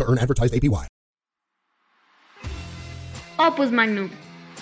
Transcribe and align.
to 0.00 0.10
earn 0.10 0.18
advertised 0.18 0.54
APY. 0.54 0.88
Opus 3.42 3.70
Magnum, 3.72 4.10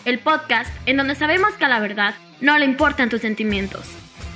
el 0.05 0.21
podcast 0.21 0.71
en 0.87 0.99
donde 0.99 1.17
sabemos 1.17 1.53
que 1.55 1.65
a 1.65 1.69
la 1.69 1.81
verdad 1.81 2.15
no 2.41 2.57
le 2.59 2.65
importan 2.65 3.09
tus 3.09 3.23
sentimientos. 3.23 3.83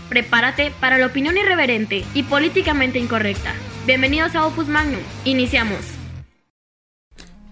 Prepárate 0.08 0.72
para 0.80 0.98
la 0.98 1.06
opinión 1.06 1.38
irreverente 1.38 2.04
y 2.12 2.24
políticamente 2.24 2.98
incorrecta. 2.98 3.54
Bienvenidos 3.86 4.34
a 4.34 4.44
Opus 4.44 4.66
Magnum. 4.66 5.00
Iniciamos. 5.24 5.78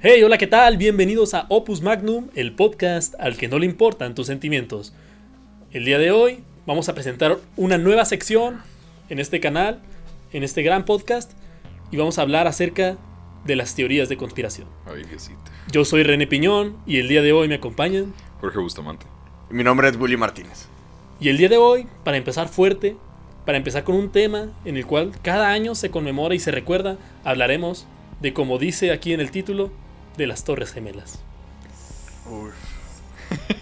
Hey, 0.00 0.22
hola, 0.24 0.36
¿qué 0.36 0.48
tal? 0.48 0.78
Bienvenidos 0.78 1.32
a 1.34 1.46
Opus 1.48 1.80
Magnum, 1.80 2.28
el 2.34 2.56
podcast 2.56 3.14
al 3.20 3.36
que 3.36 3.46
no 3.46 3.58
le 3.60 3.66
importan 3.66 4.16
tus 4.16 4.26
sentimientos. 4.26 4.92
El 5.70 5.84
día 5.84 5.98
de 5.98 6.10
hoy 6.10 6.42
vamos 6.66 6.88
a 6.88 6.94
presentar 6.94 7.38
una 7.56 7.78
nueva 7.78 8.04
sección 8.04 8.62
en 9.10 9.20
este 9.20 9.38
canal, 9.38 9.78
en 10.32 10.42
este 10.42 10.62
gran 10.62 10.84
podcast, 10.84 11.32
y 11.92 11.96
vamos 11.96 12.18
a 12.18 12.22
hablar 12.22 12.48
acerca 12.48 12.96
de 13.44 13.56
las 13.56 13.74
teorías 13.74 14.08
de 14.08 14.16
conspiración. 14.16 14.68
Ay, 14.86 15.04
Diosito. 15.04 15.38
Yo 15.70 15.84
soy 15.84 16.02
René 16.02 16.26
Piñón 16.26 16.76
y 16.86 16.98
el 16.98 17.08
día 17.08 17.22
de 17.22 17.32
hoy 17.32 17.48
me 17.48 17.54
acompañan. 17.56 18.12
Jorge 18.40 18.58
Bustamante. 18.58 19.06
Mi 19.50 19.64
nombre 19.64 19.88
es 19.88 19.96
Willy 19.96 20.16
Martínez. 20.16 20.66
Y 21.20 21.28
el 21.28 21.36
día 21.38 21.48
de 21.48 21.56
hoy, 21.56 21.86
para 22.04 22.16
empezar 22.16 22.48
fuerte, 22.48 22.96
para 23.44 23.58
empezar 23.58 23.84
con 23.84 23.94
un 23.96 24.10
tema 24.10 24.48
en 24.64 24.76
el 24.76 24.86
cual 24.86 25.12
cada 25.22 25.48
año 25.50 25.74
se 25.74 25.90
conmemora 25.90 26.34
y 26.34 26.38
se 26.38 26.50
recuerda, 26.50 26.96
hablaremos 27.24 27.86
de, 28.20 28.32
como 28.32 28.58
dice 28.58 28.92
aquí 28.92 29.12
en 29.12 29.20
el 29.20 29.30
título, 29.30 29.70
de 30.16 30.26
las 30.26 30.44
Torres 30.44 30.72
Gemelas. 30.72 31.20
Uf. 32.30 32.52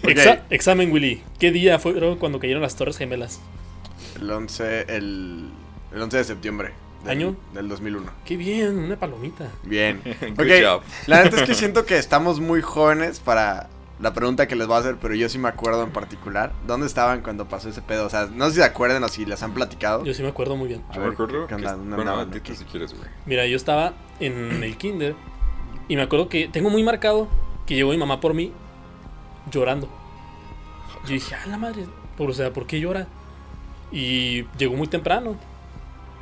Exa- 0.03 0.41
examen, 0.49 0.91
Willy. 0.91 1.21
¿Qué 1.39 1.51
día 1.51 1.79
fueron 1.79 2.17
cuando 2.17 2.39
cayeron 2.39 2.61
las 2.61 2.75
Torres 2.75 2.97
Gemelas? 2.97 3.39
El 4.15 4.29
11, 4.29 4.81
el, 4.95 5.49
el 5.93 6.01
11 6.01 6.17
de 6.17 6.23
septiembre. 6.23 6.71
Del, 7.03 7.11
¿Año? 7.11 7.35
Del 7.53 7.69
2001. 7.69 8.11
Qué 8.25 8.37
bien, 8.37 8.77
una 8.77 8.97
palomita. 8.97 9.49
Bien. 9.63 10.01
Good 10.21 10.45
Ok, 10.45 10.51
job. 10.63 10.81
La 11.07 11.23
neta 11.23 11.37
es 11.37 11.43
que 11.43 11.53
siento 11.55 11.85
que 11.85 11.97
estamos 11.97 12.39
muy 12.39 12.61
jóvenes 12.61 13.19
para 13.19 13.69
la 13.99 14.13
pregunta 14.13 14.47
que 14.47 14.55
les 14.55 14.67
voy 14.67 14.77
a 14.77 14.79
hacer, 14.79 14.97
pero 15.01 15.13
yo 15.13 15.27
sí 15.27 15.37
me 15.37 15.49
acuerdo 15.49 15.83
en 15.83 15.91
particular. 15.91 16.53
¿Dónde 16.65 16.87
estaban 16.87 17.21
cuando 17.21 17.47
pasó 17.47 17.69
ese 17.69 17.81
pedo? 17.81 18.05
O 18.05 18.09
sea, 18.09 18.27
no 18.33 18.45
sé 18.45 18.51
si 18.51 18.57
se 18.57 18.63
acuerdan 18.63 19.03
o 19.03 19.07
si 19.09 19.25
les 19.25 19.43
han 19.43 19.53
platicado. 19.53 20.03
Yo 20.05 20.13
sí 20.13 20.23
me 20.23 20.29
acuerdo 20.29 20.55
muy 20.55 20.67
bien. 20.67 20.83
Yo 20.93 21.01
me 21.01 21.07
acuerdo 21.07 21.47
¿qué 21.47 21.55
que... 21.57 21.67
admito 21.67 22.55
si 22.55 22.65
quieres, 22.65 22.93
güey. 22.93 23.09
Mira, 23.25 23.45
yo 23.45 23.57
estaba 23.57 23.93
en 24.19 24.63
el 24.63 24.77
kinder 24.77 25.15
y 25.87 25.95
me 25.95 26.01
acuerdo 26.01 26.29
que 26.29 26.47
tengo 26.47 26.69
muy 26.69 26.83
marcado 26.83 27.27
que 27.65 27.75
llegó 27.75 27.91
mi 27.91 27.97
mamá 27.97 28.19
por 28.19 28.33
mí 28.33 28.53
llorando. 29.51 29.89
Yo 31.05 31.13
dije, 31.13 31.35
ah, 31.35 31.47
la 31.47 31.57
madre, 31.57 31.85
por, 32.17 32.29
o 32.29 32.33
sea, 32.33 32.51
¿por 32.53 32.67
qué 32.67 32.79
llora? 32.79 33.07
Y 33.91 34.45
llegó 34.57 34.75
muy 34.75 34.87
temprano. 34.87 35.37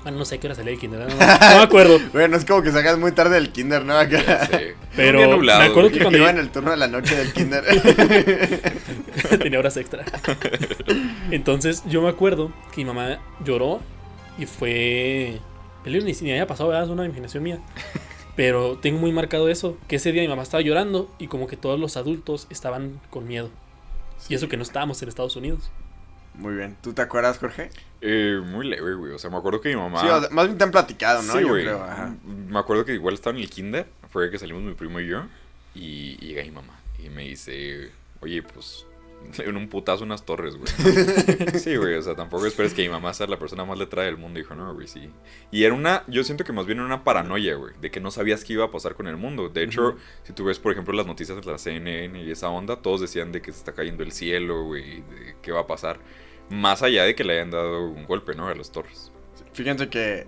Bueno, 0.07 0.19
no 0.19 0.23
sé 0.25 0.35
a 0.35 0.39
qué 0.39 0.47
hora 0.47 0.55
salí 0.55 0.69
del 0.71 0.79
kinder, 0.79 0.99
no, 1.01 1.05
no- 1.07 1.15
no 1.15 1.57
me 1.57 1.63
acuerdo. 1.63 1.99
Bueno, 2.13 2.37
es 2.37 2.45
como 2.45 2.61
que 2.61 2.71
sacas 2.71 2.97
muy 2.97 3.11
tarde 3.11 3.35
del 3.35 3.51
kinder, 3.51 3.83
¿no? 3.83 3.97
Acá. 3.97 4.47
Sí. 4.49 4.57
Pero 4.95 5.27
nublado, 5.27 5.59
me 5.59 5.65
acuerdo 5.65 5.91
que 5.91 5.99
cuando 5.99 6.17
iba 6.17 6.29
en 6.29 6.37
el 6.37 6.49
turno 6.49 6.71
de 6.71 6.77
la 6.77 6.87
noche 6.87 7.13
del 7.13 7.33
kinder. 7.33 7.65
tenía 9.41 9.59
horas 9.59 9.75
extra. 9.75 10.05
Entonces 11.31 11.83
yo 11.87 12.01
me 12.01 12.07
acuerdo 12.07 12.53
que 12.73 12.77
mi 12.81 12.85
mamá 12.85 13.19
lloró 13.43 13.81
y 14.39 14.45
fue... 14.45 15.39
Peleo 15.83 16.01
ni, 16.03 16.13
ni 16.13 16.31
había 16.31 16.47
pasado, 16.47 16.69
¿verdad? 16.69 16.85
es 16.85 16.89
una 16.89 17.03
imaginación 17.05 17.43
mía. 17.43 17.59
Pero 18.37 18.77
tengo 18.77 18.99
muy 18.99 19.11
marcado 19.11 19.49
eso, 19.49 19.77
que 19.89 19.97
ese 19.97 20.13
día 20.13 20.21
mi 20.21 20.29
mamá 20.29 20.43
estaba 20.43 20.61
llorando 20.61 21.09
y 21.19 21.27
como 21.27 21.47
que 21.47 21.57
todos 21.57 21.77
los 21.79 21.97
adultos 21.97 22.47
estaban 22.49 22.99
con 23.09 23.27
miedo. 23.27 23.49
Y 24.29 24.35
eso 24.35 24.47
que 24.47 24.55
no 24.55 24.63
estábamos 24.63 25.01
en 25.01 25.09
Estados 25.09 25.35
Unidos. 25.35 25.69
Muy 26.37 26.55
bien. 26.55 26.77
¿Tú 26.81 26.93
te 26.93 27.01
acuerdas, 27.01 27.39
Jorge? 27.39 27.69
Eh, 28.01 28.39
muy 28.45 28.67
leve, 28.67 28.93
güey. 28.93 29.11
O 29.11 29.19
sea, 29.19 29.29
me 29.29 29.37
acuerdo 29.37 29.59
que 29.59 29.69
mi 29.69 29.75
mamá... 29.75 30.01
Sí, 30.01 30.07
o 30.07 30.19
sea, 30.21 30.29
más 30.29 30.45
bien 30.45 30.57
te 30.57 30.63
han 30.63 30.71
platicado, 30.71 31.23
¿no? 31.23 31.33
Sí, 31.33 31.41
Yo 31.41 31.47
güey. 31.49 31.63
creo, 31.63 31.83
ajá. 31.83 32.15
Me 32.25 32.59
acuerdo 32.59 32.85
que 32.85 32.93
igual 32.93 33.15
estaba 33.15 33.35
en 33.35 33.41
el 33.41 33.49
kinder. 33.49 33.87
Fue 34.11 34.29
que 34.29 34.37
salimos 34.37 34.61
mi 34.61 34.73
primo 34.75 34.99
y 34.99 35.07
yo. 35.07 35.23
Y, 35.73 36.17
y 36.21 36.27
llega 36.27 36.43
mi 36.43 36.51
mamá. 36.51 36.79
Y 37.03 37.09
me 37.09 37.23
dice... 37.23 37.91
Oye, 38.21 38.43
pues... 38.43 38.85
En 39.39 39.57
un 39.57 39.67
putazo 39.67 40.03
unas 40.03 40.23
torres, 40.25 40.55
güey. 40.55 40.71
Sí, 41.59 41.75
güey. 41.75 41.95
O 41.95 42.01
sea, 42.03 42.13
tampoco 42.15 42.45
esperes 42.45 42.75
que 42.75 42.83
mi 42.83 42.89
mamá 42.89 43.15
sea 43.15 43.25
la 43.25 43.39
persona 43.39 43.65
más 43.65 43.79
letrada 43.79 44.05
del 44.05 44.17
mundo. 44.17 44.37
Dijo, 44.37 44.53
no, 44.53 44.71
güey, 44.75 44.87
sí. 44.87 45.09
Y 45.51 45.63
era 45.63 45.73
una... 45.73 46.03
Yo 46.05 46.23
siento 46.23 46.43
que 46.43 46.53
más 46.53 46.67
bien 46.67 46.77
era 46.77 46.85
una 46.85 47.03
paranoia, 47.03 47.55
güey. 47.55 47.73
De 47.81 47.89
que 47.89 47.99
no 47.99 48.11
sabías 48.11 48.43
qué 48.43 48.53
iba 48.53 48.65
a 48.65 48.71
pasar 48.71 48.93
con 48.93 49.07
el 49.07 49.17
mundo. 49.17 49.49
De 49.49 49.63
hecho, 49.63 49.95
si 50.23 50.33
tú 50.33 50.45
ves, 50.45 50.59
por 50.59 50.71
ejemplo, 50.71 50.93
las 50.93 51.07
noticias 51.07 51.43
de 51.43 51.51
la 51.51 51.57
CNN 51.57 52.23
y 52.23 52.29
esa 52.29 52.49
onda, 52.49 52.75
todos 52.77 53.01
decían 53.01 53.31
de 53.31 53.41
que 53.41 53.51
se 53.51 53.57
está 53.57 53.73
cayendo 53.73 54.03
el 54.03 54.11
cielo, 54.11 54.65
güey. 54.65 55.01
De 55.01 55.35
qué 55.41 55.51
va 55.51 55.61
a 55.61 55.67
pasar. 55.67 55.97
Más 56.49 56.81
allá 56.83 57.03
de 57.03 57.15
que 57.15 57.23
le 57.23 57.33
hayan 57.33 57.51
dado 57.51 57.87
un 57.89 58.05
golpe, 58.05 58.35
¿no? 58.35 58.47
A 58.47 58.55
las 58.55 58.71
torres. 58.71 59.11
Fíjense 59.53 59.89
que 59.89 60.27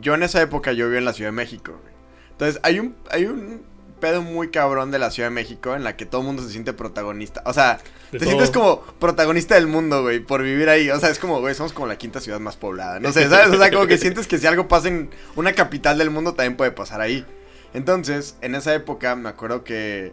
yo 0.00 0.14
en 0.14 0.22
esa 0.22 0.40
época 0.40 0.72
yo 0.72 0.86
vivía 0.86 0.98
en 1.00 1.04
la 1.04 1.12
Ciudad 1.12 1.28
de 1.28 1.36
México. 1.36 1.72
güey. 1.72 1.94
Entonces 2.30 2.60
hay 2.62 2.78
un 2.80 2.96
hay 3.10 3.26
un 3.26 3.62
pedo 4.00 4.22
muy 4.22 4.50
cabrón 4.50 4.90
de 4.90 4.98
la 4.98 5.10
Ciudad 5.10 5.28
de 5.28 5.34
México 5.34 5.74
en 5.74 5.84
la 5.84 5.96
que 5.96 6.04
todo 6.06 6.20
el 6.22 6.26
mundo 6.26 6.42
se 6.42 6.50
siente 6.50 6.72
protagonista. 6.72 7.42
O 7.46 7.52
sea, 7.52 7.78
De 8.10 8.18
te 8.18 8.24
todo. 8.24 8.28
sientes 8.30 8.50
como 8.50 8.80
protagonista 8.98 9.54
del 9.54 9.66
mundo, 9.66 10.02
güey, 10.02 10.20
por 10.20 10.42
vivir 10.42 10.68
ahí. 10.68 10.90
O 10.90 10.98
sea, 10.98 11.10
es 11.10 11.18
como, 11.18 11.40
güey, 11.40 11.54
somos 11.54 11.72
como 11.72 11.86
la 11.86 11.96
quinta 11.96 12.20
ciudad 12.20 12.40
más 12.40 12.56
poblada. 12.56 13.00
No 13.00 13.12
sé, 13.12 13.28
¿sabes? 13.28 13.48
O 13.54 13.58
sea, 13.58 13.70
como 13.70 13.86
que 13.86 13.98
sientes 13.98 14.26
que 14.26 14.38
si 14.38 14.46
algo 14.46 14.68
pasa 14.68 14.88
en 14.88 15.10
una 15.36 15.52
capital 15.52 15.98
del 15.98 16.10
mundo 16.10 16.34
también 16.34 16.56
puede 16.56 16.70
pasar 16.72 17.00
ahí. 17.00 17.24
Entonces, 17.72 18.36
en 18.40 18.54
esa 18.54 18.74
época 18.74 19.14
me 19.16 19.28
acuerdo 19.28 19.64
que 19.64 20.12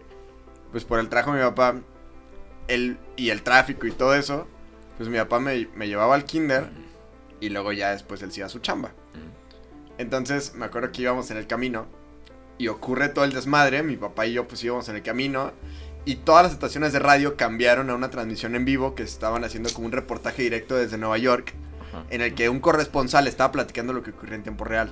pues 0.72 0.84
por 0.86 1.00
el 1.00 1.10
trabajo 1.10 1.34
de 1.34 1.40
mi 1.44 1.46
papá 1.50 1.76
y 3.18 3.30
el 3.30 3.44
tráfico 3.44 3.88
y 3.88 3.92
todo 3.92 4.16
eso, 4.16 4.48
pues 4.98 5.10
mi 5.10 5.18
papá 5.18 5.40
me, 5.40 5.68
me 5.76 5.88
llevaba 5.88 6.16
al 6.16 6.26
kinder 6.26 6.70
y 7.40 7.50
luego 7.50 7.74
ya 7.74 7.92
después 7.92 8.22
él 8.22 8.32
se 8.32 8.42
iba 8.42 8.48
a 8.48 8.50
su 8.50 8.60
chamba. 8.60 8.92
Entonces 9.98 10.56
me 10.56 10.66
acuerdo 10.66 10.92
que 10.92 11.02
íbamos 11.02 11.30
en 11.32 11.38
el 11.38 11.48
camino 11.48 11.88
y 12.58 12.68
ocurre 12.68 13.10
todo 13.10 13.26
el 13.26 13.34
desmadre, 13.34 13.84
mi 13.84 13.98
papá 13.98 14.26
y 14.26 14.34
yo 14.34 14.48
pues 14.48 14.64
íbamos 14.64 14.88
en 14.90 14.96
el 14.96 15.02
camino 15.02 15.52
y 16.06 16.16
todas 16.16 16.44
las 16.44 16.54
estaciones 16.54 16.94
de 16.94 17.00
radio 17.00 17.36
cambiaron 17.36 17.90
a 17.90 17.96
una 17.96 18.10
transmisión 18.10 18.56
en 18.56 18.66
vivo 18.66 18.96
que 18.96 19.04
estaban 19.04 19.44
haciendo 19.44 19.72
como 19.74 19.88
un 19.88 19.92
reportaje 19.92 20.44
directo 20.44 20.76
desde 20.76 20.98
Nueva 20.98 21.18
York 21.18 21.54
Ajá. 21.90 22.06
en 22.10 22.22
el 22.22 22.34
que 22.34 22.50
un 22.50 22.60
corresponsal 22.60 23.28
estaba 23.28 23.52
platicando 23.52 23.94
lo 23.94 24.02
que 24.02 24.12
ocurría 24.12 24.36
en 24.36 24.44
tiempo 24.44 24.64
real. 24.64 24.92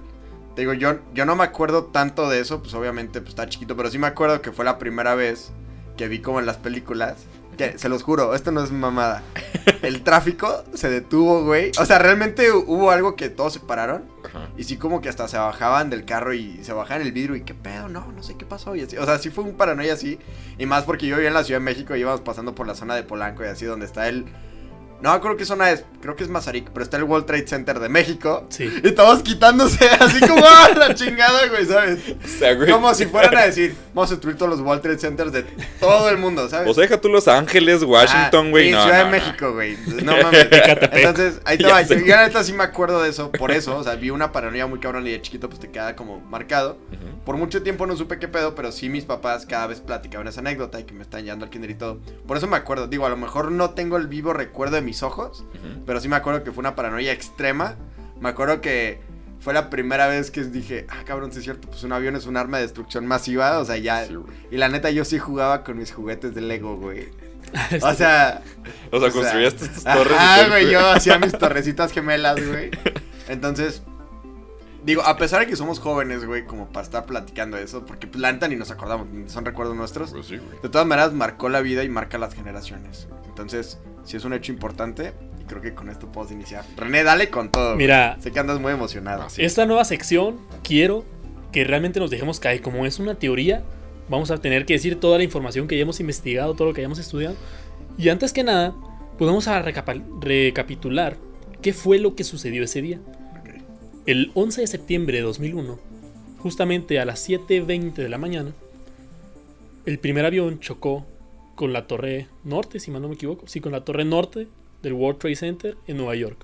Te 0.55 0.61
digo, 0.61 0.73
yo, 0.73 0.99
yo 1.13 1.25
no 1.25 1.35
me 1.35 1.43
acuerdo 1.43 1.85
tanto 1.85 2.29
de 2.29 2.39
eso, 2.39 2.61
pues 2.61 2.73
obviamente 2.73 3.21
pues, 3.21 3.29
estaba 3.29 3.49
chiquito, 3.49 3.75
pero 3.75 3.89
sí 3.89 3.97
me 3.97 4.07
acuerdo 4.07 4.41
que 4.41 4.51
fue 4.51 4.65
la 4.65 4.77
primera 4.77 5.15
vez 5.15 5.51
que 5.97 6.07
vi 6.07 6.19
como 6.19 6.39
en 6.39 6.45
las 6.45 6.57
películas, 6.57 7.25
que 7.59 7.77
se 7.77 7.89
los 7.89 8.03
juro, 8.03 8.33
esto 8.35 8.53
no 8.53 8.63
es 8.63 8.71
mamada. 8.71 9.21
El 9.81 10.01
tráfico 10.01 10.63
se 10.73 10.89
detuvo, 10.89 11.43
güey. 11.43 11.71
O 11.77 11.85
sea, 11.85 11.99
realmente 11.99 12.53
hubo 12.53 12.89
algo 12.89 13.17
que 13.17 13.27
todos 13.27 13.51
se 13.51 13.59
pararon 13.59 14.05
Ajá. 14.23 14.47
y 14.57 14.63
sí 14.63 14.77
como 14.77 15.01
que 15.01 15.09
hasta 15.09 15.27
se 15.27 15.37
bajaban 15.37 15.89
del 15.89 16.05
carro 16.05 16.33
y 16.33 16.63
se 16.63 16.71
bajaban 16.71 17.01
el 17.01 17.11
vidrio 17.11 17.35
y 17.35 17.41
qué 17.41 17.53
pedo, 17.53 17.89
no, 17.89 18.13
no 18.13 18.23
sé 18.23 18.37
qué 18.37 18.45
pasó 18.45 18.77
y 18.77 18.81
así. 18.83 18.95
O 18.95 19.05
sea, 19.05 19.17
sí 19.17 19.29
fue 19.29 19.43
un 19.43 19.57
paranoia 19.57 19.93
así. 19.93 20.19
Y 20.57 20.65
más 20.65 20.85
porque 20.85 21.05
yo 21.07 21.17
vivía 21.17 21.27
en 21.27 21.33
la 21.33 21.43
Ciudad 21.43 21.59
de 21.59 21.65
México 21.65 21.97
y 21.97 21.99
íbamos 21.99 22.21
pasando 22.21 22.55
por 22.55 22.65
la 22.65 22.75
zona 22.75 22.95
de 22.95 23.03
Polanco 23.03 23.43
y 23.43 23.47
así 23.47 23.65
donde 23.65 23.85
está 23.85 24.07
el... 24.07 24.25
No, 25.01 25.19
creo 25.21 25.37
que 25.37 25.45
zona 25.45 25.71
es, 25.71 25.85
creo 26.01 26.15
que 26.15 26.23
es 26.23 26.29
Mazarik, 26.29 26.69
pero 26.71 26.83
está 26.83 26.97
el 26.97 27.03
World 27.03 27.25
Trade 27.25 27.47
Center 27.47 27.79
de 27.79 27.87
México. 27.89 28.45
Sí. 28.49 28.69
Y 28.83 28.91
todos 28.91 29.23
quitándose 29.23 29.87
así 29.99 30.19
como 30.27 30.43
¡ah, 30.45 30.69
la 30.75 30.93
chingada, 30.93 31.47
güey, 31.47 31.65
¿sabes? 31.65 31.99
O 32.23 32.27
sea, 32.27 32.53
güey. 32.55 32.69
Como 32.69 32.93
si 32.93 33.05
fueran 33.05 33.37
a 33.37 33.45
decir, 33.45 33.75
vamos 33.93 34.11
a 34.11 34.15
destruir 34.15 34.37
todos 34.37 34.51
los 34.51 34.61
World 34.61 34.81
Trade 34.81 34.99
Centers 34.99 35.31
de 35.31 35.43
todo 35.79 36.09
el 36.09 36.17
mundo, 36.17 36.49
¿sabes? 36.49 36.69
O 36.69 36.73
sea, 36.73 36.81
deja 36.83 36.99
tú 36.99 37.07
Los 37.09 37.27
Ángeles, 37.27 37.83
Washington, 37.83 38.47
Ah, 38.47 38.49
güey. 38.49 38.65
sí, 38.65 38.71
no, 38.71 38.83
Ciudad 38.83 38.97
no, 38.97 38.99
de 38.99 39.05
no. 39.05 39.11
México, 39.11 39.53
güey. 39.53 39.77
No 40.03 40.17
mames. 40.23 40.47
Entonces, 40.91 41.41
ahí 41.45 41.57
te 41.57 41.65
va. 41.67 41.81
Yo 41.81 41.95
la 42.15 42.27
neta 42.27 42.43
sí 42.43 42.53
me 42.53 42.63
acuerdo 42.63 43.01
de 43.01 43.09
eso, 43.09 43.31
por 43.31 43.51
eso. 43.51 43.77
O 43.77 43.83
sea, 43.83 43.95
vi 43.95 44.09
una 44.09 44.31
paranoia 44.31 44.67
muy 44.67 44.79
cabrón 44.79 45.05
y 45.07 45.11
de 45.11 45.21
chiquito 45.21 45.47
pues 45.49 45.59
te 45.59 45.69
queda 45.69 45.95
como 45.95 46.19
marcado. 46.21 46.77
Por 47.25 47.37
mucho 47.37 47.61
tiempo 47.63 47.85
no 47.85 47.95
supe 47.95 48.17
qué 48.19 48.27
pedo, 48.27 48.55
pero 48.55 48.71
sí 48.71 48.89
mis 48.89 49.05
papás 49.05 49.45
cada 49.45 49.67
vez 49.67 49.81
platicaban 49.81 50.27
esa 50.27 50.39
anécdota 50.41 50.79
y 50.79 50.83
que 50.83 50.93
me 50.93 51.03
están 51.03 51.23
llevando 51.23 51.45
al 51.45 51.51
kinder 51.51 51.69
y 51.69 51.75
todo. 51.75 51.99
Por 52.27 52.37
eso 52.37 52.47
me 52.47 52.57
acuerdo. 52.57 52.87
Digo, 52.87 53.05
a 53.05 53.09
lo 53.09 53.17
mejor 53.17 53.51
no 53.51 53.71
tengo 53.71 53.97
el 53.97 54.07
vivo 54.07 54.33
recuerdo 54.33 54.75
de 54.77 54.81
mis 54.89 55.03
ojos, 55.03 55.45
pero 55.85 55.99
sí 55.99 56.07
me 56.07 56.15
acuerdo 56.15 56.43
que 56.43 56.51
fue 56.51 56.61
una 56.61 56.75
paranoia 56.75 57.11
extrema. 57.11 57.75
Me 58.19 58.29
acuerdo 58.29 58.59
que 58.59 59.01
fue 59.39 59.53
la 59.53 59.69
primera 59.69 60.07
vez 60.07 60.31
que 60.31 60.43
dije, 60.43 60.87
ah, 60.89 61.03
cabrón, 61.05 61.31
sí 61.31 61.37
es 61.37 61.43
cierto, 61.43 61.67
pues 61.69 61.83
un 61.83 61.93
avión 61.93 62.15
es 62.15 62.25
un 62.25 62.37
arma 62.37 62.57
de 62.57 62.63
destrucción 62.63 63.05
masiva. 63.05 63.59
O 63.59 63.65
sea, 63.65 63.77
ya... 63.77 64.05
Sí, 64.05 64.17
y 64.49 64.57
la 64.57 64.67
neta, 64.67 64.89
yo 64.89 65.05
sí 65.05 65.19
jugaba 65.19 65.63
con 65.63 65.77
mis 65.77 65.91
juguetes 65.91 66.33
de 66.33 66.41
Lego, 66.41 66.75
güey. 66.77 67.09
O 67.81 67.93
sea... 67.93 68.41
O 68.91 68.99
sea, 68.99 69.11
construías 69.11 69.55
tus 69.55 69.83
torres. 69.83 70.17
el 70.41 70.49
güey, 70.49 70.71
yo 70.71 70.79
hacía 70.89 71.19
mis 71.19 71.37
torrecitas 71.37 71.91
gemelas, 71.91 72.45
güey. 72.45 72.71
Entonces, 73.27 73.83
Digo, 74.89 75.03
a 75.03 75.17
pesar 75.17 75.41
de 75.41 75.45
que 75.45 75.55
somos 75.55 75.77
jóvenes, 75.77 76.25
güey, 76.25 76.45
como 76.45 76.69
para 76.69 76.83
estar 76.83 77.05
platicando 77.05 77.57
eso, 77.59 77.85
porque 77.85 78.07
pues, 78.07 78.19
la 78.19 78.31
neta 78.31 78.47
ni 78.47 78.55
nos 78.55 78.71
acordamos, 78.71 79.07
son 79.31 79.45
recuerdos 79.45 79.75
nuestros. 79.75 80.09
Pues 80.09 80.25
sí, 80.25 80.37
güey. 80.37 80.59
De 80.63 80.69
todas 80.69 80.87
maneras, 80.87 81.13
marcó 81.13 81.47
la 81.47 81.61
vida 81.61 81.83
y 81.83 81.89
marca 81.89 82.17
las 82.17 82.33
generaciones. 82.33 83.07
Entonces, 83.27 83.77
sí 84.03 84.17
es 84.17 84.25
un 84.25 84.33
hecho 84.33 84.51
importante 84.51 85.13
y 85.39 85.43
creo 85.43 85.61
que 85.61 85.75
con 85.75 85.89
esto 85.89 86.11
podemos 86.11 86.31
iniciar. 86.31 86.65
René, 86.75 87.03
dale 87.03 87.29
con 87.29 87.51
todo. 87.51 87.75
güey. 87.75 87.85
Mira. 87.85 88.17
Sé 88.19 88.31
que 88.31 88.39
andas 88.39 88.59
muy 88.59 88.73
emocionado. 88.73 89.21
Así. 89.21 89.45
Esta 89.45 89.67
nueva 89.67 89.85
sección 89.85 90.39
quiero 90.63 91.05
que 91.51 91.63
realmente 91.65 91.99
nos 91.99 92.09
dejemos 92.09 92.39
caer. 92.39 92.63
Como 92.63 92.87
es 92.87 92.97
una 92.97 93.13
teoría, 93.13 93.61
vamos 94.09 94.31
a 94.31 94.39
tener 94.39 94.65
que 94.65 94.73
decir 94.73 94.99
toda 94.99 95.19
la 95.19 95.23
información 95.23 95.67
que 95.67 95.75
hayamos 95.75 95.99
investigado, 95.99 96.55
todo 96.55 96.69
lo 96.69 96.73
que 96.73 96.81
hayamos 96.81 96.97
estudiado. 96.97 97.35
Y 97.95 98.09
antes 98.09 98.33
que 98.33 98.43
nada, 98.43 98.73
pues 99.19 99.27
vamos 99.27 99.47
a 99.47 99.61
recapitular 99.61 101.15
qué 101.61 101.73
fue 101.73 101.99
lo 101.99 102.15
que 102.15 102.23
sucedió 102.23 102.63
ese 102.63 102.81
día. 102.81 102.99
El 104.09 104.31
11 104.33 104.61
de 104.61 104.65
septiembre 104.65 105.17
de 105.17 105.23
2001, 105.23 105.77
justamente 106.39 106.99
a 106.99 107.05
las 107.05 107.29
7.20 107.29 107.93
de 107.93 108.09
la 108.09 108.17
mañana, 108.17 108.53
el 109.85 109.99
primer 109.99 110.25
avión 110.25 110.59
chocó 110.59 111.05
con 111.53 111.73
la 111.73 111.85
torre 111.85 112.27
norte, 112.43 112.79
si 112.79 112.89
mal 112.89 113.03
no 113.03 113.09
me 113.09 113.13
equivoco, 113.13 113.47
sí, 113.47 113.61
con 113.61 113.71
la 113.71 113.85
torre 113.85 114.05
norte 114.05 114.47
del 114.81 114.93
World 114.93 115.19
Trade 115.19 115.35
Center 115.35 115.77
en 115.85 115.97
Nueva 115.97 116.15
York. 116.15 116.43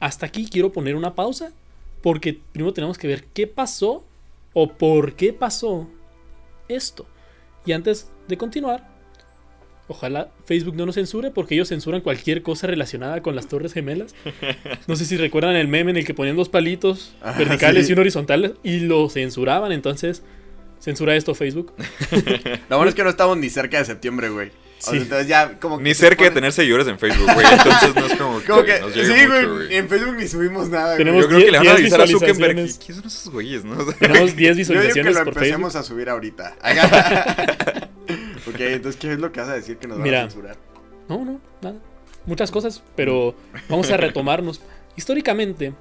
Hasta 0.00 0.26
aquí 0.26 0.48
quiero 0.50 0.72
poner 0.72 0.96
una 0.96 1.14
pausa 1.14 1.52
porque 2.02 2.40
primero 2.52 2.74
tenemos 2.74 2.98
que 2.98 3.06
ver 3.06 3.26
qué 3.32 3.46
pasó 3.46 4.02
o 4.54 4.72
por 4.72 5.14
qué 5.14 5.32
pasó 5.32 5.86
esto. 6.66 7.06
Y 7.64 7.70
antes 7.70 8.10
de 8.26 8.36
continuar, 8.36 8.97
ojalá 9.88 10.28
Facebook 10.44 10.76
no 10.76 10.86
nos 10.86 10.94
censure 10.94 11.30
porque 11.30 11.54
ellos 11.54 11.68
censuran 11.68 12.00
cualquier 12.02 12.42
cosa 12.42 12.66
relacionada 12.66 13.22
con 13.22 13.34
las 13.34 13.48
Torres 13.48 13.72
Gemelas. 13.72 14.14
No 14.86 14.96
sé 14.96 15.04
si 15.04 15.16
recuerdan 15.16 15.56
el 15.56 15.68
meme 15.68 15.90
en 15.90 15.96
el 15.98 16.04
que 16.06 16.14
ponían 16.14 16.36
dos 16.36 16.48
palitos 16.48 17.14
Ah, 17.22 17.34
verticales 17.36 17.86
sí. 17.86 17.90
y 17.90 17.94
uno 17.94 18.00
horizontal 18.02 18.54
y 18.62 18.80
lo 18.80 19.08
censuraban. 19.10 19.72
Entonces, 19.72 20.22
censura 20.80 21.14
esto 21.16 21.34
Facebook. 21.34 21.72
Lo 22.68 22.76
bueno 22.76 22.88
es 22.90 22.94
que 22.94 23.04
no 23.04 23.10
estamos 23.10 23.36
ni 23.36 23.50
cerca 23.50 23.78
de 23.78 23.84
septiembre, 23.84 24.28
güey. 24.30 24.48
O 24.48 24.80
sea, 24.80 24.92
Sí. 24.92 24.98
entonces 24.98 25.26
ya 25.26 25.58
como 25.58 25.78
que 25.78 25.82
Ni 25.84 25.92
cerca 25.92 26.22
de 26.24 26.30
tener 26.30 26.52
seguidores 26.52 26.86
en 26.86 27.00
Facebook, 27.00 27.28
güey. 27.34 27.44
Entonces 27.50 27.94
no 27.96 28.06
es 28.06 28.14
como 28.14 28.38
que, 28.40 28.46
Como 28.46 28.62
que, 28.64 28.78
nos 28.80 28.92
sí, 28.92 29.26
güey, 29.26 29.74
en 29.76 29.88
Facebook 29.88 30.14
ni 30.16 30.28
subimos 30.28 30.68
nada, 30.68 30.86
güey. 30.94 30.98
Tenemos 30.98 31.22
Yo 31.22 31.28
creo 31.28 31.40
que 31.40 31.50
le 31.50 31.58
van 31.58 31.66
a 31.66 31.70
10 31.74 31.80
avisar 31.80 32.00
a 32.02 32.06
Zuckerberg. 32.06 32.54
visualizaciones. 32.54 32.78
¿Quiénes 32.78 32.96
son 33.02 33.06
esos 33.10 33.32
güeyes, 33.32 33.64
no? 33.64 33.84
Tenemos 33.98 34.36
10 34.36 34.36
Yo 34.36 34.38
digo 34.38 34.46
que 34.46 34.54
visualizaciones 34.54 35.14
lo 35.14 35.24
por 35.24 35.28
empecemos 35.34 35.72
Facebook. 35.72 35.84
a 35.84 35.88
subir 35.88 36.08
ahorita. 36.10 36.56
ok, 38.46 38.60
entonces, 38.60 39.00
¿qué 39.00 39.12
es 39.12 39.18
lo 39.18 39.32
que 39.32 39.40
vas 39.40 39.48
a 39.48 39.54
decir 39.54 39.76
que 39.78 39.88
nos 39.88 39.98
van 39.98 40.04
Mira. 40.04 40.18
a 40.24 40.30
censurar? 40.30 40.56
No, 41.08 41.24
no, 41.24 41.40
nada. 41.62 41.76
Muchas 42.26 42.50
cosas, 42.50 42.82
pero 42.94 43.34
vamos 43.68 43.90
a 43.90 43.96
retomarnos. 43.96 44.60
Históricamente, 44.96 45.72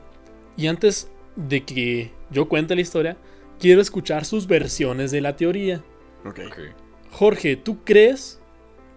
y 0.55 0.67
antes 0.67 1.07
de 1.35 1.63
que 1.63 2.11
yo 2.31 2.47
cuente 2.47 2.75
la 2.75 2.81
historia, 2.81 3.17
quiero 3.59 3.81
escuchar 3.81 4.25
sus 4.25 4.47
versiones 4.47 5.11
de 5.11 5.21
la 5.21 5.35
teoría. 5.35 5.83
Ok. 6.25 6.39
Ok. 6.47 6.59
Jorge, 7.11 7.55
¿tú 7.55 7.83
crees 7.83 8.39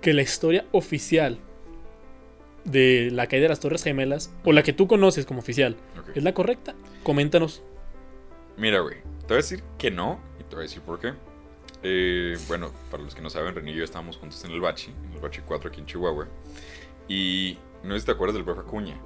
que 0.01 0.13
la 0.13 0.23
historia 0.23 0.67
oficial 0.73 1.39
de 2.65 3.11
la 3.11 3.27
caída 3.27 3.45
de 3.45 3.49
las 3.51 3.61
Torres 3.61 3.83
Gemelas, 3.83 4.33
o 4.45 4.53
la 4.53 4.63
que 4.63 4.73
tú 4.73 4.87
conoces 4.87 5.27
como 5.27 5.41
oficial, 5.41 5.77
es 6.15 6.23
la 6.23 6.35
correcta? 6.35 6.75
Coméntanos. 7.03 7.63
Mira, 8.57 8.81
güey, 8.81 8.97
te 9.21 9.27
voy 9.29 9.35
a 9.35 9.37
decir 9.37 9.63
que 9.79 9.91
no 9.91 10.21
y 10.39 10.45
te 10.45 10.57
voy 10.57 10.65
a 10.65 10.69
decir 10.69 10.83
por 10.83 11.01
qué. 11.01 11.15
Eh, 11.83 12.37
bueno, 12.47 12.73
para 12.91 13.03
los 13.03 13.15
que 13.15 13.23
no 13.23 13.31
saben, 13.31 13.55
René 13.55 13.71
y 13.71 13.75
yo 13.75 13.85
estábamos 13.85 14.19
juntos 14.19 14.45
en 14.45 14.51
el 14.51 14.61
Bachi, 14.61 14.91
en 14.91 15.15
el 15.15 15.21
Bachi 15.21 15.41
4 15.47 15.71
aquí 15.71 15.81
en 15.81 15.87
Chihuahua. 15.87 16.29
Y 17.09 17.59
no 17.83 17.95
sé 17.95 18.01
si 18.01 18.07
te 18.07 18.13
acuerdas 18.13 18.35
del 18.35 18.45
profe 18.45 18.61
Acuña. 18.61 19.01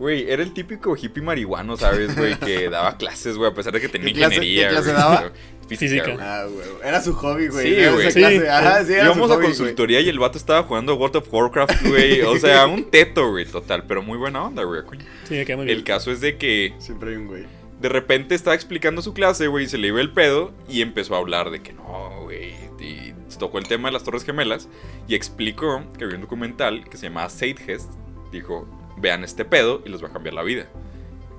Güey, 0.00 0.28
era 0.30 0.42
el 0.42 0.52
típico 0.52 0.96
hippie 0.96 1.22
marihuano, 1.22 1.76
¿sabes, 1.76 2.16
güey? 2.16 2.34
Que 2.38 2.68
daba 2.70 2.96
clases, 2.96 3.36
güey, 3.36 3.50
a 3.50 3.54
pesar 3.54 3.72
de 3.72 3.80
que 3.80 3.88
tenía 3.88 4.08
¿Qué 4.12 4.14
clase- 4.18 4.34
ingeniería. 4.36 4.68
qué 4.68 4.74
clase 4.74 4.90
güey. 4.90 4.96
daba? 5.00 5.32
Física. 5.68 6.04
Física. 6.04 6.16
Ah, 6.18 6.46
güey. 6.52 6.66
Era 6.82 7.00
su 7.00 7.12
hobby, 7.14 7.46
güey. 7.48 7.74
Sí, 7.74 7.86
güey. 7.92 8.10
Sí. 8.10 8.24
Ajá, 8.48 8.84
sí, 8.84 8.92
era 8.94 9.04
Íbamos 9.04 9.28
su 9.28 9.32
a 9.32 9.36
hobby, 9.36 9.44
güey. 9.46 9.56
consultoría 9.58 10.00
y 10.00 10.08
el 10.08 10.18
vato 10.18 10.36
estaba 10.38 10.62
jugando 10.64 10.96
World 10.96 11.16
of 11.16 11.32
Warcraft, 11.32 11.86
güey. 11.86 12.22
O 12.22 12.36
sea, 12.38 12.66
un 12.66 12.90
teto, 12.90 13.30
güey, 13.30 13.44
total. 13.44 13.84
Pero 13.86 14.02
muy 14.02 14.18
buena 14.18 14.42
onda, 14.42 14.64
güey. 14.64 14.80
Sí, 15.28 15.34
me 15.34 15.44
queda 15.44 15.58
muy 15.58 15.66
bien. 15.66 15.78
El 15.78 15.84
caso 15.84 16.10
es 16.10 16.20
de 16.20 16.36
que 16.38 16.74
Siempre 16.78 17.10
hay 17.10 17.16
un 17.16 17.26
güey. 17.28 17.44
de 17.80 17.88
repente 17.88 18.34
estaba 18.34 18.56
explicando 18.56 19.00
su 19.02 19.12
clase, 19.14 19.46
güey, 19.46 19.66
y 19.66 19.68
se 19.68 19.78
le 19.78 19.88
iba 19.88 20.00
el 20.00 20.10
pedo 20.10 20.52
y 20.68 20.80
empezó 20.82 21.14
a 21.14 21.18
hablar 21.18 21.50
de 21.50 21.60
que 21.62 21.72
no, 21.74 22.22
güey. 22.22 22.54
Y 22.80 23.12
tocó 23.38 23.58
el 23.58 23.68
tema 23.68 23.88
de 23.88 23.92
las 23.92 24.02
Torres 24.02 24.24
Gemelas 24.24 24.68
y 25.06 25.14
explicó 25.14 25.84
que 25.96 26.04
había 26.04 26.16
un 26.16 26.22
documental 26.22 26.88
que 26.88 26.96
se 26.96 27.06
llamaba 27.06 27.28
Seidgest. 27.30 27.90
Dijo, 28.32 28.66
vean 29.00 29.24
este 29.24 29.44
pedo 29.44 29.82
y 29.84 29.88
les 29.88 30.02
va 30.02 30.08
a 30.08 30.12
cambiar 30.12 30.34
la 30.34 30.42
vida. 30.42 30.66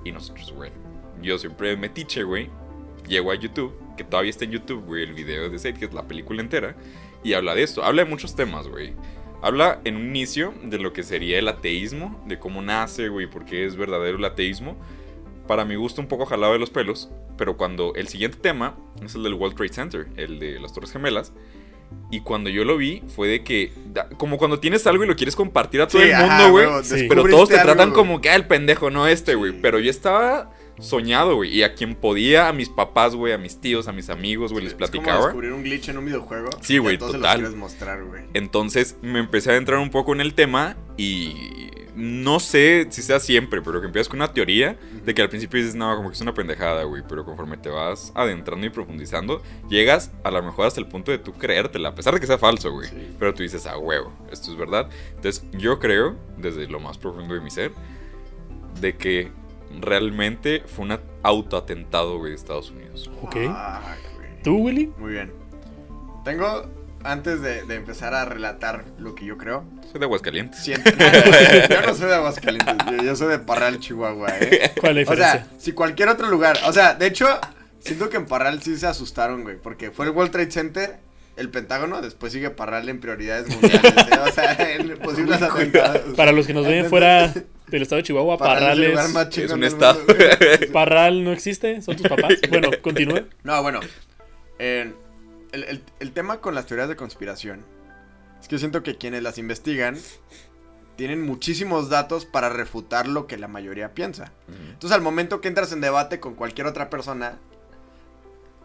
Y 0.04 0.12
nosotros, 0.12 0.52
güey, 0.52 0.70
yo 1.20 1.38
siempre 1.38 1.76
metiche, 1.76 2.22
güey. 2.22 2.50
Llego 3.06 3.30
a 3.30 3.34
YouTube, 3.34 3.74
que 3.96 4.04
todavía 4.04 4.30
está 4.30 4.44
en 4.44 4.52
YouTube, 4.52 4.84
güey, 4.84 5.02
el 5.02 5.12
video 5.12 5.48
de 5.50 5.58
Seidgest, 5.58 5.92
la 5.92 6.06
película 6.06 6.40
entera. 6.40 6.76
Y 7.24 7.34
habla 7.34 7.54
de 7.54 7.62
esto, 7.62 7.84
habla 7.84 8.04
de 8.04 8.10
muchos 8.10 8.34
temas, 8.34 8.68
güey. 8.68 8.94
Habla 9.42 9.80
en 9.84 9.96
un 9.96 10.06
inicio 10.06 10.54
de 10.62 10.78
lo 10.78 10.92
que 10.92 11.02
sería 11.02 11.38
el 11.38 11.48
ateísmo, 11.48 12.22
de 12.26 12.38
cómo 12.38 12.62
nace, 12.62 13.08
güey, 13.08 13.26
por 13.26 13.44
qué 13.44 13.66
es 13.66 13.76
verdadero 13.76 14.18
el 14.18 14.24
ateísmo 14.24 14.76
para 15.46 15.64
mi 15.64 15.74
gusto 15.74 16.00
un 16.00 16.08
poco 16.08 16.26
jalado 16.26 16.52
de 16.52 16.58
los 16.58 16.70
pelos, 16.70 17.10
pero 17.36 17.56
cuando 17.56 17.94
el 17.94 18.08
siguiente 18.08 18.38
tema 18.38 18.76
es 19.04 19.14
el 19.14 19.22
del 19.22 19.34
World 19.34 19.56
Trade 19.56 19.72
Center, 19.72 20.08
el 20.16 20.38
de 20.38 20.60
las 20.60 20.72
Torres 20.72 20.92
Gemelas, 20.92 21.32
y 22.10 22.20
cuando 22.20 22.50
yo 22.50 22.64
lo 22.64 22.76
vi 22.76 23.02
fue 23.14 23.28
de 23.28 23.42
que, 23.42 23.72
como 24.18 24.36
cuando 24.38 24.60
tienes 24.60 24.86
algo 24.86 25.04
y 25.04 25.06
lo 25.06 25.16
quieres 25.16 25.34
compartir 25.36 25.80
a 25.80 25.86
todo 25.88 26.02
Sí, 26.02 26.08
el 26.10 26.16
mundo, 26.18 26.50
güey, 26.50 26.66
Sí. 26.84 27.06
pero 27.08 27.24
todos 27.24 27.48
te 27.48 27.54
algo, 27.58 27.72
tratan 27.72 27.92
como 27.92 28.20
que, 28.20 28.28
ah, 28.30 28.36
el 28.36 28.46
pendejo, 28.46 28.90
no 28.90 29.06
este, 29.06 29.34
güey, 29.34 29.52
Sí. 29.52 29.58
pero 29.62 29.78
yo 29.78 29.90
estaba 29.90 30.50
soñado, 30.78 31.36
güey, 31.36 31.54
y 31.54 31.62
a 31.62 31.74
quien 31.74 31.94
podía, 31.94 32.48
a 32.48 32.52
mis 32.52 32.68
papás, 32.68 33.14
güey, 33.14 33.32
a 33.32 33.38
mis 33.38 33.60
tíos, 33.60 33.88
a 33.88 33.92
mis 33.92 34.10
amigos, 34.10 34.52
güey, 34.52 34.64
les 34.64 34.72
Es 34.72 34.78
como 34.78 34.88
platicaba. 34.90 35.24
descubrir 35.26 35.52
un 35.52 35.62
glitch 35.62 35.88
en 35.90 35.98
un 35.98 36.06
videojuego. 36.06 36.50
Sí, 36.60 36.74
y 36.74 36.78
güey, 36.78 36.96
a 36.96 36.98
todos 36.98 37.12
se 37.12 37.18
total. 37.18 37.40
los 37.40 37.50
quieres 37.50 37.58
mostrar, 37.60 38.04
güey. 38.04 38.22
Entonces 38.34 38.96
me 39.02 39.18
empecé 39.20 39.50
a 39.50 39.52
adentrar 39.52 39.78
un 39.78 39.90
poco 39.90 40.12
en 40.12 40.20
el 40.20 40.34
tema 40.34 40.76
y 40.96 41.68
no 41.94 42.40
sé 42.40 42.86
si 42.90 43.02
sea 43.02 43.20
siempre, 43.20 43.60
pero 43.62 43.80
que 43.80 43.86
empiezas 43.86 44.08
con 44.08 44.18
una 44.18 44.32
teoría 44.32 44.78
de 45.04 45.14
que 45.14 45.22
al 45.22 45.28
principio 45.28 45.58
dices, 45.58 45.74
no, 45.74 45.94
como 45.94 46.08
que 46.08 46.14
es 46.14 46.20
una 46.20 46.34
pendejada, 46.34 46.84
güey, 46.84 47.02
pero 47.08 47.24
conforme 47.24 47.56
te 47.56 47.68
vas 47.68 48.12
adentrando 48.14 48.66
y 48.66 48.70
profundizando, 48.70 49.42
llegas 49.68 50.10
a 50.24 50.30
lo 50.30 50.42
mejor 50.42 50.66
hasta 50.66 50.80
el 50.80 50.86
punto 50.86 51.10
de 51.10 51.18
tú 51.18 51.32
creértela, 51.32 51.90
a 51.90 51.94
pesar 51.94 52.14
de 52.14 52.20
que 52.20 52.26
sea 52.26 52.38
falso, 52.38 52.72
güey. 52.72 52.88
Sí. 52.88 53.14
Pero 53.18 53.34
tú 53.34 53.42
dices, 53.42 53.66
ah, 53.66 53.78
huevo, 53.78 54.12
esto 54.30 54.50
es 54.50 54.56
verdad. 54.56 54.88
Entonces 55.16 55.44
yo 55.52 55.78
creo, 55.78 56.16
desde 56.38 56.66
lo 56.68 56.80
más 56.80 56.98
profundo 56.98 57.34
de 57.34 57.40
mi 57.40 57.50
ser, 57.50 57.72
de 58.80 58.96
que 58.96 59.30
realmente 59.80 60.62
fue 60.66 60.86
un 60.86 60.98
autoatentado, 61.22 62.18
güey, 62.18 62.30
de 62.30 62.36
Estados 62.36 62.70
Unidos. 62.70 63.10
Ok. 63.22 63.36
Ah. 63.48 63.96
¿Tú, 64.42 64.56
Willy? 64.56 64.92
Muy 64.98 65.12
bien. 65.12 65.32
Tengo, 66.24 66.64
antes 67.04 67.40
de, 67.42 67.62
de 67.64 67.74
empezar 67.74 68.14
a 68.14 68.24
relatar 68.24 68.84
lo 68.98 69.14
que 69.14 69.24
yo 69.24 69.36
creo, 69.38 69.64
Soy 69.90 69.98
de 70.00 70.04
Aguascalientes. 70.06 70.60
siento... 70.62 70.90
yo 71.70 71.82
no 71.86 71.94
soy 71.94 72.08
de 72.08 72.14
Aguascalientes, 72.14 72.76
yo, 72.90 73.02
yo 73.02 73.16
soy 73.16 73.28
de 73.28 73.38
Parral, 73.38 73.78
Chihuahua, 73.80 74.28
¿eh? 74.40 74.72
¿Cuál 74.80 74.98
es 74.98 75.06
la 75.08 75.12
O 75.12 75.16
sea, 75.16 75.46
si 75.58 75.72
cualquier 75.72 76.08
otro 76.08 76.28
lugar, 76.28 76.58
o 76.66 76.72
sea, 76.72 76.94
de 76.94 77.06
hecho, 77.06 77.26
siento 77.80 78.08
que 78.08 78.16
en 78.16 78.26
Parral 78.26 78.62
sí 78.62 78.76
se 78.76 78.86
asustaron, 78.86 79.42
güey, 79.42 79.56
porque 79.56 79.90
fue 79.90 80.06
el 80.06 80.12
World 80.12 80.32
Trade 80.32 80.50
Center, 80.50 80.96
el 81.36 81.48
Pentágono, 81.50 82.00
después 82.02 82.32
sigue 82.32 82.50
Parral 82.50 82.88
en 82.88 83.00
prioridades 83.00 83.48
mundiales, 83.48 83.82
¿eh? 83.84 84.18
o 84.28 84.32
sea, 84.32 84.52
en 84.76 84.98
posibles 84.98 85.40
atentados. 85.42 86.14
Para 86.16 86.32
los 86.32 86.46
que 86.46 86.54
nos 86.54 86.66
ven 86.66 86.86
fuera 86.86 87.32
del 87.68 87.82
estado 87.82 87.96
de 87.98 88.02
Chihuahua, 88.04 88.36
Parral 88.38 88.82
es 88.84 88.90
Parral, 88.92 89.12
más 89.12 89.22
es- 89.24 89.30
chingón 89.30 89.58
un 89.58 89.64
estado. 89.64 89.98
mundo. 89.98 90.14
Parral 90.72 91.24
no 91.24 91.32
existe, 91.32 91.80
son 91.82 91.96
tus 91.96 92.06
papás. 92.06 92.34
Bueno, 92.50 92.68
continúe. 92.82 93.24
No, 93.44 93.62
bueno. 93.62 93.80
eh, 94.58 94.92
el, 95.52 95.64
el- 95.64 95.84
el 96.00 96.12
tema 96.12 96.40
con 96.40 96.54
las 96.54 96.66
teorías 96.66 96.88
de 96.88 96.96
conspiración 96.96 97.64
es 98.40 98.48
que 98.48 98.56
yo 98.56 98.58
siento 98.58 98.82
que 98.82 98.96
quienes 98.98 99.22
las 99.22 99.38
investigan 99.38 99.96
tienen 100.96 101.22
muchísimos 101.22 101.88
datos 101.88 102.26
para 102.26 102.48
refutar 102.48 103.06
lo 103.08 103.26
que 103.26 103.38
la 103.38 103.48
mayoría 103.48 103.94
piensa. 103.94 104.32
Entonces, 104.48 104.92
al 104.92 105.00
momento 105.02 105.40
que 105.40 105.48
entras 105.48 105.72
en 105.72 105.80
debate 105.80 106.20
con 106.20 106.34
cualquier 106.34 106.66
otra 106.66 106.90
persona, 106.90 107.38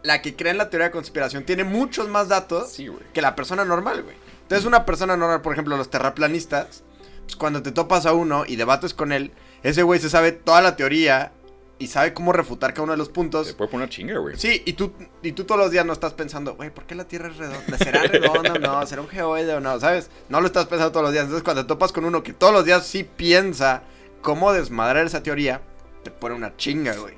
la 0.02 0.22
que 0.22 0.36
cree 0.36 0.52
en 0.52 0.58
la 0.58 0.70
teoría 0.70 0.86
de 0.88 0.92
conspiración 0.92 1.44
tiene 1.44 1.64
muchos 1.64 2.08
más 2.08 2.28
datos 2.28 2.70
Sí, 2.70 2.88
que 3.12 3.22
la 3.22 3.34
persona 3.34 3.64
normal, 3.64 4.02
güey. 4.02 4.16
Entonces, 4.42 4.66
una 4.66 4.84
persona 4.86 5.16
normal, 5.16 5.42
por 5.42 5.52
ejemplo, 5.52 5.76
los 5.76 5.90
terraplanistas, 5.90 6.82
pues 7.24 7.36
cuando 7.36 7.62
te 7.62 7.72
topas 7.72 8.06
a 8.06 8.12
uno 8.12 8.44
y 8.46 8.56
debates 8.56 8.94
con 8.94 9.12
él, 9.12 9.32
ese 9.62 9.82
güey 9.82 9.98
se 10.00 10.08
sabe 10.10 10.32
toda 10.32 10.60
la 10.62 10.76
teoría 10.76 11.32
y 11.78 11.86
sabe 11.86 12.12
cómo 12.12 12.32
refutar 12.32 12.72
cada 12.72 12.84
uno 12.84 12.92
de 12.92 12.98
los 12.98 13.08
puntos. 13.08 13.46
Te 13.46 13.54
puede 13.54 13.70
poner 13.70 13.88
chinga, 13.88 14.18
güey. 14.18 14.36
Sí, 14.36 14.62
y 14.66 14.72
tú, 14.72 14.92
y 15.22 15.32
tú 15.32 15.44
todos 15.44 15.60
los 15.60 15.70
días 15.70 15.86
no 15.86 15.92
estás 15.92 16.12
pensando, 16.12 16.54
güey, 16.54 16.70
¿por 16.70 16.84
qué 16.84 16.94
la 16.94 17.06
Tierra 17.06 17.28
es 17.28 17.36
redonda? 17.36 17.78
¿Será 17.78 18.02
redonda 18.02 18.52
o 18.54 18.58
no? 18.58 18.86
¿Será 18.86 19.02
un 19.02 19.08
geoide 19.08 19.54
o 19.54 19.60
no? 19.60 19.78
¿Sabes? 19.78 20.10
No 20.28 20.40
lo 20.40 20.46
estás 20.46 20.66
pensando 20.66 20.90
todos 20.92 21.04
los 21.04 21.12
días. 21.12 21.24
Entonces, 21.24 21.44
cuando 21.44 21.62
te 21.62 21.68
topas 21.68 21.92
con 21.92 22.04
uno 22.04 22.22
que 22.22 22.32
todos 22.32 22.52
los 22.52 22.64
días 22.64 22.86
sí 22.86 23.04
piensa 23.04 23.82
cómo 24.22 24.52
desmadrar 24.52 25.06
esa 25.06 25.22
teoría, 25.22 25.62
te 26.02 26.10
pone 26.10 26.34
una 26.34 26.56
chinga, 26.56 26.96
güey. 26.96 27.14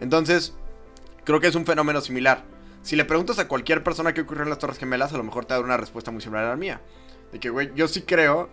Entonces, 0.00 0.54
creo 1.24 1.38
que 1.40 1.46
es 1.46 1.54
un 1.54 1.64
fenómeno 1.64 2.00
similar. 2.00 2.42
Si 2.82 2.96
le 2.96 3.04
preguntas 3.04 3.38
a 3.38 3.46
cualquier 3.46 3.84
persona 3.84 4.12
qué 4.12 4.22
ocurrió 4.22 4.42
en 4.42 4.48
las 4.50 4.58
Torres 4.58 4.78
Gemelas, 4.78 5.12
a 5.12 5.16
lo 5.16 5.22
mejor 5.22 5.44
te 5.44 5.54
da 5.54 5.60
una 5.60 5.76
respuesta 5.76 6.10
muy 6.10 6.20
similar 6.20 6.46
a 6.46 6.50
la 6.50 6.56
mía. 6.56 6.80
De 7.30 7.38
que, 7.38 7.50
güey, 7.50 7.70
yo 7.76 7.86
sí 7.86 8.02
creo 8.02 8.50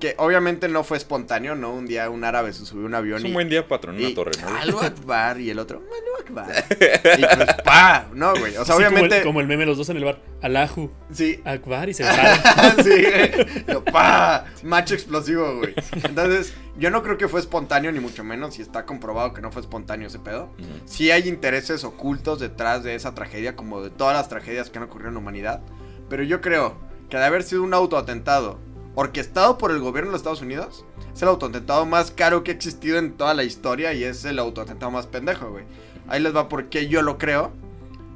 que 0.00 0.14
obviamente 0.18 0.66
no 0.68 0.82
fue 0.82 0.96
espontáneo, 0.96 1.54
¿no? 1.54 1.72
Un 1.72 1.86
día 1.86 2.10
un 2.10 2.24
árabe 2.24 2.52
se 2.52 2.64
subió 2.66 2.84
a 2.84 2.86
un 2.86 2.94
avión 2.94 3.18
Es 3.18 3.24
y... 3.24 3.28
un 3.28 3.34
buen 3.34 3.48
día 3.48 3.68
patrón 3.68 3.96
en 3.96 4.00
y, 4.00 4.04
una 4.06 4.14
torre, 4.14 4.32
¿no? 4.40 4.48
Allahu 4.48 4.80
Akbar, 4.80 5.40
y 5.40 5.50
el 5.50 5.58
otro, 5.58 5.82
Allahu 5.84 6.22
Akbar. 6.46 6.64
y 7.18 7.36
pues, 7.36 7.54
pa, 7.64 8.08
no, 8.12 8.34
güey. 8.34 8.56
O 8.56 8.64
sea, 8.64 8.74
Así 8.74 8.82
obviamente... 8.82 9.08
Como 9.08 9.14
el, 9.18 9.24
como 9.24 9.40
el 9.42 9.46
meme, 9.46 9.66
los 9.66 9.76
dos 9.78 9.88
en 9.90 9.98
el 9.98 10.04
bar. 10.04 10.20
Alahu, 10.42 10.90
Sí, 11.12 11.40
Akbar 11.44 11.88
y 11.88 11.94
se 11.94 12.02
besaron. 12.04 12.84
sí, 12.84 13.04
güey. 13.04 13.84
Pa, 13.92 14.46
macho 14.62 14.94
explosivo, 14.94 15.58
güey. 15.58 15.74
Entonces, 16.02 16.54
yo 16.78 16.90
no 16.90 17.02
creo 17.02 17.18
que 17.18 17.28
fue 17.28 17.38
espontáneo, 17.40 17.92
ni 17.92 18.00
mucho 18.00 18.24
menos, 18.24 18.58
y 18.58 18.62
está 18.62 18.86
comprobado 18.86 19.34
que 19.34 19.42
no 19.42 19.52
fue 19.52 19.60
espontáneo 19.60 20.08
ese 20.08 20.18
pedo. 20.18 20.44
Ujú. 20.58 20.68
Sí 20.86 21.10
hay 21.10 21.28
intereses 21.28 21.84
ocultos 21.84 22.40
detrás 22.40 22.82
de 22.82 22.94
esa 22.94 23.14
tragedia, 23.14 23.54
como 23.54 23.82
de 23.82 23.90
todas 23.90 24.16
las 24.16 24.28
tragedias 24.28 24.70
que 24.70 24.78
han 24.78 24.84
ocurrido 24.84 25.08
en 25.08 25.14
la 25.14 25.20
humanidad. 25.20 25.60
Pero 26.08 26.22
yo 26.22 26.40
creo 26.40 26.78
que 27.10 27.18
de 27.18 27.24
haber 27.24 27.42
sido 27.42 27.62
un 27.62 27.74
autoatentado 27.74 28.58
orquestado 28.94 29.58
por 29.58 29.70
el 29.70 29.80
gobierno 29.80 30.10
de 30.10 30.12
los 30.12 30.20
Estados 30.20 30.42
Unidos, 30.42 30.84
es 31.14 31.22
el 31.22 31.28
autoatentado 31.28 31.86
más 31.86 32.10
caro 32.10 32.42
que 32.42 32.50
ha 32.50 32.54
existido 32.54 32.98
en 32.98 33.12
toda 33.12 33.34
la 33.34 33.44
historia 33.44 33.92
y 33.92 34.04
es 34.04 34.24
el 34.24 34.38
autoatentado 34.38 34.90
más 34.90 35.06
pendejo, 35.06 35.50
güey. 35.50 35.64
Ahí 36.08 36.20
les 36.20 36.34
va 36.34 36.48
por 36.48 36.68
qué 36.68 36.88
yo 36.88 37.02
lo 37.02 37.18
creo. 37.18 37.52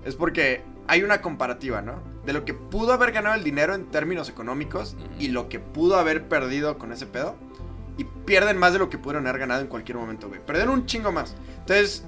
Es 0.04 0.16
porque 0.16 0.62
hay 0.86 1.02
una 1.02 1.22
comparativa, 1.22 1.80
¿no? 1.80 2.02
De 2.26 2.32
lo 2.32 2.44
que 2.44 2.54
pudo 2.54 2.92
haber 2.92 3.12
ganado 3.12 3.36
el 3.36 3.44
dinero 3.44 3.74
en 3.74 3.86
términos 3.86 4.28
económicos 4.28 4.96
y 5.18 5.28
lo 5.28 5.48
que 5.48 5.60
pudo 5.60 5.96
haber 5.96 6.28
perdido 6.28 6.78
con 6.78 6.92
ese 6.92 7.06
pedo. 7.06 7.36
Y 7.96 8.04
pierden 8.26 8.58
más 8.58 8.72
de 8.72 8.80
lo 8.80 8.90
que 8.90 8.98
pudieron 8.98 9.26
haber 9.26 9.40
ganado 9.40 9.60
en 9.60 9.68
cualquier 9.68 9.96
momento, 9.98 10.28
güey. 10.28 10.40
Perdieron 10.44 10.74
un 10.74 10.86
chingo 10.86 11.12
más. 11.12 11.36
Entonces, 11.60 12.04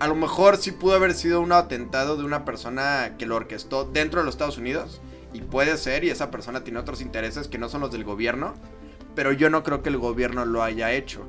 a 0.00 0.08
lo 0.08 0.16
mejor 0.16 0.56
sí 0.56 0.72
pudo 0.72 0.94
haber 0.94 1.14
sido 1.14 1.40
un 1.40 1.52
atentado 1.52 2.16
de 2.16 2.24
una 2.24 2.44
persona 2.44 3.14
que 3.18 3.26
lo 3.26 3.36
orquestó 3.36 3.84
dentro 3.84 4.20
de 4.20 4.26
los 4.26 4.34
Estados 4.34 4.58
Unidos. 4.58 5.00
Y 5.32 5.40
puede 5.42 5.76
ser, 5.76 6.04
y 6.04 6.10
esa 6.10 6.30
persona 6.30 6.64
tiene 6.64 6.78
otros 6.78 7.00
intereses 7.00 7.48
que 7.48 7.58
no 7.58 7.68
son 7.68 7.80
los 7.80 7.92
del 7.92 8.04
gobierno. 8.04 8.54
Pero 9.14 9.32
yo 9.32 9.50
no 9.50 9.62
creo 9.62 9.82
que 9.82 9.88
el 9.88 9.98
gobierno 9.98 10.44
lo 10.44 10.62
haya 10.62 10.92
hecho. 10.92 11.26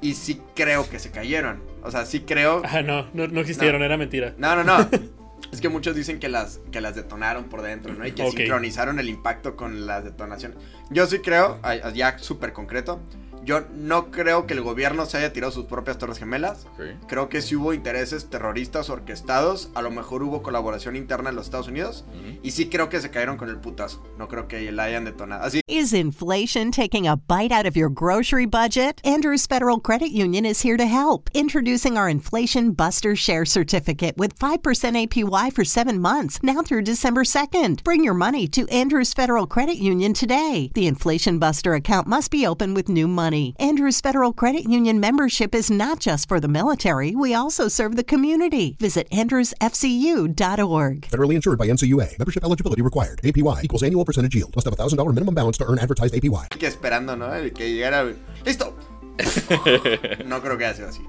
Y 0.00 0.14
sí 0.14 0.40
creo 0.54 0.88
que 0.88 0.98
se 0.98 1.10
cayeron. 1.10 1.62
O 1.82 1.90
sea, 1.90 2.04
sí 2.06 2.20
creo. 2.20 2.62
Ah, 2.70 2.82
no, 2.82 3.06
no, 3.14 3.26
no 3.28 3.40
existieron, 3.40 3.82
era 3.82 3.96
mentira. 3.96 4.34
No, 4.38 4.54
no, 4.56 4.64
no. 4.64 4.88
Es 5.52 5.60
que 5.60 5.68
muchos 5.68 5.94
dicen 5.94 6.18
que 6.18 6.28
las, 6.28 6.60
que 6.72 6.80
las 6.80 6.96
detonaron 6.96 7.44
por 7.44 7.62
dentro, 7.62 7.94
¿no? 7.94 8.06
Y 8.06 8.12
que 8.12 8.22
Ok. 8.22 8.36
sincronizaron 8.36 8.98
el 8.98 9.08
impacto 9.08 9.54
con 9.54 9.86
las 9.86 10.02
detonaciones. 10.02 10.58
Yo 10.90 11.06
sí 11.06 11.20
creo, 11.20 11.60
ya 11.94 12.18
súper 12.18 12.52
concreto, 12.52 13.00
yo 13.46 13.62
no 13.72 14.10
creo 14.10 14.46
que 14.46 14.54
el 14.54 14.60
gobierno 14.60 15.06
se 15.06 15.18
haya 15.18 15.32
tirado 15.32 15.52
sus 15.52 15.66
propias 15.66 15.98
torres 15.98 16.18
gemelas. 16.18 16.66
Ok. 16.74 17.06
Creo 17.06 17.28
que 17.28 17.40
sí 17.40 17.54
hubo 17.54 17.72
intereses 17.72 18.28
terroristas 18.28 18.90
orquestados. 18.90 19.70
A 19.74 19.82
lo 19.82 19.92
mejor 19.92 20.24
hubo 20.24 20.42
colaboración 20.42 20.96
interna 20.96 21.30
en 21.30 21.36
los 21.36 21.46
Estados 21.46 21.68
Unidos. 21.68 22.04
Ujú. 22.08 22.40
Y 22.42 22.50
sí 22.50 22.68
creo 22.68 22.88
que 22.88 23.00
se 23.00 23.10
cayeron 23.10 23.36
con 23.36 23.48
el 23.48 23.58
putazo. 23.58 24.02
No 24.18 24.26
creo 24.26 24.48
que 24.48 24.70
la 24.72 24.84
hayan 24.84 25.04
detonado. 25.04 25.44
Así 25.44 25.60
Is 25.68 25.92
inflation 25.92 26.72
taking 26.72 27.06
a 27.06 27.16
bite 27.16 27.52
out 27.52 27.66
of 27.66 27.76
your 27.76 27.88
grocery 27.88 28.46
budget? 28.46 29.00
Andrews 29.04 29.46
Federal 29.46 29.78
Credit 29.78 30.10
Union 30.10 30.44
is 30.44 30.62
here 30.62 30.76
to 30.76 30.86
help. 30.86 31.30
Introducing 31.32 31.96
our 31.96 32.08
Inflation 32.08 32.72
Buster 32.72 33.14
Share 33.14 33.44
Certificate 33.44 34.16
with 34.16 34.36
5% 34.38 34.60
APY 35.06 35.52
for 35.52 35.64
seven 35.64 36.00
months, 36.00 36.40
now 36.42 36.62
through 36.62 36.82
December 36.82 37.22
2nd. 37.22 37.84
Bring 37.84 38.02
your 38.02 38.14
money 38.14 38.48
to 38.48 38.66
Andrews 38.70 39.14
Federal 39.14 39.46
Credit 39.46 39.76
Union 39.76 40.12
today. 40.14 40.72
The 40.74 40.88
Inflation 40.88 41.38
Buster 41.38 41.74
account 41.74 42.08
must 42.08 42.32
be 42.32 42.44
open 42.44 42.74
with 42.74 42.88
new 42.88 43.06
money. 43.06 43.35
Andrews 43.58 44.00
Federal 44.00 44.32
Credit 44.32 44.64
Union 44.64 44.98
membership 44.98 45.54
is 45.54 45.70
not 45.70 46.00
just 46.00 46.28
for 46.28 46.40
the 46.40 46.48
military, 46.48 47.14
we 47.14 47.34
also 47.34 47.68
serve 47.68 47.96
the 47.96 48.04
community. 48.04 48.76
Visit 48.80 49.08
andrewsfcu.org. 49.10 51.08
Federally 51.08 51.34
insured 51.34 51.58
by 51.58 51.68
NCUA. 51.68 52.18
Membership 52.18 52.44
eligibility 52.44 52.82
required. 52.82 53.20
APY 53.22 53.62
equals 53.62 53.82
annual 53.82 54.04
percentage 54.04 54.34
yield. 54.34 54.54
Must 54.56 54.64
have 54.64 54.74
a 54.74 54.76
$1,000 54.76 55.14
minimum 55.14 55.34
balance 55.34 55.58
to 55.58 55.64
earn 55.68 55.78
advertised 55.78 56.14
APY. 56.14 56.48
que 56.50 56.66
esperando, 56.68 57.16
¿no? 57.16 57.32
El 57.32 57.52
que 57.52 57.68
llegara. 57.70 58.14
¡Listo! 58.44 58.74
no 60.26 60.42
creo 60.42 60.58
que 60.58 60.64
haya 60.64 60.74
sido 60.74 60.88
así. 60.88 61.02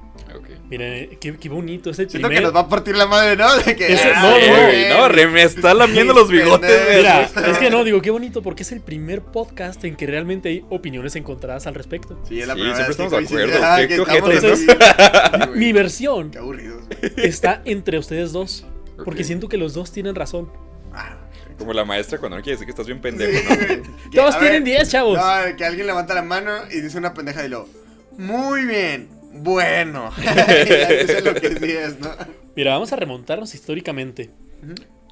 Miren, 0.69 1.17
qué, 1.21 1.37
qué 1.37 1.47
bonito 1.49 1.89
es 1.91 1.99
el 1.99 2.09
Siento 2.09 2.27
primer... 2.27 2.43
que 2.43 2.45
nos 2.47 2.55
va 2.55 2.65
a 2.65 2.67
partir 2.69 2.95
la 2.97 3.05
madre, 3.05 3.37
¿no? 3.37 3.55
De 3.57 3.75
que, 3.75 3.93
Ese- 3.93 4.13
no, 4.13 4.21
no, 4.21 4.29
no, 4.31 4.63
güey, 4.63 4.89
no, 4.89 5.07
re, 5.07 5.27
me 5.27 5.43
está 5.43 5.73
lamiendo 5.73 6.13
los 6.13 6.29
bigotes, 6.29 6.83
güey. 6.85 6.97
Mira, 6.97 7.21
es 7.23 7.57
que 7.57 7.69
no, 7.69 7.85
digo, 7.85 8.01
qué 8.01 8.09
bonito 8.11 8.41
porque 8.41 8.63
es 8.63 8.71
el 8.73 8.81
primer 8.81 9.21
podcast 9.21 9.81
en 9.85 9.95
que 9.95 10.05
realmente 10.07 10.49
hay 10.49 10.65
opiniones 10.69 11.15
encontradas 11.15 11.67
al 11.67 11.75
respecto. 11.75 12.19
Sí, 12.27 12.41
es 12.41 12.47
la 12.47 12.53
Sí, 12.55 12.59
primera 12.61 12.75
siempre 12.85 13.05
vez 13.05 13.15
que 13.17 13.23
estamos 13.23 13.39
de 13.39 13.45
acuerdo. 13.45 13.65
Ah, 13.65 13.79
Qué. 13.87 15.51
Sí. 15.51 15.57
Mi 15.57 15.71
versión 15.71 16.31
Qué 16.31 16.39
aburridos. 16.39 16.83
güey. 16.85 17.11
está 17.27 17.61
entre 17.65 17.97
ustedes 17.97 18.33
dos. 18.33 18.65
Porque 19.05 19.23
siento 19.23 19.47
que 19.47 19.57
los 19.57 19.73
dos 19.73 19.91
tienen 19.91 20.15
razón. 20.15 20.51
Ah, 20.93 21.15
Como 21.57 21.71
la 21.71 21.85
maestra 21.85 22.17
cuando 22.17 22.35
no 22.37 22.43
quiere 22.43 22.55
decir 22.57 22.65
que 22.65 22.71
estás 22.71 22.87
bien 22.87 22.97
sí, 22.97 23.03
pendejo, 23.03 23.53
¿no? 23.53 23.83
Todos 24.13 24.39
tienen 24.39 24.63
ver, 24.65 24.77
10, 24.79 24.89
chavos. 24.89 25.17
No, 25.17 25.55
que 25.55 25.63
alguien 25.63 25.87
levanta 25.87 26.13
la 26.13 26.23
mano 26.23 26.51
y 26.71 26.81
dice 26.81 26.97
una 26.97 27.13
pendeja 27.13 27.45
y 27.45 27.49
lo. 27.49 27.69
Muy 28.17 28.65
bien. 28.65 29.09
Bueno. 29.39 30.11
Eso 30.17 31.13
es 31.13 31.23
lo 31.23 31.33
que 31.33 31.55
sí 31.57 31.71
es, 31.71 31.99
¿no? 31.99 32.09
Mira, 32.55 32.73
vamos 32.73 32.91
a 32.93 32.95
remontarnos 32.95 33.53
históricamente. 33.53 34.29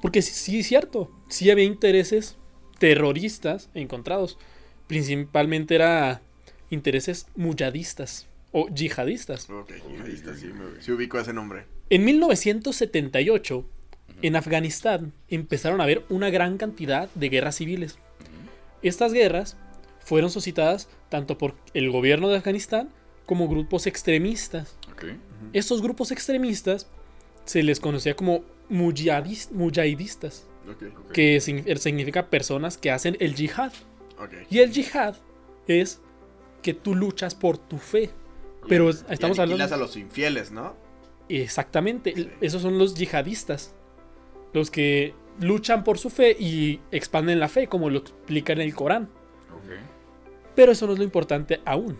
Porque 0.02 0.22
sí, 0.22 0.32
sí 0.32 0.60
es 0.60 0.66
cierto. 0.66 1.10
Sí 1.28 1.50
había 1.50 1.64
intereses 1.64 2.36
terroristas 2.78 3.70
encontrados. 3.74 4.38
Principalmente 4.86 5.74
era 5.74 6.22
intereses 6.70 7.26
muyadistas 7.36 8.26
o 8.52 8.68
yihadistas. 8.68 9.48
Ok, 9.50 9.72
yihadista, 9.90 10.34
sí, 10.34 10.46
me, 10.46 10.80
sí 10.82 10.92
ubico 10.92 11.18
ese 11.18 11.32
nombre. 11.32 11.64
En 11.90 12.04
1978, 12.04 13.68
en 14.22 14.36
Afganistán 14.36 15.12
empezaron 15.28 15.80
a 15.80 15.84
haber 15.84 16.04
una 16.08 16.30
gran 16.30 16.56
cantidad 16.58 17.08
de 17.14 17.28
guerras 17.28 17.56
civiles. 17.56 17.98
Estas 18.82 19.12
guerras 19.12 19.56
fueron 20.00 20.30
suscitadas 20.30 20.88
tanto 21.08 21.38
por 21.38 21.54
el 21.74 21.90
gobierno 21.90 22.28
de 22.28 22.36
Afganistán 22.36 22.90
como 23.26 23.48
grupos 23.48 23.86
extremistas. 23.86 24.76
Estos 25.52 25.82
grupos 25.82 26.10
extremistas 26.12 26.86
se 27.44 27.62
les 27.62 27.80
conocía 27.80 28.16
como 28.16 28.42
mujahidis- 28.70 29.50
mujahidistas, 29.52 30.46
que 31.12 31.36
sign- 31.40 31.76
significa 31.78 32.28
personas 32.30 32.78
que 32.78 32.90
hacen 32.90 33.16
el 33.20 33.34
yihad. 33.34 33.72
Y 34.50 34.58
el 34.60 34.72
yihad 34.72 35.16
es 35.68 36.00
que 36.62 36.72
tú 36.74 36.94
luchas 36.94 37.34
por 37.34 37.58
tu 37.58 37.78
fe. 37.78 38.10
Pero 38.68 38.90
es- 38.90 39.04
estamos 39.10 39.38
y 39.38 39.40
hablando... 39.40 39.72
a 39.72 39.76
los 39.78 39.96
infieles, 39.96 40.50
¿no? 40.50 40.74
Exactamente, 41.28 42.12
Sí. 42.14 42.28
esos 42.40 42.62
son 42.62 42.78
los 42.78 42.94
yihadistas. 42.94 43.74
Los 44.52 44.70
que 44.70 45.14
luchan 45.40 45.84
por 45.84 45.98
su 45.98 46.08
fe 46.10 46.32
y 46.38 46.80
expanden 46.90 47.38
la 47.38 47.48
fe, 47.48 47.68
como 47.68 47.90
lo 47.90 47.98
explica 47.98 48.52
en 48.54 48.60
el 48.62 48.74
Corán. 48.74 49.08
Pero 50.54 50.72
eso 50.72 50.86
no 50.86 50.94
es 50.94 50.98
lo 50.98 51.04
importante 51.04 51.60
aún. 51.66 51.98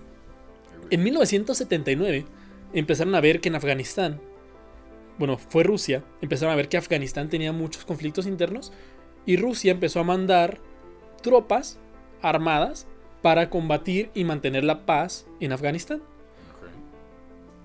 En 0.90 1.02
1979 1.02 2.25
empezaron 2.73 3.14
a 3.14 3.21
ver 3.21 3.40
que 3.40 3.49
en 3.49 3.57
Afganistán, 3.57 4.21
bueno, 5.19 5.38
fue 5.38 5.64
Rusia, 5.64 6.05
empezaron 6.21 6.52
a 6.52 6.57
ver 6.57 6.69
que 6.69 6.76
Afganistán 6.76 7.28
tenía 7.28 7.52
muchos 7.52 7.85
conflictos 7.85 8.26
internos 8.26 8.73
y 9.25 9.37
Rusia 9.37 9.73
empezó 9.73 10.00
a 10.00 10.05
mandar 10.05 10.61
tropas 11.23 11.78
armadas 12.23 12.87
para 13.23 13.50
combatir 13.50 14.11
y 14.14 14.25
mantener 14.25 14.62
la 14.64 14.87
paz 14.87 15.26
en 15.40 15.52
Afganistán. 15.52 16.02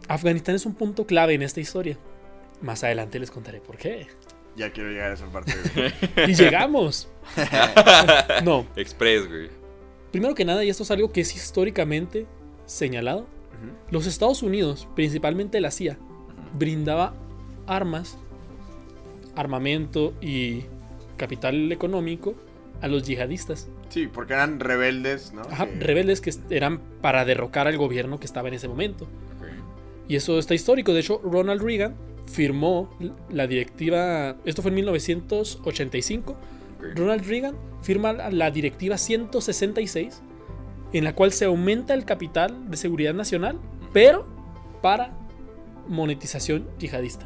Afganistán 0.08 0.56
es 0.56 0.66
un 0.66 0.74
punto 0.74 1.06
clave 1.06 1.34
en 1.36 1.42
esta 1.42 1.60
historia. 1.60 1.98
Más 2.62 2.84
adelante 2.84 3.20
les 3.20 3.32
contaré 3.32 3.60
por 3.62 3.78
qué. 3.78 4.08
Ya 4.56 4.72
quiero 4.72 4.90
llegar 4.90 5.12
a 5.12 5.14
esa 5.14 5.28
parte. 5.28 5.54
Y 6.28 6.34
llegamos. 6.34 7.08
No, 8.44 8.66
Express, 8.76 9.28
güey. 9.28 9.50
primero 10.12 10.34
que 10.36 10.44
nada, 10.46 10.64
y 10.64 10.70
esto 10.70 10.84
es 10.84 10.92
algo 10.92 11.12
que 11.12 11.22
es 11.22 11.36
históricamente 11.36 12.26
señalado, 12.72 13.26
los 13.92 14.08
Estados 14.08 14.42
Unidos, 14.44 14.88
principalmente 14.96 15.60
la 15.62 15.72
CIA, 15.72 15.98
brindaba 16.58 17.14
armas, 17.68 18.18
armamento 19.36 20.14
y 20.22 20.64
capital 21.18 21.72
económico 21.72 22.34
a 22.82 22.88
los 22.88 23.04
yihadistas. 23.04 23.70
Sí, 23.90 24.08
porque 24.12 24.34
eran 24.34 24.60
rebeldes, 24.60 25.34
¿no? 25.34 25.42
Ajá, 25.42 25.68
Que- 25.68 25.76
rebeldes 25.80 26.22
que 26.22 26.34
eran 26.50 26.80
para 27.02 27.26
derrocar 27.26 27.68
al 27.68 27.78
gobierno 27.78 28.20
que 28.20 28.26
estaba 28.26 28.48
en 28.48 28.56
ese 28.56 28.68
momento. 28.68 29.08
Y 30.08 30.16
eso 30.16 30.40
está 30.40 30.54
histórico. 30.56 30.94
De 30.94 31.00
hecho, 31.02 31.22
Ronald 31.24 31.62
Reagan 31.62 31.96
firmó 32.26 32.90
la 33.30 33.48
directiva, 33.48 34.36
esto 34.46 34.62
fue 34.62 34.70
en 34.70 34.76
1985, 34.76 36.32
Ok. 36.32 36.98
Ronald 36.98 37.26
Reagan 37.28 37.56
firma 37.82 38.12
la 38.14 38.32
la 38.32 38.50
directiva 38.52 38.98
166, 38.98 40.22
en 40.94 41.04
la 41.04 41.14
cual 41.14 41.32
se 41.32 41.46
aumenta 41.46 41.94
el 41.94 42.06
capital 42.06 42.70
de 42.70 42.78
seguridad 42.78 43.14
nacional, 43.14 43.60
pero 43.94 44.28
para 44.82 45.12
monetización 45.88 46.68
yihadista. 46.80 47.26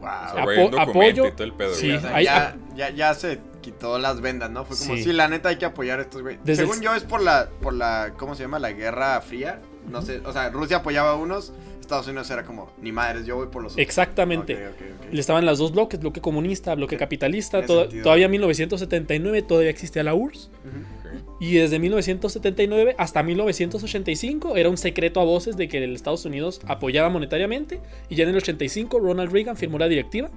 Wow. 0.00 0.08
O 0.08 0.32
sea, 0.32 0.44
Apo- 0.44 0.78
apoyo- 0.80 1.26
y 1.26 1.32
todo 1.32 1.44
el 1.44 1.52
pedo, 1.54 1.74
sí, 1.74 1.86
güey. 1.88 1.98
O 1.98 2.00
sea, 2.00 2.14
hay- 2.16 2.24
ya, 2.24 2.56
ya, 2.76 2.90
ya 2.90 3.14
se 3.14 3.40
quitó 3.60 3.98
las 3.98 4.20
vendas, 4.20 4.50
¿no? 4.50 4.64
Fue 4.64 4.76
como, 4.76 4.94
Sí. 4.96 5.02
sí, 5.04 5.12
la 5.12 5.28
neta 5.28 5.48
hay 5.48 5.56
que 5.56 5.64
apoyar 5.64 5.98
a 5.98 6.02
estos 6.02 6.22
güey. 6.22 6.38
Desde 6.44 6.62
Según 6.62 6.76
el- 6.78 6.82
yo 6.84 6.94
es 6.94 7.02
por 7.02 7.20
la, 7.22 7.48
por 7.60 7.74
la, 7.74 8.14
¿cómo 8.16 8.34
se 8.34 8.42
llama? 8.44 8.58
La 8.58 8.72
Guerra 8.72 9.20
Fría. 9.20 9.60
No 9.90 10.02
sé, 10.02 10.20
o 10.24 10.32
sea, 10.32 10.50
Rusia 10.50 10.78
apoyaba 10.78 11.10
a 11.10 11.14
unos, 11.16 11.52
Estados 11.80 12.06
Unidos 12.06 12.30
era 12.30 12.44
como, 12.44 12.70
ni 12.82 12.92
madres, 12.92 13.24
yo 13.24 13.36
voy 13.36 13.46
por 13.46 13.62
los 13.62 13.72
otros. 13.72 13.82
Exactamente. 13.82 14.54
Ok, 14.54 14.72
ok, 14.74 15.06
ok. 15.06 15.12
Le 15.14 15.20
estaban 15.20 15.46
las 15.46 15.56
dos 15.58 15.72
bloques, 15.72 15.98
bloque 15.98 16.20
comunista, 16.20 16.74
bloque 16.74 16.96
capitalista. 16.98 17.64
Toda- 17.64 17.88
todavía 17.88 18.26
en 18.26 18.30
1979 18.32 19.40
todavía 19.42 19.70
existía 19.70 20.02
la 20.04 20.14
URSS. 20.14 20.48
Ujú. 20.64 20.78
Ok. 20.78 20.97
Y 21.40 21.54
desde 21.54 21.78
1979 21.78 22.94
hasta 22.98 23.22
1985 23.22 24.56
era 24.56 24.68
un 24.68 24.76
secreto 24.76 25.20
a 25.20 25.24
voces 25.24 25.56
de 25.56 25.68
que 25.68 25.82
el 25.82 25.94
Estados 25.94 26.24
Unidos 26.24 26.60
apoyaba 26.66 27.08
monetariamente. 27.08 27.80
Y 28.08 28.16
ya 28.16 28.24
en 28.24 28.30
el 28.30 28.36
85 28.36 28.98
Ronald 28.98 29.32
Reagan 29.32 29.56
firmó 29.56 29.78
la 29.78 29.88
directiva, 29.88 30.30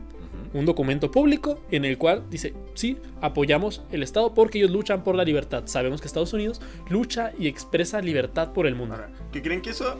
un 0.53 0.65
documento 0.65 1.11
público 1.11 1.59
en 1.71 1.85
el 1.85 1.97
cual 1.97 2.25
dice, 2.29 2.53
sí, 2.73 2.97
apoyamos 3.21 3.83
el 3.91 4.03
Estado 4.03 4.33
porque 4.33 4.59
ellos 4.59 4.71
luchan 4.71 5.03
por 5.03 5.15
la 5.15 5.23
libertad. 5.23 5.63
Sabemos 5.65 6.01
que 6.01 6.07
Estados 6.07 6.33
Unidos 6.33 6.61
lucha 6.89 7.31
y 7.37 7.47
expresa 7.47 8.01
libertad 8.01 8.53
por 8.53 8.67
el 8.67 8.75
mundo. 8.75 8.97
¿que 9.31 9.41
creen 9.41 9.61
que 9.61 9.69
eso 9.71 9.99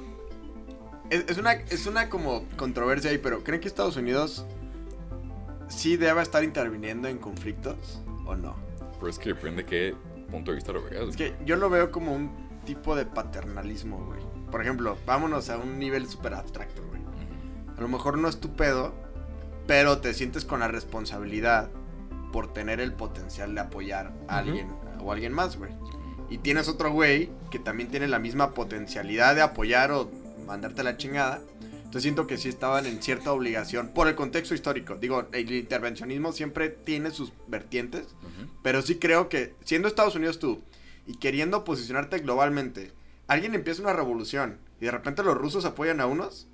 es, 1.10 1.26
es 1.28 1.38
una 1.38 1.54
es 1.54 1.86
una 1.88 2.10
como 2.10 2.46
controversia 2.58 3.12
ahí, 3.12 3.18
pero 3.18 3.44
creen 3.44 3.62
que 3.62 3.68
Estados 3.68 3.96
Unidos 3.98 4.46
sí 5.70 5.98
debe 5.98 6.22
estar 6.22 6.44
interviniendo 6.44 7.08
en 7.08 7.18
conflictos 7.18 8.02
o 8.26 8.36
no? 8.36 8.56
Pero 9.00 9.10
es 9.10 9.18
que 9.18 9.30
depende 9.30 9.64
de 9.64 9.70
qué 9.70 9.96
punto 10.32 10.52
de 10.52 10.56
vista 10.56 10.72
lo 10.72 10.84
veas. 10.84 11.10
Es 11.10 11.18
que 11.18 11.36
yo 11.46 11.56
lo 11.56 11.70
veo 11.70 11.92
como 11.92 12.14
un 12.14 12.32
tipo 12.66 12.96
de 12.96 13.06
paternalismo, 13.06 14.06
güey. 14.06 14.22
Por 14.50 14.62
ejemplo, 14.62 14.98
vámonos 15.06 15.50
a 15.50 15.58
un 15.58 15.78
nivel 15.80 16.08
súper 16.08 16.34
abstracto, 16.34 16.82
güey. 16.88 17.02
A 17.78 17.82
lo 17.82 17.88
mejor 17.88 18.18
no 18.18 18.28
es 18.28 18.40
tu 18.40 18.54
pedo, 18.56 18.94
pero 19.68 20.00
te 20.00 20.14
sientes 20.14 20.46
con 20.46 20.60
la 20.60 20.68
responsabilidad 20.68 21.70
por 22.32 22.54
tener 22.54 22.80
el 22.80 22.94
potencial 22.94 23.54
de 23.56 23.62
apoyar 23.62 24.14
a 24.28 24.38
alguien 24.38 24.70
o 25.00 25.12
a 25.12 25.14
alguien 25.14 25.34
más, 25.34 25.58
güey. 25.58 25.72
Y 26.30 26.38
tienes 26.38 26.70
otro 26.70 26.92
güey 26.92 27.30
que 27.50 27.60
también 27.60 27.90
tiene 27.90 28.08
la 28.08 28.20
misma 28.20 28.54
potencialidad 28.54 29.36
de 29.36 29.42
apoyar 29.42 29.92
o 29.92 30.10
mandarte 30.46 30.84
la 30.84 30.98
chingada. 30.98 31.42
Entonces 31.92 32.04
siento 32.04 32.26
que 32.26 32.38
sí 32.38 32.48
estaban 32.48 32.86
en 32.86 33.04
cierta 33.04 33.34
obligación 33.34 33.90
por 33.90 34.08
el 34.08 34.16
contexto 34.16 34.56
histórico. 34.56 34.96
Digo, 34.96 35.28
el 35.34 35.52
intervencionismo 35.52 36.32
siempre 36.32 36.70
tiene 36.70 37.12
sus 37.12 37.34
vertientes, 37.48 38.16
pero 38.64 38.82
sí 38.82 38.96
creo 38.96 39.28
que 39.28 39.56
siendo 39.66 39.90
Estados 39.90 40.16
Unidos 40.16 40.40
tú 40.40 40.62
y 41.06 41.18
queriendo 41.18 41.66
posicionarte 41.66 42.20
globalmente, 42.20 42.94
alguien 43.28 43.56
empieza 43.56 43.82
una 43.82 43.92
revolución 43.92 44.58
y 44.80 44.86
de 44.86 44.92
repente 44.92 45.22
los 45.22 45.36
rusos 45.36 45.66
apoyan 45.66 46.00
a 46.00 46.06
unos, 46.06 46.48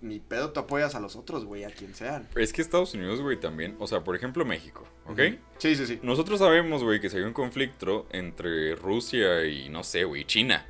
ni 0.00 0.20
pedo 0.20 0.52
tú 0.52 0.60
apoyas 0.60 0.94
a 0.94 1.00
los 1.00 1.16
otros, 1.16 1.44
güey, 1.44 1.64
a 1.64 1.70
quien 1.70 1.94
sean. 1.94 2.26
Es 2.34 2.54
que 2.54 2.62
Estados 2.62 2.94
Unidos, 2.94 3.20
güey, 3.20 3.38
también. 3.38 3.76
O 3.80 3.86
sea, 3.86 4.04
por 4.04 4.16
ejemplo, 4.16 4.46
México, 4.46 4.88
¿ok? 5.04 5.20
Sí, 5.58 5.76
sí, 5.76 5.84
sí. 5.84 5.98
Nosotros 6.02 6.38
sabemos, 6.38 6.82
güey, 6.82 6.98
que 6.98 7.10
si 7.10 7.18
hay 7.18 7.24
un 7.24 7.34
conflicto 7.34 8.06
entre 8.10 8.74
Rusia 8.74 9.44
y, 9.44 9.68
no 9.68 9.84
sé, 9.84 10.04
güey, 10.04 10.24
China. 10.24 10.64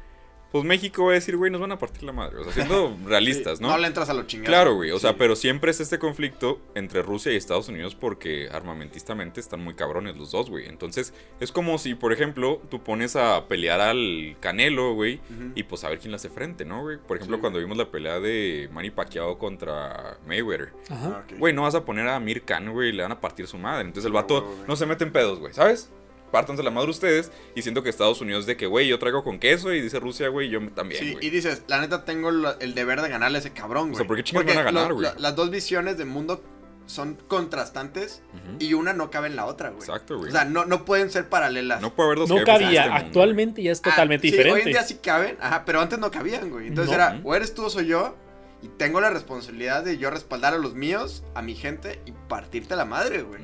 Pues 0.50 0.64
México 0.64 1.04
va 1.04 1.10
a 1.10 1.14
decir, 1.14 1.36
güey, 1.36 1.50
nos 1.50 1.60
van 1.60 1.72
a 1.72 1.78
partir 1.78 2.04
la 2.04 2.12
madre. 2.12 2.38
O 2.38 2.44
sea, 2.44 2.52
siendo 2.52 2.96
realistas, 3.06 3.58
Sí, 3.58 3.62
¿no? 3.62 3.68
No 3.70 3.78
le 3.78 3.86
entras 3.86 4.08
a 4.08 4.14
los 4.14 4.26
chingados. 4.26 4.48
Claro, 4.48 4.74
güey. 4.76 4.90
O 4.92 4.98
sea, 4.98 5.16
pero 5.16 5.36
siempre 5.36 5.70
es 5.70 5.80
este 5.80 5.98
conflicto 5.98 6.58
entre 6.74 7.02
Rusia 7.02 7.32
y 7.32 7.36
Estados 7.36 7.68
Unidos 7.68 7.94
porque 7.94 8.48
armamentistamente 8.50 9.40
están 9.40 9.60
muy 9.62 9.74
cabrones 9.74 10.16
los 10.16 10.30
dos, 10.30 10.48
güey. 10.48 10.66
Entonces, 10.66 11.12
es 11.40 11.52
como 11.52 11.76
si, 11.78 11.94
por 11.94 12.12
ejemplo, 12.12 12.62
tú 12.70 12.82
pones 12.82 13.14
a 13.16 13.46
pelear 13.46 13.80
al 13.80 14.36
Canelo, 14.40 14.94
güey, 14.94 15.20
y 15.54 15.64
pues 15.64 15.84
a 15.84 15.90
ver 15.90 15.98
quién 15.98 16.12
le 16.12 16.16
hace 16.16 16.30
frente, 16.30 16.64
¿no, 16.64 16.82
güey? 16.82 16.96
Por 16.98 17.16
ejemplo, 17.18 17.36
Sí. 17.36 17.40
cuando 17.42 17.58
vimos 17.58 17.76
la 17.76 17.90
pelea 17.90 18.18
de 18.20 18.70
Manny 18.72 18.90
Pacquiao 18.90 19.36
contra 19.38 20.16
Mayweather. 20.26 20.72
Ajá. 20.88 21.24
Ah. 21.28 21.34
Güey, 21.38 21.52
no 21.52 21.62
vas 21.62 21.74
a 21.74 21.84
poner 21.84 22.08
a 22.08 22.16
Amir 22.16 22.42
Khan, 22.44 22.72
güey, 22.72 22.88
y 22.88 22.92
le 22.92 23.02
van 23.02 23.12
a 23.12 23.20
partir 23.20 23.46
su 23.46 23.58
madre. 23.58 23.82
Entonces 23.82 24.06
el 24.06 24.12
No, 24.12 24.18
vato 24.20 24.54
no 24.66 24.76
se 24.76 24.86
mete 24.86 25.04
en 25.04 25.12
pedos, 25.12 25.38
güey, 25.38 25.52
¿sabes? 25.52 25.90
Pártanse 26.30 26.62
la 26.62 26.70
madre 26.70 26.90
ustedes 26.90 27.32
y 27.54 27.62
siento 27.62 27.82
que 27.82 27.88
Estados 27.90 28.20
Unidos 28.20 28.47
de 28.47 28.56
que, 28.56 28.66
güey, 28.66 28.87
yo 28.88 28.99
traigo 28.99 29.25
con 29.25 29.38
queso 29.38 29.73
y 29.73 29.80
dice 29.80 29.99
Rusia, 30.00 30.28
güey, 30.28 30.49
yo 30.50 30.61
también, 30.73 31.02
Sí, 31.02 31.12
güey. 31.12 31.26
y 31.26 31.30
dices, 31.30 31.62
la 31.68 31.80
neta 31.80 32.04
tengo 32.04 32.30
lo- 32.30 32.58
el 32.61 32.75
deber 32.75 33.00
de 33.02 33.08
ganarle 33.08 33.38
a 33.38 33.40
ese 33.40 33.52
cabrón, 33.52 33.85
güey. 33.88 33.94
O 33.94 33.99
sea, 33.99 34.06
¿por 34.06 34.16
qué 34.16 34.25
chingados 34.25 34.49
van 34.54 34.58
a 34.58 34.62
ganar, 34.62 34.92
güey? 34.92 35.04
la- 35.04 35.14
las 35.18 35.35
dos 35.37 35.50
visiones 35.50 35.97
del 35.99 36.08
mundo 36.08 36.42
son 36.87 37.16
contrastantes 37.28 38.23
y 38.58 38.73
una 38.75 38.92
no 38.94 39.11
cabe 39.11 39.26
en 39.28 39.37
la 39.37 39.44
otra, 39.44 39.68
güey. 39.70 39.80
Exacto, 39.80 40.16
güey. 40.18 40.30
O 40.30 40.32
sea, 40.32 40.44
no, 40.47 40.64
no 40.64 40.85
pueden 40.85 41.11
ser 41.11 41.28
paralelas. 41.28 41.80
No 41.82 41.94
puede 41.94 42.08
haber 42.08 42.18
dos 42.20 42.28
No 42.30 42.44
cabía, 42.44 42.80
este 42.80 42.90
mundo, 42.90 43.06
actualmente 43.06 43.62
ya 43.62 43.73
es 43.73 43.80
Ah, 43.80 43.90
totalmente 43.90 44.26
sí, 44.26 44.30
diferente. 44.30 44.61
Hoy 44.61 44.66
en 44.66 44.73
día 44.73 44.82
sí 44.85 44.94
caben, 45.02 45.37
ajá, 45.40 45.64
pero 45.66 45.80
antes 45.82 45.99
no 45.99 46.11
cabían, 46.11 46.49
güey. 46.50 46.68
Entonces 46.68 46.88
No. 46.97 47.02
era, 47.02 47.20
o 47.25 47.35
eres 47.35 47.54
tú 47.54 47.64
o 47.66 47.70
soy 47.70 47.87
yo, 47.88 48.16
y 48.62 48.68
tengo 48.68 49.00
la 49.00 49.11
responsabilidad 49.11 49.85
de 49.85 49.99
yo 49.99 50.11
respaldar 50.11 50.54
a 50.54 50.58
los 50.58 50.75
míos, 50.75 51.23
a 51.35 51.42
mi 51.42 51.54
gente, 51.54 52.00
y 52.06 52.12
partirte 52.28 52.75
la 52.75 52.85
madre, 52.87 53.23
güey. 53.23 53.42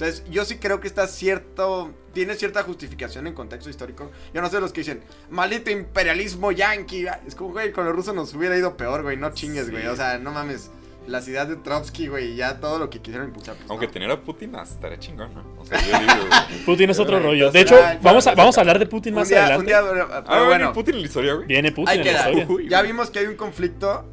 Entonces, 0.00 0.24
yo 0.30 0.46
sí 0.46 0.56
creo 0.56 0.80
que 0.80 0.88
está 0.88 1.06
cierto. 1.06 1.92
Tiene 2.14 2.34
cierta 2.34 2.62
justificación 2.62 3.26
en 3.26 3.34
contexto 3.34 3.68
histórico. 3.68 4.10
Yo 4.32 4.40
no 4.40 4.48
sé 4.48 4.58
los 4.60 4.72
que 4.72 4.80
dicen, 4.80 5.02
maldito 5.28 5.70
imperialismo 5.70 6.52
yanqui. 6.52 7.04
Es 7.26 7.34
como, 7.34 7.52
güey, 7.52 7.70
con 7.70 7.84
los 7.84 7.94
rusos 7.94 8.14
nos 8.14 8.32
hubiera 8.34 8.56
ido 8.56 8.78
peor, 8.78 9.02
güey. 9.02 9.18
No 9.18 9.30
chingues, 9.34 9.70
güey. 9.70 9.86
O 9.88 9.94
sea, 9.96 10.18
no 10.18 10.32
mames. 10.32 10.70
Las 11.06 11.26
ideas 11.28 11.48
de 11.48 11.56
Trotsky, 11.56 12.06
güey, 12.08 12.32
y 12.32 12.36
ya 12.36 12.60
todo 12.60 12.78
lo 12.78 12.88
que 12.88 13.00
quisieron 13.00 13.28
impulsar. 13.28 13.56
pues, 13.56 13.68
Aunque 13.70 13.86
no. 13.86 13.92
tener 13.92 14.10
a 14.10 14.20
Putin 14.22 14.54
ah, 14.54 14.62
estaría 14.62 14.98
chingón, 14.98 15.34
¿no? 15.34 15.44
O 15.58 15.64
sea, 15.64 15.78
yo 15.80 15.98
digo, 15.98 16.12
güey. 16.28 16.62
Putin 16.66 16.90
es 16.90 16.98
otro 16.98 17.18
rollo. 17.20 17.50
De 17.50 17.60
hecho, 17.60 17.76
ah, 17.82 17.98
vamos 18.02 18.26
a, 18.26 18.34
vamos 18.34 18.56
a 18.56 18.60
hablar 18.60 18.78
de 18.78 18.86
Putin 18.86 19.14
Un 19.14 19.20
más 19.20 19.28
día, 19.28 19.40
adelante. 19.46 19.60
un 19.60 19.66
día, 19.66 19.80
pero, 19.82 20.06
pero 20.08 20.18
Ah, 20.18 20.20
¿va 20.20 20.36
a 20.36 20.44
bueno. 20.44 20.58
venir 20.58 20.72
Putin 20.74 20.94
en 20.94 21.00
la 21.00 21.06
historia, 21.06 21.34
güey. 21.34 21.46
Viene 21.46 21.72
Putin 21.72 21.88
Ahí 21.88 21.98
en 22.00 22.04
la 22.04 22.12
historia. 22.12 22.46
Uy, 22.48 22.68
Ya 22.68 22.82
vimos 22.82 23.10
que 23.10 23.18
hay 23.18 23.26
un 23.26 23.36
conflicto 23.36 24.04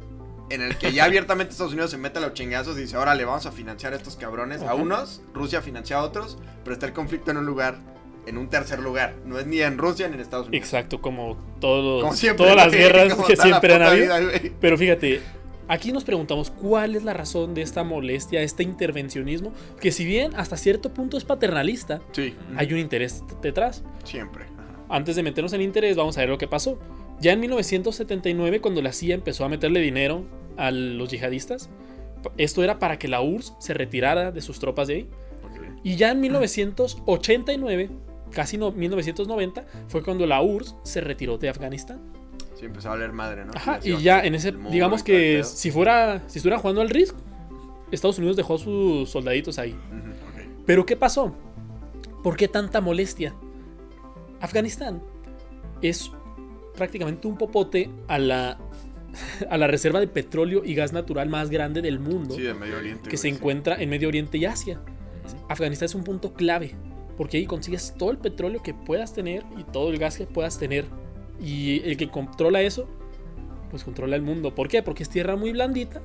en 0.50 0.62
el 0.62 0.76
que 0.78 0.92
ya 0.92 1.04
abiertamente 1.04 1.52
Estados 1.52 1.72
Unidos 1.72 1.90
se 1.90 1.98
mete 1.98 2.18
a 2.18 2.22
los 2.22 2.32
chingazos 2.34 2.76
y 2.78 2.82
dice, 2.82 2.96
órale, 2.96 3.24
vamos 3.24 3.46
a 3.46 3.52
financiar 3.52 3.92
a 3.92 3.96
estos 3.96 4.16
cabrones. 4.16 4.62
A 4.62 4.74
unos, 4.74 5.20
Rusia 5.34 5.60
financia 5.62 5.98
a 5.98 6.02
otros, 6.02 6.38
pero 6.64 6.74
está 6.74 6.86
el 6.86 6.92
conflicto 6.92 7.30
en 7.30 7.36
un 7.38 7.46
lugar, 7.46 7.78
en 8.26 8.38
un 8.38 8.48
tercer 8.48 8.78
lugar. 8.78 9.14
No 9.26 9.38
es 9.38 9.46
ni 9.46 9.60
en 9.60 9.76
Rusia 9.78 10.08
ni 10.08 10.14
en 10.14 10.20
Estados 10.20 10.48
Unidos. 10.48 10.64
Exacto, 10.64 11.00
como 11.00 11.36
todos, 11.60 12.02
Como 12.02 12.14
siempre, 12.14 12.46
todas 12.46 12.56
las 12.66 12.72
guerras 12.72 13.14
que 13.26 13.36
siempre 13.36 13.74
han 13.74 13.82
habido. 13.82 14.18
vida. 14.18 14.40
Pero 14.60 14.78
fíjate, 14.78 15.20
aquí 15.68 15.92
nos 15.92 16.04
preguntamos 16.04 16.50
cuál 16.50 16.96
es 16.96 17.02
la 17.04 17.12
razón 17.12 17.52
de 17.54 17.60
esta 17.62 17.84
molestia, 17.84 18.40
este 18.42 18.62
intervencionismo, 18.62 19.52
que 19.80 19.92
si 19.92 20.04
bien 20.06 20.34
hasta 20.36 20.56
cierto 20.56 20.94
punto 20.94 21.18
es 21.18 21.24
paternalista, 21.24 22.00
Sí, 22.12 22.34
hay 22.56 22.72
un 22.72 22.78
interés 22.78 23.22
detrás. 23.42 23.82
siempre. 24.04 24.44
ajá. 24.44 24.54
Antes 24.88 25.16
de 25.16 25.22
meternos 25.22 25.52
en 25.52 25.60
interés, 25.60 25.96
vamos 25.96 26.16
a 26.16 26.20
ver 26.20 26.30
lo 26.30 26.38
que 26.38 26.48
pasó. 26.48 26.78
Ya 27.20 27.32
en 27.32 27.40
1979, 27.40 28.60
cuando 28.60 28.80
la 28.80 28.92
CIA 28.92 29.16
empezó 29.16 29.44
a 29.44 29.48
meterle 29.48 29.80
dinero 29.80 30.22
a 30.58 30.70
los 30.70 31.10
yihadistas, 31.10 31.70
esto 32.36 32.62
era 32.62 32.78
para 32.78 32.98
que 32.98 33.08
la 33.08 33.20
URSS 33.22 33.54
se 33.58 33.74
retirara 33.74 34.32
de 34.32 34.40
sus 34.42 34.58
tropas 34.58 34.88
de 34.88 34.94
ahí. 34.94 35.08
Y 35.84 35.96
ya 35.96 36.10
en 36.10 36.20
1989, 36.20 37.90
casi 38.30 38.58
no, 38.58 38.72
1990, 38.72 39.64
fue 39.86 40.02
cuando 40.02 40.26
la 40.26 40.42
URSS 40.42 40.76
se 40.82 41.00
retiró 41.00 41.38
de 41.38 41.48
Afganistán. 41.48 42.00
Sí, 42.58 42.66
empezó 42.66 42.88
a 42.88 42.90
valer 42.92 43.12
madre, 43.12 43.44
¿no? 43.44 43.52
Ajá, 43.54 43.78
y 43.82 43.96
ya 44.02 44.20
en 44.20 44.34
ese, 44.34 44.52
digamos 44.70 45.04
que 45.04 45.44
si 45.44 45.70
fuera, 45.70 46.24
si 46.26 46.40
estuviera 46.40 46.58
jugando 46.58 46.80
al 46.80 46.90
Risk, 46.90 47.14
Estados 47.92 48.18
Unidos 48.18 48.36
dejó 48.36 48.58
sus 48.58 49.08
soldaditos 49.08 49.58
ahí. 49.58 49.76
Pero 50.66 50.84
¿qué 50.84 50.96
pasó? 50.96 51.34
¿Por 52.22 52.36
qué 52.36 52.48
tanta 52.48 52.80
molestia? 52.80 53.34
Afganistán 54.40 55.00
es 55.80 56.10
prácticamente 56.76 57.26
un 57.26 57.36
popote 57.36 57.90
a 58.08 58.18
la, 58.18 58.58
a 59.50 59.56
la 59.58 59.66
reserva 59.66 60.00
de 60.00 60.08
petróleo 60.08 60.62
y 60.64 60.74
gas 60.74 60.92
natural 60.92 61.28
más 61.28 61.50
grande 61.50 61.82
del 61.82 61.98
mundo 61.98 62.34
Sí, 62.34 62.42
de 62.42 62.54
Medio 62.54 62.76
Oriente. 62.78 63.08
que 63.08 63.16
se 63.16 63.22
sí. 63.22 63.28
encuentra 63.28 63.80
en 63.80 63.88
Medio 63.90 64.08
Oriente 64.08 64.38
y 64.38 64.44
Asia. 64.44 64.80
Afganistán 65.48 65.86
es 65.86 65.94
un 65.94 66.04
punto 66.04 66.32
clave 66.34 66.74
porque 67.16 67.36
ahí 67.38 67.46
consigues 67.46 67.94
todo 67.98 68.10
el 68.10 68.18
petróleo 68.18 68.62
que 68.62 68.74
puedas 68.74 69.12
tener 69.14 69.42
y 69.58 69.64
todo 69.64 69.90
el 69.90 69.98
gas 69.98 70.16
que 70.18 70.26
puedas 70.26 70.58
tener. 70.58 70.84
Y 71.40 71.80
el 71.88 71.96
que 71.96 72.08
controla 72.08 72.62
eso, 72.62 72.88
pues 73.70 73.82
controla 73.84 74.14
el 74.16 74.22
mundo. 74.22 74.54
¿Por 74.54 74.68
qué? 74.68 74.82
Porque 74.82 75.02
es 75.02 75.08
tierra 75.08 75.34
muy 75.36 75.52
blandita. 75.52 76.00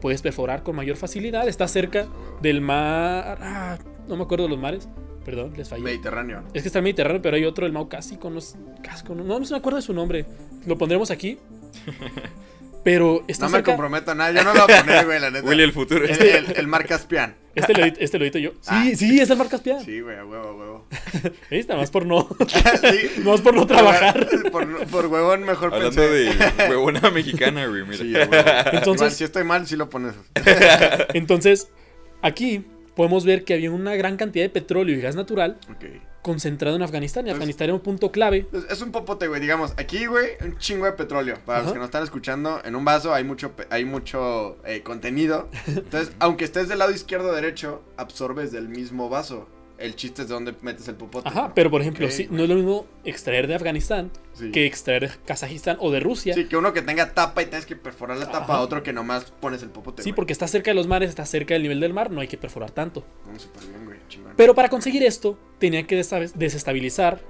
Puedes 0.00 0.22
perforar 0.22 0.62
con 0.62 0.74
mayor 0.76 0.96
facilidad. 0.96 1.46
Está 1.48 1.68
cerca 1.68 2.06
del 2.42 2.60
mar. 2.62 3.38
ah, 3.40 3.78
no 4.08 4.16
me 4.16 4.22
acuerdo 4.24 4.44
de 4.44 4.50
los 4.50 4.58
mares. 4.58 4.88
Perdón, 5.24 5.52
les 5.56 5.68
fallé. 5.68 5.82
Mediterráneo. 5.84 6.40
¿no? 6.42 6.48
Es 6.52 6.62
que 6.62 6.68
está 6.68 6.78
el 6.80 6.82
Mediterráneo, 6.82 7.22
pero 7.22 7.36
hay 7.36 7.44
otro, 7.46 7.64
el 7.66 7.72
Mau 7.72 7.88
Cásico, 7.88 8.28
no, 8.30 8.38
es- 8.38 8.56
Casco, 8.82 9.14
no, 9.14 9.24
no 9.24 9.38
me 9.40 9.56
acuerdo 9.56 9.76
de 9.76 9.82
su 9.82 9.94
nombre. 9.94 10.26
Lo 10.66 10.76
pondremos 10.78 11.10
aquí. 11.10 11.38
Pero 12.84 13.24
está 13.28 13.46
No 13.46 13.52
me 13.52 13.58
cerca. 13.58 13.72
comprometo 13.72 14.10
a 14.10 14.14
nada, 14.14 14.30
yo 14.32 14.44
no 14.44 14.52
lo 14.54 14.66
voy 14.66 14.74
a 14.74 14.80
poner, 14.84 15.06
güey, 15.06 15.18
la 15.20 15.30
neta. 15.30 15.44
Willy, 15.48 15.62
el 15.62 15.72
futuro. 15.72 16.04
El, 16.04 16.20
el, 16.22 16.52
el 16.56 16.66
mar 16.66 16.86
Caspian. 16.86 17.34
Este 17.54 17.72
lo, 17.72 17.82
edito, 17.84 18.00
este 18.00 18.18
lo 18.18 18.24
edito 18.24 18.38
yo. 18.38 18.50
Sí, 18.60 18.68
Ah. 18.68 18.84
sí, 18.96 19.20
es 19.20 19.30
el 19.30 19.38
Mar 19.38 19.48
Caspian. 19.48 19.84
Sí, 19.84 20.00
güey, 20.00 20.16
a 20.18 20.24
huevo, 20.24 20.48
a 20.48 20.54
huevo. 20.56 20.88
Ahí 21.52 21.58
está, 21.60 21.76
más 21.76 21.90
por 21.90 22.04
no. 22.04 22.28
sí. 22.48 23.10
No 23.22 23.32
es 23.34 23.40
por 23.40 23.54
no 23.54 23.64
trabajar. 23.66 24.26
Por, 24.50 24.86
por 24.88 25.06
huevón 25.06 25.44
mejor 25.44 25.72
Hablando 25.72 25.94
pensé. 26.02 26.34
de 26.36 26.68
huevona 26.68 27.10
mexicana, 27.10 27.66
güey, 27.66 27.84
mira. 27.84 27.96
Sí, 27.98 28.14
a 28.16 28.26
huevo. 28.28 28.44
Entonces- 28.72 28.94
Igual, 28.96 29.12
si 29.12 29.24
estoy 29.24 29.44
mal, 29.44 29.66
sí 29.68 29.76
lo 29.76 29.88
pones. 29.88 30.14
Entonces, 31.14 31.68
aquí 32.22 32.64
podemos 32.96 33.24
ver 33.24 33.44
que 33.44 33.54
había 33.54 33.70
una 33.70 33.94
gran 33.96 34.16
cantidad 34.16 34.44
de 34.44 34.50
petróleo 34.50 34.96
y 34.96 35.00
gas 35.00 35.14
natural 35.16 35.58
Ok. 35.70 35.84
Concentrado 36.24 36.74
en 36.74 36.82
Afganistán. 36.82 37.26
Y 37.26 37.28
Entonces- 37.28 37.42
Afganistán 37.42 37.64
era 37.66 37.74
un 37.74 37.80
punto 37.80 38.10
clave. 38.10 38.48
Es, 38.52 38.64
es 38.70 38.82
un 38.82 38.90
popote, 38.90 39.28
güey. 39.28 39.40
Digamos, 39.40 39.74
aquí, 39.76 40.06
güey, 40.06 40.30
un 40.40 40.58
chingo 40.58 40.86
de 40.86 40.92
petróleo. 40.92 41.38
Para 41.44 41.62
los 41.62 41.72
que 41.72 41.78
nos 41.78 41.86
están 41.86 42.02
escuchando, 42.02 42.60
en 42.64 42.74
un 42.74 42.84
vaso 42.84 43.14
hay 43.14 43.22
mucho, 43.22 43.52
hay 43.70 43.84
mucho 43.84 44.56
eh, 44.64 44.82
contenido. 44.82 45.48
Entonces, 45.68 46.12
aunque 46.18 46.44
estés 46.44 46.68
del 46.68 46.78
lado 46.80 46.90
izquierdo 46.92 47.28
o 47.28 47.32
derecho, 47.34 47.82
absorbes 47.96 48.50
del 48.50 48.68
mismo 48.68 49.08
vaso. 49.08 49.46
El 49.76 49.96
chiste 49.96 50.22
es 50.22 50.28
de 50.28 50.34
dónde 50.34 50.54
metes 50.62 50.86
el 50.86 50.94
popote. 50.94 51.28
Ajá, 51.28 51.52
pero 51.52 51.68
por 51.70 51.80
ejemplo, 51.80 52.08
sí, 52.08 52.28
no 52.30 52.44
es 52.44 52.48
lo 52.48 52.54
mismo 52.54 52.86
extraer 53.04 53.48
de 53.48 53.56
Afganistán 53.56 54.10
Sí. 54.32 54.52
que 54.52 54.66
extraer 54.66 55.08
de 55.10 55.14
Kazajistán 55.26 55.76
o 55.80 55.90
de 55.90 55.98
Rusia. 56.00 56.32
Sí, 56.34 56.44
que 56.46 56.56
uno 56.56 56.72
que 56.72 56.80
tenga 56.80 57.12
tapa 57.12 57.42
y 57.42 57.46
tienes 57.46 57.66
que 57.66 57.74
perforar 57.74 58.16
la 58.18 58.26
tapa, 58.30 58.54
Ajá. 58.54 58.60
otro 58.60 58.82
que 58.84 58.92
nomás 58.92 59.24
pones 59.40 59.62
el 59.64 59.70
popote. 59.70 60.02
Sí, 60.04 60.10
güey. 60.10 60.16
porque 60.16 60.32
está 60.32 60.46
cerca 60.46 60.70
de 60.70 60.76
los 60.76 60.86
mares, 60.86 61.08
está 61.08 61.26
cerca 61.26 61.54
del 61.54 61.62
nivel 61.64 61.80
del 61.80 61.92
mar, 61.92 62.10
no 62.12 62.20
hay 62.20 62.28
que 62.28 62.36
perforar 62.38 62.70
tanto. 62.70 63.04
Bien, 63.26 63.84
güey. 63.84 63.98
Pero 64.36 64.54
para 64.54 64.68
conseguir 64.68 65.02
esto, 65.02 65.36
tenían 65.58 65.86
que 65.86 65.96
desestabilizar 65.96 67.20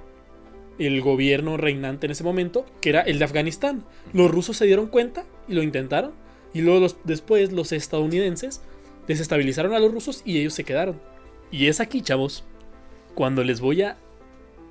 el 0.77 1.01
gobierno 1.01 1.57
reinante 1.57 2.05
en 2.05 2.11
ese 2.11 2.23
momento, 2.23 2.65
que 2.81 2.89
era 2.89 3.01
el 3.01 3.17
de 3.17 3.25
Afganistán. 3.25 3.83
Los 4.13 4.29
rusos 4.29 4.57
se 4.57 4.65
dieron 4.65 4.87
cuenta 4.87 5.23
y 5.47 5.53
lo 5.55 5.63
intentaron. 5.63 6.13
Y 6.53 6.61
luego 6.61 6.79
los- 6.79 6.97
después 7.05 7.51
los 7.53 7.71
estadounidenses 7.71 8.61
desestabilizaron 9.07 9.73
a 9.73 9.79
los 9.79 9.91
rusos 9.91 10.21
y 10.25 10.39
ellos 10.39 10.53
se 10.53 10.63
quedaron. 10.63 10.99
Y 11.55 11.69
es 11.69 11.79
aquí, 11.79 12.01
chavos, 12.01 12.43
cuando 13.13 13.41
les 13.41 13.61
voy 13.61 13.81
a 13.81 13.95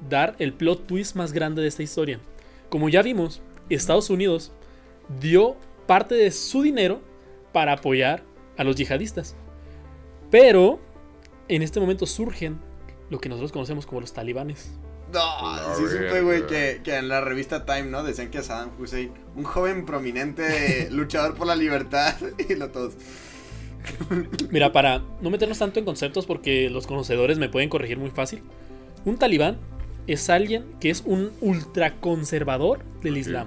dar 0.07 0.37
el 0.39 0.53
plot 0.53 0.87
twist 0.87 1.17
más 1.17 1.33
grande 1.33 1.63
de 1.63 1.69
esta 1.69 1.83
historia. 1.83 2.21
Como 2.69 2.91
ya 2.91 3.01
vimos, 3.01 3.41
Estados 3.71 4.11
Unidos 4.11 4.53
dio 5.19 5.57
parte 5.87 6.15
de 6.15 6.31
su 6.31 6.61
dinero 6.61 7.01
para 7.55 7.73
apoyar 7.73 8.23
a 8.59 8.65
los 8.65 8.77
yihadistas. 8.77 9.35
Pero 10.31 10.79
en 11.49 11.63
este 11.63 11.81
momento 11.81 12.05
surgen 12.05 12.61
lo 13.09 13.19
que 13.19 13.31
nosotros 13.31 13.53
conocemos 13.53 13.87
como 13.87 14.03
los 14.03 14.13
talibanes. 14.13 14.73
No, 15.11 15.77
sí 15.77 15.85
supe, 15.85 16.21
güey, 16.21 16.47
que, 16.47 16.83
que 16.85 16.99
en 16.99 17.09
la 17.09 17.23
revista 17.23 17.65
Time, 17.65 17.85
¿no? 17.85 18.03
Decían 18.03 18.31
que 18.31 18.43
Saddam 18.43 18.79
Hussein, 18.79 19.11
un 19.37 19.45
joven 19.45 19.87
prominente 19.87 20.89
luchador 20.91 21.35
por 21.35 21.47
la 21.47 21.57
libertad, 21.57 22.15
y 22.47 22.57
lo 22.57 22.69
todos. 22.69 22.93
Mira, 24.51 24.73
para 24.73 25.03
no 25.21 25.31
meternos 25.31 25.59
tanto 25.59 25.79
en 25.79 25.85
conceptos 25.85 26.27
porque 26.27 26.71
los 26.71 26.87
conocedores 26.87 27.39
me 27.39 27.49
pueden 27.49 27.69
corregir 27.69 27.99
muy 27.99 28.11
fácil. 28.11 28.43
Un 29.05 29.19
talibán 29.19 29.59
es 30.07 30.29
alguien 30.31 30.65
que 30.81 30.91
es 30.91 31.03
un 31.07 31.31
ultraconservador 31.41 32.81
del 33.03 33.17
Islam. 33.19 33.47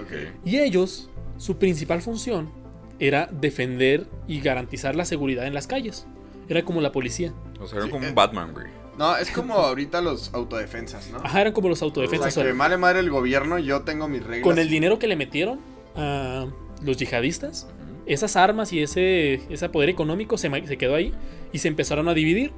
Ok. 0.00 0.12
Y 0.44 0.58
ellos, 0.58 1.10
su 1.38 1.56
principal 1.58 2.02
función 2.02 2.50
era 2.98 3.26
defender 3.30 4.06
y 4.26 4.40
garantizar 4.40 4.94
la 4.96 5.04
seguridad 5.04 5.46
en 5.46 5.54
las 5.54 5.66
calles. 5.66 6.06
Era 6.48 6.64
como 6.64 6.80
la 6.80 6.92
policía. 6.92 7.32
O 7.60 7.66
sea, 7.66 7.78
era 7.78 7.86
Sí, 7.86 7.90
como 7.92 8.04
eh. 8.04 8.08
un 8.10 8.14
Batman, 8.14 8.52
güey. 8.52 8.66
No, 8.98 9.14
es 9.16 9.30
como 9.30 9.54
ahorita 9.54 10.00
los 10.00 10.32
autodefensas, 10.32 11.10
¿no? 11.10 11.18
Ajá, 11.18 11.42
eran 11.42 11.52
como 11.52 11.68
los 11.68 11.82
O 11.82 11.86
autodefensas. 11.86 12.32
sea, 12.32 12.44
que 12.44 12.52
vale 12.52 12.78
madre 12.78 13.00
el 13.00 13.10
gobierno, 13.10 13.58
yo 13.58 13.82
tengo 13.82 14.08
mis 14.08 14.22
reglas. 14.22 14.42
Con 14.42 14.58
el 14.58 14.70
dinero 14.70 14.98
que 14.98 15.06
le 15.06 15.16
metieron 15.16 15.60
a 15.96 16.46
los 16.82 16.96
yihadistas, 16.96 17.68
esas 18.06 18.36
armas 18.36 18.72
y 18.72 18.82
ese, 18.82 19.40
ese 19.50 19.68
poder 19.68 19.88
económico 19.88 20.38
se, 20.38 20.50
se 20.66 20.76
quedó 20.78 20.94
ahí 20.94 21.12
y 21.52 21.58
se 21.58 21.68
empezaron 21.68 22.08
a 22.08 22.14
dividir. 22.14 22.52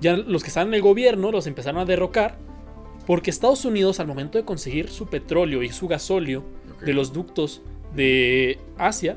Ya 0.00 0.16
los 0.16 0.42
que 0.42 0.48
estaban 0.48 0.68
en 0.68 0.74
el 0.74 0.82
gobierno 0.82 1.32
los 1.32 1.46
empezaron 1.46 1.80
a 1.80 1.84
derrocar 1.84 2.38
porque 3.06 3.30
Estados 3.30 3.64
Unidos 3.64 4.00
al 4.00 4.06
momento 4.06 4.36
de 4.36 4.44
conseguir 4.44 4.90
su 4.90 5.06
petróleo 5.06 5.62
y 5.62 5.70
su 5.70 5.88
gasóleo 5.88 6.44
de 6.84 6.92
los 6.92 7.12
ductos 7.12 7.62
de 7.94 8.58
Asia, 8.76 9.16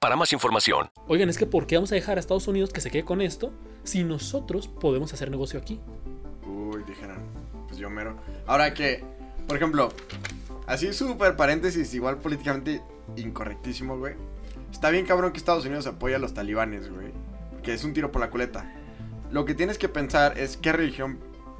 para 0.00 0.16
más 0.16 0.32
información. 0.32 0.90
oigan, 1.08 1.28
es 1.28 1.38
que 1.38 1.46
¿por 1.46 1.66
qué 1.66 1.76
vamos 1.76 1.92
a 1.92 1.94
dejar 1.94 2.16
a 2.16 2.20
Estados 2.20 2.48
Unidos 2.48 2.70
que 2.72 2.80
se 2.80 2.90
quede 2.90 3.04
con 3.04 3.20
esto 3.20 3.52
si 3.84 4.04
nosotros 4.04 4.68
podemos 4.68 5.12
hacer 5.12 5.30
negocio 5.30 5.58
aquí? 5.58 5.80
Uy, 6.46 6.82
dijeron. 6.86 7.18
Pues 7.66 7.78
yo 7.78 7.90
mero. 7.90 8.16
Ahora 8.46 8.74
que, 8.74 9.04
por 9.46 9.56
ejemplo, 9.56 9.90
así 10.66 10.92
súper 10.92 11.36
paréntesis, 11.36 11.94
igual 11.94 12.18
políticamente 12.18 12.82
incorrectísimo, 13.16 13.96
güey. 13.98 14.14
Está 14.72 14.90
bien 14.90 15.06
cabrón 15.06 15.32
que 15.32 15.38
Estados 15.38 15.64
Unidos 15.64 15.86
apoya 15.86 16.16
a 16.16 16.18
los 16.18 16.34
talibanes, 16.34 16.90
güey. 16.90 17.12
Que 17.62 17.74
es 17.74 17.84
un 17.84 17.92
tiro 17.92 18.10
por 18.12 18.20
la 18.20 18.30
culeta. 18.30 18.72
Lo 19.30 19.44
que 19.44 19.54
tienes 19.54 19.78
que 19.78 19.88
pensar 19.88 20.38
es 20.38 20.56
qué 20.56 20.72
religión 20.72 21.18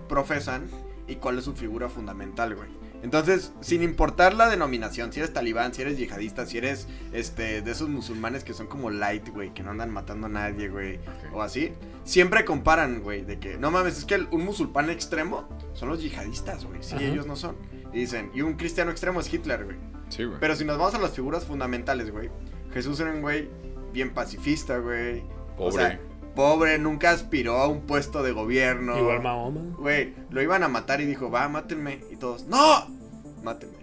profesan 0.09 0.69
y 1.07 1.17
cuál 1.17 1.39
es 1.39 1.45
su 1.45 1.55
figura 1.55 1.89
fundamental, 1.89 2.55
güey. 2.55 2.80
Entonces, 3.03 3.53
sin 3.61 3.83
importar 3.83 4.35
la 4.35 4.49
denominación, 4.49 5.13
si 5.13 5.21
eres 5.21 5.33
talibán, 5.33 5.73
si 5.73 5.83
eres 5.83 5.97
yihadista, 5.97 6.45
si 6.47 6.59
eres 6.59 6.87
este 7.13 7.63
de 7.63 7.71
esos 7.71 7.89
musulmanes 7.89 8.45
que 8.45 8.53
son 8.53 8.67
como 8.67 8.91
light, 8.91 9.29
güey, 9.31 9.55
que 9.55 9.63
no 9.63 9.71
andan 9.71 9.91
matando 9.91 10.27
a 10.27 10.31
nadie, 10.31 10.69
güey, 10.69 11.01
o 11.33 11.41
así, 11.43 11.73
siempre 12.05 12.45
comparan, 12.45 13.01
güey, 13.03 13.25
de 13.25 13.39
que 13.39 13.57
no 13.57 13.71
mames, 13.71 13.97
es 13.99 14.05
que 14.05 14.17
el- 14.17 14.29
un 14.31 14.45
musulmán 14.45 14.91
extremo 14.91 15.49
son 15.73 15.89
los 15.89 16.03
yihadistas, 16.03 16.65
güey, 16.67 16.83
sí, 16.83 16.95
Ajá. 16.97 17.05
ellos 17.05 17.27
no 17.27 17.37
son. 17.37 17.57
Y 17.93 18.01
dicen, 18.01 18.31
y 18.35 18.43
un 18.43 18.55
cristiano 18.55 18.91
extremo 18.91 19.21
es 19.21 19.33
Hitler, 19.33 19.65
güey. 19.65 19.77
Sí, 20.11 20.25
güey. 20.25 20.39
Pero 20.39 20.55
si 20.57 20.65
nos 20.65 20.77
vamos 20.79 20.95
a 20.95 20.99
las 20.99 21.13
figuras 21.13 21.45
fundamentales, 21.45 22.11
güey, 22.11 22.31
Jesús 22.73 23.01
era 23.01 23.11
un 23.13 23.23
güey 23.23 23.49
bien 23.93 24.11
pacifista, 24.13 24.79
güey. 24.79 25.21
O 25.57 25.71
Pobre. 25.71 25.73
sea, 25.87 26.01
pobre, 26.41 26.79
nunca 26.79 27.11
aspiró 27.11 27.59
a 27.59 27.69
un 27.69 27.83
puesto 27.83 28.23
de 28.23 28.33
gobierno. 28.33 28.97
Igual 28.99 29.21
Mahoma. 29.23 29.61
Güey, 29.77 30.15
lo 30.31 30.41
iban 30.41 30.63
a 30.63 30.69
matar 30.69 31.03
y 31.03 31.05
dijo, 31.05 31.31
va, 31.31 31.47
mátenme. 31.51 32.01
Y 32.11 32.17
todos, 32.17 32.45
¡No! 32.47 32.87
Mátenme. 33.43 33.77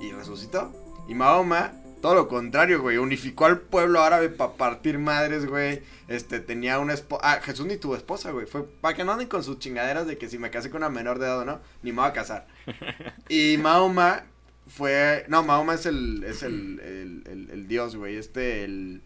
Y 0.00 0.12
resucitó. 0.12 0.70
Y 1.08 1.14
Mahoma, 1.14 1.72
todo 2.02 2.14
lo 2.14 2.28
contrario, 2.28 2.82
güey, 2.82 2.98
unificó 2.98 3.46
al 3.46 3.58
pueblo 3.60 4.02
árabe 4.02 4.28
para 4.28 4.52
partir 4.52 4.98
madres, 4.98 5.46
güey. 5.46 5.80
Este, 6.06 6.40
tenía 6.40 6.78
una 6.78 6.92
esposa. 6.92 7.22
Ah, 7.24 7.40
Jesús 7.42 7.64
ni 7.64 7.78
tuvo 7.78 7.96
esposa, 7.96 8.32
güey. 8.32 8.44
Fue 8.44 8.64
para 8.82 8.94
que 8.94 9.02
no 9.04 9.12
anden 9.12 9.26
con 9.28 9.42
sus 9.42 9.58
chingaderas 9.58 10.06
de 10.06 10.18
que 10.18 10.28
si 10.28 10.36
me 10.38 10.50
casé 10.50 10.68
con 10.68 10.82
una 10.82 10.90
menor 10.90 11.18
de 11.18 11.24
edad 11.24 11.38
o 11.40 11.44
no, 11.46 11.60
ni 11.82 11.92
me 11.92 12.02
voy 12.02 12.10
a 12.10 12.12
casar. 12.12 12.46
y 13.30 13.56
Mahoma 13.56 14.24
fue. 14.66 15.24
No, 15.28 15.42
Mahoma 15.42 15.72
es 15.74 15.86
el. 15.86 16.22
Es 16.24 16.42
el, 16.42 16.80
el, 16.80 17.22
el- 17.32 17.50
el 17.50 17.66
dios, 17.68 17.96
güey. 17.96 18.16
Este, 18.16 18.64
el. 18.64 19.00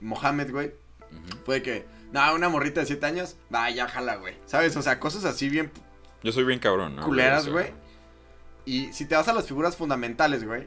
Mohammed, 0.00 0.50
güey. 0.50 0.66
Ujú. 1.10 1.38
Fue 1.46 1.54
de 1.56 1.62
que. 1.62 2.01
No, 2.12 2.34
una 2.34 2.48
morrita 2.48 2.80
de 2.80 2.86
7 2.86 3.06
años. 3.06 3.36
Va, 3.52 3.70
ya 3.70 3.88
jala, 3.88 4.16
güey. 4.16 4.34
¿Sabes? 4.46 4.76
O 4.76 4.82
sea, 4.82 5.00
cosas 5.00 5.24
así 5.24 5.48
bien 5.48 5.70
Yo 6.22 6.32
soy 6.32 6.44
bien 6.44 6.58
cabrón, 6.58 6.96
¿no? 6.96 7.04
culeras, 7.04 7.48
güey. 7.48 7.72
Y 8.64 8.92
si 8.92 9.06
te 9.06 9.16
vas 9.16 9.28
a 9.28 9.32
las 9.32 9.46
figuras 9.46 9.76
fundamentales, 9.76 10.44
güey. 10.44 10.64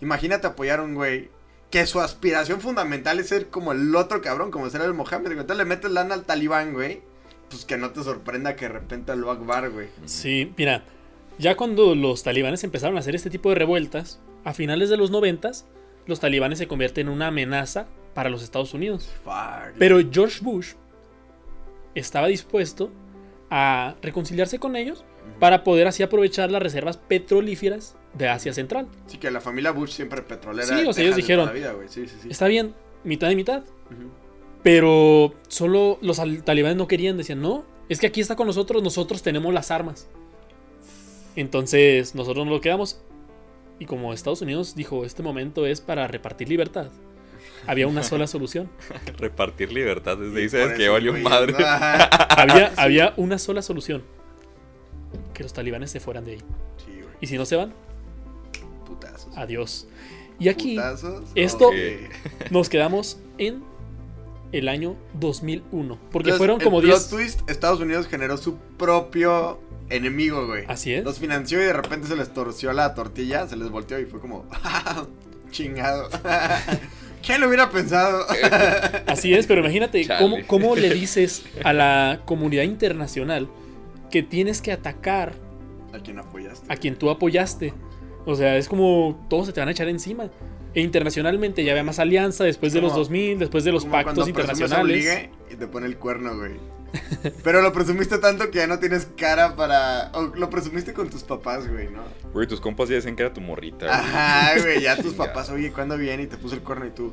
Imagínate 0.00 0.46
apoyar 0.46 0.80
a 0.80 0.82
un 0.82 0.94
güey 0.94 1.30
que 1.70 1.86
su 1.86 2.00
aspiración 2.00 2.60
fundamental 2.60 3.18
es 3.18 3.28
ser 3.28 3.48
como 3.48 3.72
el 3.72 3.94
otro 3.94 4.20
cabrón, 4.22 4.50
como 4.50 4.68
ser 4.70 4.82
el 4.82 4.94
Mohammed, 4.94 5.28
güey. 5.28 5.40
Entonces 5.40 5.56
le 5.58 5.64
metes 5.64 5.90
lana 5.90 6.14
al 6.14 6.24
talibán, 6.24 6.72
güey. 6.72 7.00
Pues 7.48 7.64
que 7.64 7.78
no 7.78 7.90
te 7.90 8.02
sorprenda 8.02 8.56
que 8.56 8.66
de 8.66 8.72
repente 8.72 9.16
lo 9.16 9.30
Akbar, 9.30 9.70
güey. 9.70 9.88
Sí, 10.04 10.52
mira, 10.56 10.82
ya 11.38 11.56
cuando 11.56 11.94
los 11.94 12.22
talibanes 12.22 12.64
empezaron 12.64 12.96
a 12.96 13.00
hacer 13.00 13.14
este 13.14 13.30
tipo 13.30 13.48
de 13.48 13.54
revueltas, 13.54 14.20
a 14.44 14.52
finales 14.52 14.90
de 14.90 14.96
los 14.96 15.10
noventas, 15.10 15.66
los 16.06 16.20
talibanes 16.20 16.58
se 16.58 16.68
convierten 16.68 17.06
en 17.06 17.12
una 17.12 17.28
amenaza 17.28 17.86
para 18.14 18.28
los 18.28 18.42
Estados 18.42 18.74
Unidos. 18.74 19.08
Fuck. 19.24 19.76
Pero 19.78 20.00
George 20.10 20.40
Bush 20.42 20.72
estaba 21.98 22.26
dispuesto 22.28 22.90
a 23.50 23.96
reconciliarse 24.02 24.58
con 24.58 24.76
ellos 24.76 25.04
para 25.40 25.62
poder 25.64 25.86
así 25.86 26.02
aprovechar 26.02 26.50
las 26.50 26.62
reservas 26.62 26.96
petrolíferas 26.96 27.96
de 28.14 28.28
Asia 28.28 28.52
Central. 28.52 28.88
Sí, 29.06 29.18
que 29.18 29.30
la 29.30 29.40
familia 29.40 29.70
Bush 29.72 29.90
siempre 29.90 30.22
petrolera. 30.22 30.66
Sí, 30.66 30.84
o 30.86 30.92
sea, 30.92 31.04
ellos 31.04 31.16
dijeron, 31.16 31.46
toda 31.46 31.54
la 31.54 31.58
vida, 31.60 31.72
güey. 31.72 31.88
Sí, 31.88 32.06
sí, 32.06 32.16
sí. 32.22 32.28
Está 32.30 32.46
bien, 32.48 32.74
mitad 33.04 33.30
y 33.30 33.36
mitad. 33.36 33.62
Pero 34.62 35.34
solo 35.48 35.98
los 36.02 36.18
al- 36.18 36.42
talibanes 36.42 36.76
no 36.76 36.88
querían, 36.88 37.16
decían, 37.16 37.40
no, 37.40 37.64
es 37.88 38.00
que 38.00 38.06
aquí 38.08 38.20
está 38.20 38.36
con 38.36 38.46
nosotros, 38.46 38.82
nosotros 38.82 39.22
tenemos 39.22 39.52
las 39.54 39.70
armas. 39.70 40.08
Entonces 41.36 42.14
nosotros 42.14 42.44
nos 42.46 42.54
lo 42.54 42.60
quedamos. 42.60 43.00
Y 43.78 43.84
como 43.86 44.12
Estados 44.12 44.42
Unidos 44.42 44.74
dijo, 44.74 45.04
este 45.04 45.22
momento 45.22 45.64
es 45.66 45.80
para 45.80 46.08
repartir 46.08 46.48
libertad, 46.48 46.88
había 47.66 47.86
una 47.86 48.02
sola 48.02 48.26
solución. 48.26 48.68
Repartir 49.18 49.72
libertad 49.72 50.16
desde 50.16 50.40
ahí, 50.40 50.48
sabes 50.48 50.76
que 50.78 50.88
valió 50.88 51.12
madre. 51.14 51.54
Ajá. 51.64 52.04
Había, 52.38 52.68
Sí. 52.68 52.74
había 52.76 53.14
una 53.16 53.38
sola 53.38 53.62
solución. 53.62 54.02
Que 55.34 55.42
los 55.42 55.52
talibanes 55.52 55.90
se 55.90 55.98
fueran 56.00 56.24
de 56.24 56.32
ahí. 56.32 56.38
Sí, 56.84 56.92
güey. 57.02 57.14
Y 57.20 57.26
si 57.26 57.36
no 57.36 57.44
se 57.44 57.56
van, 57.56 57.72
Putazos. 58.86 59.36
adiós. 59.36 59.88
Y 60.38 60.48
aquí 60.48 60.76
Putazos. 60.76 61.24
esto- 61.34 61.70
nos 62.50 62.68
quedamos 62.68 63.18
en 63.38 63.62
el 64.52 64.68
año 64.68 64.96
2001. 65.14 65.98
Porque 66.12 66.30
Entonces, 66.30 66.38
fueron 66.38 66.60
como 66.60 66.80
plot 66.80 66.96
10... 66.96 67.08
twist, 67.10 67.50
Estados 67.50 67.80
Unidos 67.80 68.06
generó 68.06 68.36
su 68.36 68.56
propio 68.78 69.58
enemigo, 69.90 70.46
güey. 70.46 70.64
Así 70.68 70.92
es. 70.94 71.04
Los 71.04 71.18
financió 71.18 71.60
y 71.60 71.64
de 71.64 71.72
repente 71.72 72.06
se 72.06 72.14
les 72.14 72.32
torció 72.32 72.72
la 72.72 72.94
tortilla, 72.94 73.48
se 73.48 73.56
les 73.56 73.68
volteó 73.70 73.98
y 73.98 74.04
fue 74.04 74.20
como, 74.20 74.46
chingado. 75.50 76.08
¿Quién 77.28 77.40
lo 77.42 77.46
hubiera 77.48 77.70
pensado? 77.70 78.24
Así 79.06 79.34
es, 79.34 79.46
pero 79.46 79.60
imagínate 79.60 80.06
cómo, 80.18 80.38
cómo 80.46 80.74
le 80.76 80.90
dices 80.92 81.44
a 81.62 81.72
la 81.72 82.20
comunidad 82.24 82.62
internacional 82.64 83.48
que 84.10 84.22
tienes 84.22 84.62
que 84.62 84.72
atacar 84.72 85.34
¿A 85.92 85.98
quién 85.98 86.18
apoyaste? 86.18 86.72
a 86.72 86.76
quien 86.76 86.96
tú 86.96 87.10
apoyaste. 87.10 87.74
O 88.24 88.34
sea, 88.34 88.56
es 88.56 88.68
como 88.68 89.26
todos 89.28 89.46
se 89.46 89.52
te 89.52 89.60
van 89.60 89.68
a 89.68 89.72
echar 89.72 89.88
encima. 89.88 90.30
E 90.74 90.80
internacionalmente 90.82 91.64
ya 91.64 91.72
había 91.72 91.84
más 91.84 91.98
alianza 91.98 92.44
después 92.44 92.72
de 92.72 92.80
los 92.80 92.92
Como- 92.92 93.00
2000, 93.00 93.38
después 93.38 93.64
de 93.64 93.72
los 93.72 93.82
Como 93.82 93.92
pactos 93.92 94.14
cuando 94.14 94.22
un 94.24 94.28
internacionales. 94.30 94.96
ligue 94.96 95.30
y 95.50 95.56
te 95.56 95.66
pone 95.66 95.86
el 95.86 95.96
cuerno, 95.96 96.36
güey. 96.36 96.52
Pero 97.44 97.62
lo 97.62 97.72
presumiste 97.72 98.18
tanto 98.18 98.50
que 98.50 98.58
ya 98.58 98.66
no 98.66 98.78
tienes 98.78 99.08
cara 99.16 99.56
para. 99.56 100.10
O 100.14 100.22
lo 100.34 100.50
presumiste 100.50 100.92
con 100.92 101.10
tus 101.10 101.22
papás, 101.22 101.68
güey, 101.68 101.88
¿no? 101.88 102.02
Güey, 102.32 102.46
tus 102.46 102.60
compas 102.60 102.88
ya 102.88 102.96
decían 102.96 103.16
que 103.16 103.22
era 103.22 103.32
tu 103.32 103.40
morrita, 103.40 103.86
güey. 103.86 103.90
Ajá, 103.90 104.60
güey, 104.60 104.82
ya 104.82 104.96
tus 105.02 105.14
papás, 105.14 105.50
oye, 105.50 105.72
¿cuándo 105.72 105.96
viene? 105.96 106.24
Y 106.24 106.26
te 106.26 106.36
puso 106.36 106.54
el 106.54 106.62
cuerno 106.62 106.86
y 106.86 106.90
tú. 106.90 107.12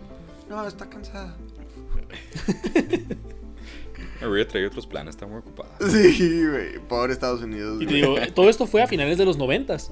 No, 0.49 0.67
está 0.67 0.89
cansada. 0.89 1.35
Me 4.21 4.27
hubiera 4.27 4.49
traído 4.49 4.69
otros 4.69 4.87
planes, 4.87 5.15
está 5.15 5.27
muy 5.27 5.39
ocupada. 5.39 5.75
Sí, 5.89 6.47
güey. 6.47 6.79
Pobre 6.87 7.11
Estados 7.11 7.41
Unidos. 7.41 7.81
Y 7.81 7.85
te 7.85 7.95
digo, 7.95 8.15
todo 8.33 8.49
esto 8.49 8.65
fue 8.65 8.81
a 8.81 8.87
finales 8.87 9.17
de 9.17 9.25
los 9.25 9.37
noventas. 9.37 9.91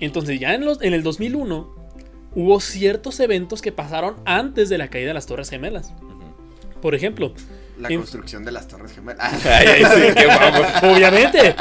Entonces 0.00 0.40
ya 0.40 0.54
en, 0.54 0.64
los, 0.64 0.82
en 0.82 0.94
el 0.94 1.04
2001 1.04 1.82
hubo 2.34 2.60
ciertos 2.60 3.20
eventos 3.20 3.62
que 3.62 3.70
pasaron 3.70 4.16
antes 4.24 4.68
de 4.68 4.78
la 4.78 4.88
caída 4.88 5.08
de 5.08 5.14
las 5.14 5.26
Torres 5.26 5.48
Gemelas. 5.48 5.92
Por 6.80 6.96
ejemplo, 6.96 7.34
La 7.82 7.88
construcción 7.96 8.44
de 8.44 8.52
las 8.52 8.68
Torres 8.68 8.92
Gemelas. 8.92 9.44
Ay, 9.46 9.66
ay, 9.66 9.84
sí, 9.84 10.14
qué 10.16 10.86
obviamente. 10.88 11.54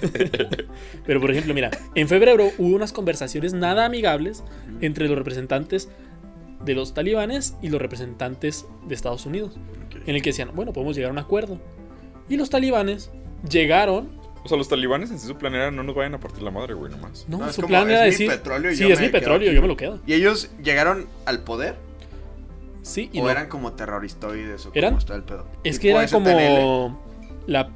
Pero 1.06 1.20
por 1.20 1.30
ejemplo, 1.30 1.54
mira, 1.54 1.70
en 1.94 2.08
febrero 2.08 2.50
hubo 2.58 2.74
unas 2.76 2.92
conversaciones 2.92 3.52
nada 3.52 3.84
amigables 3.84 4.42
entre 4.80 5.08
los 5.08 5.16
representantes 5.16 5.88
de 6.64 6.74
los 6.74 6.94
talibanes 6.94 7.56
y 7.62 7.68
los 7.68 7.80
representantes 7.80 8.66
de 8.86 8.94
Estados 8.94 9.26
Unidos, 9.26 9.58
en 10.06 10.14
el 10.14 10.22
que 10.22 10.30
decían, 10.30 10.50
bueno, 10.54 10.72
podemos 10.72 10.94
llegar 10.96 11.10
a 11.10 11.12
un 11.12 11.18
acuerdo. 11.18 11.60
Y 12.28 12.36
los 12.36 12.50
talibanes 12.50 13.10
llegaron 13.48 14.10
O 14.44 14.48
sea, 14.48 14.56
los 14.56 14.68
talibanes 14.68 15.10
en 15.10 15.18
sí 15.18 15.26
su 15.26 15.36
plan 15.36 15.54
era 15.54 15.70
no 15.70 15.82
nos 15.82 15.94
vayan 15.94 16.14
a 16.14 16.20
partir 16.20 16.42
la 16.42 16.50
madre, 16.50 16.74
güey, 16.74 16.90
nomás. 16.92 17.26
No, 17.28 17.38
No, 17.38 17.48
es 17.48 17.54
su 17.56 17.62
como, 17.62 17.68
plan 17.70 17.90
es 17.90 17.94
era 17.96 18.04
mi 18.04 18.10
decir. 18.10 18.28
petróleo 18.30 18.72
sí, 18.74 18.78
yo 18.86 18.88
es 18.94 19.00
me 19.00 19.06
mi 19.06 19.12
petróleo, 19.12 19.48
aquí". 19.48 19.56
yo 19.56 19.62
me 19.62 19.68
lo 19.68 19.76
quedo. 19.76 20.00
¿Y 20.06 20.12
ellos 20.14 20.50
llegaron 20.62 21.08
al 21.26 21.42
poder? 21.44 21.76
Sí, 22.82 23.10
y 23.12 23.20
¿O 23.20 23.24
no. 23.24 23.30
eran 23.30 23.48
como 23.48 23.72
terroristoides 23.72 24.66
o 24.66 24.70
Eran- 24.74 24.96
está 24.96 25.14
el 25.14 25.22
pedo? 25.22 25.46
Es 25.64 25.78
Tipo 25.78 25.82
que 25.82 25.90
eran 25.90 26.08
como. 26.08 27.00
La. 27.46 27.70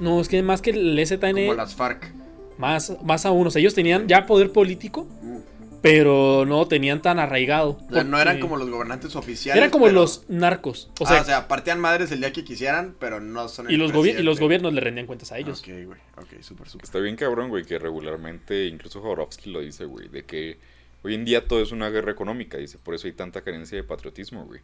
No, 0.00 0.20
es 0.20 0.28
que 0.28 0.42
más 0.42 0.62
que 0.62 0.70
el 0.70 0.98
ZN. 1.06 1.46
Como 1.46 1.54
las 1.54 1.74
FARC. 1.74 2.12
Más, 2.58 2.92
más 3.04 3.26
aún. 3.26 3.46
O 3.46 3.50
sea, 3.50 3.60
ellos 3.60 3.74
tenían 3.74 4.08
ya 4.08 4.24
poder 4.26 4.50
político, 4.52 5.06
Mm. 5.22 5.36
pero 5.82 6.44
no 6.46 6.66
tenían 6.66 7.02
tan 7.02 7.18
arraigado. 7.18 7.78
O 7.90 7.92
sea, 7.92 8.02
no 8.04 8.18
eran 8.18 8.40
como 8.40 8.56
los 8.56 8.68
gobernantes 8.70 9.14
oficiales. 9.16 9.58
Eran 9.58 9.70
como 9.70 9.86
pero- 9.86 9.94
los 10.00 10.24
narcos. 10.28 10.90
O 11.00 11.04
O 11.04 11.06
sea, 11.06 11.20
o 11.20 11.24
sea, 11.24 11.48
partían 11.48 11.80
madres 11.80 12.10
el 12.12 12.20
día 12.20 12.32
que 12.32 12.44
quisieran, 12.44 12.94
pero 12.98 13.20
no 13.20 13.48
son 13.48 13.66
el 13.66 13.72
y, 13.74 13.76
los 13.76 13.92
gobi- 13.92 14.18
y 14.18 14.22
los 14.22 14.40
gobiernos 14.40 14.72
le 14.72 14.80
rendían 14.80 15.06
cuentas 15.06 15.32
a 15.32 15.38
ellos. 15.38 15.60
Ok, 15.60 15.66
güey. 15.84 16.00
Ok, 16.18 16.42
súper, 16.42 16.68
súper. 16.68 16.84
Está 16.84 16.98
bien 16.98 17.16
cabrón, 17.16 17.50
güey, 17.50 17.64
que 17.64 17.78
regularmente, 17.78 18.66
incluso 18.66 19.00
Jodorowsky 19.00 19.50
lo 19.50 19.60
dice, 19.60 19.84
güey, 19.84 20.08
de 20.08 20.24
que 20.24 20.58
hoy 21.06 21.14
en 21.14 21.24
día 21.24 21.46
todo 21.48 21.62
es 21.62 21.72
una 21.72 21.88
guerra 21.90 22.12
económica, 22.12 22.58
dice, 22.58 22.78
por 22.78 22.94
eso 22.94 23.06
hay 23.06 23.12
tanta 23.12 23.42
carencia 23.42 23.76
de 23.76 23.84
patriotismo, 23.84 24.44
güey. 24.44 24.60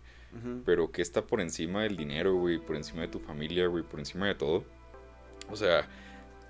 Pero 0.65 0.91
que 0.91 1.03
está 1.03 1.25
por 1.27 1.41
encima 1.41 1.83
del 1.83 1.97
dinero, 1.97 2.35
güey, 2.35 2.59
por 2.59 2.77
encima 2.77 3.03
de 3.03 3.09
tu 3.09 3.19
familia, 3.19 3.67
güey, 3.67 3.85
por 3.85 3.99
encima 4.01 4.27
de 4.27 4.35
todo. 4.35 4.65
O 5.51 5.57
sea, 5.57 5.87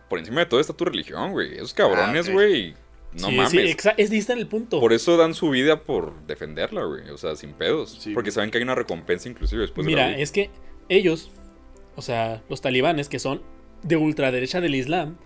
por 0.08 0.18
encima 0.18 0.40
de 0.40 0.46
todo 0.46 0.60
está 0.60 0.72
tu 0.72 0.84
religión, 0.84 1.32
güey. 1.32 1.54
Esos 1.54 1.74
cabrones, 1.74 2.28
Ah, 2.28 2.32
güey, 2.32 2.74
no 3.14 3.28
Sí, 3.28 3.34
mames. 3.36 3.50
sí, 3.50 3.88
es 3.96 4.10
diste 4.10 4.32
en 4.32 4.38
el 4.38 4.46
punto. 4.46 4.78
Por 4.80 4.92
eso 4.92 5.16
dan 5.16 5.34
su 5.34 5.50
vida 5.50 5.82
por 5.82 6.14
defenderla, 6.26 6.84
güey. 6.84 7.10
O 7.10 7.18
sea, 7.18 7.34
sin 7.36 7.52
pedos. 7.54 7.98
Sí, 8.00 8.12
porque 8.14 8.28
güey. 8.30 8.34
saben 8.34 8.50
que 8.50 8.58
hay 8.58 8.64
una 8.64 8.74
recompensa 8.76 9.28
inclusive 9.28 9.62
después 9.62 9.84
de 9.86 9.92
la 9.92 9.96
Mira, 9.96 10.08
vida. 10.10 10.22
es 10.22 10.30
que 10.32 10.50
ellos, 10.88 11.30
o 11.96 12.02
sea, 12.02 12.42
los 12.48 12.60
talibanes 12.60 13.08
que 13.08 13.18
son 13.18 13.42
de 13.82 13.96
ultraderecha 13.96 14.60
del 14.60 14.76
Islam, 14.76 15.16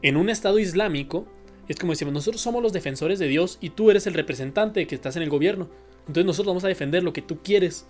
en 0.00 0.16
un 0.16 0.30
estado 0.30 0.58
islámico, 0.58 1.28
es 1.68 1.76
como 1.78 1.92
decimos, 1.92 2.14
nosotros 2.14 2.40
somos 2.40 2.62
los 2.62 2.72
defensores 2.72 3.18
de 3.18 3.28
Dios 3.28 3.58
y 3.60 3.70
tú 3.70 3.90
eres 3.90 4.06
el 4.06 4.14
representante 4.14 4.86
que 4.86 4.94
estás 4.94 5.16
en 5.16 5.22
el 5.22 5.30
gobierno. 5.30 5.68
Entonces 6.00 6.24
nosotros 6.24 6.48
vamos 6.52 6.64
a 6.64 6.68
defender 6.68 7.02
lo 7.02 7.12
que 7.12 7.22
tú 7.22 7.42
quieres. 7.42 7.86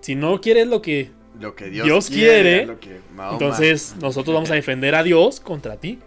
Si 0.00 0.14
no 0.14 0.40
quieres 0.40 0.66
lo 0.66 0.82
que... 0.82 1.10
Lo 1.40 1.54
que 1.54 1.70
Dios, 1.70 1.86
Dios 1.86 2.06
quiere. 2.10 2.42
quiere, 2.42 2.66
lo 2.66 2.78
que 2.80 3.00
Mahoma- 3.16 3.32
Entonces 3.32 3.94
nosotros 4.00 4.34
vamos 4.34 4.50
a 4.50 4.54
defender 4.54 4.94
a 4.94 5.02
Dios 5.02 5.40
contra 5.40 5.76
ti. 5.76 5.98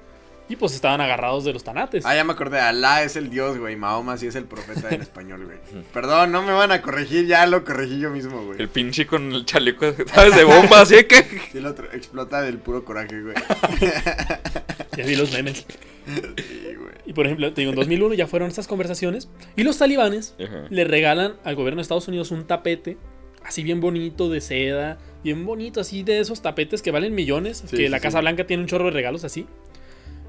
Y 0.48 0.58
pues 0.58 0.76
estaban 0.76 1.02
agarrados 1.02 1.44
de 1.44 1.54
los 1.54 1.64
tanates. 1.64 2.06
Ah, 2.06 2.14
ya 2.16 2.24
me 2.24 2.34
acordé. 2.34 2.60
Alá 2.60 3.02
es 3.02 3.16
el 3.16 3.32
Dios, 3.32 3.58
güey. 3.58 3.76
Mahoma 3.76 4.16
sí 4.20 4.28
es 4.28 4.36
el 4.36 4.44
profeta 4.46 4.90
en 4.94 5.02
español, 5.02 5.44
güey. 5.46 5.58
Perdón, 5.92 6.32
no 6.32 6.44
me 6.44 6.52
van 6.52 6.72
a 6.72 6.84
corregir. 6.84 7.26
Ya 7.26 7.48
lo 7.48 7.66
corregí 7.66 8.00
yo 8.00 8.12
mismo, 8.12 8.44
güey. 8.46 8.62
El 8.62 8.70
pinche 8.70 9.08
con 9.08 9.32
el 9.32 9.44
chaleco, 9.46 9.92
¿sabes? 10.14 10.36
De 10.36 10.44
bomba, 10.44 10.82
así 10.82 11.04
que. 11.06 11.24
Sí, 11.52 11.60
lo 11.60 11.72
otro 11.72 11.92
explota 11.92 12.44
del 12.44 12.60
puro 12.60 12.86
coraje, 12.86 13.20
güey. 13.24 13.34
Ya 14.98 15.04
vi 15.06 15.16
los 15.16 15.32
memes. 15.34 15.66
Sí, 16.06 16.76
güey. 16.76 16.94
Y 17.06 17.14
por 17.14 17.26
ejemplo, 17.26 17.54
te 17.54 17.62
digo, 17.62 17.72
en 17.72 17.76
2001 17.76 18.14
ya 18.16 18.28
fueron 18.28 18.48
estas 18.50 18.68
conversaciones. 18.68 19.30
Y 19.56 19.64
los 19.64 19.78
talibanes 19.78 20.36
Ajá. 20.44 20.66
le 20.70 20.84
regalan 20.84 21.36
al 21.44 21.56
gobierno 21.56 21.78
de 21.80 21.84
Estados 21.84 22.08
Unidos 22.08 22.32
un 22.32 22.46
tapete, 22.46 22.98
así 23.44 23.64
bien 23.64 23.82
bonito, 23.82 24.30
de 24.30 24.42
seda, 24.42 24.98
bien 25.24 25.46
bonito, 25.46 25.82
así 25.82 26.04
de 26.04 26.20
esos 26.20 26.42
tapetes 26.42 26.82
que 26.82 26.92
valen 26.92 27.14
millones, 27.16 27.58
Sí, 27.66 27.78
que 27.78 27.78
sí, 27.78 27.88
la. 27.90 28.00
Casa 28.00 28.22
Blanca 28.22 28.48
tiene 28.48 28.64
un 28.64 28.68
chorro 28.68 28.86
de 28.86 28.92
regalos 28.92 29.24
así. 29.24 29.48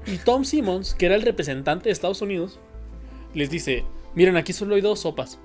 Y 0.05 0.17
Tom 0.17 0.45
Simmons, 0.45 0.95
que 0.95 1.05
era 1.07 1.15
el 1.15 1.21
representante 1.21 1.85
de 1.85 1.91
Estados 1.91 2.21
Unidos, 2.21 2.59
les 3.33 3.49
dice, 3.49 3.83
miren, 4.15 4.37
aquí 4.37 4.53
solo 4.53 4.75
hay 4.75 4.81
dos 4.81 5.01
sopas. 5.01 5.39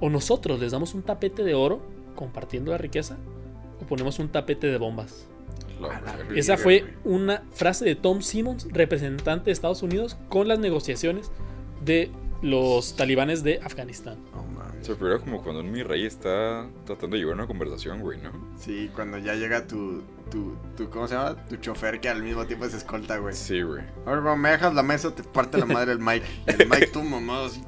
O 0.00 0.10
nosotros 0.10 0.58
les 0.60 0.72
damos 0.72 0.94
un 0.94 1.02
tapete 1.02 1.44
de 1.44 1.54
oro, 1.54 1.80
compartiendo 2.16 2.72
la 2.72 2.78
riqueza, 2.78 3.16
o 3.80 3.86
ponemos 3.86 4.18
un 4.18 4.28
tapete 4.28 4.66
de 4.66 4.78
bombas. 4.78 5.28
Esa 6.34 6.56
fue 6.56 6.94
una 7.04 7.42
frase 7.52 7.84
de 7.84 7.94
Tom 7.94 8.22
Simmons, 8.22 8.68
representante 8.70 9.46
de 9.46 9.52
Estados 9.52 9.82
Unidos, 9.82 10.16
con 10.28 10.48
las 10.48 10.58
negociaciones 10.58 11.30
de 11.84 12.10
los 12.42 12.96
talibanes 12.96 13.42
de 13.42 13.60
Afganistán. 13.62 14.18
Se 14.82 14.94
figura 14.94 15.18
como 15.18 15.42
cuando 15.42 15.62
un 15.62 15.72
mi 15.72 15.82
rey 15.82 16.04
está 16.04 16.68
tratando 16.84 17.14
de 17.14 17.20
llevar 17.20 17.36
una 17.36 17.46
conversación, 17.46 18.00
güey, 18.00 18.20
¿no? 18.20 18.32
Sí, 18.58 18.90
cuando 18.94 19.16
ya 19.16 19.34
llega 19.34 19.66
tu, 19.66 20.02
tu, 20.30 20.54
tu, 20.76 20.90
¿cómo 20.90 21.08
se 21.08 21.14
llama? 21.14 21.36
Tu 21.46 21.56
chofer 21.56 22.00
que 22.00 22.10
al 22.10 22.22
mismo 22.22 22.44
tiempo 22.44 22.66
es 22.66 22.74
escolta, 22.74 23.16
güey. 23.16 23.34
Sí, 23.34 23.62
güey. 23.62 23.82
A 24.04 24.10
ver, 24.10 24.20
bro, 24.20 24.36
me 24.36 24.50
dejas 24.50 24.74
la 24.74 24.82
mesa, 24.82 25.14
te 25.14 25.22
parte 25.22 25.56
la 25.56 25.64
madre 25.64 25.92
el 25.92 26.00
Mike. 26.00 26.26
El 26.46 26.68
Mike, 26.68 26.88
tú, 26.88 27.02
mamá, 27.02 27.46
así. 27.46 27.62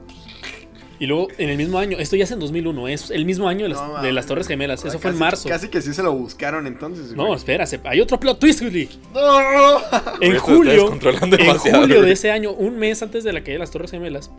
Y 0.98 1.06
luego, 1.06 1.28
en 1.37 1.50
el 1.50 1.56
mismo 1.59 1.78
año, 1.78 1.98
esto 1.98 2.16
ya 2.16 2.24
es 2.24 2.30
en 2.30 2.38
2001, 2.40 2.88
es 2.88 3.11
el 3.11 3.24
mismo 3.26 3.48
año 3.48 3.64
de 3.64 3.68
las, 3.70 3.78
No, 3.80 3.87
de 3.88 3.92
mames. 3.94 4.14
las 4.14 4.26
Torres 4.26 4.46
Gemelas, 4.48 4.80
eso 4.80 4.88
Casi- 4.92 4.98
fue 5.02 5.11
en 5.11 5.18
marzo. 5.18 5.48
Casi 5.48 5.68
que 5.68 5.82
sí 5.82 5.92
se 5.92 6.02
lo 6.02 6.12
buscaron 6.14 6.66
entonces, 6.66 7.14
güey. 7.14 7.28
No, 7.28 7.35
espera, 7.35 7.66
se- 7.66 7.80
hay 7.85 8.00
otro 8.00 8.18
plot 8.18 8.38
twist, 8.38 8.62
Juli. 8.62 8.88
No. 9.12 9.78
En 10.22 10.38
julio, 10.38 10.92
en 10.92 11.59
julio 11.59 12.02
de 12.02 12.12
ese 12.12 12.30
año, 12.30 12.52
un 12.52 12.78
mes 12.78 13.02
antes 13.02 13.24
de 13.24 13.32
la 13.32 13.40
caída 13.40 13.54
de 13.54 13.59
las 13.59 13.70
Torres 13.70 13.90
Gemelas, 13.90 14.30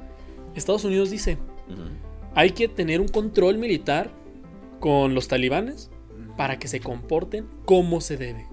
Estados 0.55 0.83
Unidos 0.83 1.11
dice, 1.11 1.37
hay 2.33 2.51
que 2.51 2.67
tener 2.67 3.01
un 3.01 3.07
control 3.07 3.57
militar 3.59 4.09
con 4.79 5.13
los 5.13 5.27
talibanes 5.27 5.91
para 6.37 6.57
que 6.57 6.67
se 6.67 6.79
comporten 6.79 7.45
como 7.65 8.01
se 8.01 8.17
debe. 8.17 8.47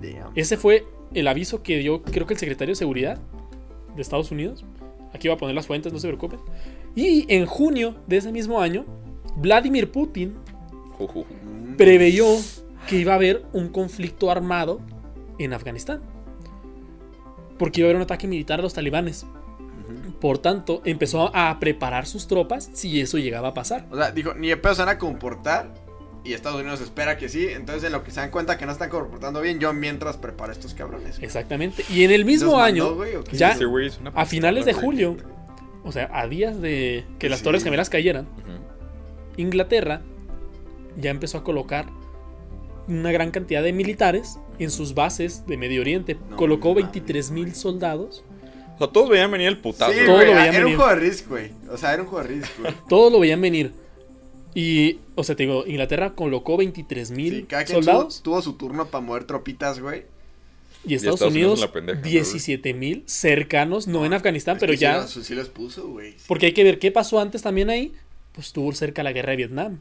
Damn. 0.00 0.32
Ese 0.34 0.56
fue 0.56 0.84
el 1.14 1.28
aviso 1.28 1.62
que 1.62 1.78
dio, 1.78 2.02
creo 2.02 2.26
que 2.26 2.34
el 2.34 2.40
secretario 2.40 2.72
de 2.72 2.76
Seguridad 2.76 3.18
de 3.94 4.02
Estados 4.02 4.30
Unidos. 4.30 4.64
Aquí 5.14 5.28
va 5.28 5.34
a 5.34 5.36
poner 5.38 5.54
las 5.54 5.66
fuentes, 5.66 5.92
no 5.92 5.98
se 5.98 6.08
preocupen. 6.08 6.38
Y 6.96 7.26
en 7.28 7.44
junio 7.44 7.94
de 8.06 8.16
ese 8.16 8.32
mismo 8.32 8.60
año, 8.60 8.86
Vladimir 9.36 9.92
Putin 9.92 10.34
preveyó 11.76 12.26
que 12.88 12.96
iba 12.96 13.12
a 13.12 13.16
haber 13.16 13.44
un 13.52 13.68
conflicto 13.68 14.30
armado 14.30 14.80
en 15.38 15.52
Afganistán. 15.52 16.00
Porque 17.58 17.80
iba 17.80 17.86
a 17.86 17.90
haber 17.90 17.96
un 17.96 18.02
ataque 18.02 18.26
militar 18.26 18.60
a 18.60 18.62
los 18.62 18.72
talibanes. 18.72 19.26
Por 20.20 20.38
tanto, 20.38 20.80
empezó 20.86 21.30
a 21.36 21.60
preparar 21.60 22.06
sus 22.06 22.26
tropas 22.26 22.70
si 22.72 22.98
eso 23.00 23.18
llegaba 23.18 23.48
a 23.48 23.54
pasar. 23.54 23.86
O 23.90 23.96
sea, 23.96 24.10
dijo, 24.10 24.32
ni 24.32 24.48
de 24.48 24.56
pedo 24.56 24.74
se 24.74 24.82
van 24.82 24.96
a 24.96 24.98
comportar. 24.98 25.74
Y 26.24 26.32
Estados 26.32 26.60
Unidos 26.60 26.80
espera 26.80 27.18
que 27.18 27.28
sí. 27.28 27.46
Entonces, 27.46 27.84
en 27.84 27.92
lo 27.92 28.02
que 28.02 28.10
se 28.10 28.20
dan 28.20 28.30
cuenta 28.30 28.56
que 28.56 28.64
no 28.64 28.72
están 28.72 28.88
comportando 28.88 29.42
bien, 29.42 29.60
yo 29.60 29.72
mientras 29.74 30.16
preparo 30.16 30.50
a 30.50 30.54
estos 30.54 30.72
cabrones. 30.72 31.18
Exactamente. 31.20 31.84
Y 31.90 32.04
en 32.04 32.10
el 32.10 32.24
mismo 32.24 32.52
¿Los 32.52 32.60
año, 32.60 32.96
ya 33.32 33.56
a 34.14 34.24
finales 34.24 34.64
de 34.64 34.72
julio, 34.72 35.16
o 35.86 35.92
sea, 35.92 36.10
a 36.12 36.26
días 36.28 36.60
de 36.60 37.04
que 37.18 37.28
las 37.30 37.38
Sí. 37.38 37.44
Torres 37.44 37.64
Gemelas 37.64 37.88
cayeran. 37.88 38.26
Inglaterra 39.36 40.02
ya 41.00 41.10
empezó 41.10 41.38
a 41.38 41.44
colocar 41.44 41.86
una 42.88 43.12
gran 43.12 43.30
cantidad 43.30 43.62
de 43.62 43.72
militares 43.72 44.38
en 44.58 44.70
sus 44.70 44.94
bases 44.94 45.46
de 45.46 45.56
Medio 45.56 45.80
Oriente. 45.80 46.16
No 46.30 46.36
Colocó 46.36 46.68
mames, 46.70 46.84
23 46.84 47.30
mil 47.30 47.54
soldados. 47.54 48.24
O 48.76 48.78
sea, 48.78 48.88
todos 48.88 49.08
veían 49.08 49.30
venir 49.30 49.48
el 49.48 49.58
putazo. 49.58 49.92
Sí, 49.92 50.00
lo 50.06 50.16
veían 50.18 50.38
era 50.38 50.58
un 50.58 50.64
venir. 50.64 50.76
juego 50.76 50.90
de 50.90 50.96
risk, 51.00 51.28
güey. 51.28 51.50
O 51.70 51.76
sea, 51.76 51.92
era 51.94 52.02
un 52.02 52.08
juego 52.08 52.26
de 52.28 52.34
risk, 52.34 52.58
güey. 52.60 52.74
Todos 52.88 53.12
lo 53.12 53.20
veían 53.20 53.40
venir. 53.40 53.72
Y, 54.54 55.00
o 55.14 55.24
sea, 55.24 55.36
te 55.36 55.42
digo, 55.42 55.64
Inglaterra 55.66 56.14
colocó 56.14 56.56
23 56.56 57.10
mil 57.10 57.34
Sí, 57.34 57.42
cada 57.44 57.64
quien 57.64 57.76
soldados. 57.76 58.22
tuvo, 58.22 58.34
tuvo 58.36 58.42
su 58.42 58.52
turno 58.54 58.86
para 58.86 59.04
mover 59.04 59.24
tropitas, 59.24 59.80
güey. 59.80 60.04
Y 60.86 60.94
Estados, 60.94 61.14
Estados 61.16 61.32
Unidos 61.34 61.52
Unidos, 61.52 61.58
en 61.58 61.66
la 61.66 61.72
pendeja, 61.72 62.00
¿no, 62.00 62.06
17 62.08 62.74
mil 62.74 63.02
cercanos, 63.06 63.86
no 63.86 64.04
en 64.06 64.12
Afganistán, 64.14 64.56
Es 64.56 64.60
pero 64.60 64.72
sí 64.72 64.78
ya. 64.78 64.98
los- 64.98 65.10
Sí, 65.12 65.34
los 65.34 65.48
puso, 65.48 65.88
güey. 65.88 66.14
Porque 66.26 66.46
hay 66.46 66.52
que 66.52 66.64
ver 66.64 66.78
qué 66.78 66.90
pasó 66.92 67.20
antes 67.20 67.42
también 67.42 67.70
ahí. 67.70 67.92
Pues 68.32 68.48
estuvo 68.48 68.70
cerca 68.72 69.02
la 69.02 69.12
guerra 69.12 69.30
de 69.30 69.36
Vietnam. 69.36 69.80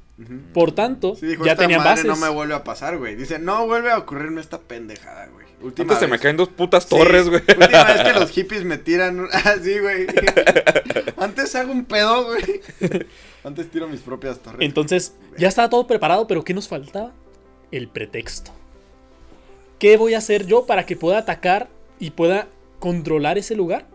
Por 0.54 0.72
tanto, 0.72 1.15
Sí, 1.15 1.26
dijo, 1.26 1.44
ya 1.46 1.52
esta 1.52 1.63
tenían 1.63 1.80
madre 1.82 2.04
bases. 2.04 2.06
no 2.06 2.15
me 2.15 2.30
vuelve 2.30 2.54
a 2.54 2.63
pasar, 2.63 2.98
güey. 2.98 3.15
Dice, 3.18 3.38
no 3.38 3.65
vuelve 3.68 3.91
a 3.91 3.98
ocurrirme 3.98 4.39
esta 4.39 4.62
pendejada, 4.62 5.28
güey. 5.28 5.46
Última 5.62 5.84
Antes 5.94 6.00
se 6.00 6.08
me 6.08 6.20
caen 6.20 6.38
dos 6.38 6.48
putas 6.48 6.84
Sí, 6.84 6.89
torres, 6.89 7.28
güey. 7.28 7.41
Última 7.46 7.84
vez 7.84 8.02
que 8.02 8.13
los 8.20 8.30
hippies 8.32 8.63
me 8.63 8.78
tiran. 8.78 9.20
un- 9.20 9.28
Ah, 9.34 9.56
sí, 9.62 9.78
güey. 9.80 10.08
Antes 11.18 11.54
hago 11.56 11.72
un 11.74 11.84
pedo, 11.86 12.26
güey. 12.28 12.62
Antes 13.44 13.70
tiro 13.70 13.88
mis 13.89 14.00
propias 14.00 14.39
torres. 14.39 14.60
Entonces, 14.62 15.13
ya 15.38 15.50
estaba 15.50 15.70
todo 15.70 15.86
preparado, 15.86 16.26
pero 16.26 16.44
¿qué 16.46 16.54
nos 16.54 16.68
faltaba? 16.70 17.12
El 17.72 17.89
pretexto. 17.89 18.52
¿Qué 19.79 19.97
voy 19.97 20.13
a 20.13 20.19
hacer 20.19 20.45
yo 20.45 20.65
para 20.65 20.85
que 20.85 20.95
pueda 20.95 21.17
atacar 21.19 21.69
y 21.99 22.11
pueda 22.11 22.47
controlar 22.79 23.38
ese 23.38 23.55
lugar? 23.55 23.85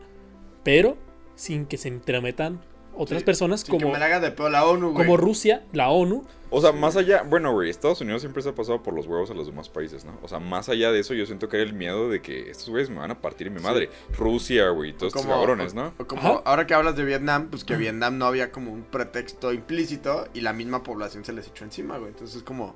Pero 0.64 0.96
sin 1.34 1.66
que 1.66 1.76
se 1.78 1.88
entrometan 1.88 2.60
otras 2.94 3.20
Sí, 3.20 3.24
personas 3.24 3.60
Sin 3.60 3.76
que 3.78 3.80
como, 3.82 3.94
me 3.94 3.98
la 3.98 4.06
haga 4.06 4.20
de 4.20 4.30
pedo 4.30 4.50
la 4.50 4.66
ONU, 4.66 4.92
güey. 4.92 5.06
como 5.06 5.16
Rusia, 5.16 5.64
la 5.72 5.88
ONU. 5.90 6.24
O 6.52 6.60
sea, 6.60 6.72
más 6.72 6.96
allá, 6.96 7.22
bueno, 7.22 7.52
güey, 7.52 7.70
Estados 7.70 8.00
Unidos 8.00 8.20
siempre 8.22 8.42
se 8.42 8.48
ha 8.48 8.54
pasado 8.54 8.82
por 8.82 8.92
los 8.92 9.06
huevos 9.06 9.30
a 9.30 9.34
los 9.34 9.46
demás 9.46 9.68
países, 9.68 10.04
¿no? 10.04 10.18
O 10.22 10.28
sea, 10.28 10.40
más 10.40 10.68
allá 10.68 10.90
de 10.90 10.98
eso, 10.98 11.14
yo 11.14 11.24
siento 11.24 11.48
que 11.48 11.56
era 11.58 11.64
el 11.64 11.72
miedo 11.72 12.10
de 12.10 12.20
que 12.20 12.50
estos 12.50 12.68
güeyes 12.68 12.90
me 12.90 12.96
van 12.96 13.12
a 13.12 13.20
partir 13.20 13.50
mi 13.52 13.60
madre. 13.60 13.88
Rusia, 14.18 14.68
güey, 14.70 14.92
todos 14.92 15.14
estos 15.14 15.24
cabrones, 15.24 15.72
¿no? 15.74 15.94
o 15.96 16.06
como 16.06 16.20
Ajá. 16.20 16.42
ahora 16.44 16.66
que 16.66 16.74
hablas 16.74 16.96
de 16.96 17.04
Vietnam, 17.04 17.48
pues 17.50 17.64
que 17.64 17.76
Vietnam 17.76 18.18
no 18.18 18.26
había 18.26 18.50
como 18.50 18.72
un 18.72 18.82
pretexto 18.82 19.52
implícito 19.52 20.26
y 20.34 20.40
la 20.40 20.52
misma 20.52 20.82
población 20.82 21.24
se 21.24 21.32
les 21.32 21.46
echó 21.46 21.64
encima, 21.64 21.96
güey. 21.98 22.10
Entonces 22.10 22.38
es 22.38 22.42
como, 22.42 22.74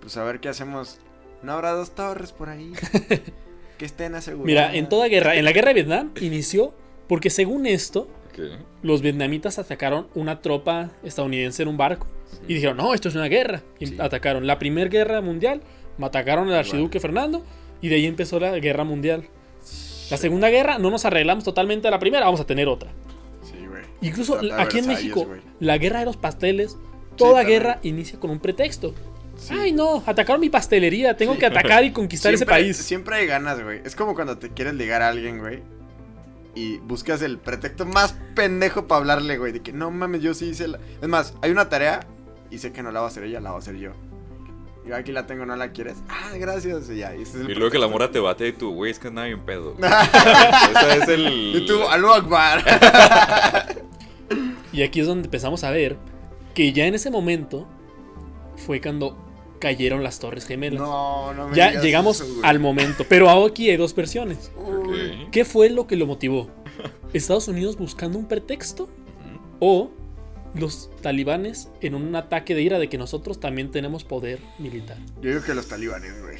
pues 0.00 0.16
a 0.16 0.24
ver 0.24 0.40
qué 0.40 0.48
hacemos. 0.48 0.98
No 1.44 1.52
habrá 1.52 1.72
dos 1.72 1.90
torres 1.94 2.32
por 2.32 2.48
ahí 2.48 2.72
que 3.78 3.84
estén 3.84 4.14
aseguradas. 4.14 4.46
Mira, 4.46 4.74
en 4.74 4.88
toda 4.88 5.08
guerra, 5.08 5.36
en 5.36 5.44
la 5.44 5.52
guerra 5.52 5.68
de 5.68 5.74
Vietnam 5.74 6.10
inició 6.20 6.74
porque 7.08 7.28
según 7.30 7.66
esto, 7.66 8.08
los 8.82 9.02
vietnamitas 9.02 9.58
atacaron 9.58 10.08
una 10.14 10.40
tropa 10.40 10.90
estadounidense 11.04 11.62
en 11.62 11.68
un 11.68 11.76
barco 11.76 12.06
y 12.48 12.54
dijeron, 12.54 12.76
no, 12.78 12.94
esto 12.94 13.08
es 13.08 13.14
una 13.14 13.26
guerra. 13.28 13.62
Y 13.78 13.86
Sí. 13.86 13.96
atacaron 14.00 14.46
la 14.46 14.58
Primera 14.58 14.88
Guerra 14.88 15.20
Mundial, 15.20 15.60
atacaron 16.00 16.48
al 16.48 16.54
archiduque 16.54 16.98
Fernando 16.98 17.44
y 17.80 17.88
de 17.88 17.96
ahí 17.96 18.06
empezó 18.06 18.40
la 18.40 18.58
Guerra 18.58 18.84
Mundial. 18.84 19.28
La 20.10 20.16
Segunda 20.16 20.48
Guerra 20.50 20.78
no 20.78 20.90
nos 20.90 21.04
arreglamos 21.04 21.44
totalmente 21.44 21.86
de 21.86 21.90
la 21.92 21.98
primera, 21.98 22.24
vamos 22.24 22.40
a 22.40 22.46
tener 22.46 22.68
otra. 22.68 22.90
Sí, 23.42 23.66
güey. 23.66 23.82
Incluso 24.00 24.38
Trata 24.38 24.62
aquí 24.62 24.78
en 24.78 24.86
México, 24.88 25.26
la 25.60 25.78
guerra 25.78 26.00
de 26.00 26.06
los 26.06 26.16
pasteles, 26.16 26.76
toda 27.16 27.42
guerra 27.44 27.78
inicia 27.82 28.18
con 28.18 28.30
un 28.30 28.40
pretexto. 28.40 28.94
Sí. 29.36 29.54
Ay, 29.58 29.72
no, 29.72 30.02
atacaron 30.06 30.40
mi 30.40 30.48
pastelería, 30.48 31.16
tengo 31.16 31.36
que 31.36 31.46
atacar 31.46 31.84
y 31.84 31.92
conquistar 31.92 32.32
ese 32.32 32.46
país. 32.46 32.76
Siempre 32.76 33.16
hay 33.16 33.26
ganas, 33.26 33.62
güey. 33.62 33.80
Es 33.84 33.94
como 33.96 34.14
cuando 34.14 34.38
te 34.38 34.50
quieres 34.50 34.74
ligar 34.74 35.02
a 35.02 35.08
alguien, 35.08 35.38
güey. 35.38 35.62
Y 36.54 36.78
buscas 36.78 37.20
el 37.22 37.38
pretexto 37.38 37.84
más 37.84 38.14
pendejo 38.34 38.86
para 38.86 39.00
hablarle, 39.00 39.38
güey. 39.38 39.52
De 39.52 39.60
que 39.60 39.72
no 39.72 39.90
mames, 39.90 40.22
yo 40.22 40.34
sí 40.34 40.46
hice 40.46 40.68
la. 40.68 40.78
Es 41.02 41.08
más, 41.08 41.34
hay 41.42 41.50
una 41.50 41.68
tarea 41.68 42.06
y 42.50 42.58
sé 42.58 42.72
que 42.72 42.82
no 42.82 42.92
la 42.92 43.00
va 43.00 43.06
a 43.06 43.08
hacer 43.08 43.24
ella, 43.24 43.40
la 43.40 43.50
va 43.50 43.56
a 43.56 43.58
hacer 43.58 43.76
yo. 43.76 43.90
Yo 44.86 44.94
aquí 44.94 45.12
la 45.12 45.26
tengo, 45.26 45.46
¿no 45.46 45.56
la 45.56 45.72
quieres? 45.72 45.96
Ah, 46.08 46.32
gracias. 46.36 46.90
Y 46.90 46.98
ya. 46.98 47.16
y 47.16 47.22
ese 47.22 47.38
es 47.38 47.44
el 47.46 47.50
Y 47.50 47.54
luego 47.54 47.70
que 47.70 47.78
la 47.78 47.88
mora 47.88 48.10
te 48.10 48.20
bate 48.20 48.48
y 48.48 48.52
tú, 48.52 48.74
güey, 48.74 48.90
es 48.90 48.98
que 48.98 49.10
nada 49.10 49.26
bien 49.26 49.40
pedo. 49.40 49.74
Ese 49.80 50.98
es 50.98 51.08
el. 51.08 51.56
Y 51.56 51.66
tú, 51.66 51.82
Akbar. 51.82 52.62
Y 54.72 54.82
aquí 54.82 54.98
es 54.98 55.06
donde 55.06 55.26
empezamos 55.28 55.62
a 55.62 55.70
ver 55.70 55.96
que 56.52 56.72
ya 56.72 56.86
en 56.86 56.94
ese 56.94 57.08
momento 57.08 57.68
fue 58.56 58.80
cuando 58.80 59.16
cayeron 59.58 60.02
las 60.02 60.18
Torres 60.18 60.46
Gemelas. 60.46 60.80
no, 60.80 61.32
no 61.32 61.48
me 61.48 61.56
ya 61.56 61.68
digas 61.68 61.84
llegamos 61.84 62.20
eso, 62.20 62.40
al 62.42 62.60
momento. 62.60 63.04
Pero 63.08 63.30
aquí 63.46 63.70
hay 63.70 63.76
dos 63.76 63.94
versiones. 63.94 64.50
¿Qué 65.30 65.44
fue 65.44 65.70
lo 65.70 65.86
que 65.86 65.96
lo 65.96 66.06
motivó? 66.06 66.50
¿Estados 67.12 67.48
Unidos 67.48 67.76
buscando 67.76 68.18
un 68.18 68.26
pretexto? 68.26 68.88
¿O 69.60 69.90
los 70.54 70.90
talibanes 71.00 71.70
en 71.80 71.94
un 71.94 72.14
ataque 72.14 72.54
de 72.54 72.62
ira 72.62 72.78
de 72.78 72.88
que 72.88 72.98
nosotros 72.98 73.40
también 73.40 73.70
tenemos 73.70 74.04
poder 74.04 74.40
militar? 74.58 74.98
Yo 75.22 75.30
digo 75.30 75.42
que 75.42 75.54
los 75.54 75.66
talibanes, 75.68 76.20
güey. 76.22 76.36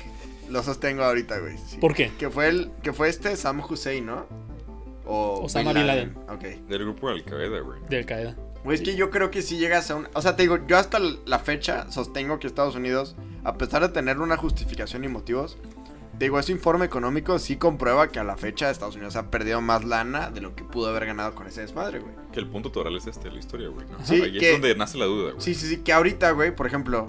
Lo 0.51 0.63
sostengo 0.63 1.03
ahorita, 1.05 1.39
güey. 1.39 1.57
sí. 1.67 1.79
¿Por 1.79 1.95
qué? 1.95 2.11
Que 2.19 2.29
fue 2.29 2.49
el, 2.49 2.71
que 2.83 2.93
fue 2.93 3.09
este 3.09 3.35
Sam 3.37 3.63
Hussein, 3.69 4.05
¿no? 4.05 4.27
O 5.07 5.45
Osama 5.45 5.73
Bin 5.73 5.87
Laden. 5.87 6.15
Ok. 6.29 6.43
Del 6.69 6.81
grupo 6.81 7.09
de 7.09 7.15
Al-Qaeda, 7.15 7.61
güey. 7.61 7.81
De 7.89 7.99
Al 7.99 8.07
Qaeda. 8.07 8.37
Güey, 8.65 8.77
es 8.79 8.83
que 8.83 8.97
yo 8.97 9.11
creo 9.11 9.31
que 9.31 9.43
si 9.43 9.59
llegas 9.59 9.91
a 9.91 9.97
un... 9.97 10.09
O 10.15 10.23
sea, 10.23 10.37
te 10.37 10.43
digo, 10.43 10.59
yo 10.67 10.79
hasta 10.79 10.99
la 10.99 11.39
fecha 11.39 11.91
sostengo 11.93 12.39
que 12.39 12.47
Estados 12.47 12.75
Unidos, 12.77 13.15
a 13.45 13.55
pesar 13.59 13.83
de 13.83 13.91
tener 13.91 14.19
una 14.21 14.37
justificación 14.39 15.05
y 15.05 15.09
motivos, 15.09 15.59
te 16.19 16.25
digo, 16.27 16.39
ese 16.39 16.53
informe 16.53 16.85
económico 16.87 17.39
sí 17.39 17.57
comprueba 17.57 18.09
que 18.09 18.21
a 18.21 18.25
la 18.25 18.37
fecha 18.37 18.71
Estados 18.71 18.95
Unidos 18.97 19.17
ha 19.17 19.31
perdido 19.31 19.61
más 19.61 19.85
lana 19.85 20.31
de 20.31 20.41
lo 20.41 20.55
que 20.55 20.65
pudo 20.65 20.89
haber 20.89 21.07
ganado 21.07 21.35
con 21.35 21.47
ese 21.47 21.61
desmadre, 21.61 21.99
güey. 21.99 22.15
Que 22.33 22.41
el 22.41 22.49
punto 22.49 22.71
total 22.71 22.97
es 22.97 23.07
este, 23.07 23.31
la 23.31 23.39
historia, 23.39 23.69
güey. 23.69 23.87
¿no? 23.87 23.99
Sí, 24.05 24.23
Ahí 24.23 24.39
que- 24.39 24.47
es 24.51 24.53
donde 24.55 24.75
nace 24.77 24.97
la 24.97 25.05
duda, 25.07 25.33
güey. 25.33 25.43
Sí, 25.43 25.55
sí, 25.55 25.67
sí, 25.69 25.79
que 25.79 25.93
ahorita, 25.93 26.31
güey, 26.31 26.55
por 26.55 26.67
ejemplo, 26.67 27.09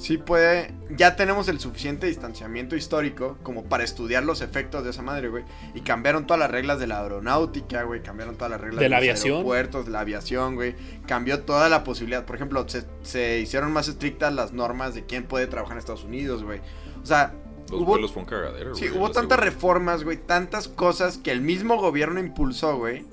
sí 0.00 0.18
puede... 0.18 0.74
Ya 0.96 1.14
tenemos 1.14 1.48
el 1.48 1.60
suficiente 1.60 2.06
distanciamiento 2.06 2.74
histórico 2.74 3.38
como 3.42 3.64
para 3.64 3.84
estudiar 3.84 4.24
los 4.24 4.40
efectos 4.40 4.82
de 4.82 4.90
esa 4.90 5.02
madre, 5.02 5.28
güey. 5.28 5.44
Y 5.74 5.82
cambiaron 5.82 6.26
todas 6.26 6.40
las 6.40 6.50
reglas 6.50 6.80
de 6.80 6.86
la 6.88 7.00
aeronáutica, 7.02 7.84
güey. 7.84 8.02
Cambiaron 8.02 8.34
todas 8.34 8.50
las 8.50 8.60
reglas 8.60 8.80
De 8.80 8.88
la 8.88 8.96
los 8.96 9.02
aviación. 9.04 9.34
aeropuertos, 9.34 9.86
de 9.86 9.92
la 9.92 10.00
aviación, 10.00 10.54
güey. 10.56 10.74
Cambió 11.06 11.40
toda 11.40 11.68
la 11.68 11.84
posibilidad. 11.84 12.24
Por 12.24 12.36
ejemplo, 12.36 12.68
se, 12.68 12.84
se 13.02 13.38
hicieron 13.38 13.72
más 13.72 13.86
estrictas 13.88 14.34
las 14.34 14.52
normas 14.52 14.94
de 14.94 15.04
quién 15.06 15.24
puede 15.24 15.46
trabajar 15.46 15.74
en 15.74 15.78
Estados 15.78 16.04
Unidos, 16.04 16.42
güey. 16.42 16.60
O 17.02 17.06
sea, 17.06 17.34
Los 17.70 17.82
hubo, 17.82 17.86
vuelos 17.90 18.12
fue 18.12 18.22
un 18.22 18.28
cagadero, 18.28 18.74
sí, 18.74 18.88
güey. 18.88 18.98
hubo 18.98 19.10
tantas 19.12 19.38
reformas, 19.38 20.02
güey. 20.02 20.16
Tantas 20.16 20.66
cosas 20.66 21.18
que 21.18 21.30
el 21.30 21.40
mismo 21.40 21.76
gobierno 21.76 22.18
impulsó, 22.20 22.76
güey. 22.78 23.04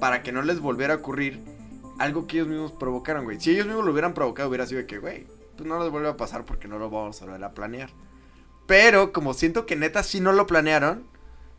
Para 0.00 0.22
que 0.22 0.32
no 0.32 0.42
les 0.42 0.60
volviera 0.60 0.94
a 0.94 0.96
ocurrir 0.98 1.40
algo 1.98 2.26
que 2.26 2.36
ellos 2.36 2.48
mismos 2.48 2.72
provocaron, 2.72 3.24
güey. 3.24 3.40
Si 3.40 3.50
ellos 3.50 3.66
mismos 3.66 3.84
lo 3.84 3.90
hubieran 3.92 4.14
provocado, 4.14 4.48
hubiera 4.48 4.64
sido 4.66 4.80
de 4.80 4.86
que, 4.86 4.98
güey, 4.98 5.26
pues 5.58 5.68
no 5.68 5.78
les 5.82 5.90
vuelve 5.90 6.08
a 6.08 6.16
pasar 6.16 6.46
porque 6.46 6.68
no 6.68 6.78
lo 6.78 6.88
vamos 6.88 7.20
a 7.20 7.26
volver 7.26 7.44
a 7.44 7.52
planear. 7.52 7.90
Pero 8.66 9.12
como 9.12 9.34
siento 9.34 9.66
que 9.66 9.76
neta 9.76 10.02
sí 10.02 10.20
no 10.20 10.32
lo 10.32 10.46
planearon, 10.46 11.04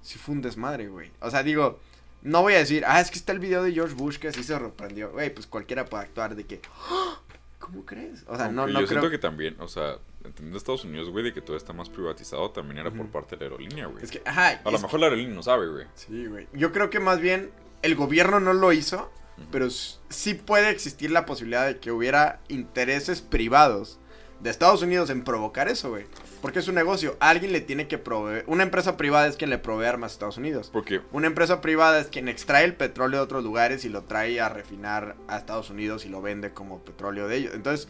sí 0.01 0.17
fue 0.17 0.33
un 0.35 0.41
desmadre, 0.41 0.87
güey. 0.87 1.11
O 1.21 1.29
sea, 1.29 1.43
digo, 1.43 1.79
no 2.21 2.41
voy 2.41 2.53
a 2.53 2.59
decir, 2.59 2.83
ah, 2.87 2.99
es 3.01 3.11
que 3.11 3.17
está 3.19 3.31
el 3.33 3.39
video 3.39 3.61
de 3.63 3.73
George 3.73 3.93
Bush 3.95 4.17
que 4.17 4.29
así 4.29 4.43
se 4.43 4.53
sorprendió. 4.57 5.11
Güey, 5.11 5.33
pues 5.33 5.45
cualquiera 5.47 5.85
puede 5.85 6.03
actuar 6.03 6.35
de 6.35 6.45
que, 6.45 6.61
"Ah, 6.89 7.19
¿cómo 7.59 7.85
crees? 7.85 8.23
O 8.27 8.35
sea, 8.35 8.49
no, 8.49 8.61
Aunque 8.61 8.73
no 8.73 8.79
yo 8.81 8.87
creo. 8.87 8.99
siento 9.01 9.09
que 9.11 9.17
también, 9.17 9.55
o 9.59 9.67
sea, 9.67 9.97
entendiendo 10.23 10.57
Estados 10.57 10.85
Unidos, 10.85 11.09
güey, 11.09 11.23
de 11.23 11.33
que 11.33 11.41
todo 11.41 11.57
está 11.57 11.73
más 11.73 11.89
privatizado, 11.89 12.51
también 12.51 12.77
era 12.77 12.91
por 12.91 13.07
parte 13.07 13.35
de 13.35 13.45
la 13.45 13.51
aerolínea, 13.51 13.87
güey. 13.87 14.03
Es 14.03 14.11
que, 14.11 14.21
ajá. 14.25 14.61
A 14.63 14.71
lo 14.71 14.79
mejor 14.79 14.99
la 14.99 15.07
aerolínea 15.07 15.33
no 15.35 15.43
sabe, 15.43 15.67
güey. 15.67 15.87
Sí, 15.95 16.25
güey. 16.27 16.47
Yo 16.53 16.71
creo 16.71 16.89
que 16.89 16.99
más 16.99 17.19
bien 17.19 17.51
el 17.81 17.95
gobierno 17.95 18.39
no 18.39 18.53
lo 18.53 18.71
hizo, 18.73 19.11
pero 19.51 19.69
sí 19.69 20.33
puede 20.33 20.69
existir 20.69 21.11
la 21.11 21.25
posibilidad 21.25 21.65
de 21.65 21.79
que 21.79 21.91
hubiera 21.91 22.41
intereses 22.47 23.21
privados 23.21 23.99
de 24.41 24.49
Estados 24.49 24.81
Unidos 24.81 25.09
en 25.09 25.23
provocar 25.23 25.67
eso, 25.67 25.89
güey. 25.89 26.05
Porque 26.41 26.59
es 26.59 26.67
un 26.67 26.75
negocio. 26.75 27.17
Alguien 27.19 27.51
le 27.51 27.59
tiene 27.59 27.87
que 27.87 27.97
proveer. 27.97 28.45
Una 28.47 28.63
empresa 28.63 28.95
privada 28.95 29.27
es 29.27 29.35
quien 29.35 29.49
le 29.49 29.57
provee 29.57 29.85
armas 29.85 30.11
a 30.11 30.13
Estados 30.13 30.37
Unidos. 30.37 30.69
Porque, 30.71 31.01
Una 31.11 31.27
empresa 31.27 31.59
privada 31.59 31.99
es 31.99 32.07
quien 32.07 32.29
extrae 32.29 32.63
el 32.63 32.75
petróleo 32.75 33.19
de 33.19 33.23
otros 33.25 33.43
lugares 33.43 33.83
y 33.83 33.89
lo 33.89 34.03
trae 34.03 34.39
a 34.39 34.47
refinar 34.47 35.15
a 35.27 35.37
Estados 35.37 35.69
Unidos 35.69 36.05
y 36.05 36.09
lo 36.09 36.21
vende 36.21 36.53
como 36.53 36.79
petróleo 36.79 37.27
de 37.27 37.35
ellos. 37.35 37.53
Entonces, 37.53 37.89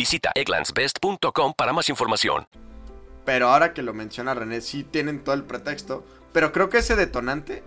Visita 0.01 0.31
egglandsbest.com 0.33 1.53
para 1.55 1.73
más 1.73 1.87
información. 1.87 2.47
Pero 3.23 3.49
ahora 3.49 3.71
que 3.71 3.83
lo 3.83 3.93
menciona 3.93 4.33
René, 4.33 4.61
sí 4.61 4.83
tienen 4.83 5.23
todo 5.23 5.35
el 5.35 5.43
pretexto. 5.43 6.03
Pero 6.33 6.51
creo 6.51 6.69
que 6.69 6.79
ese 6.79 6.95
detonante 6.95 7.61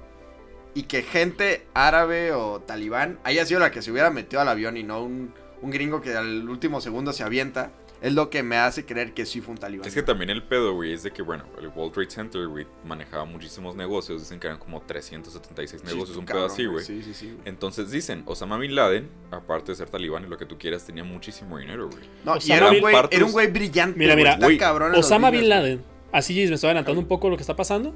y 0.75 0.83
que 0.83 1.05
gente 1.05 1.65
árabe 1.75 2.33
o 2.33 2.59
talibán 2.59 3.21
haya 3.23 3.47
sido 3.47 3.61
la 3.61 3.71
que 3.71 3.83
se 3.83 3.93
hubiera 3.93 4.11
metido 4.11 4.43
al 4.43 4.49
avión 4.49 4.77
y 4.77 4.83
no 4.83 5.01
un, 5.05 5.33
un 5.63 5.71
gringo 5.71 6.01
que 6.01 6.17
al 6.17 6.49
último 6.49 6.81
segundo 6.81 7.13
se 7.13 7.23
avienta, 7.23 7.71
es 8.05 8.13
lo 8.13 8.29
que 8.29 8.43
me 8.43 8.57
hace 8.59 8.85
creer 8.85 9.15
que 9.15 9.25
sí 9.25 9.41
fue 9.41 9.53
un 9.55 9.59
talibán. 9.59 9.89
es 9.89 9.95
que 9.95 10.03
también 10.03 10.29
el 10.29 10.43
pedo, 10.43 10.75
güey, 10.75 10.93
es 10.93 11.03
de 11.05 11.11
que, 11.11 11.23
bueno, 11.23 11.45
el 11.59 11.69
World 11.69 11.95
Trade 11.95 12.11
Center, 12.11 12.47
güey, 12.47 12.67
manejaba 12.85 13.25
muchísimos 13.25 13.75
negocios. 13.77 14.21
Dicen 14.21 14.39
que 14.39 14.47
eran 14.47 14.59
como 14.59 14.83
376 14.83 15.81
Sí, 15.81 15.87
negocios, 15.95 16.19
un 16.19 16.27
cabrón, 16.27 16.45
pedo 16.49 16.53
así, 16.55 16.67
güey. 16.67 16.85
Sí, 16.85 17.03
sí, 17.03 17.15
sí. 17.15 17.27
güey. 17.33 17.39
Entonces 17.47 17.91
dicen, 17.91 18.23
Osama 18.27 18.59
Bin 18.59 18.75
Laden, 18.75 19.09
aparte 19.31 19.73
de 19.73 19.77
ser 19.77 19.89
talibán 19.89 20.25
y 20.25 20.29
lo 20.29 20.37
que 20.37 20.45
tú 20.45 20.59
quieras, 20.59 20.85
tenía 20.85 21.03
muchísimo 21.03 21.57
dinero, 21.59 21.89
güey. 21.89 22.05
No, 22.27 22.37
y 22.45 22.53
era 22.53 22.71
un 22.71 22.81
güey, 22.81 22.95
Partos- 22.95 23.17
era 23.17 23.25
un 23.25 23.33
güey 23.33 23.47
brillante. 23.51 23.99
Mira, 23.99 24.15
mira, 24.15 24.39
cabrón 24.59 24.95
Osama 24.95 25.31
Bin. 25.31 25.49
Laden. 25.49 25.83
Así 26.13 26.35
me 26.35 26.43
estoy 26.55 26.69
adelantando 26.69 27.01
un 27.01 27.09
poco 27.09 27.31
lo 27.31 27.37
que 27.37 27.43
está 27.43 27.57
pasando. 27.57 27.95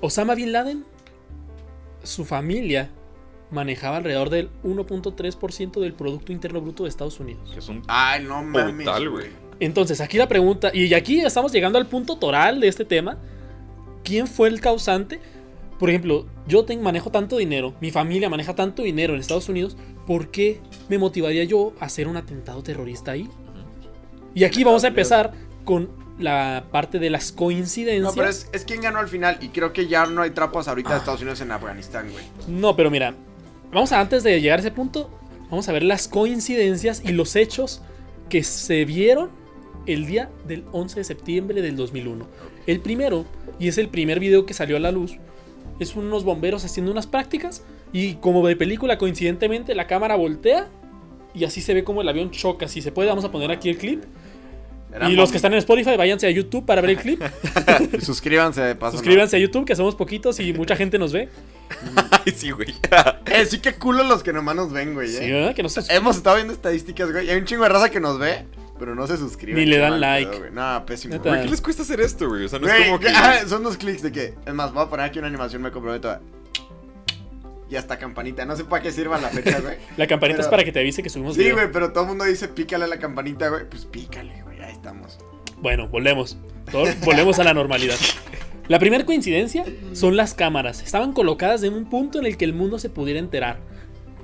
Osama 0.00 0.34
Bin 0.34 0.50
Laden, 0.50 0.84
su 2.02 2.24
familia 2.24 2.90
manejaba 3.50 3.96
alrededor 3.96 4.30
del 4.30 4.50
1.3% 4.62 5.80
del 5.80 5.94
Producto 5.94 6.32
Interno 6.32 6.60
Bruto 6.60 6.84
de 6.84 6.90
Estados 6.90 7.18
Unidos. 7.20 7.50
Que 7.52 7.60
es 7.60 7.68
un 7.68 7.82
Ay, 7.88 8.24
no 8.24 8.42
mames. 8.42 8.86
Güey. 8.86 9.28
Entonces, 9.60 10.00
aquí 10.00 10.18
la 10.18 10.28
pregunta, 10.28 10.70
y 10.72 10.92
aquí 10.94 11.20
estamos 11.20 11.52
llegando 11.52 11.78
al 11.78 11.86
punto 11.86 12.16
toral 12.16 12.60
de 12.60 12.68
este 12.68 12.84
tema. 12.84 13.18
¿Quién 14.04 14.26
fue 14.26 14.48
el 14.48 14.60
causante? 14.60 15.20
Por 15.78 15.90
ejemplo, 15.90 16.26
yo 16.46 16.64
tengo, 16.64 16.82
manejo 16.82 17.10
tanto 17.10 17.36
dinero, 17.36 17.74
mi 17.80 17.90
familia 17.90 18.28
maneja 18.28 18.54
tanto 18.54 18.82
dinero 18.82 19.14
en 19.14 19.20
Estados 19.20 19.48
Unidos, 19.48 19.76
¿por 20.06 20.30
qué 20.30 20.60
me 20.88 20.98
motivaría 20.98 21.44
yo 21.44 21.72
a 21.78 21.84
hacer 21.84 22.08
un 22.08 22.16
atentado 22.16 22.62
terrorista 22.62 23.12
ahí? 23.12 23.28
Y 24.34 24.44
aquí 24.44 24.64
vamos 24.64 24.84
a 24.84 24.88
empezar 24.88 25.32
con 25.64 25.90
la 26.18 26.64
parte 26.72 26.98
de 26.98 27.10
las 27.10 27.30
coincidencias. 27.30 28.02
No, 28.02 28.12
pero 28.12 28.28
es, 28.28 28.48
es 28.52 28.64
quien 28.64 28.80
ganó 28.80 28.98
al 28.98 29.08
final. 29.08 29.38
Y 29.40 29.48
creo 29.48 29.72
que 29.72 29.86
ya 29.86 30.06
no 30.06 30.22
hay 30.22 30.30
trapas 30.30 30.66
ahorita 30.66 30.90
de 30.90 30.98
Estados 30.98 31.20
Unidos 31.20 31.40
en 31.40 31.52
Afganistán, 31.52 32.10
güey. 32.10 32.24
No, 32.48 32.74
pero 32.74 32.90
mira, 32.90 33.14
vamos 33.72 33.92
a 33.92 34.00
antes 34.00 34.22
de 34.22 34.40
llegar 34.40 34.58
a 34.58 34.60
ese 34.60 34.70
punto, 34.70 35.10
vamos 35.50 35.68
a 35.68 35.72
ver 35.72 35.82
las 35.82 36.08
coincidencias 36.08 37.02
y 37.04 37.12
los 37.12 37.36
hechos 37.36 37.82
que 38.28 38.42
se 38.42 38.84
vieron 38.84 39.30
el 39.86 40.06
día 40.06 40.30
del 40.46 40.64
11 40.72 41.00
de 41.00 41.04
septiembre 41.04 41.62
del 41.62 41.76
2001. 41.76 42.26
El 42.66 42.80
primero, 42.80 43.24
y 43.58 43.68
es 43.68 43.78
el 43.78 43.88
primer 43.88 44.20
video 44.20 44.44
que 44.44 44.54
salió 44.54 44.76
a 44.76 44.80
la 44.80 44.92
luz, 44.92 45.16
es 45.80 45.94
unos 45.96 46.24
bomberos 46.24 46.64
haciendo 46.64 46.92
unas 46.92 47.06
prácticas 47.06 47.62
y 47.92 48.14
como 48.14 48.46
de 48.46 48.56
película 48.56 48.98
coincidentemente 48.98 49.74
la 49.74 49.86
cámara 49.86 50.16
voltea 50.16 50.68
y 51.34 51.44
así 51.44 51.60
se 51.60 51.74
ve 51.74 51.84
como 51.84 52.02
el 52.02 52.08
avión 52.08 52.30
choca. 52.30 52.68
Si 52.68 52.82
se 52.82 52.92
puede, 52.92 53.08
vamos 53.08 53.24
a 53.24 53.30
poner 53.30 53.50
aquí 53.50 53.68
el 53.68 53.78
clip. 53.78 54.04
Y 55.08 55.12
los 55.12 55.30
que 55.30 55.36
están 55.36 55.52
en 55.52 55.58
Spotify, 55.58 55.96
váyanse 55.96 56.26
a 56.26 56.30
YouTube 56.30 56.64
para 56.64 56.80
ver 56.80 56.90
el 56.90 56.96
clip. 56.96 57.22
Suscríbanse 58.00 58.62
de 58.62 58.74
paso. 58.74 58.92
¿no? 58.92 58.98
Suscríbanse 58.98 59.36
a 59.36 59.38
YouTube, 59.38 59.64
que 59.64 59.76
somos 59.76 59.94
poquitos 59.94 60.40
y 60.40 60.52
mucha 60.52 60.76
gente 60.76 60.98
nos 60.98 61.12
ve. 61.12 61.28
Ay, 62.26 62.32
sí, 62.36 62.50
güey. 62.50 62.74
Eh, 63.26 63.44
sí 63.46 63.58
que 63.60 63.74
culo 63.74 64.02
los 64.04 64.22
que 64.22 64.32
nomás 64.32 64.56
nos 64.56 64.72
ven, 64.72 64.94
güey. 64.94 65.08
Sí, 65.08 65.24
eh. 65.24 65.32
¿verdad? 65.32 65.54
Que 65.54 65.62
no 65.62 65.68
se 65.68 65.80
Hemos 65.94 66.16
estado 66.16 66.36
viendo 66.36 66.52
estadísticas, 66.54 67.12
güey. 67.12 67.26
y 67.26 67.30
Hay 67.30 67.38
un 67.38 67.44
chingo 67.44 67.62
de 67.64 67.68
raza 67.68 67.90
que 67.90 68.00
nos 68.00 68.18
ve, 68.18 68.46
pero 68.78 68.94
no 68.94 69.06
se 69.06 69.16
suscribe. 69.18 69.58
Ni 69.60 69.66
le 69.66 69.78
dan 69.78 69.90
mal 69.92 70.00
like. 70.00 70.30
pedo, 70.30 70.40
güey. 70.40 70.52
No, 70.52 70.86
pésimo. 70.86 71.14
Neta. 71.14 71.28
güey. 71.28 71.42
¿Qué 71.42 71.48
les 71.50 71.60
cuesta 71.60 71.82
hacer 71.82 72.00
esto, 72.00 72.28
güey? 72.28 72.44
O 72.44 72.48
sea, 72.48 72.58
no 72.58 72.66
Güey, 72.66 72.80
es 72.82 72.86
como 72.86 73.00
que. 73.00 73.08
ah, 73.14 73.40
son 73.46 73.62
dos 73.62 73.76
clics 73.76 74.02
de 74.02 74.10
que. 74.12 74.34
Es 74.46 74.54
más, 74.54 74.72
voy 74.72 74.84
a 74.84 74.88
poner 74.88 75.06
aquí 75.06 75.18
una 75.18 75.28
animación, 75.28 75.60
me 75.62 75.70
comprometo 75.70 76.10
a. 76.10 76.20
Y 77.70 77.76
hasta 77.76 77.98
campanita. 77.98 78.46
No 78.46 78.56
sé 78.56 78.64
para 78.64 78.82
qué 78.82 78.90
sirva 78.90 79.18
la 79.20 79.28
fecha, 79.28 79.60
güey. 79.60 79.76
La 79.98 80.06
campanita 80.06 80.36
Pero- 80.38 80.46
es 80.46 80.50
para 80.50 80.64
que 80.64 80.72
te 80.72 80.80
avise 80.80 81.02
que 81.02 81.10
subimos 81.10 81.34
Sí, 81.34 81.40
video. 81.42 81.54
güey, 81.56 81.70
pero 81.70 81.92
todo 81.92 82.04
el 82.04 82.08
mundo 82.08 82.24
dice 82.24 82.48
pícale 82.48 82.84
a 82.84 82.88
la 82.88 82.98
campanita, 82.98 83.48
güey. 83.50 83.68
Pues 83.68 83.84
pícale, 83.84 84.42
güey. 84.42 84.62
Ahí 84.62 84.72
estamos. 84.72 85.18
Bueno, 85.58 85.86
volvemos. 85.88 86.38
Todo- 86.72 86.86
volvemos 87.04 87.38
a 87.38 87.44
la 87.44 87.52
normalidad. 87.52 87.96
La 88.68 88.78
primera 88.78 89.04
coincidencia 89.06 89.64
son 89.94 90.16
las 90.16 90.34
cámaras. 90.34 90.82
Estaban 90.82 91.12
colocadas 91.12 91.62
en 91.62 91.72
un 91.74 91.88
punto 91.88 92.18
en 92.18 92.26
el 92.26 92.36
que 92.36 92.44
el 92.44 92.52
mundo 92.52 92.78
se 92.78 92.90
pudiera 92.90 93.18
enterar. 93.18 93.58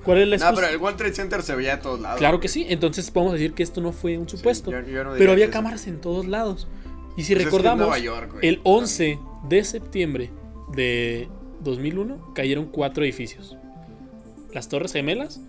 ¿Cuál 0.05 0.19
es 0.19 0.29
la 0.29 0.37
No, 0.37 0.43
excusa? 0.45 0.61
pero 0.63 0.75
el 0.75 0.81
World 0.83 0.99
Trade 0.99 1.15
Center 1.15 1.43
se 1.43 1.55
veía 1.55 1.77
de 1.77 1.83
todos 1.83 1.99
lados. 2.01 2.19
Claro 2.19 2.39
que 2.41 2.49
sí. 2.49 2.67
Entonces 2.69 3.11
podemos 3.11 3.33
decir 3.35 3.55
que 3.55 3.63
esto 3.63 3.81
no 3.81 3.93
fue 3.93 4.19
un 4.19 4.29
supuesto. 4.29 4.71
yo- 4.71 4.81
yo 4.81 5.03
no 5.05 5.15
diría 5.15 5.19
pero 5.19 5.33
había 5.33 5.51
cámaras 5.51 5.87
en 5.87 5.99
todos 6.01 6.27
lados. 6.27 6.69
Y 7.17 7.23
si 7.23 7.33
Pues 7.35 7.45
recordamos, 7.47 8.03
York, 8.03 8.37
el 8.43 8.61
11 8.65 9.19
de 9.49 9.65
septiembre 9.65 10.31
de 10.75 11.29
2001 11.63 12.33
cayeron 12.35 12.67
cuatro 12.67 13.03
edificios. 13.05 13.57
Las 14.53 14.69
Torres 14.69 14.93
Gemelas, 14.93 15.41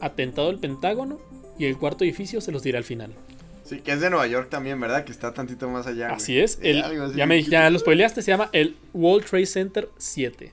atentado 0.00 0.48
del 0.48 0.58
Pentágono 0.60 1.18
y 1.58 1.64
el 1.64 1.76
cuarto 1.76 2.04
edificio 2.04 2.40
se 2.40 2.52
los 2.52 2.62
diré 2.62 2.78
al 2.78 2.84
final. 2.84 3.12
Sí, 3.70 3.80
que 3.80 3.92
es 3.92 4.00
de 4.00 4.10
Nueva 4.10 4.26
York 4.26 4.48
también, 4.50 4.80
¿verdad? 4.80 5.04
Que 5.04 5.12
está 5.12 5.32
tantito 5.32 5.68
más 5.70 5.86
allá. 5.86 6.06
güey. 6.08 6.16
Así 6.16 6.38
es. 6.40 6.58
El, 6.60 6.82
así. 6.82 7.16
ya, 7.16 7.24
me, 7.26 7.42
ya 7.42 7.70
lo 7.70 7.78
spoileaste, 7.78 8.20
se 8.20 8.30
llama 8.32 8.50
el 8.52 8.76
World 8.92 9.24
Trade 9.26 9.46
Center 9.46 9.88
7. 9.96 10.52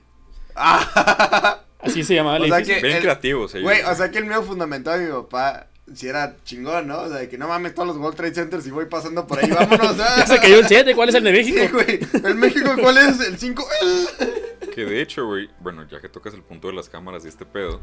Ah, 0.54 1.60
Así 1.80 2.04
se 2.04 2.14
llamaba 2.14 2.36
el 2.38 2.44
O 2.44 2.46
sea 2.46 2.62
que- 2.62 2.80
Bien 2.80 2.96
el- 2.96 3.02
creativos 3.02 3.54
ellos. 3.54 3.64
Güey, 3.64 3.82
o 3.82 3.94
sea 3.94 4.10
que 4.10 4.18
el 4.18 4.24
miedo 4.26 4.42
fundamental 4.42 4.98
de 5.00 5.06
mi 5.06 5.12
papá 5.12 5.66
si 5.94 6.06
era 6.06 6.36
chingón, 6.44 6.86
¿no? 6.86 6.98
O 7.00 7.08
sea, 7.08 7.16
de 7.16 7.28
que 7.30 7.38
no 7.38 7.48
mames 7.48 7.74
todos 7.74 7.88
los 7.88 7.96
World 7.96 8.14
Trade 8.16 8.34
Centers 8.34 8.66
y 8.66 8.70
voy 8.70 8.84
pasando 8.86 9.26
por 9.26 9.38
ahí, 9.42 9.50
vámonos. 9.50 9.96
Ya 10.18 10.26
se 10.26 10.38
cayó 10.38 10.58
el 10.58 10.66
7, 10.68 10.94
¿cuál 10.94 11.08
es 11.08 11.14
el 11.14 11.24
de 11.24 11.32
México? 11.32 11.58
Sí, 11.60 11.68
güey. 11.72 12.00
¿El 12.24 12.34
México 12.34 12.70
cuál 12.80 12.98
es? 12.98 13.20
¿El 13.20 13.38
5? 13.38 13.66
Que 14.74 14.84
de 14.84 15.00
hecho, 15.02 15.26
güey, 15.26 15.48
bueno, 15.60 15.88
ya 15.90 16.00
que 16.00 16.08
tocas 16.08 16.34
el 16.34 16.42
punto 16.42 16.68
de 16.68 16.74
las 16.74 16.88
cámaras 16.88 17.24
y 17.24 17.28
este 17.28 17.44
pedo, 17.44 17.80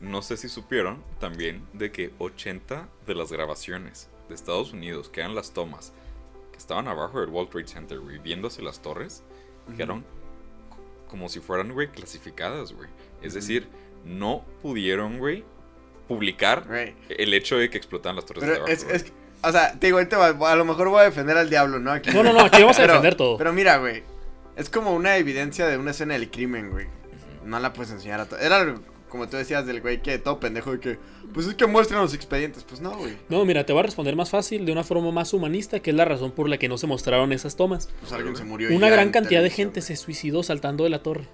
no 0.00 0.20
sé 0.20 0.36
si 0.36 0.48
supieron 0.50 1.02
también 1.18 1.62
de 1.72 1.90
que 1.92 2.10
80 2.18 2.88
de 3.06 3.14
las 3.14 3.32
grabaciones 3.32 4.10
de 4.28 4.34
Estados 4.34 4.72
Unidos, 4.72 5.08
que 5.08 5.20
eran 5.20 5.34
las 5.34 5.52
tomas, 5.52 5.92
que 6.52 6.58
estaban 6.58 6.88
abajo 6.88 7.20
del 7.20 7.30
World 7.30 7.50
Trade 7.50 7.68
Center, 7.68 7.98
güey, 8.00 8.18
viéndose 8.18 8.62
las 8.62 8.80
torres, 8.80 9.22
quedaron 9.76 10.04
como 11.08 11.28
si 11.28 11.40
fueran, 11.40 11.72
güey, 11.72 11.88
clasificadas, 11.88 12.72
güey. 12.72 12.88
Es 13.22 13.34
decir, 13.34 13.68
no 14.04 14.44
pudieron, 14.62 15.18
güey, 15.18 15.44
publicar 16.08 16.66
el 17.08 17.34
hecho 17.34 17.56
de 17.56 17.70
que 17.70 17.78
explotaban 17.78 18.16
las 18.16 18.26
torres 18.26 18.44
de 18.44 18.50
abajo. 18.56 18.66
es, 18.68 18.84
güey. 18.84 18.96
es 18.96 19.02
que- 19.04 19.12
o 19.42 19.52
sea, 19.52 19.78
te 19.78 19.86
digo, 19.88 19.98
a 19.98 20.56
lo 20.56 20.64
mejor 20.64 20.88
voy 20.88 21.00
a 21.00 21.04
defender 21.04 21.36
al 21.36 21.50
diablo, 21.50 21.78
¿no? 21.78 21.92
Aquí. 21.92 22.10
No, 22.10 22.22
no, 22.22 22.32
no, 22.32 22.40
aquí 22.40 22.60
vamos 22.62 22.76
a 22.78 22.80
Pero- 22.80 22.94
defender 22.94 23.14
todo. 23.16 23.36
Pero 23.36 23.52
mira, 23.52 23.76
güey. 23.78 24.02
Es 24.56 24.70
como 24.70 24.94
una 24.94 25.16
evidencia 25.18 25.66
de 25.66 25.76
una 25.76 25.90
escena 25.90 26.14
del 26.14 26.30
crimen, 26.30 26.70
güey. 26.70 26.86
No 27.44 27.60
la 27.60 27.72
puedes 27.72 27.92
enseñar 27.92 28.20
a 28.20 28.26
todo. 28.26 28.38
Era 28.40 28.74
como 29.08 29.28
tú 29.28 29.36
decías 29.36 29.66
del 29.66 29.80
güey 29.80 30.02
que 30.02 30.18
todo 30.18 30.40
pendejo 30.40 30.72
de 30.72 30.80
que. 30.80 30.98
Pues 31.32 31.46
es 31.46 31.54
que 31.54 31.66
muestran 31.66 32.00
los 32.00 32.14
expedientes. 32.14 32.64
Pues 32.64 32.80
no, 32.80 32.96
güey. 32.96 33.16
No, 33.28 33.44
mira, 33.44 33.64
te 33.66 33.72
voy 33.72 33.80
a 33.80 33.82
responder 33.84 34.16
más 34.16 34.30
fácil, 34.30 34.64
de 34.66 34.72
una 34.72 34.84
forma 34.84 35.10
más 35.12 35.32
humanista, 35.32 35.80
que 35.80 35.90
es 35.90 35.96
la 35.96 36.04
razón 36.04 36.32
por 36.32 36.48
la 36.48 36.58
que 36.58 36.68
no 36.68 36.78
se 36.78 36.86
mostraron 36.86 37.32
esas 37.32 37.56
tomas. 37.56 37.88
Pues 38.00 38.12
alguien 38.12 38.36
se 38.36 38.44
murió. 38.44 38.70
y 38.70 38.74
Una 38.76 38.88
gran 38.90 39.10
cantidad 39.10 39.42
de 39.42 39.50
gente 39.50 39.80
se 39.82 39.96
suicidó 39.96 40.42
saltando 40.42 40.84
de 40.84 40.90
la 40.90 41.02
torre. 41.02 41.26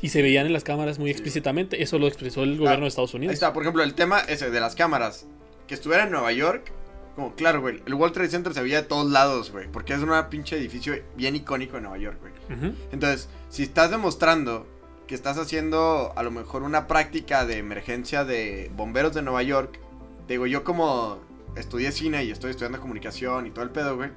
Y 0.00 0.10
se 0.10 0.22
veían 0.22 0.46
en 0.46 0.52
las 0.52 0.62
cámaras 0.62 0.98
muy 1.00 1.10
explícitamente. 1.10 1.82
Eso 1.82 1.98
lo 1.98 2.06
expresó 2.06 2.44
el 2.44 2.56
gobierno 2.56 2.84
de 2.84 2.88
Estados 2.88 3.10
Ahí 3.14 3.18
Unidos. 3.18 3.34
está, 3.34 3.52
por 3.52 3.64
ejemplo, 3.64 3.82
el 3.82 3.94
tema 3.94 4.20
ese 4.20 4.50
de 4.50 4.60
las 4.60 4.76
cámaras. 4.76 5.26
Que 5.66 5.74
estuviera 5.74 6.04
en 6.04 6.12
Nueva 6.12 6.30
York. 6.32 6.70
Como, 7.16 7.34
claro, 7.34 7.60
güey. 7.60 7.82
El 7.84 7.94
World 7.94 8.14
Trade 8.14 8.30
Center 8.30 8.54
se 8.54 8.62
veía 8.62 8.82
de 8.82 8.86
todos 8.86 9.10
lados, 9.10 9.50
güey. 9.50 9.66
Porque 9.72 9.94
es 9.94 9.98
un 10.00 10.10
pinche 10.30 10.56
edificio 10.56 10.94
bien 11.16 11.34
icónico 11.34 11.76
en 11.78 11.82
Nueva 11.82 11.98
York, 11.98 12.18
güey. 12.20 12.72
Entonces, 12.92 13.28
si 13.48 13.64
estás 13.64 13.90
demostrando 13.90 14.68
que 15.08 15.14
estás 15.16 15.38
haciendo 15.38 16.12
a 16.14 16.22
lo 16.22 16.30
mejor 16.30 16.62
una 16.62 16.86
práctica 16.86 17.44
de 17.46 17.58
emergencia 17.58 18.24
de 18.24 18.70
bomberos 18.76 19.14
de 19.14 19.22
Nueva 19.22 19.42
York, 19.42 19.80
te 20.28 20.34
digo, 20.34 20.46
yo 20.46 20.62
como 20.62 21.18
estudié 21.56 21.90
cine 21.90 22.22
y 22.24 22.30
estoy 22.30 22.50
estudiando 22.50 22.80
comunicación 22.80 23.46
y 23.46 23.50
todo 23.50 23.64
el 23.64 23.70
pedo, 23.70 23.96
güey, 23.96 24.10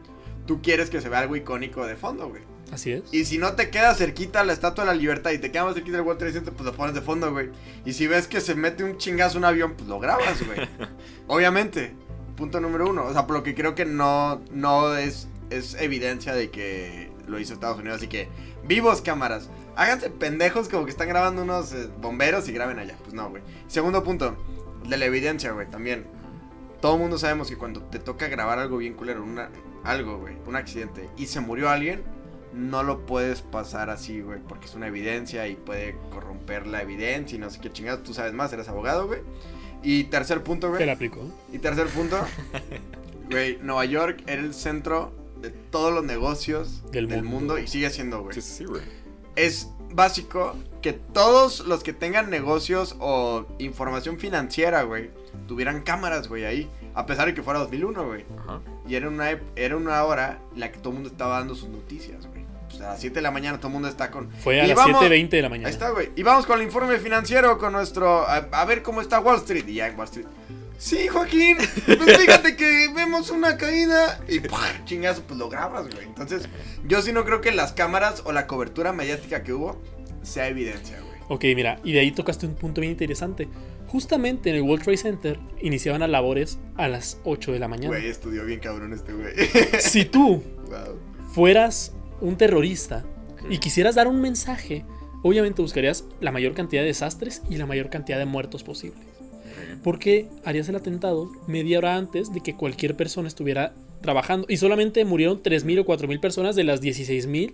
tú 0.45 0.61
quieres 0.61 0.89
que 0.89 1.01
se 1.01 1.09
vea 1.09 1.19
algo 1.19 1.35
icónico 1.35 1.87
de 1.87 1.95
fondo, 1.95 2.27
güey. 2.29 2.43
Así 2.71 2.91
es. 2.91 3.03
Y 3.11 3.25
si 3.25 3.37
no 3.37 3.53
te 3.53 3.69
queda 3.69 3.95
cerquita 3.95 4.43
la 4.43 4.53
Estatua 4.53 4.83
de 4.83 4.91
la 4.91 4.95
Libertad 4.95 5.31
y 5.31 5.39
te 5.39 5.51
queda 5.51 5.65
más 5.65 5.73
cerquita 5.73 5.97
el 5.97 6.03
World 6.03 6.19
Trade 6.19 6.33
Center, 6.33 6.53
pues 6.53 6.65
lo 6.65 6.73
pones 6.73 6.93
de 6.93 7.01
fondo, 7.01 7.31
güey. 7.31 7.49
Y 7.85 7.93
si 7.93 8.07
ves 8.07 8.27
que 8.27 8.39
se 8.39 8.53
mete 8.53 8.83
un 8.83 8.97
chingazo 8.97 9.37
un 9.37 9.45
avión, 9.45 9.73
pues 9.75 9.89
lo 9.89 9.99
grabas, 9.99 10.45
güey. 10.45 10.67
Obviamente. 11.27 11.93
Punto 12.37 12.61
número 12.61 12.89
uno. 12.89 13.05
O 13.05 13.13
sea, 13.13 13.27
por 13.27 13.35
lo 13.37 13.43
que 13.43 13.55
creo 13.55 13.75
que 13.75 13.85
no, 13.85 14.41
no 14.51 14.95
es, 14.95 15.27
es 15.49 15.75
evidencia 15.81 16.33
de 16.33 16.49
que 16.49 17.11
lo 17.27 17.39
hizo 17.39 17.53
Estados 17.53 17.77
Unidos. 17.77 17.97
Así 17.97 18.07
que, 18.07 18.29
vivos 18.65 19.01
cámaras. 19.01 19.49
Háganse 19.76 20.09
pendejos 20.09 20.67
como 20.69 20.86
que 20.86 20.91
están 20.91 21.07
grabando 21.09 21.43
unos 21.43 21.72
eh, 21.74 21.88
bomberos 22.01 22.47
y 22.49 22.51
graben 22.53 22.80
allá. 22.80 22.95
Pues 23.03 23.13
no, 23.13 23.30
güey. 23.30 23.41
Segundo 23.67 24.03
punto. 24.03 24.36
De 24.88 24.97
la 24.97 25.05
evidencia, 25.05 25.51
güey, 25.51 25.69
también. 25.69 26.05
Todo 26.82 26.95
el 26.95 26.99
mundo 27.01 27.17
sabemos 27.19 27.47
que 27.49 27.57
cuando 27.57 27.82
te 27.84 27.99
toca 27.99 28.28
grabar 28.28 28.57
algo 28.59 28.78
bien 28.78 28.93
culero, 28.95 29.24
una, 29.24 29.49
algo, 29.84 30.17
güey, 30.17 30.36
un 30.47 30.55
accidente, 30.55 31.07
y 31.15 31.28
se 31.28 31.39
murió 31.39 31.69
alguien, 31.69 32.01
no 32.53 32.82
lo 32.82 33.05
puedes 33.05 33.41
pasar 33.43 33.91
así, 33.91 34.22
güey, 34.22 34.39
porque 34.39 34.65
es 34.65 34.74
una 34.74 34.88
evidencia 34.88 35.47
y 35.47 35.55
puede 35.55 35.95
corromper 36.11 36.65
la 36.65 36.82
evidencia 36.82 37.36
y 37.36 37.39
no 37.39 37.51
sé 37.51 37.59
qué 37.61 37.72
chingados. 37.72 38.01
Tú 38.03 38.15
sabes 38.15 38.34
más, 38.34 38.51
eres 38.51 38.67
abogado, 38.67 39.05
güey. 39.05 39.19
Y 39.84 40.05
tercer 40.05 40.41
punto, 40.43 40.67
Te 40.67 40.74
güey. 40.74 40.86
la 40.88 40.93
aplicó. 40.93 41.22
Y 41.53 41.59
tercer 41.59 41.86
punto, 41.88 42.17
güey, 43.30 43.59
Nueva 43.61 43.86
York 43.86 44.24
era 44.26 44.41
el 44.41 44.53
centro 44.55 45.13
de 45.39 45.51
todos 45.51 45.93
los 45.93 46.03
negocios 46.03 46.84
Del 46.91 47.07
del, 47.07 47.24
mundo. 47.24 47.53
mundo. 47.53 47.59
y 47.59 47.67
sigue 47.67 47.89
siendo, 47.91 48.24
güey. 48.24 48.34
Sí, 48.34 48.41
sí, 48.41 48.53
sí, 48.57 48.65
güey. 48.65 48.82
Es 49.36 49.69
básico 49.93 50.55
que 50.82 50.93
todos 50.93 51.61
los 51.67 51.84
que 51.84 51.93
tengan 51.93 52.29
negocios 52.29 52.95
o 52.99 53.45
información 53.59 54.17
financiera, 54.17 54.84
güey, 54.84 55.11
tuvieran 55.47 55.82
cámaras, 55.82 56.27
güey, 56.27 56.45
ahí. 56.45 56.69
A 56.93 57.05
pesar 57.05 57.27
de 57.27 57.34
que 57.34 57.41
fuera 57.43 57.59
2001, 57.59 58.05
güey. 58.05 58.25
Ajá. 58.43 58.59
Y 58.88 58.95
era 58.95 59.07
una, 59.07 59.29
era 59.55 59.77
una 59.77 60.03
hora 60.03 60.39
en 60.53 60.59
la 60.59 60.71
que 60.71 60.79
todo 60.79 60.89
el 60.89 60.95
mundo 60.95 61.09
estaba 61.09 61.38
dando 61.39 61.55
sus 61.55 61.69
noticias, 61.69 62.25
güey. 62.27 62.41
Pues 62.69 62.82
a 62.82 62.89
las 62.89 62.99
7 62.99 63.15
de 63.15 63.21
la 63.21 63.32
mañana 63.32 63.57
todo 63.57 63.67
el 63.67 63.73
mundo 63.73 63.88
está 63.88 64.11
con... 64.11 64.29
Fue 64.32 64.59
a 64.59 64.65
Y 64.65 64.67
las 64.69 64.77
vamos- 64.77 65.01
7.20 65.03 65.29
de 65.29 65.41
la 65.41 65.49
mañana. 65.49 65.67
Ahí 65.67 65.73
está, 65.73 65.89
güey. 65.91 66.09
Y 66.15 66.23
vamos 66.23 66.45
con 66.45 66.59
el 66.59 66.65
informe 66.65 66.97
financiero 66.99 67.57
con 67.57 67.73
nuestro... 67.73 68.27
A, 68.27 68.36
a 68.51 68.65
ver 68.65 68.82
cómo 68.82 69.01
está 69.01 69.19
Wall 69.19 69.38
Street. 69.38 69.65
Y 69.67 69.75
ya 69.75 69.88
en 69.88 69.97
Wall 69.97 70.05
Street... 70.07 70.27
Sí, 70.82 71.07
Joaquín. 71.07 71.57
Pues 71.86 72.17
fíjate 72.17 72.55
que 72.55 72.89
vemos 72.95 73.29
una 73.29 73.55
caída. 73.55 74.19
Y 74.27 74.39
¡pua! 74.39 74.67
chingazo, 74.84 75.21
pues 75.21 75.39
lo 75.39 75.47
grabas, 75.47 75.88
güey. 75.93 76.05
Entonces, 76.05 76.49
yo 76.88 77.03
sí 77.03 77.13
no 77.13 77.23
creo 77.23 77.39
que 77.39 77.51
las 77.51 77.71
cámaras 77.71 78.23
o 78.25 78.32
la 78.32 78.47
cobertura 78.47 78.91
mediática 78.91 79.43
que 79.43 79.53
hubo 79.53 79.79
sea 80.23 80.47
evidencia, 80.47 80.99
güey. 80.99 81.19
Ok, 81.29 81.55
mira, 81.55 81.79
y 81.84 81.91
de 81.91 81.99
ahí 81.99 82.11
tocaste 82.11 82.47
un 82.47 82.55
punto 82.55 82.82
bien 82.82 82.93
interesante. 82.93 83.47
Justamente 83.89 84.49
en 84.49 84.55
el 84.55 84.63
World 84.63 84.84
Trade 84.84 84.97
Center 84.97 85.39
iniciaban 85.59 86.01
las 86.01 86.09
labores 86.09 86.57
a 86.77 86.88
las 86.88 87.19
8 87.25 87.51
de 87.51 87.59
la 87.59 87.67
mañana. 87.67 87.89
Güey, 87.89 88.07
estudió 88.07 88.43
bien 88.43 88.59
cabrón 88.59 88.91
este 88.91 89.13
güey. 89.13 89.34
Si 89.79 90.05
tú 90.05 90.41
wow. 90.65 90.97
fueras 91.32 91.93
un 92.21 92.38
terrorista 92.38 93.05
y 93.51 93.59
quisieras 93.59 93.93
dar 93.93 94.07
un 94.07 94.19
mensaje, 94.19 94.84
obviamente 95.21 95.61
buscarías 95.61 96.05
la 96.21 96.32
mayor 96.32 96.55
cantidad 96.55 96.82
de 96.82 96.88
desastres 96.88 97.43
y 97.51 97.57
la 97.57 97.67
mayor 97.67 97.91
cantidad 97.91 98.17
de 98.17 98.25
muertos 98.25 98.63
posibles. 98.63 99.11
Porque 99.84 100.28
harías 100.45 100.68
el 100.70 100.76
atentado 100.76 101.30
media 101.47 101.78
hora 101.80 101.95
antes 101.95 102.34
de 102.34 102.41
que 102.41 102.55
cualquier 102.55 102.95
persona 102.95 103.28
estuviera 103.28 103.74
trabajando. 104.01 104.45
Y 104.49 104.57
solamente 104.57 105.03
murieron 105.05 105.41
3.000 105.43 105.80
o 105.82 105.86
4.000 105.86 106.20
personas 106.20 106.55
de 106.55 106.64
las 106.64 106.82
16.000 106.82 107.53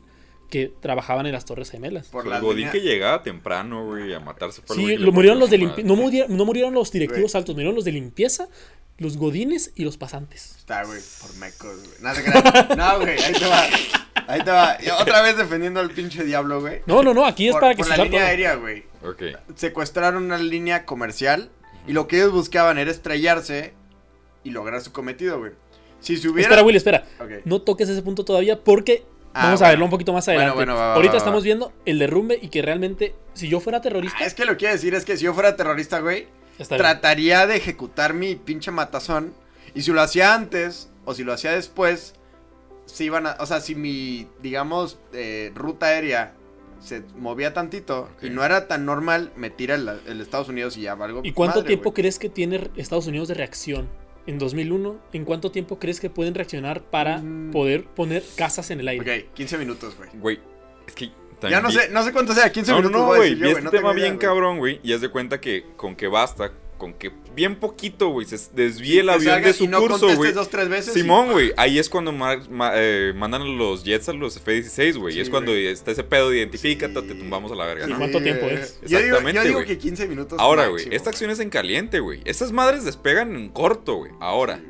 que 0.50 0.72
trabajaban 0.82 1.26
en 1.26 1.34
las 1.34 1.44
Torres 1.44 1.70
Gemelas. 1.70 2.08
Por 2.08 2.24
el 2.24 2.30
la 2.30 2.40
Godín 2.40 2.58
línea- 2.60 2.72
que 2.72 2.80
llegaba 2.82 3.22
temprano, 3.22 3.86
güey, 3.86 4.14
a 4.14 4.20
matarse. 4.22 4.62
fue 4.66 4.76
Sí, 4.78 4.96
lo 4.96 5.12
murieron 5.12 5.40
los 5.40 5.50
de 5.50 5.58
limpieza. 5.58 5.86
No, 5.88 5.96
murieron, 5.98 6.38
no 6.38 6.46
murieron 6.46 6.74
los 6.74 6.90
directivos 6.92 7.36
altos, 7.36 7.54
murieron 7.56 7.76
los 7.76 7.84
de 7.84 7.92
limpieza 7.92 8.48
los 8.98 9.18
godines 9.18 9.74
y 9.76 9.84
los 9.84 9.96
pasantes. 9.98 10.56
Está, 10.58 10.84
güey, 10.86 11.00
por 11.22 11.36
mecos, 11.36 11.78
güey. 11.78 12.02
No, 12.02 12.14
te 12.14 12.24
creas. 12.24 12.78
No, 12.78 13.00
güey, 13.00 13.20
ahí 13.22 13.34
te 13.34 13.46
va. 13.46 13.64
Ahí 14.28 14.42
te 14.44 14.50
va. 14.52 14.78
Otra 15.00 15.22
vez 15.22 15.38
defendiendo 15.38 15.80
al 15.80 15.92
pinche 15.92 16.24
diablo, 16.24 16.62
güey. 16.62 16.82
No, 16.88 17.04
no, 17.04 17.14
no, 17.14 17.24
aquí 17.26 17.48
es 17.48 17.52
Por, 17.52 17.62
para 17.62 17.76
que 17.76 17.84
por 17.84 17.92
se 17.92 17.98
la 17.98 18.04
línea 18.06 18.22
todo. 18.22 18.28
aérea, 18.30 18.56
güey. 18.56 18.86
Ok. 19.04 19.22
Secuestraron 19.56 20.24
una 20.24 20.38
línea 20.40 20.84
comercial 20.86 21.50
y 21.88 21.94
lo 21.94 22.08
que 22.08 22.18
ellos 22.18 22.32
buscaban 22.34 22.78
era 22.78 22.92
estrellarse 22.92 23.74
y 24.44 24.52
lograr 24.52 24.82
su 24.82 24.92
cometido, 24.92 25.40
güey. 25.40 25.54
Si 26.00 26.18
se 26.18 26.30
hubiera... 26.30 26.50
Espera, 26.50 26.64
Willy, 26.66 26.78
espera. 26.78 27.06
No 27.46 27.62
toques 27.62 27.90
ese 27.90 28.02
punto 28.04 28.24
todavía 28.26 28.64
porque 28.64 29.04
Ah, 29.34 29.46
vamos 29.46 29.62
a 29.62 29.66
bueno. 29.66 29.72
verlo 29.72 29.86
un 29.86 29.92
poquito 29.92 30.14
más 30.14 30.26
Bueno, 30.26 30.40
adelante. 30.40 30.56
bueno, 30.58 30.76
va, 30.76 30.88
va, 30.88 30.94
Ahorita 30.96 31.12
va, 31.14 31.18
estamos 31.18 31.44
viendo 31.44 31.72
el 31.86 32.00
derrumbe 32.00 32.40
y 32.42 32.48
que 32.50 32.62
realmente, 32.62 33.14
si 33.34 33.48
yo 33.50 33.60
fuera 33.60 33.82
terrorista, 33.82 34.18
Ah, 34.22 34.26
es 34.26 34.34
que 34.34 34.46
lo 34.46 34.52
que 34.54 34.58
quiero 34.58 34.74
decir 34.74 34.94
es 34.96 35.06
que 35.06 35.16
si 35.18 35.26
yo 35.26 35.34
fuera 35.34 35.56
terrorista, 35.56 36.00
güey, 36.00 36.28
trataría 36.68 37.46
de 37.46 37.56
ejecutar 37.58 38.14
mi 38.14 38.36
pinche 38.36 38.72
matazón. 38.72 39.34
Y 39.76 39.82
si 39.84 39.92
lo 39.92 40.02
hacía 40.02 40.34
antes 40.34 40.90
o 41.06 41.14
si 41.14 41.24
lo 41.24 41.34
hacía 41.34 41.52
después, 41.52 42.16
si 42.86 43.06
iban 43.06 43.28
a. 43.28 43.38
O 43.40 43.46
sea, 43.46 43.60
si 43.62 43.76
mi, 43.76 44.28
digamos, 44.42 44.98
eh, 45.14 45.52
ruta 45.54 45.88
aérea 45.88 46.34
se 46.88 47.04
movía 47.18 47.54
tantito 47.54 48.10
y 48.22 48.30
no 48.30 48.44
era 48.44 48.68
tan 48.68 48.86
normal, 48.86 49.32
me 49.36 49.50
tira 49.50 49.76
el, 49.76 49.88
el 50.08 50.22
Estados 50.22 50.50
Unidos 50.50 50.76
y 50.78 50.82
ya 50.82 50.96
valgo. 50.96 51.22
¿Y 51.24 51.34
cuánto 51.34 51.60
madre, 51.60 51.68
tiempo 51.68 51.94
crees 51.94 52.18
que 52.20 52.30
tiene 52.30 52.70
Estados 52.76 53.08
Unidos 53.08 53.28
de 53.28 53.34
reacción? 53.36 53.88
En 54.26 54.40
2001, 54.40 55.00
¿en 55.14 55.24
cuánto 55.24 55.52
tiempo 55.52 55.80
crees 55.80 56.00
que 56.02 56.10
pueden 56.10 56.36
reaccionar 56.36 56.82
para 56.82 57.20
Mm. 57.20 57.52
poder 57.52 57.86
poner 57.86 58.24
casas 58.36 58.70
en 58.72 58.82
el 58.82 58.88
aire? 58.90 59.24
Ok, 59.28 59.34
15 59.36 59.58
minutos, 59.58 59.96
güey. 59.96 60.10
Güey, 60.16 60.40
es 60.88 60.94
que. 60.96 61.12
Ya 61.50 61.62
no 61.62 61.70
sé, 61.72 61.90
no 61.92 62.04
sé 62.04 62.12
cuánto 62.12 62.34
sea, 62.34 62.52
15 62.52 62.72
No, 62.72 62.78
no, 62.82 62.90
minutos. 62.90 63.02
no, 63.10 63.16
güey. 63.16 63.34
este 63.34 63.62
no 63.62 63.70
tema 63.70 63.94
idea, 63.94 64.04
bien 64.06 64.18
cabrón, 64.18 64.58
güey. 64.58 64.80
Y 64.84 64.92
haz 64.94 65.02
de 65.02 65.10
cuenta 65.10 65.40
que 65.40 65.66
con 65.78 65.96
que 65.96 66.08
basta, 66.08 66.52
con 66.78 66.94
que 66.94 67.12
bien 67.36 67.56
poquito, 67.56 68.10
güey, 68.10 68.26
se 68.28 68.38
desvíe 68.54 69.00
el 69.00 69.10
avión 69.10 69.42
de 69.42 69.54
su 69.54 69.64
y 69.64 69.68
no 69.68 69.80
curso, 69.80 69.94
contestes 70.00 70.18
güey. 70.18 70.32
dos, 70.34 70.50
tres 70.50 70.70
veces 70.70 70.96
y- 70.96 71.02
Simón, 71.02 71.32
güey. 71.32 71.52
Ahí 71.58 71.80
es 71.80 71.90
cuando 71.90 72.12
ma- 72.12 72.40
ma- 72.50 72.72
eh, 72.76 73.14
mandan 73.16 73.58
los 73.58 73.84
jets 73.84 74.10
a 74.10 74.14
los 74.14 74.38
F-16, 74.38 74.98
güey. 74.98 75.14
Sí, 75.14 75.20
y 75.20 75.22
es 75.22 75.30
cuando 75.30 75.52
güey. 75.52 75.68
está 75.68 75.92
ese 75.92 76.04
pedo 76.04 76.30
de 76.30 76.38
identifícate, 76.38 77.02
Sí. 77.02 77.08
te 77.08 77.16
tumbamos 77.16 77.52
a 77.52 77.56
la 77.56 77.66
verga, 77.66 77.88
¿Y 77.88 77.90
¿no? 77.92 77.98
cuánto 77.98 78.22
tiempo 78.22 78.46
es? 78.46 78.80
Yo 78.82 78.88
digo, 78.88 79.00
yo 79.00 79.06
Exactamente, 79.08 79.42
digo 79.44 79.54
güey. 79.56 79.68
que 79.68 79.78
15 79.78 80.08
minutos. 80.08 80.40
Ahora, 80.40 80.68
güey, 80.68 80.88
esta 80.92 81.10
acción 81.10 81.32
es 81.32 81.40
en 81.40 81.50
caliente, 81.50 82.00
güey. 82.00 82.22
Estas 82.26 82.52
madres 82.52 82.86
despegan 82.86 83.36
en 83.36 83.50
corto, 83.50 83.96
güey. 83.96 84.12
Ahora, 84.20 84.58
Sí, 84.58 84.64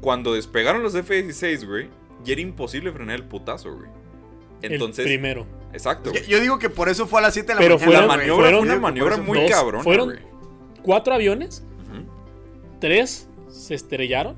cuando 0.00 0.34
despegaron 0.34 0.82
los 0.82 0.94
F-16, 0.94 1.66
güey, 1.66 1.88
ya 2.24 2.32
era 2.32 2.40
imposible 2.42 2.92
frenar 2.92 3.16
el 3.16 3.24
putazo, 3.24 3.72
güey. 3.74 3.88
Entonces, 4.62 5.00
el 5.04 5.12
primero. 5.12 5.46
exacto, 5.72 6.12
Yo, 6.28 6.40
digo 6.40 6.58
que 6.58 6.70
por 6.70 6.88
eso 6.88 7.06
fue 7.06 7.18
a 7.20 7.22
las 7.22 7.34
7 7.34 7.48
de 7.48 7.54
la 7.54 7.60
Pero 7.60 7.78
mañana. 7.78 7.92
Fueron- 8.06 8.06
fue 8.08 8.16
una 8.16 8.50
Yo 8.50 8.62
digo 8.62 8.74
que 8.74 8.80
maniobra 8.80 9.16
muy 9.18 9.38
fueron- 9.82 10.06
güey. 10.10 10.18
Cuatro 10.86 11.12
aviones, 11.14 11.62
tres 12.80 13.28
se 13.50 13.74
estrellaron. 13.74 14.36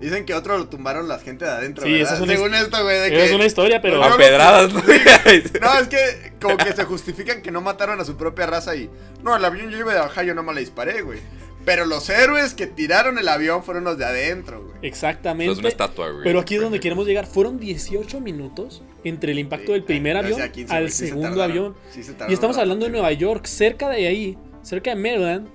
Dicen 0.00 0.26
que 0.26 0.34
otro 0.34 0.58
lo 0.58 0.68
tumbaron 0.68 1.08
la 1.08 1.18
gente 1.18 1.46
de 1.46 1.50
adentro. 1.50 1.84
Sí, 1.86 1.94
es 1.94 2.10
una 2.20 2.34
Según 2.34 2.54
esto, 2.54 2.82
güey. 2.82 2.98
de 2.98 3.06
Esa 3.06 3.16
es 3.24 3.30
que- 3.30 3.36
una 3.36 3.46
historia, 3.46 3.80
pero... 3.80 3.96
No, 3.96 4.04
A 4.04 4.16
pedradas, 4.18 4.70
¿no? 4.74 4.80
No, 5.62 5.78
es 5.80 5.88
que 5.88 6.34
como 6.38 6.58
que 6.58 6.72
se 6.74 6.84
justifican 6.84 7.40
que 7.40 7.50
no 7.50 7.62
mataron 7.62 7.98
a 7.98 8.04
su 8.04 8.14
propia 8.16 8.44
raza 8.46 8.76
y. 8.76 8.90
No, 9.22 9.34
el 9.34 9.42
avión 9.44 9.70
yo 9.70 9.78
iba 9.78 9.94
de 9.94 10.00
bajar, 10.00 10.26
yo 10.26 10.34
no 10.34 10.42
me 10.42 10.52
le 10.52 10.60
disparé, 10.60 11.00
güey. 11.00 11.20
Pero 11.64 11.86
los 11.86 12.10
héroes 12.10 12.52
que 12.52 12.66
tiraron 12.66 13.18
el 13.18 13.26
avión 13.26 13.64
fueron 13.64 13.84
los 13.84 13.96
de 13.96 14.04
adentro, 14.04 14.62
güey. 14.62 14.74
Exactamente. 14.82 15.50
Es 15.54 15.58
una 15.58 15.68
estatua, 15.68 16.10
güey. 16.10 16.24
Pero 16.24 16.40
aquí 16.40 16.56
es 16.56 16.60
donde 16.60 16.78
queremos 16.78 17.06
llegar. 17.06 17.26
Fueron 17.26 17.58
18 17.58 18.20
minutos 18.20 18.82
entre 19.02 19.32
el 19.32 19.38
impacto 19.38 19.72
del 19.72 19.82
primer 19.82 20.16
avión 20.18 20.34
o 20.34 20.36
sea, 20.36 20.52
15, 20.52 20.74
al 20.74 20.90
sí 20.90 20.98
se 20.98 21.06
segundo 21.08 21.30
tardaron. 21.30 21.50
avión. 21.50 21.74
Sí 21.90 22.02
se 22.02 22.12
tardaron 22.12 22.30
Y 22.30 22.34
estamos 22.34 22.58
hablando 22.58 22.84
de 22.84 22.92
Nueva 22.92 23.10
York, 23.12 23.46
cerca 23.46 23.88
de 23.88 24.06
ahí, 24.06 24.38
cerca 24.62 24.90
de 24.90 24.96
Maryland. 24.96 25.48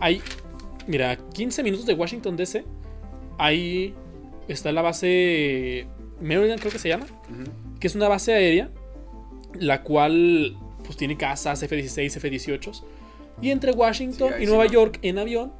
Hay, 0.00 0.22
mira, 0.86 1.16
15 1.16 1.62
minutos 1.62 1.86
de 1.86 1.94
Washington 1.94 2.36
DC. 2.36 2.64
Ahí 3.38 3.94
está 4.48 4.72
la 4.72 4.82
base 4.82 5.86
Maryland, 6.20 6.60
creo 6.60 6.72
que 6.72 6.78
se 6.78 6.88
llama. 6.88 7.06
Que 7.80 7.86
es 7.86 7.94
una 7.94 8.08
base 8.08 8.32
aérea, 8.32 8.70
la 9.54 9.82
cual 9.82 10.56
pues 10.84 10.96
tiene 10.96 11.16
casas 11.16 11.62
F-16, 11.62 12.16
F-18. 12.16 12.82
Y 13.42 13.50
entre 13.50 13.72
Washington 13.72 14.30
Sí, 14.36 14.42
y 14.42 14.46
sí 14.46 14.46
Nueva 14.46 14.66
no. 14.66 14.72
York 14.72 14.98
en 15.02 15.18
avión 15.18 15.52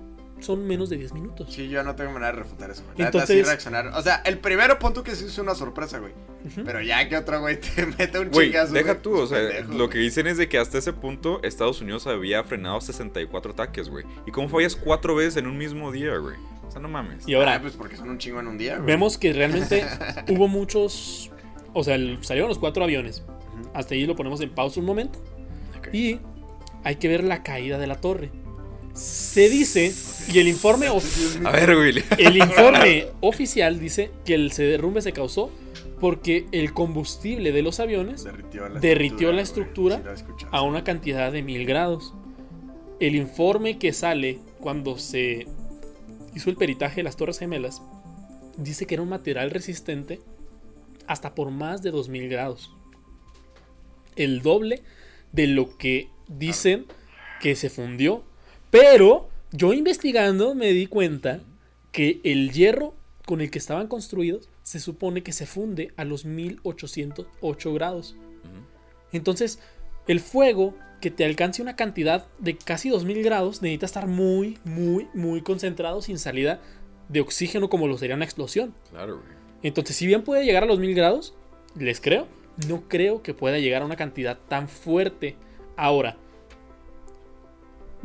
son 0.44 0.66
menos 0.66 0.88
de 0.90 0.96
10 0.98 1.12
minutos. 1.14 1.52
Sí, 1.52 1.68
yo 1.68 1.82
no 1.82 1.94
tengo 1.96 2.12
manera 2.12 2.32
de 2.32 2.38
refutar 2.38 2.70
eso, 2.70 2.82
güey. 2.84 3.04
Entonces- 3.06 3.36
sí 3.36 3.42
reaccionaron. 3.42 3.94
O 3.94 4.02
sea, 4.02 4.16
el 4.24 4.38
primero 4.38 4.78
punto 4.78 5.02
que 5.02 5.14
sí 5.16 5.24
es 5.24 5.38
una 5.38 5.54
sorpresa, 5.54 5.98
güey. 5.98 6.12
Ujú. 6.46 6.62
Pero 6.64 6.80
ya 6.82 7.08
que 7.08 7.16
otro 7.16 7.40
güey 7.40 7.58
te 7.58 7.86
mete 7.98 8.18
un 8.18 8.30
Güey, 8.30 8.48
chingazo. 8.48 8.72
deja 8.74 8.92
güey, 8.92 9.02
tú, 9.02 9.16
o 9.18 9.26
sea, 9.26 9.38
pendejo, 9.38 9.72
lo 9.72 9.88
que 9.88 9.98
dicen 9.98 10.26
es 10.26 10.36
de 10.36 10.48
que 10.48 10.58
hasta 10.58 10.78
ese 10.78 10.92
punto 10.92 11.40
Estados 11.42 11.80
Unidos 11.80 12.06
había 12.06 12.44
frenado 12.44 12.80
64 12.80 13.52
ataques, 13.52 13.88
güey. 13.88 14.04
¿Y 14.26 14.30
cómo 14.30 14.48
fallas 14.48 14.76
cuatro 14.76 15.14
veces 15.14 15.36
en 15.38 15.46
un 15.46 15.56
mismo 15.58 15.90
día, 15.90 16.16
güey? 16.18 16.36
O 16.66 16.70
sea, 16.70 16.80
no 16.80 16.88
mames. 16.88 17.26
Y 17.28 17.34
ahora, 17.34 17.54
Ah, 17.54 17.60
pues 17.60 17.74
porque 17.74 17.96
son 17.96 18.10
un 18.10 18.18
chingo 18.18 18.40
en 18.40 18.46
un 18.48 18.58
día, 18.58 18.74
güey. 18.76 18.86
Vemos 18.86 19.16
que 19.18 19.32
realmente 19.32 19.84
hubo 20.28 20.48
muchos. 20.48 21.30
O 21.72 21.82
sea, 21.82 21.94
el- 21.96 22.18
salieron 22.24 22.48
los 22.48 22.58
cuatro 22.58 22.84
aviones. 22.84 23.22
Hasta 23.72 23.94
ahí 23.94 24.06
lo 24.06 24.14
ponemos 24.14 24.40
en 24.40 24.50
pausa 24.50 24.80
un 24.80 24.86
momento. 24.86 25.18
Ok. 25.78 25.88
Y 25.92 26.20
hay 26.84 26.96
que 26.96 27.08
ver 27.08 27.24
la 27.24 27.42
caída 27.42 27.78
de 27.78 27.86
la 27.86 27.96
torre. 28.00 28.30
Se 28.94 29.48
dice, 29.48 29.92
y 30.32 30.38
el 30.38 30.48
informe, 30.48 30.86
A 31.44 31.50
ver, 31.50 31.74
güey. 31.74 32.02
el 32.18 32.36
informe 32.36 33.06
oficial 33.20 33.78
dice 33.80 34.10
que 34.24 34.34
el 34.34 34.50
derrumbe 34.50 35.02
se 35.02 35.12
causó 35.12 35.50
porque 36.00 36.46
el 36.52 36.72
combustible 36.72 37.50
de 37.52 37.62
los 37.62 37.80
aviones 37.80 38.24
Derritió 38.24 38.68
la 38.68 38.80
derritió 38.80 39.28
la 39.28 39.32
güey. 39.34 39.42
estructura 39.42 40.02
a 40.50 40.62
una 40.62 40.84
cantidad 40.84 41.32
de 41.32 41.42
mil 41.42 41.66
grados. 41.66 42.14
El 43.00 43.16
informe 43.16 43.78
que 43.78 43.92
sale 43.92 44.38
cuando 44.60 44.98
se 44.98 45.46
hizo 46.34 46.50
el 46.50 46.56
peritaje 46.56 46.96
de 46.96 47.02
las 47.04 47.16
Torres 47.16 47.38
Gemelas 47.38 47.82
dice 48.56 48.86
que 48.86 48.94
era 48.94 49.02
un 49.02 49.08
material 49.08 49.50
resistente 49.50 50.20
hasta 51.06 51.34
por 51.34 51.50
más 51.50 51.82
de 51.82 51.90
2000 51.90 52.28
grados. 52.28 52.70
El 54.16 54.42
doble 54.42 54.82
de 55.32 55.48
lo 55.48 55.76
que 55.76 56.08
dicen 56.28 56.86
que 57.40 57.56
se 57.56 57.68
fundió. 57.70 58.24
Pero 58.74 59.28
yo 59.52 59.72
investigando 59.72 60.56
me 60.56 60.72
di 60.72 60.88
cuenta 60.88 61.38
que 61.92 62.20
el 62.24 62.50
hierro 62.50 62.92
con 63.24 63.40
el 63.40 63.48
que 63.48 63.60
estaban 63.60 63.86
construidos 63.86 64.50
se 64.64 64.80
supone 64.80 65.22
que 65.22 65.30
se 65.30 65.46
funde 65.46 65.92
a 65.96 66.04
los 66.04 66.24
1808 66.24 67.72
grados. 67.72 68.16
Entonces, 69.12 69.60
el 70.08 70.18
fuego 70.18 70.74
que 71.00 71.12
te 71.12 71.24
alcance 71.24 71.62
una 71.62 71.76
cantidad 71.76 72.26
de 72.40 72.56
casi 72.56 72.88
2000 72.88 73.22
grados 73.22 73.62
necesita 73.62 73.86
estar 73.86 74.08
muy, 74.08 74.58
muy, 74.64 75.06
muy 75.14 75.40
concentrado 75.42 76.02
sin 76.02 76.18
salida 76.18 76.60
de 77.08 77.20
oxígeno 77.20 77.70
como 77.70 77.86
lo 77.86 77.96
sería 77.96 78.16
una 78.16 78.24
explosión. 78.24 78.74
Claro, 78.90 79.18
güey. 79.18 79.36
Entonces, 79.62 79.94
si 79.94 80.04
bien 80.04 80.22
puede 80.22 80.44
llegar 80.44 80.64
a 80.64 80.66
los 80.66 80.80
1000 80.80 80.96
grados, 80.96 81.34
les 81.78 82.00
creo, 82.00 82.26
no 82.66 82.88
creo 82.88 83.22
que 83.22 83.34
pueda 83.34 83.60
llegar 83.60 83.82
a 83.82 83.86
una 83.86 83.94
cantidad 83.94 84.36
tan 84.48 84.68
fuerte. 84.68 85.36
Ahora, 85.76 86.16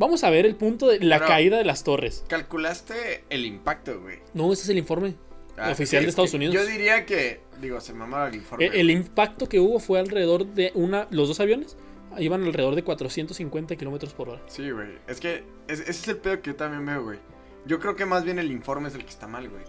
vamos 0.00 0.24
a 0.24 0.30
ver 0.30 0.44
el 0.46 0.56
punto 0.56 0.88
de 0.88 0.98
la 0.98 1.18
Pero- 1.18 1.28
caída 1.28 1.58
de 1.58 1.64
las 1.64 1.84
torres. 1.84 2.24
Calculaste 2.28 3.24
el 3.30 3.46
impacto, 3.46 4.00
güey. 4.00 4.18
No, 4.34 4.52
ese 4.52 4.64
es 4.64 4.68
el 4.70 4.78
informe 4.78 5.14
Ah, 5.56 5.70
oficial 5.72 6.02
de 6.02 6.08
Estados 6.08 6.32
Unidos. 6.34 6.54
Yo 6.54 6.64
diría 6.66 7.04
que, 7.06 7.42
digo, 7.60 7.80
se 7.80 7.92
mamaba 7.92 8.28
el 8.28 8.34
informe. 8.36 8.66
El, 8.66 8.74
el 8.76 8.90
impacto 8.90 9.46
que 9.48 9.60
hubo 9.60 9.78
fue 9.78 10.00
alrededor 10.00 10.46
de 10.46 10.72
una. 10.74 11.06
Los 11.10 11.28
dos 11.28 11.38
aviones 11.38 11.76
iban 12.18 12.42
alrededor 12.44 12.74
de 12.74 12.82
450 12.82 13.76
kilómetros 13.76 14.14
por 14.14 14.30
hora. 14.30 14.42
Sí, 14.48 14.70
güey. 14.70 14.88
Es 15.06 15.20
que 15.20 15.44
es- 15.68 15.80
ese 15.80 15.90
es 15.90 16.08
el 16.08 16.16
pedo 16.16 16.40
que 16.40 16.50
yo 16.50 16.56
también 16.56 16.84
veo, 16.86 17.02
güey. 17.04 17.18
Yo 17.66 17.78
creo 17.78 17.94
que 17.94 18.06
más 18.06 18.24
bien 18.24 18.38
el 18.38 18.50
informe 18.50 18.88
es 18.88 18.94
el 18.94 19.04
que 19.04 19.10
está 19.10 19.26
mal, 19.26 19.48
güey. 19.50 19.62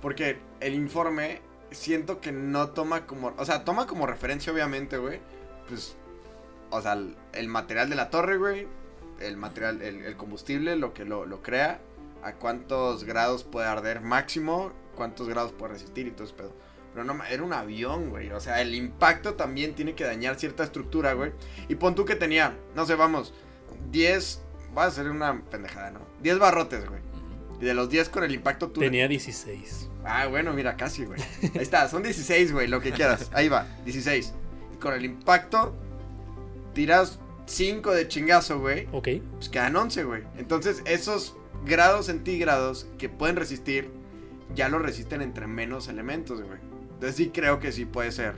Porque 0.00 0.38
el 0.60 0.74
informe 0.74 1.40
siento 1.70 2.20
que 2.22 2.32
no 2.32 2.70
toma 2.70 3.04
como... 3.06 3.34
O 3.36 3.44
sea, 3.44 3.64
toma 3.64 3.86
como 3.86 4.06
referencia, 4.06 4.50
obviamente, 4.52 4.96
güey. 4.96 5.18
Pues, 5.68 5.94
o 6.70 6.80
sea, 6.80 6.94
el, 6.94 7.14
el 7.34 7.48
material 7.48 7.90
de 7.90 7.96
la 7.96 8.08
torre, 8.08 8.38
güey. 8.38 8.66
El 9.20 9.36
material, 9.36 9.82
el, 9.82 10.04
el 10.04 10.16
combustible, 10.16 10.76
lo 10.76 10.94
que 10.94 11.04
lo, 11.04 11.26
lo 11.26 11.42
crea. 11.42 11.80
A 12.22 12.34
cuántos 12.34 13.04
grados 13.04 13.44
puede 13.44 13.66
arder 13.68 14.00
máximo. 14.00 14.72
Cuántos 14.94 15.28
grados 15.28 15.52
puede 15.52 15.74
resistir 15.74 16.06
y 16.06 16.10
todo 16.10 16.24
ese 16.24 16.34
pedo. 16.34 16.52
Pero 16.92 17.04
no, 17.04 17.24
era 17.24 17.42
un 17.42 17.52
avión, 17.52 18.10
güey. 18.10 18.30
O 18.30 18.40
sea, 18.40 18.60
el 18.60 18.74
impacto 18.74 19.34
también 19.34 19.74
tiene 19.74 19.94
que 19.94 20.04
dañar 20.04 20.36
cierta 20.36 20.64
estructura, 20.64 21.12
güey. 21.12 21.32
Y 21.68 21.76
pon 21.76 21.94
tú 21.94 22.04
que 22.04 22.16
tenía, 22.16 22.56
no 22.74 22.86
sé, 22.86 22.94
vamos, 22.94 23.34
10, 23.90 24.42
va 24.76 24.86
a 24.86 24.90
ser 24.90 25.08
una 25.08 25.42
pendejada, 25.50 25.90
¿no? 25.90 26.00
10 26.22 26.38
barrotes, 26.38 26.88
güey. 26.88 27.00
Y 27.60 27.64
de 27.64 27.74
los 27.74 27.90
10 27.90 28.08
con 28.08 28.24
el 28.24 28.32
impacto 28.32 28.70
tú... 28.70 28.80
Tenía 28.80 29.06
16. 29.08 29.90
Ah, 30.04 30.26
bueno, 30.26 30.52
mira, 30.52 30.76
casi, 30.76 31.04
güey. 31.04 31.20
Ahí 31.42 31.62
está, 31.62 31.88
son 31.88 32.02
16, 32.02 32.52
güey, 32.52 32.66
lo 32.66 32.80
que 32.80 32.92
quieras. 32.92 33.30
Ahí 33.32 33.48
va, 33.48 33.66
16. 33.84 34.34
Y 34.74 34.76
con 34.78 34.94
el 34.94 35.04
impacto 35.04 35.74
tiras 36.72 37.18
5 37.48 37.92
de 37.92 38.08
chingazo, 38.08 38.60
güey. 38.60 38.86
Ok. 38.92 39.08
Pues 39.36 39.48
quedan 39.48 39.76
11, 39.76 40.04
güey. 40.04 40.22
Entonces, 40.36 40.82
esos 40.84 41.34
grados 41.64 42.06
centígrados 42.06 42.86
que 42.98 43.08
pueden 43.08 43.36
resistir, 43.36 43.90
ya 44.54 44.68
lo 44.68 44.78
resisten 44.78 45.22
entre 45.22 45.46
menos 45.46 45.88
elementos, 45.88 46.42
güey. 46.42 46.58
Entonces 46.94 47.16
sí 47.16 47.30
creo 47.30 47.60
que 47.60 47.72
sí 47.72 47.84
puede 47.84 48.12
ser. 48.12 48.34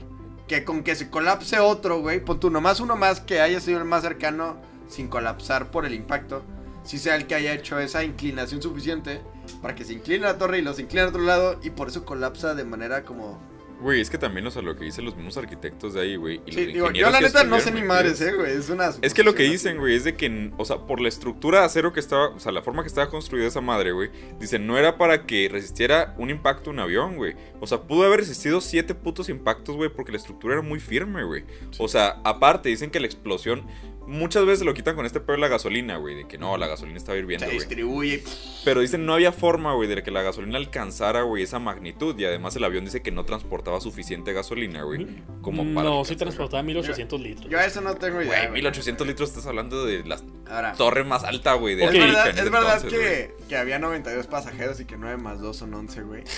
Que 0.47 0.63
con 0.63 0.83
que 0.83 0.95
se 0.95 1.09
colapse 1.09 1.59
otro, 1.59 1.99
güey, 1.99 2.23
pon 2.23 2.39
tú 2.39 2.49
nomás 2.49 2.79
uno 2.79 2.95
más 2.95 3.19
que 3.19 3.41
haya 3.41 3.59
sido 3.59 3.79
el 3.79 3.85
más 3.85 4.03
cercano 4.03 4.57
sin 4.87 5.07
colapsar 5.07 5.71
por 5.71 5.85
el 5.85 5.93
impacto, 5.93 6.43
si 6.83 6.97
sea 6.97 7.15
el 7.15 7.25
que 7.25 7.35
haya 7.35 7.53
hecho 7.53 7.79
esa 7.79 8.03
inclinación 8.03 8.61
suficiente 8.61 9.21
para 9.61 9.75
que 9.75 9.85
se 9.85 9.93
incline 9.93 10.25
la 10.25 10.37
torre 10.37 10.59
y 10.59 10.61
los 10.61 10.79
inclina 10.79 11.03
al 11.03 11.09
otro 11.09 11.21
lado 11.21 11.59
y 11.63 11.69
por 11.69 11.87
eso 11.87 12.05
colapsa 12.05 12.55
de 12.55 12.65
manera 12.65 13.03
como... 13.03 13.39
Güey, 13.81 13.99
es 13.99 14.11
que 14.11 14.19
también, 14.19 14.45
o 14.45 14.51
sea, 14.51 14.61
lo 14.61 14.75
que 14.75 14.85
dicen 14.85 15.05
los 15.05 15.15
mismos 15.15 15.37
arquitectos 15.37 15.95
de 15.95 16.01
ahí, 16.01 16.15
güey. 16.15 16.41
y 16.45 16.51
Sí, 16.51 16.65
los 16.65 16.73
digo, 16.73 16.91
yo 16.91 17.09
la 17.09 17.19
neta 17.19 17.43
no 17.43 17.59
sé 17.59 17.71
ni 17.71 17.81
madres, 17.81 18.21
eh, 18.21 18.33
güey, 18.33 18.55
es 18.55 18.69
una... 18.69 18.91
Es 19.01 19.13
que 19.13 19.23
lo 19.23 19.33
que 19.33 19.43
dicen, 19.43 19.79
güey, 19.79 19.95
es 19.95 20.03
de 20.03 20.15
que, 20.15 20.51
o 20.57 20.65
sea, 20.65 20.77
por 20.85 21.01
la 21.01 21.09
estructura 21.09 21.61
de 21.61 21.65
acero 21.65 21.91
que 21.91 21.99
estaba, 21.99 22.29
o 22.29 22.39
sea, 22.39 22.51
la 22.51 22.61
forma 22.61 22.83
que 22.83 22.89
estaba 22.89 23.09
construida 23.09 23.47
esa 23.47 23.59
madre, 23.61 23.91
güey, 23.91 24.11
dicen, 24.39 24.67
no 24.67 24.77
era 24.77 24.97
para 24.97 25.25
que 25.25 25.49
resistiera 25.51 26.13
un 26.19 26.29
impacto 26.29 26.69
un 26.69 26.79
avión, 26.79 27.15
güey. 27.15 27.35
O 27.59 27.65
sea, 27.65 27.81
pudo 27.81 28.05
haber 28.05 28.19
resistido 28.19 28.61
siete 28.61 28.93
putos 28.93 29.29
impactos, 29.29 29.75
güey, 29.75 29.89
porque 29.89 30.11
la 30.11 30.19
estructura 30.19 30.53
era 30.53 30.61
muy 30.61 30.79
firme, 30.79 31.23
güey. 31.23 31.43
O 31.79 31.87
sea, 31.87 32.21
aparte, 32.23 32.69
dicen 32.69 32.91
que 32.91 32.99
la 32.99 33.07
explosión, 33.07 33.65
muchas 34.07 34.45
veces 34.45 34.65
lo 34.65 34.73
quitan 34.73 34.95
con 34.95 35.05
este 35.05 35.19
pedo 35.19 35.33
de 35.33 35.41
la 35.41 35.47
gasolina, 35.47 35.97
güey, 35.97 36.15
de 36.15 36.27
que 36.27 36.37
no, 36.37 36.57
la 36.57 36.67
gasolina 36.67 36.97
estaba 36.97 37.17
hirviendo, 37.17 37.45
Se 37.45 37.51
güey. 37.51 37.59
distribuye. 37.59 38.23
Pero 38.65 38.81
dicen, 38.81 39.05
no 39.05 39.13
había 39.13 39.31
forma, 39.31 39.73
güey, 39.73 39.87
de 39.87 40.03
que 40.03 40.11
la 40.11 40.21
gasolina 40.21 40.57
alcanzara, 40.57 41.21
güey, 41.23 41.43
esa 41.43 41.59
magnitud. 41.59 42.17
Y 42.19 42.25
además 42.25 42.55
el 42.55 42.63
avión 42.63 42.85
dice 42.85 43.01
que 43.01 43.11
no 43.11 43.25
transportaba 43.25 43.79
suficiente 43.81 44.33
gasolina, 44.33 44.83
güey, 44.83 45.07
como 45.41 45.63
para... 45.73 45.89
No, 45.89 46.05
sí 46.05 46.15
transportaba 46.15 46.63
1800 46.63 47.21
litros. 47.21 47.49
Yo 47.49 47.57
a 47.59 47.65
eso 47.65 47.81
no 47.81 47.95
tengo 47.95 48.21
idea. 48.21 48.41
Güey, 48.49 48.51
1800 48.61 49.07
litros 49.07 49.29
estás 49.29 49.45
hablando 49.45 49.85
de 49.85 50.03
la 50.03 50.19
Ahora, 50.49 50.73
torre 50.73 51.03
más 51.03 51.23
alta, 51.23 51.53
güey, 51.53 51.75
de 51.75 51.85
es 51.85 51.91
verdad, 51.93 52.27
es 52.27 52.51
verdad 52.51 52.75
entonces, 52.83 52.99
que, 52.99 53.33
que 53.47 53.55
había 53.55 53.79
92 53.79 54.27
pasajeros 54.27 54.79
y 54.81 54.85
que 54.85 54.97
9 54.97 55.17
más 55.17 55.39
2 55.39 55.55
son 55.55 55.73
11, 55.73 56.01
güey. 56.01 56.23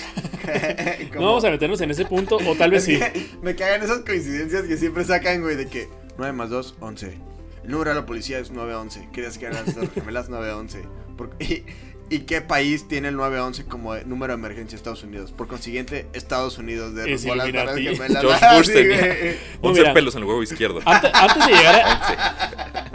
No 1.13 1.25
vamos 1.25 1.43
a 1.45 1.49
meternos 1.49 1.81
en 1.81 1.91
ese 1.91 2.05
punto, 2.05 2.37
o 2.37 2.55
tal 2.55 2.71
vez 2.71 2.83
sí. 2.83 2.99
Me 3.41 3.55
cagan 3.55 3.81
esas 3.83 3.99
coincidencias 3.99 4.63
que 4.63 4.77
siempre 4.77 5.03
sacan, 5.03 5.41
güey, 5.41 5.55
de 5.55 5.67
que 5.67 5.89
9 6.17 6.33
más 6.33 6.49
2, 6.49 6.75
11. 6.79 7.17
El 7.63 7.71
número 7.71 7.91
de 7.91 7.95
la 7.95 8.05
policía 8.05 8.39
es 8.39 8.51
911. 8.51 9.09
Querías 9.13 9.37
que 9.37 9.45
eran 9.45 9.65
las 9.65 9.73
Torres 9.75 9.89
gemelas 9.93 10.29
911. 10.29 10.83
Por- 11.17 11.35
y, 11.39 11.63
¿Y 12.09 12.19
qué 12.21 12.41
país 12.41 12.87
tiene 12.87 13.07
el 13.07 13.15
911 13.15 13.65
como 13.65 13.95
número 13.99 14.33
de 14.33 14.39
emergencia? 14.39 14.75
Estados 14.75 15.03
Unidos. 15.03 15.31
Por 15.31 15.47
consiguiente, 15.47 16.07
Estados 16.13 16.57
Unidos 16.57 16.89
Es 16.89 17.23
derrumbó 17.23 17.35
las 17.35 17.47
Torres 17.51 17.77
Illuminati. 17.79 17.95
gemelas. 17.95 18.21
George 18.21 18.45
Bush 18.57 18.67
tenía 18.73 18.97
güey. 19.07 19.35
11 19.61 19.81
mira. 19.81 19.93
pelos 19.93 20.15
en 20.15 20.21
el 20.21 20.27
huevo 20.27 20.43
izquierdo. 20.43 20.81
Antes, 20.85 21.11
antes 21.13 21.47
de 21.47 21.53
llegar 21.53 21.75
a, 21.75 22.91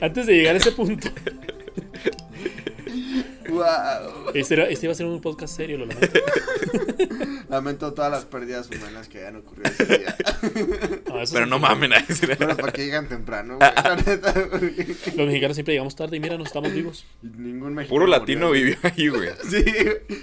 antes 0.00 0.26
de 0.26 0.32
llegar 0.34 0.54
a 0.54 0.58
ese 0.58 0.72
punto, 0.72 1.08
Wow. 3.48 4.30
este, 4.34 4.54
era- 4.54 4.68
este 4.68 4.86
iba 4.86 4.92
a 4.92 4.96
ser 4.96 5.06
un 5.06 5.20
podcast 5.20 5.56
serio, 5.56 5.78
lo 5.78 5.86
lamento. 5.86 6.18
Lamento 7.48 7.94
todas 7.94 8.10
las 8.10 8.24
pérdidas 8.24 8.68
humanas 8.70 9.08
que 9.08 9.18
hayan 9.18 9.36
ocurrido 9.36 9.70
ese 9.70 9.84
día. 9.98 10.16
No, 11.08 11.22
eso 11.22 11.32
Pero 11.34 11.46
no 11.46 11.58
mamen 11.58 11.92
a 11.92 11.98
ese. 11.98 12.26
Pero 12.26 12.56
para 12.56 12.72
que 12.72 12.84
llegan 12.84 13.08
temprano, 13.08 13.58
güey. 14.50 14.86
Los 15.16 15.26
mexicanos 15.26 15.56
siempre 15.56 15.74
llegamos 15.74 15.94
tarde 15.96 16.16
y 16.16 16.20
mira, 16.20 16.36
no 16.36 16.44
estamos 16.44 16.72
vivos. 16.72 17.06
Y 17.22 17.26
Ningún 17.28 17.74
mexicano 17.74 17.88
Puro 18.00 18.06
latino 18.06 18.48
murió. 18.48 18.64
vivió 18.64 18.78
ahí, 18.82 19.08
güey. 19.08 19.30
Sí, 19.48 19.64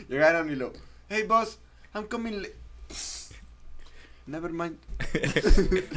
llegaron 0.10 0.52
y 0.52 0.56
lo. 0.56 0.74
Hey, 1.10 1.24
boss, 1.28 1.60
I'm 1.96 2.06
coming 2.08 2.42
late. 2.42 2.54
Never 4.26 4.52
mind. 4.52 4.78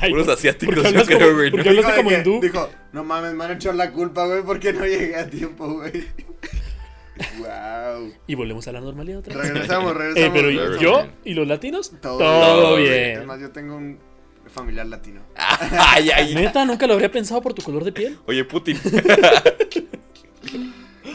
Ay, 0.01 0.11
Puros 0.11 0.27
¿por- 0.27 0.35
asiáticos, 0.35 0.75
yo 0.93 1.05
creo, 1.05 1.35
güey, 1.35 1.51
como 1.51 2.11
hindú? 2.11 2.41
Dijo, 2.41 2.69
no 2.93 3.05
mames, 3.05 3.35
me 3.35 3.45
han 3.45 3.53
hecho 3.53 3.73
la 3.73 3.93
culpa, 3.93 4.27
güey, 4.27 4.43
porque 4.43 4.73
no 4.73 4.85
llegué 4.87 5.15
a 5.17 5.29
tiempo, 5.31 5.75
güey. 5.75 6.07
Wow. 7.39 8.13
Y 8.27 8.35
volvemos 8.35 8.67
a 8.69 8.73
la 8.73 8.81
normalidad 8.81 9.19
otra 9.21 9.37
vez. 9.37 9.49
Regresamos, 9.53 9.91
Eh, 9.95 9.95
regresamos. 9.99 10.33
pero 10.35 10.49
regresamos. 10.49 10.81
yo 10.81 11.07
y 11.25 11.35
los 11.35 11.47
latinos, 11.49 11.93
Todo, 12.03 12.19
todo, 12.19 12.77
bien. 12.77 12.91
bien. 12.93 13.17
Además, 13.19 13.41
yo 13.41 13.51
tengo 13.51 13.77
un 13.77 13.99
familiar 14.53 14.87
latino. 14.87 15.21
Ay, 15.37 16.11
ay. 16.11 16.35
Neta, 16.35 16.65
nunca 16.65 16.87
lo 16.87 16.95
habría 16.95 17.11
pensado 17.11 17.41
por 17.43 17.53
tu 17.55 17.63
color 17.63 17.85
de 17.85 17.93
piel. 17.93 18.19
Oye, 18.27 18.45
Putin. 18.45 18.79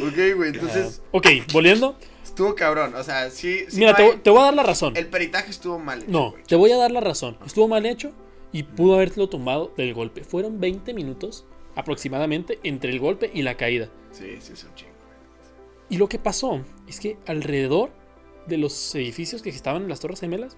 Ok, 0.03 0.17
güey, 0.35 0.49
entonces 0.49 1.01
Ok, 1.11 1.27
volviendo. 1.53 1.95
estuvo 2.23 2.55
cabrón. 2.55 2.95
O 2.95 3.03
sea, 3.03 3.29
sí. 3.29 3.65
sí 3.69 3.77
Mira, 3.77 3.91
no 3.91 3.97
te, 3.97 4.03
hay- 4.03 4.17
te 4.17 4.29
voy 4.29 4.39
a 4.39 4.45
dar 4.45 4.53
la 4.55 4.63
razón. 4.63 4.95
El 4.97 5.07
peritaje 5.07 5.51
estuvo 5.51 5.77
mal. 5.79 5.99
hecho, 6.01 6.11
No, 6.11 6.31
güey. 6.31 6.43
te 6.43 6.55
voy 6.55 6.71
a 6.71 6.77
dar 6.77 6.91
la 6.91 7.01
razón. 7.01 7.37
Estuvo 7.45 7.67
mal 7.67 7.85
hecho 7.85 8.11
y 8.51 8.63
pudo 8.63 8.95
haberlo 8.95 9.29
tumbado 9.29 9.73
del 9.77 9.93
golpe. 9.93 10.23
Fueron 10.23 10.59
20 10.59 10.93
minutos 10.93 11.45
aproximadamente 11.75 12.59
entre 12.63 12.91
el 12.91 12.99
golpe 12.99 13.29
y 13.33 13.43
la 13.43 13.55
caída. 13.57 13.89
Sí, 14.11 14.37
sí, 14.39 14.53
es 14.53 14.63
un 14.63 14.73
chingo. 14.75 14.90
Y 15.91 15.97
lo 15.97 16.07
que 16.07 16.17
pasó 16.17 16.61
es 16.87 17.01
que 17.01 17.17
alrededor 17.27 17.91
de 18.47 18.57
los 18.57 18.95
edificios 18.95 19.41
que 19.41 19.49
estaban 19.49 19.83
en 19.83 19.89
las 19.89 19.99
Torres 19.99 20.21
Gemelas, 20.21 20.55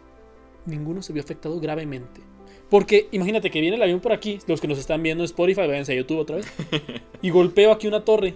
ninguno 0.68 1.02
se 1.02 1.12
vio 1.12 1.24
afectado 1.24 1.60
gravemente. 1.60 2.22
Porque 2.70 3.10
imagínate 3.12 3.50
que 3.50 3.60
viene 3.60 3.76
el 3.76 3.82
avión 3.82 4.00
por 4.00 4.12
aquí, 4.12 4.38
los 4.46 4.62
que 4.62 4.68
nos 4.68 4.78
están 4.78 5.02
viendo 5.02 5.24
en 5.24 5.26
Spotify, 5.26 5.62
váyanse 5.62 5.94
a 5.94 5.96
YouTube 5.96 6.20
otra 6.20 6.36
vez, 6.36 6.46
y 7.24 7.32
golpeo 7.32 7.72
aquí 7.72 7.88
una 7.88 8.06
torre. 8.06 8.36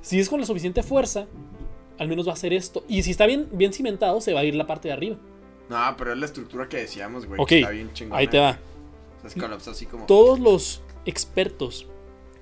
Si 0.00 0.18
es 0.18 0.30
con 0.30 0.40
la 0.40 0.46
suficiente 0.46 0.82
fuerza, 0.82 1.26
al 1.98 2.08
menos 2.08 2.26
va 2.26 2.30
a 2.30 2.34
hacer 2.34 2.54
esto. 2.54 2.82
Y 2.88 3.02
si 3.02 3.10
está 3.10 3.26
bien, 3.26 3.48
bien 3.52 3.74
cimentado, 3.74 4.22
se 4.22 4.32
va 4.32 4.40
a 4.40 4.44
ir 4.44 4.54
la 4.54 4.66
parte 4.66 4.88
de 4.88 4.94
arriba. 4.94 5.16
No, 5.68 5.76
pero 5.98 6.14
es 6.14 6.18
la 6.18 6.24
estructura 6.24 6.66
que 6.66 6.78
decíamos, 6.78 7.26
güey. 7.26 7.38
Ok, 7.38 7.52
está 7.52 7.70
bien 7.70 7.92
chingona. 7.92 8.18
ahí 8.18 8.28
te 8.28 8.38
va. 8.38 8.58
O 9.22 9.28
sea, 9.28 9.72
así 9.72 9.84
como. 9.84 10.06
Todos 10.06 10.40
los 10.40 10.82
expertos 11.04 11.86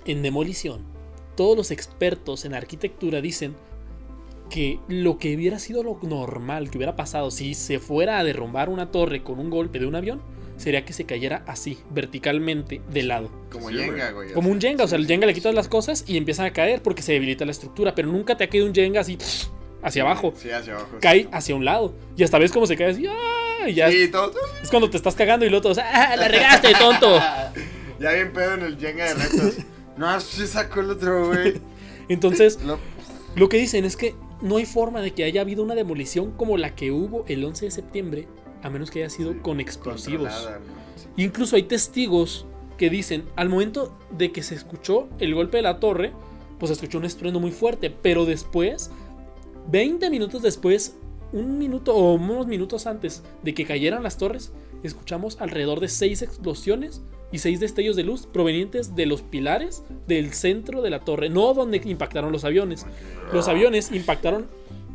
en 0.05 0.23
demolición, 0.23 0.94
todos 1.37 1.57
los 1.57 1.71
expertos 1.71 2.45
en 2.45 2.55
arquitectura 2.55 3.21
dicen 3.21 3.55
que 4.51 4.79
lo 4.89 5.19
que 5.19 5.35
hubiera 5.35 5.59
sido 5.59 5.83
lo 5.83 5.99
normal 6.03 6.71
que 6.71 6.79
hubiera 6.79 6.97
pasado 6.97 7.31
si 7.31 7.55
se 7.55 7.79
fuera 7.81 8.19
a 8.19 8.25
derrumbar 8.25 8.69
una 8.69 8.91
torre 8.91 9.23
con 9.23 9.39
un 9.39 9.51
golpe 9.51 9.79
de 9.79 9.87
un 9.87 9.95
avión 9.95 10.21
sería 10.57 10.85
que 10.85 10.93
se 10.93 11.05
cayera 11.05 11.43
así, 11.47 11.79
verticalmente, 11.91 12.81
de 12.91 13.03
lado. 13.03 13.31
Como 13.51 13.71
Sí, 13.71 13.77
Jenga, 13.77 14.13
güey. 14.13 14.33
Como 14.33 14.51
un 14.51 14.61
Jenga, 14.61 14.85
o 14.85 14.89
sea, 14.89 14.99
el 14.99 15.07
Jenga 15.07 15.27
le 15.27 15.35
quitas 15.35 15.51
sí. 15.51 15.57
las 15.57 15.69
cosas 15.69 16.05
y 16.07 16.17
empiezan 16.17 16.47
a 16.47 16.53
caer 16.53 16.83
porque 16.83 17.03
se 17.03 17.13
debilita 17.13 17.45
la 17.45 17.51
estructura, 17.51 17.95
pero 17.95 18.09
nunca 18.09 18.37
te 18.37 18.45
ha 18.45 18.49
caído 18.49 18.67
un 18.67 18.75
Jenga 18.75 19.01
así 19.01 19.19
hacia 19.83 20.03
abajo. 20.03 20.33
Sí, 20.37 20.51
hacia 20.51 20.75
abajo. 20.75 20.99
Cae 21.01 21.23
sí. 21.23 21.29
hacia 21.33 21.55
un 21.57 21.65
lado. 21.65 21.95
Y 22.17 22.23
hasta 22.23 22.39
ves 22.39 22.53
cómo 22.53 22.67
se 22.67 22.77
cae 22.77 22.91
así. 22.91 23.07
¡ah! 23.07 23.69
Y 23.69 23.75
ya 23.75 23.91
Sí, 23.91 24.09
todo. 24.09 24.33
es 24.63 24.71
cuando 24.71 24.89
te 24.91 24.97
estás 24.97 25.15
cagando 25.15 25.45
y 25.45 25.49
luego 25.51 25.63
todos, 25.63 25.79
¡ah! 25.79 26.15
¡La 26.17 26.29
regaste, 26.29 26.73
tonto! 26.79 27.21
Ya 28.01 28.11
bien 28.11 28.33
pedo 28.33 28.55
en 28.55 28.63
el 28.63 28.77
Jenga 28.77 29.05
de 29.05 29.15
retos. 29.15 29.55
No, 29.97 30.19
se 30.21 30.47
sacó 30.47 30.81
el 30.81 30.91
otro, 30.91 31.29
güey. 31.29 31.61
Entonces, 32.09 32.59
Lo- 32.67 32.79
Lo 33.37 33.49
que 33.49 33.57
dicen 33.59 33.85
es 33.85 33.97
que 33.97 34.15
no 34.41 34.57
hay 34.59 34.67
forma 34.67 35.01
de 35.01 35.13
que 35.13 35.25
haya 35.25 35.41
habido 35.41 35.63
una 35.63 35.75
demolición 35.75 36.33
como 36.33 36.57
la 36.57 36.75
que 36.75 36.91
hubo 36.91 37.25
el 37.29 37.45
11 37.45 37.67
de 37.67 37.71
septiembre, 37.71 38.29
a 38.63 38.71
menos 38.71 38.91
que 38.91 39.01
haya 39.01 39.11
sido 39.11 39.33
Sí, 39.33 39.39
con 39.43 39.61
explosivos. 39.61 40.33
Sí. 40.97 41.09
Incluso 41.17 41.57
hay 41.57 41.63
testigos 41.65 42.47
que 42.77 42.91
dicen, 42.91 43.25
al 43.37 43.49
momento 43.49 43.97
de 44.11 44.33
que 44.33 44.43
se 44.43 44.55
escuchó 44.55 45.09
el 45.19 45.35
golpe 45.35 45.59
de 45.59 45.63
la 45.63 45.79
torre, 45.81 46.13
pues 46.59 46.69
se 46.69 46.75
escuchó 46.75 46.99
un 46.99 47.05
estruendo 47.05 47.41
muy 47.41 47.53
fuerte, 47.53 47.91
pero 47.91 48.25
después, 48.25 48.91
20 49.71 50.11
minutos 50.11 50.43
después, 50.43 50.97
un 51.33 51.59
minuto 51.59 51.95
o 51.95 52.15
unos 52.15 52.47
minutos 52.47 52.87
antes 52.87 53.23
de 53.43 53.55
que 53.55 53.65
cayeran 53.65 54.03
las 54.03 54.19
torres, 54.19 54.53
escuchamos 54.83 55.41
alrededor 55.41 55.81
de 55.81 55.89
6 55.89 56.23
explosiones 56.23 57.03
y 57.35 57.39
6 57.39 57.59
destellos 57.61 57.97
de 57.97 58.05
luz 58.05 58.27
provenientes 58.27 58.95
de 58.95 59.07
los 59.07 59.23
pilares 59.23 59.83
del 60.07 60.33
centro 60.33 60.83
de 60.83 60.91
la 60.91 61.01
torre, 61.01 61.29
no 61.31 61.53
donde 61.53 61.81
impactaron 61.85 62.31
los 62.31 62.45
aviones. 62.45 62.87
Los 63.33 63.49
aviones 63.49 63.91
impactaron 63.93 64.47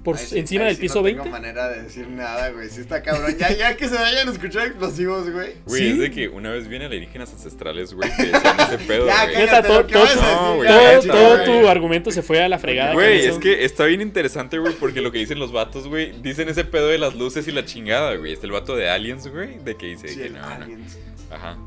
por 0.04 0.16
Ahí 0.16 0.24
encima 0.40 0.62
ahí 0.64 0.68
del 0.68 0.76
sí 0.78 0.82
piso 0.84 0.96
no 1.00 1.04
20. 1.04 1.24
tengo 1.24 1.36
manera 1.36 1.68
de 1.68 1.84
decir 1.84 2.08
nada, 2.08 2.50
güey. 2.52 2.70
Sí 2.70 2.80
está 2.80 3.04
cabrón. 3.04 3.36
Ya, 3.38 3.52
ya 3.52 3.76
que 3.76 3.90
se 3.90 3.96
vayan 3.96 4.30
a 4.30 4.32
escuchar 4.32 4.68
explosivos, 4.68 5.30
güey. 5.30 5.56
Güey, 5.66 5.82
Sí. 5.82 5.88
es 5.90 6.00
de 6.00 6.12
que 6.12 6.30
una 6.30 6.52
vez 6.52 6.70
vienen 6.70 6.88
alienígenas 6.88 7.34
ancestrales, 7.34 7.94
güey, 7.94 8.10
que 8.16 8.28
decían 8.28 8.56
ese 8.62 8.78
pedo, 8.78 9.08
Ya, 9.08 9.26
güey. 9.26 9.36
cállate, 9.36 9.68
todo, 9.68 9.82
No, 9.82 10.56
güey, 10.56 10.70
todo- 10.70 11.02
neta, 11.02 11.14
todo 11.14 11.36
güey. 11.36 11.46
tu 11.62 11.68
argumento 11.68 12.12
se 12.12 12.22
fue 12.22 12.42
a 12.42 12.48
la 12.48 12.58
fregada. 12.60 12.94
Güey, 12.94 13.26
es 13.26 13.38
que 13.40 13.66
está 13.66 13.84
bien 13.84 14.00
interesante, 14.00 14.58
güey, 14.58 14.74
porque 14.80 15.02
lo 15.02 15.12
que 15.12 15.18
dicen 15.20 15.38
los 15.38 15.52
vatos, 15.52 15.86
güey, 15.90 16.14
dicen 16.22 16.48
ese 16.48 16.64
pedo 16.64 16.88
de 16.88 16.98
las 16.98 17.16
luces 17.16 17.46
y 17.50 17.52
la 17.52 17.66
chingada, 17.66 18.16
güey. 18.16 18.32
Está 18.32 18.46
el 18.46 18.54
vato 18.54 18.78
de 18.78 18.90
Aliens, 18.90 19.28
güey, 19.28 19.58
de 19.60 19.76
que 19.76 19.88
dice 19.88 20.08
Sí, 20.08 20.18
que 20.22 20.30
no, 20.30 20.40
no. 20.40 20.46
aliens. 20.48 20.98
Ajá. 21.30 21.58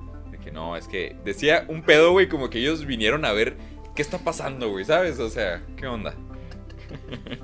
Que 0.45 0.51
no, 0.51 0.77
es 0.77 0.89
que 0.89 1.17
decía 1.25 1.65
un 1.69 1.83
pedo, 1.83 2.13
güey, 2.13 2.29
como 2.29 2.51
que 2.51 2.59
ellos 2.59 2.85
vinieron 2.87 3.25
a 3.25 3.33
ver 3.33 3.57
qué 3.95 4.03
está 4.03 4.19
pasando, 4.19 4.71
güey, 4.71 4.85
¿sabes? 4.85 5.19
O 5.19 5.29
sea, 5.31 5.63
¿qué 5.77 5.87
onda? 5.87 6.15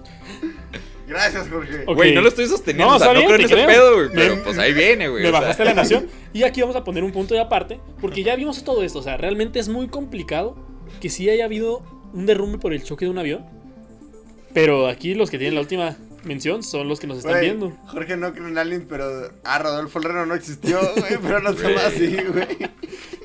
Gracias, 1.07 1.49
Jorge. 1.49 1.85
Güey, 1.87 2.15
no 2.15 2.21
lo 2.21 2.29
estoy 2.29 2.47
sosteniendo, 2.47 2.91
No, 2.91 2.97
o 2.97 2.99
sea, 2.99 3.09
está 3.09 3.15
no 3.15 3.21
bien, 3.21 3.29
creo 3.29 3.39
en 3.39 3.45
ese 3.47 3.55
creo. 3.55 3.67
pedo, 3.67 3.95
güey, 3.95 4.09
Me- 4.09 4.15
pero 4.15 4.45
pues 4.45 4.59
ahí 4.59 4.73
viene, 4.75 5.09
güey. 5.09 5.23
Me 5.23 5.29
o 5.31 5.33
sea. 5.33 5.41
bajaste 5.41 5.65
la 5.65 5.75
nación. 5.75 6.07
Y 6.35 6.43
aquí 6.43 6.61
vamos 6.61 6.77
a 6.77 6.85
poner 6.85 7.03
un 7.03 7.13
punto 7.13 7.33
de 7.35 7.41
aparte, 7.41 7.81
porque 8.01 8.23
ya 8.23 8.37
vimos 8.37 8.63
todo 8.63 8.83
esto. 8.85 8.99
O 8.99 9.03
sea, 9.03 9.17
realmente 9.17 9.59
es 9.59 9.69
muy 9.71 9.89
complicado 9.89 10.57
que 11.01 11.09
sí 11.09 11.29
haya 11.31 11.47
habido 11.47 11.83
un 12.13 12.27
derrumbe 12.27 12.59
por 12.59 12.75
el 12.75 12.83
choque 12.85 13.07
de 13.07 13.11
un 13.11 13.19
avión. 13.19 13.47
Pero 14.53 14.87
aquí 14.89 15.15
los 15.15 15.31
que 15.31 15.39
tienen 15.39 15.55
la 15.55 15.63
última 15.63 15.97
mención 16.29 16.63
son 16.63 16.87
los 16.89 17.01
que 17.01 17.07
nos 17.09 17.19
están 17.19 17.41
viendo. 17.41 17.71
Jorge 17.89 18.17
no 18.17 18.33
cree 18.33 18.47
en 18.49 18.57
aliens, 18.59 18.85
pero. 18.89 19.33
Ah, 19.45 19.59
Rodolfo 19.59 19.99
el 19.99 20.05
Reno 20.05 20.27
no 20.27 20.35
existió, 20.35 20.79
güey. 20.97 21.19
Pero 21.21 21.41
no 21.41 21.53
Güey. 21.55 21.75
así, 21.77 22.17
güey. 22.17 22.71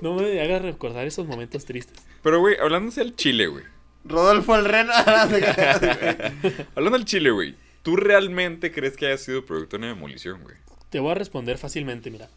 No 0.01 0.15
me 0.15 0.41
hagas 0.41 0.61
recordar 0.63 1.05
esos 1.05 1.27
momentos 1.27 1.65
tristes. 1.65 1.97
Pero, 2.23 2.39
güey, 2.39 2.55
hablándose 2.59 3.01
al 3.01 3.15
chile, 3.15 3.47
güey. 3.47 3.63
Rodolfo 4.05 4.55
el 4.55 4.65
Reno. 4.65 4.91
Hablando 6.75 6.95
al 6.97 7.05
chile, 7.05 7.31
güey. 7.31 7.55
¿Tú 7.83 7.95
realmente 7.95 8.71
crees 8.71 8.95
que 8.97 9.05
haya 9.07 9.17
sido 9.17 9.45
producto 9.45 9.77
de 9.77 9.83
una 9.85 9.93
demolición, 9.93 10.41
güey? 10.41 10.55
Te 10.89 10.99
voy 10.99 11.11
a 11.11 11.15
responder 11.15 11.57
fácilmente, 11.57 12.09
mira. 12.11 12.29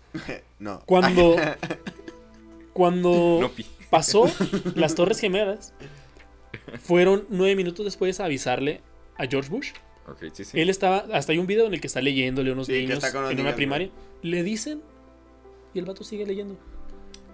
no. 0.59 0.81
Cuando. 0.87 1.37
Cuando 2.73 3.39
No, 3.41 3.51
pi. 3.51 3.65
pasó 3.91 4.31
las 4.75 4.95
Torres 4.95 5.19
Gemelas, 5.21 5.73
fueron 6.83 7.25
nueve 7.31 7.57
minutos 7.57 7.85
después 7.85 8.21
a 8.21 8.27
avisarle 8.27 8.81
a 9.17 9.27
George 9.27 9.49
Bush 9.51 9.71
Ok, 10.09 10.25
sí, 10.33 10.45
sí. 10.45 10.61
Él 10.61 10.71
estaba, 10.71 11.05
hasta 11.13 11.33
hay 11.33 11.39
un 11.39 11.47
video 11.47 11.67
en 11.67 11.75
el 11.75 11.81
que 11.81 11.87
está 11.89 12.01
leyéndole 12.01 12.51
a 12.51 12.53
unos 12.53 12.67
Sí, 12.67 12.73
niños 12.73 13.03
en 13.03 13.17
una 13.17 13.33
niños, 13.33 13.55
primaria. 13.55 13.91
Le 14.23 14.43
dicen 14.43 14.83
y 15.75 15.79
el 15.79 15.85
vato 15.85 16.05
sigue 16.05 16.25
leyendo. 16.27 16.57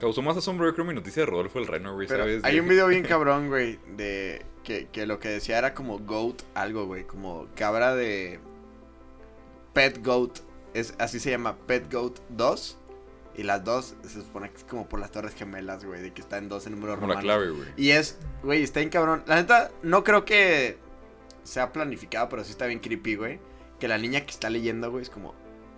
Causó 0.01 0.21
más 0.23 0.37
asombro, 0.37 0.67
yo 0.67 0.75
creo, 0.75 0.85
mi 0.85 0.95
noticia 0.95 1.23
de 1.23 1.27
Rodolfo 1.27 1.59
el 1.61 1.67
Reno, 1.69 1.95
güey, 1.95 2.09
Pero 2.09 2.25
¿sabes? 2.25 2.43
hay 2.45 2.59
un 2.59 2.67
video 2.69 2.89
bien 2.89 3.05
cabrón, 3.05 3.49
güey, 3.49 3.79
de 3.97 4.45
que, 4.65 4.89
que 4.91 5.07
lo 5.07 5.21
que 5.21 5.29
decía 5.29 5.59
era 5.59 5.75
como 5.75 5.99
goat 6.01 6.43
algo, 6.55 6.87
güey, 6.87 7.05
como 7.05 7.47
cabra 7.55 7.95
de 7.95 8.41
pet 9.75 10.05
goat, 10.05 10.39
es 10.75 10.95
así 10.99 11.21
se 11.21 11.31
llama 11.31 11.57
pet 11.67 11.93
goat 11.93 12.19
2 12.31 12.79
y 13.37 13.45
las 13.45 13.65
dos 13.65 13.95
se 14.03 14.09
supone 14.21 14.51
que 14.51 14.57
es 14.59 14.65
como 14.65 14.89
por 14.89 14.99
las 15.01 15.11
torres 15.11 15.35
gemelas, 15.35 15.85
güey, 15.85 16.03
de 16.03 16.13
que 16.13 16.21
está 16.21 16.37
en 16.39 16.49
dos 16.49 16.67
en 16.67 16.73
número 16.73 16.95
Como 16.97 17.07
la 17.07 17.15
romano. 17.21 17.23
clave, 17.27 17.51
güey. 17.51 17.69
Y 17.77 17.91
es, 17.91 18.19
güey, 18.43 18.63
está 18.63 18.81
bien 18.81 18.91
cabrón. 18.91 19.23
La 19.27 19.37
neta 19.37 19.71
no 19.83 20.03
creo 20.05 20.25
que 20.25 20.77
sea 21.45 21.73
planificado, 21.73 22.29
pero 22.29 22.45
sí 22.45 22.51
está 22.53 22.67
bien 22.67 22.79
creepy, 22.81 23.17
güey, 23.17 23.39
que 23.81 23.89
la 23.89 23.99
niña 23.99 24.21
que 24.25 24.31
está 24.31 24.49
leyendo, 24.51 24.91
güey, 24.91 25.03
es 25.03 25.11
como 25.11 25.35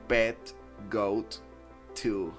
pet 0.09 0.37
goat 0.91 1.37
2. 2.03 2.31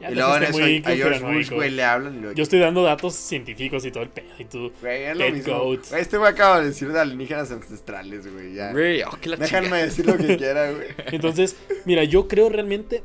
Ya 0.00 0.12
y 0.12 0.14
luego 0.14 0.36
en 0.36 0.42
eso 0.44 0.88
a 0.88 0.94
George 0.94 1.24
Bush, 1.24 1.50
güey, 1.50 1.70
le 1.70 1.82
hablan 1.82 2.14
y 2.14 2.20
luego 2.20 2.32
Yo 2.36 2.44
estoy 2.44 2.60
dando 2.60 2.84
datos 2.84 3.14
científicos 3.14 3.84
y 3.84 3.90
todo 3.90 4.04
el 4.04 4.10
pedo. 4.10 4.28
Y 4.38 4.44
tú, 4.44 4.70
Güey, 4.80 5.02
es 5.06 5.16
lo 5.16 5.24
Pet 5.24 5.34
mismo. 5.34 5.58
goat. 5.58 5.88
Güey, 5.90 6.02
este 6.02 6.18
güey 6.18 6.30
acaba 6.30 6.60
de 6.60 6.66
decir 6.66 6.92
de 6.92 7.00
alienígenas 7.00 7.50
ancestrales, 7.50 8.32
güey, 8.32 8.54
ya. 8.54 8.70
Güey, 8.70 9.02
oh, 9.02 9.18
que 9.20 9.28
la 9.30 9.36
Déjame 9.36 9.64
chingada. 9.66 9.82
decir 9.84 10.06
lo 10.06 10.16
que 10.16 10.36
quiera, 10.38 10.70
güey. 10.70 10.86
Entonces, 11.06 11.56
mira, 11.84 12.04
yo 12.04 12.28
creo 12.28 12.48
realmente 12.48 13.02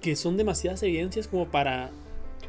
que 0.00 0.14
son 0.14 0.36
demasiadas 0.36 0.84
evidencias 0.84 1.26
como 1.26 1.48
para 1.50 1.90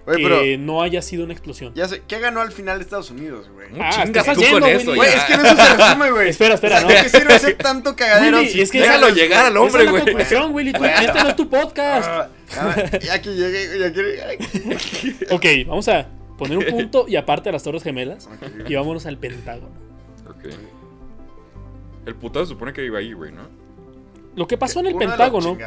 Güey, 0.06 0.18
que 0.18 0.24
pero 0.24 0.42
no 0.60 0.82
haya 0.82 1.02
sido 1.02 1.24
una 1.24 1.32
explosión. 1.32 1.74
ya 1.76 1.88
sé, 1.88 2.02
¿qué 2.08 2.20
ganó 2.20 2.42
al 2.42 2.52
final 2.52 2.78
de 2.78 2.84
Estados 2.84 3.10
Unidos, 3.10 3.48
güey? 3.54 3.68
Ah, 3.80 3.90
chingas 4.04 4.28
estás 4.28 4.36
tú 4.36 4.42
yendo, 4.42 4.60
con 4.60 4.70
Willy. 4.70 4.82
eso, 4.82 4.96
Güey, 4.96 5.10
ya. 5.12 5.18
es 5.18 5.24
que 5.24 5.38
no 5.38 5.44
eso 5.46 5.56
se 5.56 5.76
resume, 5.78 6.12
güey. 6.12 6.30
Espera, 6.30 6.54
espera, 6.56 6.76
o 6.76 6.80
sea, 6.80 6.88
no. 6.90 6.96
¿de 6.96 7.04
qué 7.04 7.10
sirve 7.18 7.34
hacer 7.36 7.58
tanto 7.58 7.96
cagadero? 7.96 8.38
Willy, 8.40 8.62
es 8.62 8.72
que 8.72 8.80
Déjalo 8.82 9.08
esa- 9.08 9.16
llegar 9.16 9.46
al 9.46 9.52
esa 9.54 9.62
hombre, 9.62 9.80
es 9.82 9.86
la 9.86 9.92
güey. 9.92 10.04
conclusión, 10.04 10.54
Willy. 10.54 10.74
Tú- 10.74 10.84
este 10.84 11.24
no 11.24 11.30
es 11.30 11.36
tu 11.38 11.50
podcast. 11.50 12.10
Ah, 12.58 12.76
ya, 13.02 13.22
que 13.22 13.30
llegue, 13.34 13.80
ya 13.80 13.94
quiero 13.94 15.36
Ok, 15.36 15.46
vamos 15.68 15.88
a 15.88 16.08
poner 16.38 16.58
un 16.58 16.66
punto 16.66 17.06
y 17.08 17.16
aparte 17.16 17.48
a 17.48 17.52
las 17.54 17.64
Torres 17.64 17.82
Gemelas. 17.84 18.30
Y 18.68 18.76
vámonos 18.76 19.06
al 19.06 19.18
Pentágono. 19.18 19.70
Ok. 20.30 20.54
El 22.06 22.16
putado 22.16 22.46
se 22.46 22.50
supone 22.50 22.74
que 22.74 22.84
iba 22.84 23.00
ahí, 23.00 23.14
güey, 23.14 23.32
¿no? 23.32 23.44
Lo 24.36 24.48
que 24.48 24.58
pasó 24.58 24.82
en 24.82 24.88
el 24.88 24.96
Uno 24.96 25.08
Pentágono 25.08 25.58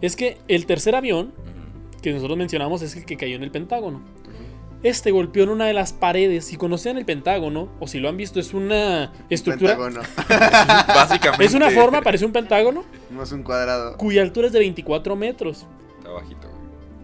es 0.00 0.16
que 0.16 0.38
el 0.48 0.66
tercer 0.66 0.96
avión 0.96 1.32
que 2.04 2.12
nosotros 2.12 2.36
mencionamos 2.36 2.82
es 2.82 2.94
el 2.96 3.06
que 3.06 3.16
cayó 3.16 3.34
en 3.36 3.42
el 3.42 3.50
Pentágono. 3.50 4.02
Este 4.82 5.10
golpeó 5.10 5.44
en 5.44 5.48
una 5.48 5.64
de 5.64 5.72
las 5.72 5.94
paredes. 5.94 6.44
Si 6.44 6.58
conocían 6.58 6.98
el 6.98 7.06
Pentágono, 7.06 7.70
o 7.80 7.86
si 7.86 7.98
lo 7.98 8.10
han 8.10 8.18
visto, 8.18 8.38
es 8.38 8.52
una 8.52 9.10
estructura. 9.30 9.78
Pentágono. 9.78 10.02
Básicamente. 10.86 11.46
Es 11.46 11.54
una 11.54 11.70
forma, 11.70 12.02
parece 12.02 12.26
un 12.26 12.32
pentágono, 12.32 12.84
No 13.10 13.22
es 13.22 13.32
un 13.32 13.42
cuadrado. 13.42 13.96
cuya 13.96 14.20
altura 14.20 14.48
es 14.48 14.52
de 14.52 14.58
24 14.58 15.16
metros. 15.16 15.66
Está 15.96 16.10
bajito, 16.10 16.48
güey. 16.48 16.60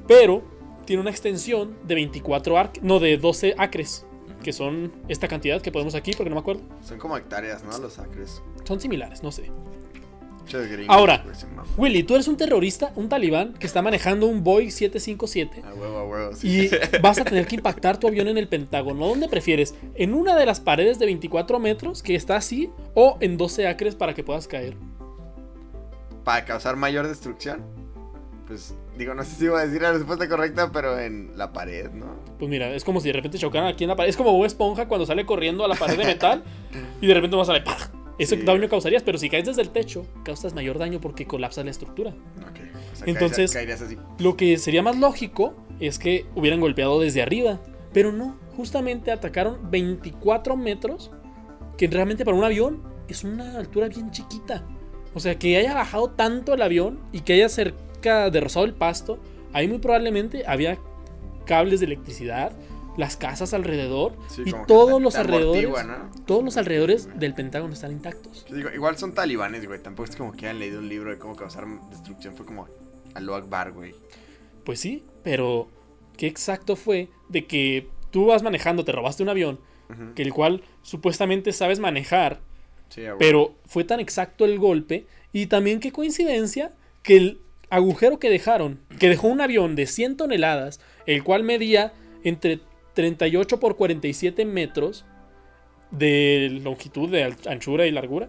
Pero 0.07 0.42
tiene 0.84 1.01
una 1.01 1.11
extensión 1.11 1.78
de 1.84 1.94
24 1.94 2.59
acres, 2.59 2.84
no, 2.84 3.01
de 3.01 3.16
12 3.16 3.55
acres. 3.57 4.05
Que 4.42 4.53
son 4.53 4.92
esta 5.09 5.28
cantidad 5.28 5.62
que 5.62 5.72
ponemos 5.72 5.94
aquí, 5.94 6.12
porque 6.12 6.28
no 6.28 6.36
me 6.36 6.40
acuerdo. 6.40 6.61
Son 6.82 6.98
como 6.98 7.16
hectáreas, 7.16 7.64
¿no? 7.64 7.78
Los 7.78 7.98
acres. 7.98 8.42
Son 8.64 8.78
similares, 8.78 9.22
no 9.22 9.32
sé. 9.32 9.51
Ahora. 10.88 11.24
Willy, 11.76 12.03
tú 12.03 12.14
eres 12.14 12.28
un 12.28 12.36
terrorista, 12.36 12.93
un 12.97 13.09
talibán, 13.09 13.55
que 13.55 13.66
está 13.66 13.80
manejando 13.80 14.26
un 14.26 14.43
Boeing 14.43 14.70
757. 14.70 15.62
A 15.64 15.74
huevo, 15.74 15.99
a 15.99 16.05
huevo. 16.05 16.34
sí. 16.34 16.68
Y 16.72 16.99
vas 17.03 17.18
a 17.18 17.24
tener 17.24 17.47
que 17.47 17.57
impactar 17.57 17.99
tu 17.99 18.09
avión 18.09 18.28
en 18.28 18.38
el 18.38 18.49
Pentágono. 18.49 19.07
¿Dónde 19.07 19.28
prefieres? 19.28 19.74
¿En 19.95 20.14
una 20.14 20.36
de 20.36 20.47
las 20.47 20.61
paredes 20.61 20.99
de 20.99 21.07
24 21.07 21.59
metros, 21.59 22.03
que 22.03 22.14
está 22.14 22.36
así, 22.36 22.70
o 22.95 23.16
en 23.20 23.36
12 23.36 23.68
acres 23.68 23.95
para 23.95 24.14
que 24.14 24.24
puedas 24.24 24.49
caer? 24.49 24.74
Para 26.24 26.45
causar 26.45 26.76
mayor 26.76 27.07
destrucción. 27.09 27.62
Pues, 28.47 28.74
digo, 28.99 29.14
no 29.14 29.22
sé 29.22 29.36
si 29.36 29.45
iba 29.45 29.61
a 29.61 29.64
decir 29.64 29.80
la 29.80 29.93
respuesta 29.93 30.28
correcta, 30.28 30.72
pero 30.72 30.99
en 30.99 31.38
la 31.38 31.53
pared, 31.53 31.91
¿no? 31.91 32.16
Pues 32.38 32.51
mira, 32.51 32.68
es 32.74 32.84
como 32.84 33.01
si 33.01 33.09
de 33.09 33.12
repente 33.12 33.38
chocaran 33.38 33.68
aquí 33.68 33.84
en 33.84 33.88
la 33.88 33.97
pared. 33.97 34.11
Es 34.11 34.16
como 34.16 34.32
Bob 34.32 34.45
Esponja 34.45 34.88
cuando 34.88 35.07
sale 35.07 35.24
corriendo 35.24 35.64
a 35.64 35.68
la 35.68 35.76
pared 35.76 35.97
de 35.97 36.05
metal 36.05 36.43
y 37.01 37.07
de 37.07 37.14
repente 37.14 37.36
vas 37.36 37.49
a 37.49 37.62
¡pah! 37.62 37.99
Ese 38.21 38.37
Sí. 38.37 38.43
daño 38.43 38.68
causarías, 38.68 39.03
pero 39.03 39.18
si 39.18 39.29
caes 39.31 39.47
desde 39.47 39.62
el 39.62 39.71
techo, 39.71 40.07
causas 40.25 40.55
mayor 40.55 40.79
daño 40.79 41.01
porque 41.01 41.27
colapsa 41.27 41.64
la 41.64 41.71
estructura. 41.71 42.11
Ok. 42.11 42.61
O 42.93 42.97
sea, 42.97 43.07
Entonces- 43.07 43.53
caerías- 43.53 43.81
caerías 43.81 43.83
así. 43.83 44.23
Lo 44.23 44.37
que 44.37 44.57
sería 44.59 44.83
más 44.83 44.99
lógico 44.99 45.55
es 45.81 45.99
que 45.99 46.27
hubieran 46.35 46.61
golpeado 46.61 47.01
desde 47.01 47.23
arriba, 47.23 47.61
pero 47.93 48.12
no, 48.12 48.37
justamente 48.57 49.11
atacaron 49.11 49.71
24 49.71 50.57
metros, 50.57 51.11
que 51.79 51.87
realmente 51.89 52.25
para 52.25 52.37
un 52.37 52.45
avión 52.45 52.83
es 53.09 53.25
una 53.25 53.57
altura 53.57 53.89
bien 53.89 54.11
chiquita. 54.11 54.64
O 55.14 55.18
sea, 55.21 55.39
que 55.39 55.57
haya 55.57 55.75
bajado 55.75 56.11
tanto 56.11 56.55
el 56.55 56.62
avión 56.62 57.01
y 57.12 57.21
que 57.21 57.33
haya 57.33 57.49
cerca 57.49 58.31
de 58.31 58.41
rozado 58.41 58.66
el 58.66 58.75
pasto, 58.75 59.18
ahí 59.53 59.66
muy 59.66 59.79
probablemente 59.79 60.45
había 60.47 60.79
cables 61.47 61.81
de 61.81 61.87
electricidad, 61.87 62.53
las 63.01 63.16
casas 63.16 63.53
alrededor 63.55 64.16
Sí, 64.28 64.42
y 64.46 64.53
todos 64.66 65.03
los 65.03 65.16
alrededores, 65.16 65.68
todos 66.26 66.44
los 66.44 66.57
alrededores 66.57 67.09
del 67.18 67.34
Pentágono 67.34 67.72
están 67.72 67.90
intactos. 67.90 68.46
Digo, 68.51 68.70
igual 68.70 68.96
son 68.96 69.14
talibanes, 69.14 69.66
güey. 69.66 69.82
Tampoco 69.82 70.09
es 70.09 70.16
como 70.16 70.32
que 70.32 70.46
hayan 70.46 70.61
leído 70.61 70.78
un 70.78 70.88
libro 70.88 71.11
de 71.11 71.18
cómo 71.18 71.34
causar 71.34 71.66
destrucción. 71.90 72.36
Fue 72.36 72.46
como 72.46 72.68
Aló 73.14 73.34
Akbar, 73.34 73.72
güey. 73.72 73.94
Pues 74.64 74.78
sí, 74.78 75.05
pero 75.22 75.68
¿qué 76.16 76.26
exacto 76.26 76.76
fue 76.76 77.09
de 77.28 77.46
que 77.46 77.88
tú 78.11 78.26
vas 78.26 78.42
manejando, 78.42 78.84
te 78.84 78.92
robaste 78.92 79.22
un 79.22 79.30
avión, 79.30 79.61
que 80.14 80.22
el 80.22 80.32
cual 80.32 80.62
supuestamente 80.82 81.53
sabes 81.53 81.80
manejar, 81.80 82.40
Sí, 82.90 83.07
a 83.07 83.16
pero 83.18 83.55
fue 83.66 83.84
tan 83.84 84.01
exacto 84.01 84.44
el 84.44 84.59
golpe 84.59 85.07
y 85.32 85.46
también 85.46 85.80
qué 85.80 85.90
coincidencia 85.92 86.72
que 87.03 87.16
el 87.16 87.40
agujero 87.70 88.18
que 88.18 88.30
dejaron, 88.30 88.80
que 88.98 89.09
dejó 89.09 89.28
un 89.28 89.40
avión 89.40 89.76
de 89.76 89.86
100 89.86 90.16
toneladas, 90.16 90.80
el 91.07 91.24
cual 91.24 91.44
medía 91.44 91.92
entre 92.22 92.61
38 92.95 93.61
por 93.61 93.76
47 93.76 94.45
metros 94.45 95.05
de 95.91 96.61
longitud, 96.62 97.11
de 97.11 97.34
anchura 97.47 97.86
y 97.86 97.91
largura, 97.91 98.28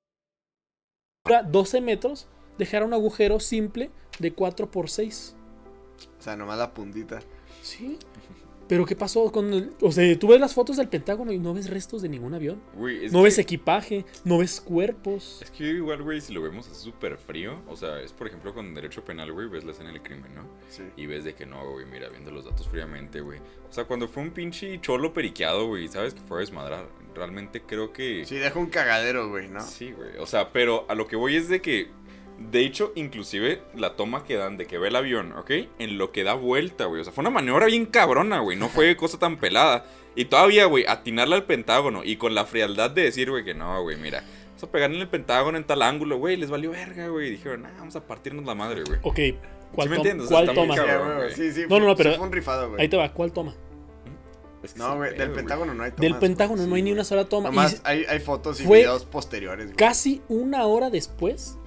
12 1.23 1.81
metros, 1.81 2.27
dejar 2.57 2.83
un 2.83 2.93
agujero 2.93 3.39
simple 3.39 3.91
de 4.19 4.33
4 4.33 4.71
por 4.71 4.89
6. 4.89 5.35
O 6.19 6.21
sea, 6.21 6.35
nomás 6.35 6.57
la 6.57 6.73
puntita. 6.73 7.19
Sí. 7.61 7.99
Pero 8.71 8.85
¿qué 8.85 8.95
pasó 8.95 9.29
con 9.33 9.53
el... 9.53 9.73
O 9.81 9.91
sea, 9.91 10.17
tú 10.17 10.29
ves 10.29 10.39
las 10.39 10.53
fotos 10.53 10.77
del 10.77 10.87
Pentágono 10.87 11.33
y 11.33 11.37
no 11.39 11.53
ves 11.53 11.69
restos 11.69 12.01
de 12.01 12.07
ningún 12.07 12.33
avión. 12.33 12.61
Es 13.01 13.11
No 13.11 13.19
que- 13.19 13.23
ves 13.25 13.37
equipaje, 13.37 14.05
no 14.23 14.37
ves 14.37 14.61
cuerpos. 14.61 15.41
Es 15.43 15.51
que 15.51 15.65
igual, 15.65 16.01
güey, 16.01 16.21
si 16.21 16.31
lo 16.31 16.41
vemos 16.41 16.69
así 16.69 16.81
súper 16.85 17.17
frío, 17.17 17.59
o 17.67 17.75
sea, 17.75 17.99
es 17.99 18.13
por 18.13 18.27
ejemplo 18.27 18.53
con 18.53 18.73
derecho 18.73 19.03
penal, 19.03 19.33
güey, 19.33 19.49
ves 19.49 19.65
la 19.65 19.73
escena 19.73 19.91
del 19.91 20.01
crimen, 20.01 20.33
¿no? 20.33 20.43
Sí. 20.69 20.83
Y 20.95 21.05
ves 21.05 21.25
de 21.25 21.33
que 21.35 21.45
no, 21.45 21.69
güey, 21.69 21.85
mira, 21.85 22.07
viendo 22.07 22.31
los 22.31 22.45
datos 22.45 22.65
fríamente, 22.69 23.19
güey. 23.19 23.39
O 23.69 23.73
sea, 23.73 23.83
cuando 23.83 24.07
fue 24.07 24.23
un 24.23 24.31
pinche 24.31 24.79
cholo 24.79 25.13
periqueado, 25.13 25.67
güey, 25.67 25.89
¿sabes? 25.89 26.13
Que 26.13 26.21
fue 26.21 26.37
a 26.37 26.39
desmadrar. 26.39 26.87
Realmente 27.13 27.61
creo 27.61 27.91
que... 27.91 28.23
Sí, 28.25 28.35
deja 28.35 28.57
un 28.57 28.67
cagadero, 28.67 29.27
güey, 29.27 29.49
¿no? 29.49 29.59
Sí, 29.59 29.91
güey. 29.91 30.11
O 30.17 30.25
sea, 30.25 30.53
pero 30.53 30.85
a 30.87 30.95
lo 30.95 31.07
que 31.07 31.17
voy 31.17 31.35
es 31.35 31.49
de 31.49 31.61
que, 31.61 31.89
de 32.49 32.61
hecho, 32.61 32.91
inclusive 32.95 33.61
la 33.75 33.95
toma 33.95 34.23
que 34.23 34.35
dan 34.35 34.57
de 34.57 34.65
que 34.65 34.77
ve 34.77 34.87
el 34.87 34.95
avión, 34.95 35.33
¿ok? 35.33 35.51
En 35.79 35.97
lo 35.97 36.11
que 36.11 36.23
da 36.23 36.33
vuelta, 36.33 36.85
güey. 36.85 37.01
O 37.01 37.03
sea, 37.03 37.13
fue 37.13 37.21
una 37.21 37.29
maniobra 37.29 37.65
bien 37.67 37.85
cabrona, 37.85 38.39
güey. 38.39 38.57
No 38.57 38.69
fue 38.69 38.95
cosa 38.95 39.19
tan 39.19 39.37
pelada. 39.37 39.85
Y 40.15 40.25
todavía, 40.25 40.65
güey, 40.65 40.85
atinarle 40.87 41.35
al 41.35 41.43
Pentágono 41.45 42.03
y 42.03 42.17
con 42.17 42.33
la 42.35 42.45
frialdad 42.45 42.91
de 42.91 43.03
decir, 43.03 43.29
güey, 43.29 43.43
que 43.43 43.53
no, 43.53 43.81
güey, 43.83 43.97
mira. 43.97 44.23
Vamos 44.47 44.63
a 44.63 44.71
pegar 44.71 44.91
en 44.91 44.97
el 45.01 45.07
Pentágono 45.07 45.57
en 45.57 45.63
tal 45.63 45.81
ángulo, 45.81 46.17
güey. 46.17 46.37
Les 46.37 46.49
valió 46.49 46.71
verga, 46.71 47.07
güey. 47.07 47.29
Dijeron, 47.29 47.63
nah, 47.63 47.71
vamos 47.77 47.95
a 47.95 48.05
partirnos 48.05 48.45
la 48.45 48.55
madre, 48.55 48.83
güey. 48.83 48.99
Ok, 49.03 49.19
¿cuál, 49.73 49.87
¿Sí 49.87 49.93
me? 49.93 49.99
O 49.99 50.03
sea, 50.03 50.27
cuál 50.27 50.49
está 50.49 50.53
muy 50.53 50.67
toma? 50.67 50.75
Sí, 50.75 50.81
cabrón. 50.87 51.29
sí, 51.35 51.51
sí. 51.51 51.61
No, 51.69 51.79
no, 51.79 51.85
no, 51.87 51.95
pero- 51.95 52.15
fue 52.15 52.25
un 52.25 52.31
rifado, 52.31 52.69
güey. 52.69 52.81
Ahí 52.81 52.89
te 52.89 52.97
va, 52.97 53.11
¿cuál 53.13 53.31
toma? 53.31 53.55
Es 54.63 54.73
que 54.73 54.79
No, 54.79 54.95
güey, 54.97 55.17
del 55.17 55.31
Pentágono 55.31 55.73
no 55.73 55.83
hay 55.83 55.91
tomas. 55.91 56.01
Del 56.01 56.15
Pentágono 56.17 56.67
no 56.67 56.75
hay 56.75 56.81
sí, 56.81 56.83
ni 56.83 56.91
una 56.91 57.03
sola 57.03 57.25
toma. 57.25 57.49
Y 57.49 57.51
Nomás 57.51 57.81
hay, 57.83 58.05
hay 58.07 58.19
fotos 58.19 58.59
y 58.61 58.63
fue 58.63 58.79
videos 58.79 59.05
posteriores, 59.05 59.67
güey. 59.67 59.75
casi 59.75 60.21
una 60.27 60.65
hora 60.65 60.89
después 60.91 61.57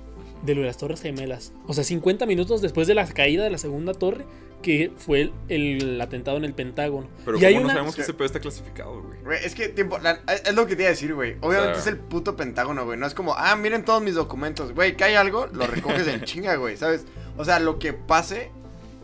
de 0.45 0.55
lo 0.55 0.61
de 0.63 0.67
las 0.69 0.77
Torres 0.79 1.01
Gemelas. 1.01 1.53
O 1.67 1.75
sea, 1.75 1.85
50 1.85 2.27
minutos 2.27 2.61
después 2.61 2.87
de 2.87 2.95
la 2.95 3.07
caída 3.07 3.45
de 3.45 3.51
la 3.51 3.59
segunda 3.59 3.95
torre, 3.95 4.25
que 4.63 4.91
fue 4.97 5.21
el, 5.21 5.33
el 5.49 6.01
atentado 6.01 6.37
en 6.39 6.45
el 6.45 6.55
Pentágono. 6.55 7.07
Pero 7.25 7.37
y 7.37 7.41
¿cómo 7.41 7.49
hay 7.49 7.55
no 7.57 7.61
una... 7.63 7.73
sabemos 7.75 7.95
que 7.97 8.03
ese 8.03 8.15
pedo 8.15 8.25
está 8.27 8.41
clasificado, 8.41 9.03
güey? 9.03 9.21
Güey, 9.23 9.39
es 9.45 9.55
que, 9.55 9.69
tiempo, 9.69 9.99
la- 9.99 10.21
es 10.27 10.55
lo 10.55 10.67
que 10.67 10.75
te 10.77 10.83
iba 10.83 10.89
a 10.89 10.91
decir, 10.93 11.15
güey. 11.15 11.37
Obviamente 11.41 11.73
O 11.73 11.75
sea- 11.75 11.81
es 11.83 11.87
el 11.87 11.99
puto 11.99 12.35
Pentágono, 12.37 12.85
güey. 12.85 12.99
No 12.99 13.07
es 13.07 13.15
como, 13.15 13.35
ah, 13.35 13.57
miren 13.57 13.85
todos 13.85 14.03
mis 14.03 14.15
documentos. 14.15 14.73
Güey, 14.73 14.97
que 14.97 15.05
hay 15.05 15.15
algo, 15.15 15.47
lo 15.53 15.67
recoges 15.67 16.07
en 16.09 16.21
chinga, 16.25 16.57
güey, 16.57 16.77
¿sabes? 16.77 17.05
O 17.37 17.45
sea, 17.45 17.61
lo 17.61 17.79
que 17.79 17.93
pase, 17.93 18.51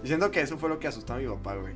diciendo 0.02 0.30
que 0.30 0.40
eso 0.40 0.56
fue 0.56 0.68
lo 0.70 0.78
que 0.78 0.88
asustó 0.88 1.12
a 1.14 1.18
mi 1.18 1.26
papá, 1.26 1.56
güey. 1.56 1.74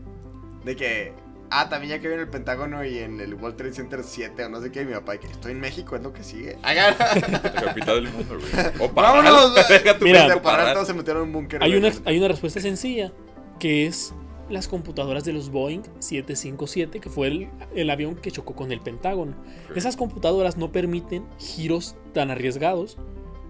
De 0.65 0.77
que, 0.77 1.13
ah, 1.51 1.69
también 1.69 1.91
ya 1.91 2.01
que 2.01 2.09
vi 2.09 2.15
en 2.15 2.21
el 2.21 2.29
Pentágono 2.29 2.85
y 2.85 2.99
en 2.99 3.21
el 3.21 3.35
World 3.35 3.57
Trade 3.57 3.73
Center 3.73 4.03
7 4.03 4.45
o 4.45 4.49
no 4.49 4.61
sé 4.61 4.71
qué, 4.71 4.85
mi 4.85 4.93
papá, 4.93 5.17
que 5.19 5.27
estoy 5.27 5.53
en 5.53 5.61
México, 5.61 5.97
es 5.97 6.03
lo 6.03 6.13
que 6.13 6.23
sigue. 6.23 6.59
Hagan. 6.63 6.95
La 6.99 7.53
capital 7.65 8.05
del 8.05 8.13
mundo, 8.13 8.39
güey. 8.39 8.73
O 8.81 8.93
Vámonos. 8.93 9.55
Deja 9.69 9.99
tu 9.99 10.05
Mira, 10.05 10.41
parar, 10.43 10.75
todos 10.75 10.87
se 10.87 10.95
metieron 10.95 11.23
en 11.23 11.29
un 11.29 11.33
búnker. 11.33 11.63
Hay 11.63 11.79
güey. 11.79 11.85
una, 11.85 11.95
hay 12.05 12.19
una 12.19 12.29
respuesta 12.29 12.61
sencilla, 12.61 13.13
que 13.59 13.87
es 13.87 14.15
las 14.49 14.69
computadoras 14.69 15.25
de 15.25 15.33
los 15.33 15.51
Boeing 15.51 15.83
757, 15.99 17.01
que 17.01 17.09
fue 17.09 17.29
el, 17.29 17.49
el 17.75 17.91
avión 17.91 18.17
que 18.17 18.31
chocó 18.31 18.55
con 18.55 18.73
el 18.73 18.81
Pentágono. 18.81 19.35
Esas 19.75 19.97
computadoras 19.97 20.57
no 20.57 20.73
permiten 20.73 21.25
giros 21.39 21.97
tan 22.13 22.31
arriesgados 22.31 22.99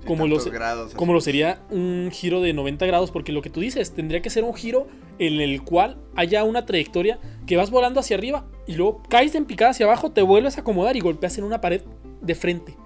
como 0.05 0.27
los, 0.27 0.51
grados, 0.51 0.95
como 0.95 1.13
lo 1.13 1.21
sería 1.21 1.61
un 1.71 2.11
giro 2.13 2.41
de 2.41 2.53
90 2.53 2.87
grados, 2.87 3.11
porque 3.11 3.33
lo 3.33 3.43
que 3.43 3.51
tú 3.51 3.61
dices, 3.61 3.93
tendría 3.93 4.23
que 4.23 4.31
ser 4.31 4.45
un 4.45 4.55
giro 4.55 4.87
en 5.19 5.41
el 5.41 5.63
cual 5.63 5.99
haya 6.17 6.45
una 6.45 6.67
trayectoria 6.67 7.19
que 7.47 7.57
vas 7.57 7.71
volando 7.71 8.01
hacia 8.01 8.17
arriba 8.17 8.47
y 8.67 8.75
luego 8.75 9.03
caes 9.09 9.35
en 9.35 9.45
picada 9.45 9.73
hacia 9.73 9.87
abajo, 9.87 10.11
te 10.11 10.23
vuelves 10.23 10.57
a 10.59 10.63
acomodar 10.63 10.97
y 10.97 11.01
golpeas 11.01 11.39
en 11.39 11.45
una 11.45 11.61
pared 11.61 11.83
de 12.21 12.35
frente. 12.35 12.77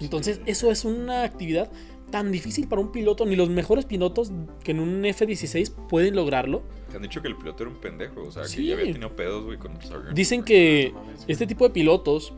Entonces, 0.00 0.40
eso 0.46 0.70
es 0.70 0.84
una 0.84 1.24
actividad 1.24 1.70
tan 2.10 2.32
difícil 2.32 2.68
para 2.68 2.80
un 2.80 2.92
piloto, 2.92 3.26
ni 3.26 3.36
los 3.36 3.48
mejores 3.48 3.84
pilotos 3.84 4.32
que 4.64 4.70
en 4.70 4.80
un 4.80 5.04
F-16 5.04 5.88
pueden 5.88 6.16
lograrlo. 6.16 6.62
Te 6.90 6.96
han 6.96 7.02
dicho 7.02 7.20
que 7.20 7.28
el 7.28 7.36
piloto 7.36 7.64
era 7.64 7.72
un 7.72 7.78
pendejo, 7.78 8.22
o 8.22 8.30
sea, 8.30 8.44
que 8.44 8.64
ya 8.64 8.74
había 8.74 8.92
tenido 8.92 9.14
pedos, 9.14 9.44
güey, 9.44 9.58
con 9.58 9.72
aviones. 9.72 10.14
Dicen 10.14 10.42
que 10.42 10.94
este 11.26 11.46
tipo 11.46 11.64
de 11.66 11.70
pilotos, 11.70 12.32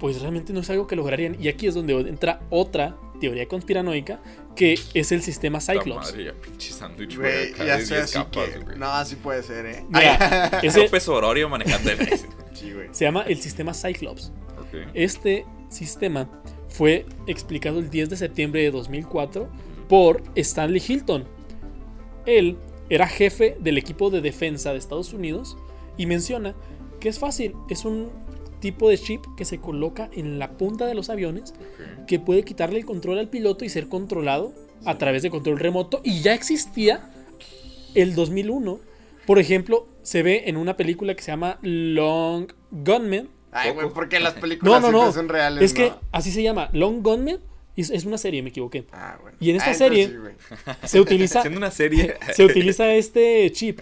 pues 0.00 0.20
realmente 0.20 0.52
no 0.52 0.60
es 0.60 0.70
algo 0.70 0.86
que 0.86 0.96
lograrían. 0.96 1.36
Y 1.38 1.48
aquí 1.48 1.66
es 1.66 1.74
donde 1.74 1.92
entra 1.92 2.40
otra 2.48 2.96
teoría 3.20 3.46
conspiranoica, 3.46 4.18
que 4.56 4.78
es 4.94 5.12
el 5.12 5.22
sistema 5.22 5.60
Cyclops. 5.60 6.10
madre, 6.10 6.24
ya 6.24 6.32
pinche 6.32 6.72
sándwich, 6.72 7.16
güey, 7.16 7.30
Güey, 7.30 7.52
acá 7.52 7.66
ya 7.66 7.76
de 7.76 7.86
sé 7.86 7.94
10 7.94 8.04
así 8.04 8.14
capas, 8.14 8.48
que. 8.48 8.58
güey. 8.60 8.78
No, 8.78 8.86
así 8.86 9.16
puede 9.16 9.42
ser, 9.42 9.66
eh. 9.66 9.84
Mira, 9.88 10.60
ese 10.62 10.84
López 10.84 11.06
Ororio 11.08 11.48
manejando 11.50 11.90
el... 11.90 11.98
Sí, 12.54 12.72
güey. 12.74 12.88
se 12.92 13.04
llama 13.04 13.22
el 13.22 13.40
sistema 13.40 13.74
Cyclops. 13.74 14.32
Este 14.94 15.44
sistema 15.68 16.30
fue 16.68 17.04
explicado 17.26 17.80
el 17.80 17.90
10 17.90 18.10
de 18.10 18.16
septiembre 18.16 18.62
de 18.62 18.70
2004 18.70 19.48
por 19.88 20.22
Stanley 20.36 20.82
Hilton. 20.86 21.24
Él 22.24 22.56
era 22.88 23.08
jefe 23.08 23.56
del 23.60 23.78
equipo 23.78 24.10
de 24.10 24.20
defensa 24.20 24.72
de 24.72 24.78
Estados 24.78 25.12
Unidos 25.12 25.56
y 25.96 26.06
menciona 26.06 26.54
que 27.00 27.08
es 27.08 27.18
fácil, 27.18 27.54
es 27.68 27.84
un 27.84 28.10
tipo 28.60 28.88
de 28.88 28.98
chip 28.98 29.24
que 29.36 29.44
se 29.44 29.58
coloca 29.58 30.08
en 30.12 30.38
la 30.38 30.52
punta 30.52 30.86
de 30.86 30.94
los 30.94 31.10
aviones 31.10 31.54
que 32.06 32.18
puede 32.20 32.44
quitarle 32.44 32.78
el 32.78 32.84
control 32.86 33.18
al 33.18 33.28
piloto 33.28 33.64
y 33.64 33.68
ser 33.68 33.88
controlado 33.88 34.52
a 34.84 34.96
través 34.98 35.22
de 35.22 35.30
control 35.30 35.58
remoto 35.58 36.00
y 36.04 36.20
ya 36.22 36.34
existía 36.34 37.10
el 37.94 38.14
2001. 38.14 38.78
Por 39.26 39.38
ejemplo, 39.38 39.86
se 40.02 40.22
ve 40.22 40.44
en 40.46 40.56
una 40.56 40.76
película 40.76 41.14
que 41.14 41.22
se 41.22 41.30
llama 41.32 41.58
Long 41.62 42.50
Gunman, 42.70 43.28
Ay, 43.52 43.72
güey, 43.72 43.88
porque 43.92 44.20
las 44.20 44.34
películas 44.34 44.80
no, 44.82 45.12
son 45.12 45.28
reales. 45.28 45.62
Es 45.64 45.74
que 45.74 45.90
¿no? 45.90 46.00
así 46.12 46.30
se 46.30 46.42
llama. 46.42 46.68
Long 46.72 47.02
Gunman 47.02 47.40
es, 47.76 47.90
es 47.90 48.04
una 48.04 48.16
serie, 48.18 48.42
me 48.42 48.50
equivoqué. 48.50 48.84
Ah, 48.92 49.18
bueno. 49.20 49.36
Y 49.40 49.50
en 49.50 49.56
esta 49.56 49.70
Ah, 49.70 49.74
serie- 49.74 50.08
sí. 50.08 50.14
Se 50.86 51.00
utiliza, 51.00 51.42
una 51.48 51.70
serie. 51.70 52.14
se 52.34 52.44
utiliza 52.44 52.92
este 52.94 53.50
chip 53.52 53.80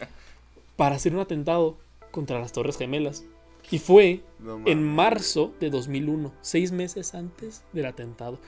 para 0.77 0.97
hacer 0.97 1.15
un 1.15 1.21
atentado 1.21 1.77
contra 2.11 2.39
las 2.41 2.53
Torres 2.53 2.77
Gemelas. 2.79 3.25
Y 3.71 3.79
fue 3.79 4.23
No 4.39 4.63
en 4.67 4.83
marzo 4.83 5.55
de 5.61 5.71
2001, 5.71 6.33
seis 6.41 6.73
meses 6.73 7.15
antes 7.15 7.65
del 7.73 7.87
atentado. 7.87 8.39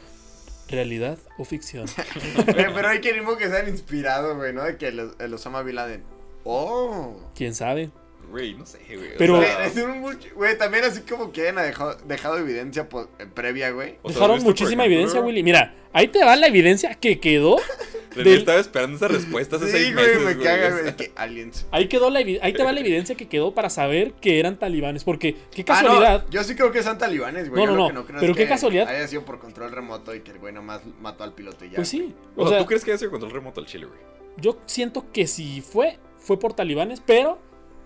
¿Realidad 0.68 1.18
o 1.36 1.44
ficción? 1.44 1.86
Pero 2.46 2.88
hay 2.88 3.00
queremos 3.00 3.36
que 3.36 3.48
sean 3.48 3.68
inspirados, 3.68 4.36
güey, 4.36 4.52
¿no? 4.52 4.62
De 4.62 4.76
que 4.76 4.88
el, 4.88 5.10
el 5.18 5.34
Osama 5.34 5.62
Bin 5.62 5.74
Laden. 5.74 6.04
Oh. 6.44 7.16
¿Quién 7.34 7.54
sabe? 7.54 7.90
Güey, 8.30 8.54
no 8.54 8.64
sé, 8.66 8.78
güey. 8.88 9.10
Pero- 9.18 9.36
Güey, 9.36 9.48
sea, 9.48 9.66
es 9.66 9.76
un 9.76 10.00
mucho- 10.00 10.28
güey, 10.34 10.56
también 10.56 10.84
así 10.84 11.00
como 11.02 11.32
que 11.32 11.48
han 11.48 11.56
dejado, 11.56 11.96
dejado 12.06 12.38
evidencia 12.38 12.88
eh, 13.18 13.26
previa, 13.34 13.70
güey. 13.70 13.96
o 14.02 14.08
sea, 14.08 14.14
Dejaron 14.14 14.36
¿viste, 14.36 14.44
por 14.44 14.50
muchísima 14.52 14.82
ejemplo, 14.84 14.94
evidencia, 14.96 15.20
Willy. 15.20 15.42
Mira, 15.42 15.74
ahí 15.92 16.08
te 16.08 16.24
va 16.24 16.36
la 16.36 16.46
evidencia 16.46 16.94
que 16.94 17.18
quedó. 17.20 17.56
Estaba 18.16 18.58
esperando 18.58 18.96
esa 18.96 19.06
respuesta 19.06 19.54
hace 19.56 19.66
Sí, 19.66 19.72
seis 19.72 19.92
güey, 19.94 20.04
meses, 20.06 20.18
me 20.22 20.34
güey, 20.34 20.44
caga, 20.44 20.70
güey, 20.80 20.96
que 20.96 21.12
aliens. 21.14 21.66
Ahí, 21.70 21.86
quedó 21.86 22.10
la 22.10 22.20
evi- 22.20 22.40
ahí 22.42 22.52
te 22.52 22.64
va 22.64 22.72
la 22.72 22.80
evidencia 22.80 23.14
que 23.14 23.28
quedó 23.28 23.54
para 23.54 23.70
saber 23.70 24.14
que 24.14 24.40
eran 24.40 24.58
talibanes. 24.58 25.04
Porque, 25.04 25.36
qué 25.54 25.64
Ah, 25.68 25.82
no, 25.82 25.88
casualidad. 25.88 26.26
yo 26.28 26.42
sí 26.42 26.56
creo 26.56 26.72
que 26.72 26.82
son 26.82 26.98
talibanes, 26.98 27.48
güey. 27.48 27.64
No, 27.64 27.70
Yo 27.70 27.76
no, 27.76 27.88
lo 27.88 27.92
no, 27.92 28.00
que 28.00 28.06
creo 28.08 28.20
pero 28.20 28.32
es 28.32 28.36
qué 28.38 28.42
que 28.44 28.48
casualidad. 28.48 28.88
Haya 28.88 29.06
sido 29.06 29.24
por 29.24 29.38
control 29.38 29.70
remoto 29.70 30.12
y 30.14 30.20
que 30.22 30.32
el 30.32 30.38
güey 30.38 30.52
nomás 30.52 30.80
mató 31.00 31.22
al 31.22 31.34
piloto 31.34 31.64
y 31.64 31.70
ya. 31.70 31.76
Pues 31.76 31.88
sí. 31.88 32.12
O, 32.34 32.40
O 32.42 32.48
sea, 32.48 32.56
sea, 32.56 32.58
¿tú 32.60 32.66
crees 32.66 32.84
que 32.84 32.90
haya 32.90 32.98
sido 32.98 33.12
control 33.12 33.30
remoto 33.30 33.60
al 33.60 33.66
Chile, 33.66 33.86
güey? 33.86 33.98
yo 34.36 34.58
siento 34.66 35.06
que 35.12 35.26
si 35.26 35.60
fue, 35.60 35.98
fue 36.18 36.38
por 36.38 36.52
talibanes, 36.54 37.00
pero 37.04 37.38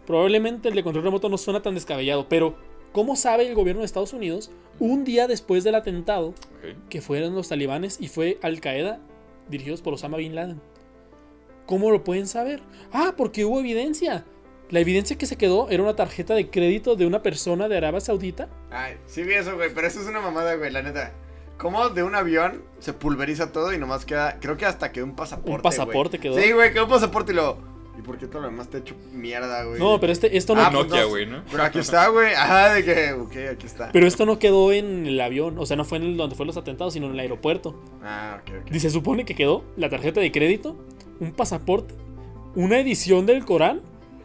probablemente 0.06 0.68
el 0.68 0.74
de 0.74 0.82
control 0.82 1.04
remoto 1.04 1.28
no 1.28 1.38
suena 1.38 1.62
tan 1.62 1.74
descabellado. 1.74 2.28
Pero, 2.28 2.56
¿cómo 2.92 3.16
sabe 3.16 3.46
el 3.48 3.54
gobierno 3.54 3.80
de 3.80 3.86
Estados 3.86 4.12
Unidos 4.12 4.50
un 4.78 5.04
día 5.04 5.26
después 5.26 5.64
del 5.64 5.74
atentado 5.74 6.34
que 6.88 7.00
fueron 7.00 7.34
los 7.34 7.48
talibanes 7.48 8.00
y 8.00 8.08
fue 8.08 8.38
Al 8.42 8.60
Qaeda 8.60 9.00
dirigidos 9.48 9.82
por 9.82 9.94
Osama 9.94 10.16
Bin 10.18 10.34
Laden? 10.34 10.60
¿Cómo 11.66 11.90
lo 11.90 12.04
pueden 12.04 12.26
saber? 12.26 12.60
Ah, 12.92 13.14
porque 13.16 13.44
hubo 13.44 13.60
evidencia. 13.60 14.24
La 14.70 14.80
evidencia 14.80 15.16
que 15.16 15.26
se 15.26 15.36
quedó 15.36 15.68
era 15.70 15.82
una 15.82 15.94
tarjeta 15.96 16.34
de 16.34 16.50
crédito 16.50 16.96
de 16.96 17.06
una 17.06 17.22
persona 17.22 17.68
de 17.68 17.76
Arabia 17.76 18.00
Saudita. 18.00 18.48
Ay, 18.70 18.96
sí 19.06 19.22
vi 19.22 19.34
eso, 19.34 19.54
güey, 19.56 19.72
pero 19.74 19.86
eso 19.86 20.00
es 20.00 20.06
una 20.06 20.20
mamada, 20.20 20.54
güey, 20.56 20.70
la 20.70 20.82
neta. 20.82 21.12
¿Cómo 21.58 21.88
de 21.90 22.02
un 22.02 22.14
avión 22.14 22.62
se 22.80 22.92
pulveriza 22.92 23.52
todo 23.52 23.72
y 23.72 23.78
nomás 23.78 24.04
queda, 24.04 24.38
creo 24.40 24.56
que 24.56 24.66
hasta 24.66 24.90
quedó 24.90 25.04
un 25.04 25.14
pasaporte, 25.14 25.52
Un 25.52 25.62
pasaporte 25.62 26.18
güey. 26.18 26.20
quedó. 26.34 26.42
Sí, 26.42 26.52
güey, 26.52 26.72
quedó 26.72 26.84
un 26.84 26.90
pasaporte 26.90 27.32
y 27.32 27.36
luego, 27.36 27.58
¿y 27.98 28.02
por 28.02 28.18
qué 28.18 28.26
todo 28.26 28.42
lo 28.42 28.48
demás 28.48 28.68
te 28.68 28.78
ha 28.78 28.80
hecho 28.80 28.94
mierda, 29.12 29.64
güey? 29.64 29.78
No, 29.78 30.00
pero 30.00 30.12
este, 30.12 30.36
esto 30.36 30.54
no. 30.54 30.62
Ah, 30.62 30.70
pues 30.72 30.86
Nokia, 30.86 31.02
no, 31.02 31.08
güey, 31.08 31.26
¿no? 31.26 31.42
Pero 31.50 31.62
aquí 31.62 31.78
está, 31.78 32.08
güey, 32.08 32.34
ajá, 32.34 32.74
de 32.74 32.84
que, 32.84 33.12
ok, 33.12 33.36
aquí 33.52 33.66
está. 33.66 33.90
Pero 33.92 34.06
esto 34.06 34.26
no 34.26 34.38
quedó 34.38 34.72
en 34.72 35.06
el 35.06 35.20
avión, 35.20 35.58
o 35.58 35.66
sea, 35.66 35.76
no 35.76 35.84
fue 35.84 35.98
en 35.98 36.04
el 36.04 36.16
donde 36.16 36.34
fueron 36.36 36.48
los 36.48 36.56
atentados, 36.56 36.94
sino 36.94 37.06
en 37.06 37.12
el 37.12 37.20
aeropuerto. 37.20 37.80
Ah, 38.02 38.40
ok, 38.42 38.54
ok. 38.66 38.74
Y 38.74 38.80
se 38.80 38.90
supone 38.90 39.24
que 39.24 39.34
quedó 39.34 39.64
la 39.76 39.88
tarjeta 39.88 40.20
de 40.20 40.30
crédito, 40.32 40.76
un 41.20 41.32
pasaporte, 41.32 41.94
una 42.54 42.78
edición 42.78 43.26
del 43.26 43.44
Corán 43.44 43.80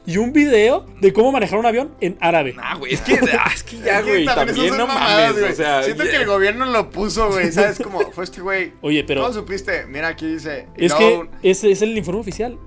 y 0.06 0.18
un 0.18 0.34
video 0.34 0.86
de 1.02 1.14
cómo 1.14 1.32
manejar 1.32 1.60
un 1.60 1.66
avión 1.68 1.92
en 2.02 2.18
árabe. 2.20 2.54
Nah, 2.54 2.76
güey, 2.78 2.94
es 2.94 3.02
que, 3.02 3.14
ah, 3.40 3.52
es 3.54 3.64
que 3.64 3.78
ya, 3.78 4.02
güey, 4.02 4.26
también 4.26 4.76
no 4.76 4.88
mamadas, 4.88 5.30
mames, 5.36 5.40
güey. 5.40 5.52
o 5.52 5.56
sea... 5.56 5.84
Siento 5.84 6.04
que 6.04 6.16
el 6.16 6.26
gobierno 6.26 6.66
lo 6.66 6.90
puso, 6.90 7.28
güey, 7.30 7.52
¿sabes? 7.52 7.78
Como, 7.78 8.00
fue 8.12 8.24
este 8.24 8.42
güey. 8.42 8.74
Oye, 8.82 9.04
pero 9.04 9.22
¿Cómo 9.22 9.34
supiste? 9.34 9.86
Mira, 9.86 10.08
aquí 10.08 10.26
dice. 10.26 10.66
es 10.76 10.94
que 10.96 11.04
un- 11.20 11.30
ese 11.44 11.70
es 11.72 11.82
el 11.84 11.96
informe 11.96 12.22
oficial. 12.22 12.58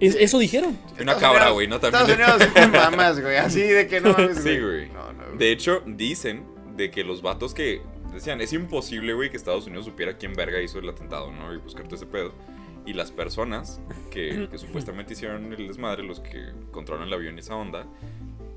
Es- 0.00 0.14
eso 0.16 0.38
dijeron. 0.38 0.76
Una 1.00 1.16
cabra, 1.16 1.50
güey, 1.50 1.66
¿no? 1.68 1.76
Estados 1.76 2.06
También. 2.08 2.20
Unidos 2.28 2.48
son 2.54 2.70
mamas, 2.72 3.20
güey, 3.20 3.36
así 3.36 3.62
de 3.62 3.86
que 3.86 4.00
no 4.00 4.12
mames, 4.12 4.38
Sí, 4.42 4.58
güey. 4.58 4.88
No, 4.90 5.12
no. 5.12 5.24
De 5.38 5.50
hecho, 5.52 5.82
dicen 5.86 6.44
de 6.76 6.90
que 6.90 7.02
los 7.04 7.22
vatos 7.22 7.54
que 7.54 7.80
decían, 8.12 8.40
es 8.40 8.52
imposible, 8.52 9.12
güey, 9.14 9.30
que 9.30 9.36
Estados 9.36 9.66
Unidos 9.66 9.84
supiera 9.86 10.16
quién 10.16 10.34
verga 10.34 10.60
hizo 10.60 10.78
el 10.78 10.88
atentado, 10.88 11.30
¿no? 11.32 11.52
Y 11.54 11.58
buscarte 11.58 11.94
ese 11.94 12.06
pedo. 12.06 12.32
Y 12.84 12.92
las 12.92 13.10
personas 13.10 13.80
que, 14.10 14.48
que 14.50 14.58
supuestamente 14.58 15.14
hicieron 15.14 15.52
el 15.52 15.66
desmadre, 15.68 16.02
los 16.04 16.20
que 16.20 16.50
controlan 16.70 17.08
el 17.08 17.14
avión 17.14 17.36
y 17.36 17.40
esa 17.40 17.56
onda, 17.56 17.84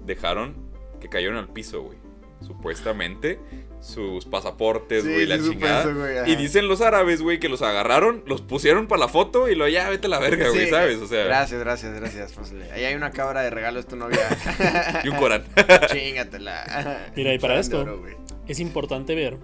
dejaron 0.05 0.55
que 1.01 1.09
cayeron 1.09 1.37
al 1.37 1.47
piso, 1.49 1.81
güey. 1.81 1.97
Supuestamente 2.41 3.39
sus 3.81 4.25
pasaportes, 4.25 5.03
Sí, 5.03 5.09
güey, 5.13 5.25
la 5.25 5.37
sí 5.37 5.49
chingada. 5.51 5.85
güey, 5.93 6.31
y 6.31 6.35
dicen 6.35 6.67
los 6.67 6.81
árabes, 6.81 7.21
güey, 7.21 7.39
que 7.39 7.47
los 7.49 7.61
agarraron, 7.61 8.23
los 8.25 8.41
pusieron 8.41 8.87
para 8.87 8.99
la 9.01 9.07
foto 9.07 9.47
y 9.49 9.55
lo 9.55 9.67
ya 9.67 9.89
vete 9.89 10.07
a 10.07 10.09
la 10.09 10.19
verga, 10.19 10.49
güey, 10.49 10.65
Sí, 10.65 10.69
¿sabes? 10.69 10.97
O 10.97 11.07
sea, 11.07 11.23
Gracias, 11.25 11.59
gracias, 11.59 11.93
gracias, 11.99 12.33
Fosle. 12.33 12.71
Ahí 12.71 12.83
hay 12.85 12.95
una 12.95 13.11
cabra 13.11 13.41
de 13.41 13.49
regalo, 13.49 13.79
es 13.79 13.87
tu 13.87 13.95
novia. 13.95 14.19
y 15.03 15.07
un 15.09 15.15
Corán. 15.17 15.43
Chingatela. 15.91 17.11
Mira, 17.15 17.33
y 17.33 17.39
para 17.39 17.59
esto- 17.59 17.81
oro, 17.81 17.99
güey. 17.99 18.15
Es 18.47 18.59
importante 18.59 19.15
ver 19.15 19.37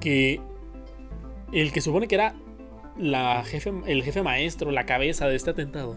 que 0.00 0.40
el 1.52 1.72
que 1.72 1.80
supone 1.80 2.08
que 2.08 2.16
era 2.16 2.34
la 2.98 3.44
jefe, 3.44 3.72
el 3.86 4.02
jefe 4.02 4.22
maestro, 4.22 4.70
la 4.70 4.86
cabeza 4.86 5.28
de 5.28 5.36
este 5.36 5.50
atentado, 5.50 5.96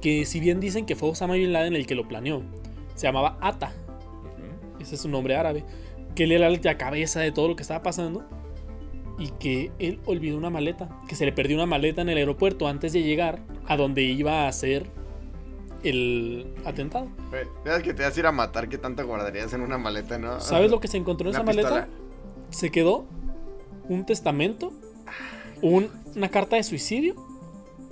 que 0.00 0.24
si 0.24 0.40
bien 0.40 0.60
dicen 0.60 0.86
que 0.86 0.96
fue 0.96 1.10
Osama 1.10 1.34
Bin 1.34 1.52
Laden 1.52 1.74
el 1.74 1.86
que 1.86 1.94
lo 1.94 2.06
planeó, 2.08 2.42
se 2.94 3.06
llamaba 3.06 3.36
Ata. 3.40 3.72
Ese 4.80 4.94
es 4.96 5.00
su 5.02 5.08
nombre 5.08 5.36
árabe, 5.36 5.64
que 6.14 6.24
él 6.24 6.32
era 6.32 6.48
la 6.50 6.78
cabeza 6.78 7.20
de 7.20 7.32
todo 7.32 7.48
lo 7.48 7.56
que 7.56 7.62
estaba 7.62 7.82
pasando 7.82 8.24
y 9.18 9.28
que 9.38 9.70
él 9.78 10.00
olvidó 10.06 10.36
una 10.38 10.50
maleta, 10.50 10.88
que 11.08 11.14
se 11.14 11.24
le 11.26 11.32
perdió 11.32 11.56
una 11.56 11.66
maleta 11.66 12.00
en 12.02 12.08
el 12.08 12.16
aeropuerto 12.18 12.66
antes 12.68 12.92
de 12.92 13.02
llegar 13.02 13.40
a 13.66 13.76
donde 13.76 14.02
iba 14.02 14.44
a 14.44 14.48
hacer 14.48 14.86
el 15.82 16.46
atentado. 16.64 17.08
¿Sabes 17.64 17.82
que 17.82 17.94
te 17.94 18.02
vas 18.02 18.16
a 18.16 18.20
ir 18.20 18.26
a 18.26 18.32
matar? 18.32 18.68
¿Qué 18.68 18.78
tanto 18.78 19.06
guardarías 19.06 19.52
en 19.54 19.62
una 19.62 19.78
maleta, 19.78 20.18
no? 20.18 20.40
¿Sabes 20.40 20.70
lo 20.70 20.80
que 20.80 20.88
se 20.88 20.96
encontró 20.98 21.28
en 21.28 21.34
esa 21.34 21.42
maleta? 21.42 21.88
Se 22.50 22.70
quedó 22.70 23.06
un 23.88 24.04
testamento 24.06 24.72
un- 25.62 25.90
una 26.16 26.28
carta 26.30 26.56
de 26.56 26.62
suicidio 26.62 27.14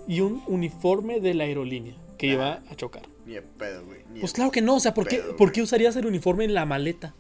y 0.07 0.21
un 0.21 0.43
uniforme 0.47 1.21
de 1.21 1.35
la 1.35 1.45
aerolínea 1.45 1.95
que 2.17 2.29
iba 2.29 2.63
a 2.71 2.75
chocar. 2.77 3.03
Ni 3.29 3.35
de 3.35 3.43
pedo, 3.43 3.85
güey. 3.85 4.01
ni 4.11 4.21
Pues 4.21 4.33
claro 4.33 4.51
que 4.51 4.63
no, 4.63 4.77
o 4.77 4.81
sea, 4.81 4.95
¿por 4.95 5.07
qué, 5.07 5.19
¿por 5.19 5.53
qué 5.53 5.61
usarías 5.61 5.95
el 5.97 6.07
uniforme 6.07 6.45
en 6.45 6.55
la 6.55 6.65
maleta? 6.65 7.15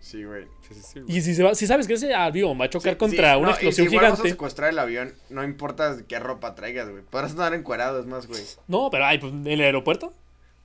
Sí, 0.00 0.24
güey. 0.24 0.46
Sí, 0.66 0.74
sí. 0.74 1.00
Y 1.08 1.20
si, 1.20 1.34
se 1.34 1.42
va, 1.42 1.54
si 1.54 1.66
sabes 1.66 1.86
que 1.86 1.94
ese 1.94 2.14
avión 2.14 2.58
va 2.58 2.64
a 2.64 2.70
chocar 2.70 2.94
Sí, 2.94 2.98
contra 2.98 3.32
sí, 3.34 3.38
una 3.38 3.48
no, 3.48 3.52
explosión 3.52 3.86
y 3.86 3.90
si 3.90 3.94
igual 3.94 4.04
vas 4.10 4.12
a 4.12 4.16
gigante. 4.22 4.30
secuestrar 4.30 4.70
el 4.70 4.78
avión, 4.78 5.12
no 5.28 5.44
importa 5.44 5.96
qué 6.08 6.18
ropa 6.18 6.54
traigas, 6.54 6.88
güey. 6.88 7.02
Podrás 7.02 7.32
andar 7.32 7.52
encuerado, 7.54 8.00
es 8.00 8.06
más, 8.06 8.26
güey. 8.26 8.40
No, 8.66 8.88
pero 8.90 9.04
ay, 9.04 9.18
pues 9.18 9.32
en 9.32 9.46
el 9.46 9.60
aeropuerto. 9.60 10.14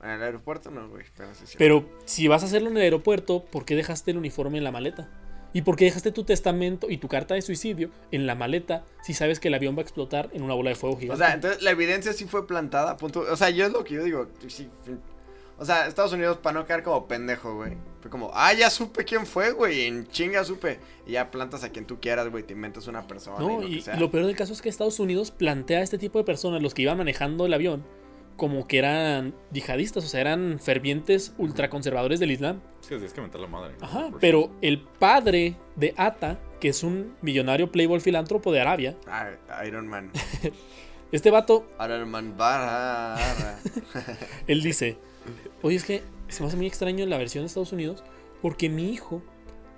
En 0.02 0.10
el 0.10 0.22
aeropuerto 0.22 0.70
no, 0.70 0.88
güey. 0.88 1.04
Pero 1.16 1.34
sí, 1.34 1.42
sí. 1.44 1.54
Pero 1.58 1.86
si 2.06 2.28
vas 2.28 2.42
a 2.42 2.46
hacerlo 2.46 2.70
en 2.70 2.76
el 2.78 2.82
aeropuerto, 2.84 3.44
¿por 3.44 3.64
qué 3.66 3.76
dejaste 3.76 4.12
el 4.12 4.16
uniforme 4.16 4.56
en 4.58 4.64
la 4.64 4.70
maleta? 4.72 5.10
¿Y 5.52 5.62
por 5.62 5.76
qué 5.76 5.84
dejaste 5.86 6.12
tu 6.12 6.24
testamento 6.24 6.88
y 6.90 6.96
tu 6.98 7.08
carta 7.08 7.34
de 7.34 7.42
suicidio 7.42 7.90
en 8.10 8.26
la 8.26 8.34
maleta 8.34 8.84
si 9.02 9.12
sabes 9.14 9.38
que 9.38 9.48
el 9.48 9.54
avión 9.54 9.74
va 9.76 9.80
a 9.80 9.82
explotar 9.82 10.30
en 10.32 10.42
una 10.42 10.54
bola 10.54 10.70
de 10.70 10.76
fuego 10.76 10.96
O 10.96 10.98
gigante? 10.98 11.24
sea, 11.24 11.34
entonces 11.34 11.62
la 11.62 11.70
evidencia 11.70 12.12
sí 12.12 12.24
fue 12.24 12.46
plantada, 12.46 12.96
punto. 12.96 13.20
O 13.30 13.36
sea, 13.36 13.50
yo 13.50 13.66
es 13.66 13.72
lo 13.72 13.84
que 13.84 13.94
yo 13.94 14.04
digo. 14.04 14.28
sí, 14.48 14.68
o 15.58 15.64
sea, 15.64 15.86
Estados 15.86 16.12
Unidos, 16.12 16.38
para 16.38 16.58
no 16.58 16.66
quedar 16.66 16.82
como 16.82 17.06
pendejo, 17.06 17.54
güey. 17.54 17.74
Fue 18.00 18.10
como, 18.10 18.32
ah, 18.34 18.52
ya 18.52 18.68
supe 18.68 19.04
quién 19.04 19.26
fue, 19.26 19.52
güey. 19.52 19.82
En 19.82 20.08
chinga 20.08 20.42
supe. 20.42 20.80
Y 21.06 21.12
ya 21.12 21.30
plantas 21.30 21.62
a 21.62 21.68
quien 21.68 21.86
tú 21.86 22.00
quieras, 22.00 22.28
güey. 22.30 22.42
Te 22.42 22.52
inventas 22.54 22.88
una 22.88 23.06
persona. 23.06 23.38
no, 23.38 23.60
y 23.60 23.62
lo 23.62 23.68
y, 23.68 23.76
que 23.76 23.82
sea. 23.82 23.96
y 23.96 24.00
lo 24.00 24.10
peor 24.10 24.26
del 24.26 24.34
caso 24.34 24.52
es 24.54 24.60
que 24.60 24.68
Estados 24.68 24.98
Unidos 24.98 25.30
plantea 25.30 25.78
a 25.78 25.82
este 25.82 25.98
tipo 25.98 26.18
de 26.18 26.24
personas, 26.24 26.62
los 26.62 26.74
que 26.74 26.82
iban 26.82 26.98
manejando 26.98 27.46
el 27.46 27.54
avión, 27.54 27.84
como 28.42 28.66
que 28.66 28.78
eran 28.78 29.36
yihadistas, 29.52 30.04
o 30.04 30.08
sea, 30.08 30.20
eran 30.20 30.58
fervientes 30.58 31.32
ultraconservadores 31.38 32.18
del 32.18 32.32
Islam. 32.32 32.60
Sí, 32.80 32.88
tienes 32.88 33.12
que 33.12 33.20
meter 33.20 33.40
la 33.40 33.46
madre. 33.46 33.76
Ajá, 33.80 34.10
pero 34.20 34.50
el 34.60 34.80
padre 34.80 35.54
de 35.76 35.94
Ata, 35.96 36.40
que 36.58 36.70
es 36.70 36.82
un 36.82 37.14
millonario 37.22 37.70
playboy 37.70 38.00
filántropo 38.00 38.50
de 38.50 38.60
Arabia, 38.60 38.96
Ah, 39.06 39.30
Iron 39.64 39.86
Man. 39.86 40.10
este 41.12 41.30
vato, 41.30 41.68
Iron 41.84 42.10
Man 42.10 42.36
barra. 42.36 43.16
él 44.48 44.60
dice, 44.60 44.98
oye, 45.62 45.76
es 45.76 45.84
que 45.84 46.02
se 46.26 46.42
me 46.42 46.48
hace 46.48 46.56
muy 46.56 46.66
extraño 46.66 47.06
la 47.06 47.18
versión 47.18 47.44
de 47.44 47.46
Estados 47.46 47.70
Unidos 47.70 48.02
porque 48.40 48.68
mi 48.68 48.90
hijo 48.90 49.22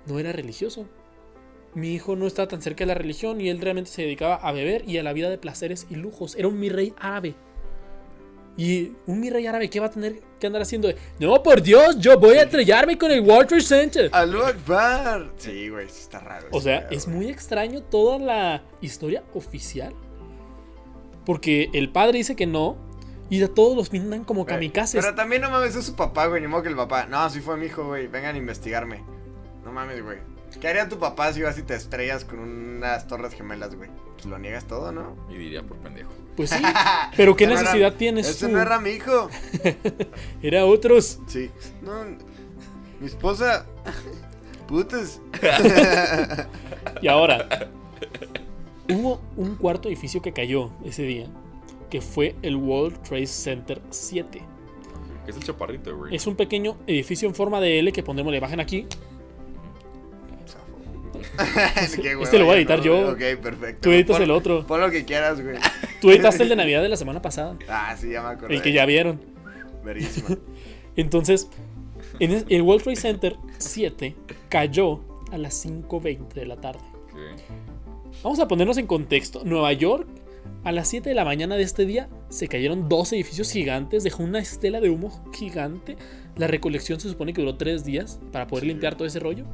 no 0.07 0.17
era 0.17 0.31
religioso. 0.31 0.87
Mi 1.75 1.93
hijo 1.93 2.15
no 2.15 2.25
estaba 2.25 2.47
tan 2.47 2.63
cerca 2.63 2.79
de 2.79 2.87
la 2.87 2.95
religión 2.95 3.39
y 3.41 3.49
él 3.49 3.61
realmente 3.61 3.91
se 3.91 4.01
dedicaba 4.01 4.37
a 4.37 4.51
beber 4.53 4.89
y 4.89 4.97
a 4.97 5.03
la 5.03 5.13
vida 5.13 5.29
de 5.29 5.37
placeres 5.37 5.85
y 5.91 5.97
lujos. 5.97 6.35
Era 6.35 6.47
un 6.47 6.59
mi 6.59 6.69
rey 6.69 6.95
árabe. 6.97 7.35
Y 8.57 8.93
un 9.05 9.19
mi 9.19 9.29
rey 9.29 9.45
árabe, 9.47 9.69
¿qué 9.69 9.79
va 9.81 9.87
a 9.87 9.91
tener 9.91 10.21
que 10.39 10.47
andar 10.47 10.61
haciendo? 10.61 10.89
no, 11.19 11.43
por 11.43 11.61
Dios, 11.61 11.99
yo 11.99 12.17
voy 12.17 12.37
a 12.37 12.43
estrellarme 12.43 12.97
con 12.97 13.11
el 13.11 13.19
World 13.21 13.47
Trade 13.47 13.61
Center. 13.63 14.09
Alú 14.13 14.43
Akbar. 14.43 15.31
Sí, 15.37 15.67
güey, 15.69 15.89
sí 15.89 16.01
está 16.01 16.19
raro. 16.19 16.47
O 16.51 16.61
sea, 16.61 16.87
es 16.89 17.05
güey. 17.05 17.17
muy 17.17 17.29
extraño 17.29 17.81
toda 17.83 18.17
la 18.17 18.63
historia 18.79 19.23
oficial. 19.33 19.93
Porque 21.25 21.69
el 21.73 21.91
padre 21.91 22.19
dice 22.19 22.35
que 22.35 22.45
no. 22.45 22.77
Y 23.27 23.41
a 23.41 23.47
todos 23.47 23.75
los 23.75 23.89
pintan 23.89 24.23
como 24.23 24.43
Güey, 24.43 24.53
kamikazes. 24.55 25.03
Pero 25.03 25.15
también 25.15 25.41
no 25.41 25.49
mames, 25.49 25.75
es 25.75 25.85
su 25.85 25.95
papá, 25.95 26.27
güey. 26.27 26.41
Ni 26.41 26.47
modo 26.47 26.61
que 26.61 26.69
el 26.69 26.75
papá. 26.75 27.07
No, 27.07 27.27
sí 27.31 27.41
fue 27.41 27.57
mi 27.57 27.65
hijo, 27.65 27.83
güey. 27.83 28.05
Vengan 28.07 28.35
a 28.35 28.37
investigarme. 28.37 29.03
No 29.63 29.71
mames, 29.71 30.03
güey. 30.03 30.19
¿Qué 30.59 30.67
haría 30.67 30.87
tu 30.89 30.97
papá 30.97 31.31
si 31.33 31.41
vas 31.41 31.57
y 31.57 31.63
te 31.63 31.75
estrellas 31.75 32.25
con 32.25 32.39
unas 32.39 33.07
torres 33.07 33.33
gemelas, 33.33 33.75
güey? 33.75 33.89
Pues 34.13 34.25
lo 34.25 34.37
niegas 34.39 34.65
todo, 34.65 34.91
¿no? 34.91 35.15
Y 35.29 35.35
diría 35.37 35.61
por 35.63 35.77
pendejo. 35.77 36.11
Pues 36.35 36.49
sí. 36.49 36.61
Pero 37.17 37.35
¿qué 37.35 37.43
era- 37.45 37.55
necesidad 37.59 37.93
tienes 37.95 38.27
Ese 38.27 38.47
tú? 38.47 38.53
no 38.53 38.61
era 38.61 38.79
mi 38.79 38.91
hijo. 38.91 39.29
Era 40.41 40.65
otros. 40.65 41.19
Sí. 41.27 41.49
No, 41.81 42.03
mi 42.99 43.07
esposa. 43.07 43.65
Putas. 44.67 45.21
Y 47.01 47.07
ahora, 47.07 47.69
hubo 48.89 49.19
un 49.35 49.55
cuarto 49.55 49.89
edificio 49.89 50.21
que 50.21 50.31
cayó 50.33 50.71
ese 50.85 51.03
día, 51.03 51.27
que 51.89 51.99
fue 52.01 52.35
el 52.41 52.55
World 52.55 53.01
Trade 53.03 53.27
Center 53.27 53.81
7. 53.89 54.41
Que 55.25 55.31
es 55.31 55.37
el 55.37 55.43
chaparrito, 55.43 55.95
güey. 55.97 56.15
Es 56.15 56.25
un 56.27 56.35
pequeño 56.35 56.77
edificio 56.87 57.27
en 57.27 57.35
forma 57.35 57.59
de 57.59 57.79
L 57.79 57.91
que 57.91 58.01
pondremos 58.03 58.31
la 58.31 58.37
imagen 58.37 58.59
aquí. 58.59 58.87
Qué 62.01 62.11
Este 62.21 62.39
lo 62.39 62.45
voy 62.45 62.55
a 62.55 62.57
editar 62.57 62.79
no, 62.79 62.85
yo. 62.85 63.13
güey. 63.13 63.33
Ok, 63.33 63.41
perfecto. 63.41 63.81
Tú 63.81 63.91
editas 63.91 64.15
Pon- 64.17 64.23
el 64.23 64.31
otro. 64.31 64.65
Pon 64.67 64.81
lo 64.81 64.89
que 64.91 65.05
quieras, 65.05 65.41
güey. 65.41 65.57
Tú 66.01 66.11
editaste 66.11 66.43
el 66.43 66.49
de 66.49 66.55
Navidad 66.55 66.81
de 66.81 66.89
la 66.89 66.97
semana 66.97 67.21
pasada, 67.21 67.57
Ah, 67.67 67.95
sí, 67.99 68.09
ya 68.11 68.21
me 68.21 68.29
acordé. 68.29 68.55
el 68.55 68.61
que 68.61 68.71
ya 68.73 68.85
vieron. 68.85 69.21
Verísimo. 69.83 70.37
Entonces, 70.95 71.49
en 72.19 72.31
es- 72.31 72.45
el 72.49 72.61
World 72.61 72.83
Trade 72.83 72.95
Center 72.97 73.35
7 73.57 74.15
cayó 74.49 75.01
a 75.31 75.37
las 75.37 75.65
5.20 75.65 76.33
de 76.33 76.45
la 76.45 76.57
tarde. 76.57 76.79
Vamos 78.23 78.39
a 78.39 78.47
ponernos 78.47 78.77
en 78.77 78.87
contexto. 78.87 79.41
Nueva 79.43 79.71
York, 79.73 80.07
a 80.63 80.71
las 80.71 80.87
7 80.87 81.09
de 81.09 81.15
la 81.15 81.25
mañana 81.25 81.55
de 81.55 81.63
este 81.63 81.85
día, 81.85 82.07
se 82.29 82.47
cayeron 82.47 82.87
dos 82.89 83.11
edificios 83.13 83.51
gigantes, 83.51 84.03
dejó 84.03 84.23
una 84.23 84.39
estela 84.39 84.79
de 84.81 84.89
humo 84.89 85.23
gigante. 85.33 85.95
La 86.35 86.47
recolección 86.47 86.99
se 86.99 87.09
supone 87.09 87.33
que 87.33 87.41
duró 87.41 87.55
3 87.55 87.83
días 87.85 88.19
para 88.31 88.47
poder 88.47 88.65
limpiar 88.65 88.95
todo 88.95 89.07
ese 89.07 89.19
rollo. 89.19 89.45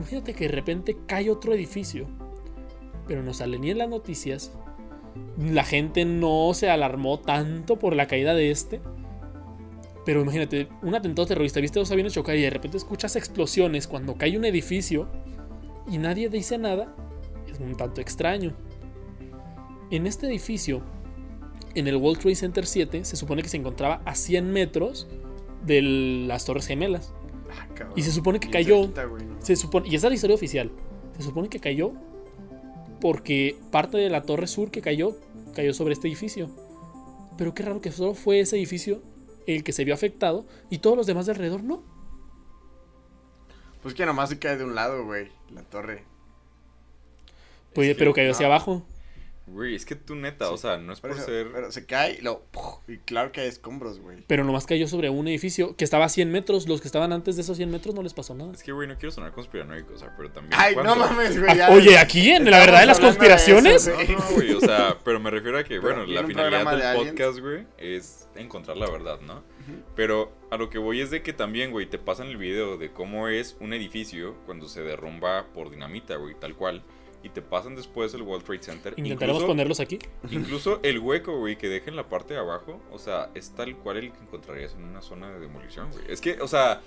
Imagínate 0.00 0.32
que 0.32 0.44
de 0.44 0.52
repente 0.52 0.96
cae 1.06 1.30
otro 1.30 1.52
edificio, 1.52 2.06
pero 3.06 3.22
no 3.22 3.34
sale 3.34 3.58
ni 3.58 3.70
en 3.70 3.76
las 3.76 3.90
noticias. 3.90 4.50
La 5.36 5.62
gente 5.62 6.06
no 6.06 6.52
se 6.54 6.70
alarmó 6.70 7.20
tanto 7.20 7.78
por 7.78 7.94
la 7.94 8.06
caída 8.06 8.32
de 8.32 8.50
este. 8.50 8.80
Pero 10.06 10.22
imagínate, 10.22 10.68
un 10.80 10.94
atentado 10.94 11.28
terrorista, 11.28 11.60
viste 11.60 11.78
dos 11.78 11.90
aviones 11.90 12.14
chocar 12.14 12.34
y 12.34 12.40
de 12.40 12.48
repente 12.48 12.78
escuchas 12.78 13.14
explosiones 13.14 13.86
cuando 13.86 14.16
cae 14.16 14.38
un 14.38 14.46
edificio 14.46 15.06
y 15.86 15.98
nadie 15.98 16.30
dice 16.30 16.56
nada, 16.56 16.96
es 17.46 17.60
un 17.60 17.76
tanto 17.76 18.00
extraño. 18.00 18.56
En 19.90 20.06
este 20.06 20.28
edificio, 20.28 20.80
en 21.74 21.88
el 21.88 21.96
World 21.96 22.20
Trade 22.20 22.36
Center 22.36 22.64
7, 22.64 23.04
se 23.04 23.16
supone 23.16 23.42
que 23.42 23.50
se 23.50 23.58
encontraba 23.58 24.00
a 24.06 24.14
100 24.14 24.50
metros 24.50 25.08
de 25.66 25.82
las 25.82 26.46
Torres 26.46 26.66
Gemelas. 26.66 27.12
Ah, 27.52 27.66
cabrón. 27.74 27.92
Y 27.96 28.02
se 28.02 28.12
supone 28.12 28.40
que 28.40 28.50
cayó. 28.50 28.78
cerquita, 28.80 29.04
güey, 29.04 29.24
¿no? 29.24 29.36
Se 29.40 29.56
supone, 29.56 29.88
y 29.88 29.94
esa 29.94 30.06
es 30.06 30.10
la 30.10 30.14
historia 30.14 30.36
oficial. 30.36 30.70
Se 31.16 31.22
supone 31.22 31.48
que 31.48 31.60
cayó 31.60 31.92
porque 33.00 33.56
parte 33.70 33.96
de 33.98 34.10
la 34.10 34.22
torre 34.22 34.46
sur 34.46 34.70
que 34.70 34.82
cayó 34.82 35.16
cayó 35.54 35.74
sobre 35.74 35.94
este 35.94 36.08
edificio. 36.08 36.50
Pero 37.36 37.54
qué 37.54 37.62
raro 37.62 37.80
que 37.80 37.90
solo 37.92 38.14
fue 38.14 38.40
ese 38.40 38.56
edificio 38.56 39.02
el 39.46 39.64
que 39.64 39.72
se 39.72 39.84
vio 39.84 39.94
afectado 39.94 40.44
y 40.68 40.78
todos 40.78 40.96
los 40.96 41.06
demás 41.06 41.26
de 41.26 41.32
alrededor 41.32 41.62
no. 41.64 41.82
Pues 43.82 43.94
que 43.94 44.04
nomás 44.04 44.28
se 44.28 44.38
cae 44.38 44.56
de 44.58 44.64
un 44.64 44.74
lado, 44.74 45.04
güey. 45.04 45.28
La 45.50 45.62
torre. 45.62 46.04
Pues, 47.72 47.88
Es 47.88 47.94
que 47.94 47.98
pero 47.98 48.12
cayó 48.12 48.28
no. 48.28 48.32
hacia 48.34 48.46
abajo. 48.46 48.82
Güey, 49.52 49.74
es 49.74 49.84
que 49.84 49.96
tú 49.96 50.14
neta, 50.14 50.50
o 50.50 50.56
sea, 50.56 50.78
no 50.78 50.92
es 50.92 51.00
Por 51.00 51.10
por 51.10 51.18
eso- 51.18 51.26
ser. 51.26 51.50
Pero 51.52 51.72
se 51.72 51.84
cae 51.86 52.14
y 52.18 52.22
luego. 52.22 52.44
¡puf! 52.52 52.88
Y 52.88 52.98
claro 52.98 53.32
que 53.32 53.40
hay 53.40 53.48
escombros, 53.48 53.98
güey. 53.98 54.24
Pero 54.26 54.44
nomás 54.44 54.64
cayó 54.66 54.86
sobre 54.86 55.10
un 55.10 55.26
edificio 55.28 55.76
que 55.76 55.84
estaba 55.84 56.04
a 56.04 56.08
100 56.08 56.30
metros. 56.30 56.68
Los 56.68 56.80
que 56.80 56.88
estaban 56.88 57.12
antes 57.12 57.36
de 57.36 57.42
esos 57.42 57.56
100 57.56 57.70
metros 57.70 57.94
no 57.94 58.02
les 58.02 58.14
pasó 58.14 58.34
nada. 58.34 58.52
Es 58.52 58.62
que, 58.62 58.72
güey, 58.72 58.86
no 58.86 58.96
quiero 58.96 59.10
sonar 59.10 59.32
conspiranoico, 59.32 59.94
o 59.94 59.98
sea, 59.98 60.14
pero 60.16 60.30
también. 60.30 60.54
Ay, 60.56 60.76
no 60.76 60.94
mames, 60.96 61.38
güey. 61.38 61.50
Ah, 61.50 61.54
ya- 61.54 61.70
Oye, 61.70 61.98
aquí 61.98 62.30
en 62.30 62.48
la 62.50 62.58
verdad 62.60 62.80
de 62.80 62.86
las 62.86 62.98
de 62.98 63.04
conspiraciones. 63.04 63.86
eso, 63.88 63.96
No, 64.12 64.18
no, 64.18 64.24
güey, 64.34 64.52
o 64.52 64.60
sea, 64.60 64.98
pero 65.04 65.18
me 65.20 65.30
refiero 65.30 65.58
a 65.58 65.64
que, 65.64 65.78
bueno, 65.78 66.06
la 66.06 66.24
finalidad 66.24 66.70
de 66.76 66.86
del 66.86 67.08
podcast, 67.08 67.38
güey, 67.40 67.66
es 67.78 68.28
encontrar 68.36 68.76
la 68.76 68.88
verdad, 68.90 69.20
¿no? 69.20 69.42
Pero 69.94 70.32
a 70.50 70.56
lo 70.56 70.70
que 70.70 70.78
voy 70.78 71.00
es 71.00 71.10
de 71.10 71.22
que 71.22 71.32
también, 71.32 71.70
güey, 71.70 71.86
te 71.86 71.98
pasan 71.98 72.28
el 72.28 72.36
video 72.36 72.76
de 72.78 72.90
cómo 72.92 73.28
es 73.28 73.56
un 73.60 73.72
edificio 73.72 74.34
cuando 74.46 74.68
se 74.68 74.82
derrumba 74.82 75.46
por 75.52 75.70
dinamita, 75.70 76.16
güey, 76.16 76.34
tal 76.38 76.54
cual. 76.56 76.82
Y 77.22 77.28
te 77.28 77.42
pasan 77.42 77.76
después 77.76 78.14
el 78.14 78.22
World 78.22 78.44
Trade 78.44 78.62
Center. 78.62 78.94
Intentaremos 78.96 79.36
Incluso- 79.42 79.46
ponerlos 79.46 79.80
aquí. 79.80 79.98
Incluso 80.30 80.80
el 80.82 80.98
hueco, 81.00 81.38
güey, 81.38 81.56
que 81.58 81.68
deja 81.68 81.90
en 81.90 81.96
la 81.96 82.08
parte 82.08 82.34
de 82.34 82.40
abajo, 82.40 82.80
o 82.90 82.98
sea, 82.98 83.30
es 83.34 83.50
tal 83.54 83.76
cual 83.76 83.98
el 83.98 84.12
que 84.12 84.18
encontrarías 84.20 84.74
en 84.74 84.84
una 84.84 85.02
zona 85.02 85.30
de 85.30 85.38
demolición, 85.40 85.90
güey. 85.92 86.04
Es 86.08 86.20
que, 86.20 86.40
o 86.40 86.48
sea, 86.48 86.80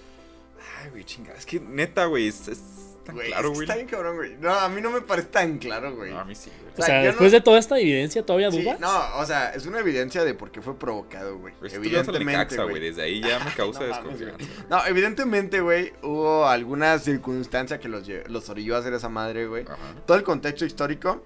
ay, 0.82 0.90
güey, 0.92 1.04
chinga, 1.04 1.34
es 1.34 1.46
que 1.46 1.60
neta, 1.60 2.06
güey, 2.06 2.28
es, 2.28 2.48
es 2.48 2.60
tan 3.06 3.16
Güey, 3.16 3.28
claro, 3.28 3.48
es 3.48 3.52
que 3.52 3.56
güey. 3.56 3.64
Está 3.66 3.76
bien 3.76 3.88
cabrón, 3.88 4.16
güey. 4.16 4.38
No, 4.40 4.52
a 4.54 4.70
mí 4.70 4.80
no 4.82 4.90
me 4.90 5.02
parece 5.02 5.28
tan 5.28 5.58
claro, 5.58 5.94
güey. 5.96 6.12
No, 6.12 6.20
a 6.20 6.26
mí 6.26 6.36
sí, 6.36 6.50
güey. 6.62 6.74
O 6.78 6.82
sea, 6.82 7.02
después 7.04 7.32
no- 7.32 7.38
de 7.38 7.44
toda 7.44 7.60
esta 7.60 7.78
evidencia, 7.80 8.26
¿todavía 8.26 8.50
Sí, 8.50 8.62
dudas? 8.62 8.80
no, 8.80 9.18
o 9.18 9.26
sea, 9.26 9.50
es 9.54 9.66
una 9.66 9.80
evidencia 9.80 10.24
de 10.24 10.34
por 10.34 10.52
qué 10.52 10.62
fue 10.62 10.80
provocado, 10.80 11.38
güey. 11.38 11.54
Pues 11.60 11.74
Evidentemente, 11.74 12.26
Necaxa, 12.32 12.64
güey. 12.64 12.80
desde 12.82 13.02
ahí 13.04 13.22
ya 13.22 13.40
me 13.44 13.52
causa 13.56 13.82
No 13.82 13.88
desconfianza. 13.88 14.38
No, 14.70 14.86
evidentemente, 14.86 15.60
güey, 15.62 15.92
hubo 16.02 16.48
alguna 16.48 16.98
circunstancia 16.98 17.80
que 17.80 17.90
los, 17.90 18.08
los 18.28 18.50
orilló 18.50 18.76
a 18.76 18.80
hacer 18.80 18.94
esa 18.94 19.10
madre, 19.10 19.48
güey. 19.48 19.64
Ajá. 19.64 19.78
Todo 20.08 20.18
el 20.18 20.24
contexto 20.24 20.64
histórico, 20.66 21.22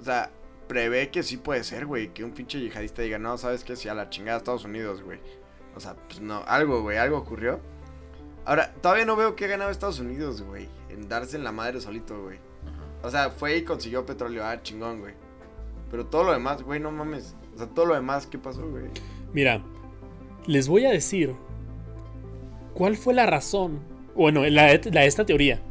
o 0.00 0.04
sea, 0.04 0.30
prevé 0.68 1.10
que 1.10 1.24
sí 1.24 1.36
puede 1.38 1.64
ser, 1.64 1.86
güey, 1.86 2.14
que 2.14 2.22
un 2.22 2.30
pinche 2.30 2.60
yihadista 2.60 3.02
diga, 3.02 3.18
no, 3.18 3.36
¿sabes 3.36 3.64
qué? 3.64 3.74
Si 3.74 3.88
a 3.88 3.94
la 3.94 4.08
chingada 4.10 4.38
Estados 4.38 4.64
Unidos, 4.64 5.02
güey. 5.02 5.18
O 5.74 5.80
sea, 5.80 5.94
pues 6.08 6.20
no, 6.20 6.44
algo, 6.46 6.82
güey, 6.82 6.96
algo 6.98 7.18
ocurrió. 7.18 7.58
Ahora, 8.44 8.72
todavía 8.80 9.04
no 9.04 9.16
veo 9.16 9.36
qué 9.36 9.44
ha 9.44 9.48
ganado 9.48 9.70
Estados 9.70 10.00
Unidos, 10.00 10.42
güey, 10.42 10.68
en 10.88 11.08
darse 11.08 11.36
en 11.36 11.44
la 11.44 11.52
madre 11.52 11.80
solito, 11.80 12.20
güey. 12.22 12.38
O 13.02 13.10
sea, 13.10 13.30
fue 13.30 13.56
y 13.58 13.62
consiguió 13.64 14.04
petróleo, 14.04 14.44
ah, 14.44 14.62
chingón, 14.62 15.00
güey. 15.00 15.14
Pero 15.90 16.06
todo 16.06 16.24
lo 16.24 16.32
demás, 16.32 16.62
güey, 16.62 16.80
no 16.80 16.90
mames. 16.90 17.34
O 17.54 17.58
sea, 17.58 17.66
todo 17.66 17.86
lo 17.86 17.94
demás, 17.94 18.26
¿qué 18.26 18.38
pasó, 18.38 18.68
güey? 18.68 18.84
Mira, 19.32 19.62
les 20.46 20.68
voy 20.68 20.84
a 20.86 20.90
decir 20.90 21.34
cuál 22.74 22.96
fue 22.96 23.14
la 23.14 23.26
razón. 23.26 23.80
Bueno, 24.14 24.42
la, 24.46 24.78
la- 24.92 25.04
esta 25.04 25.24
teoría 25.24 25.62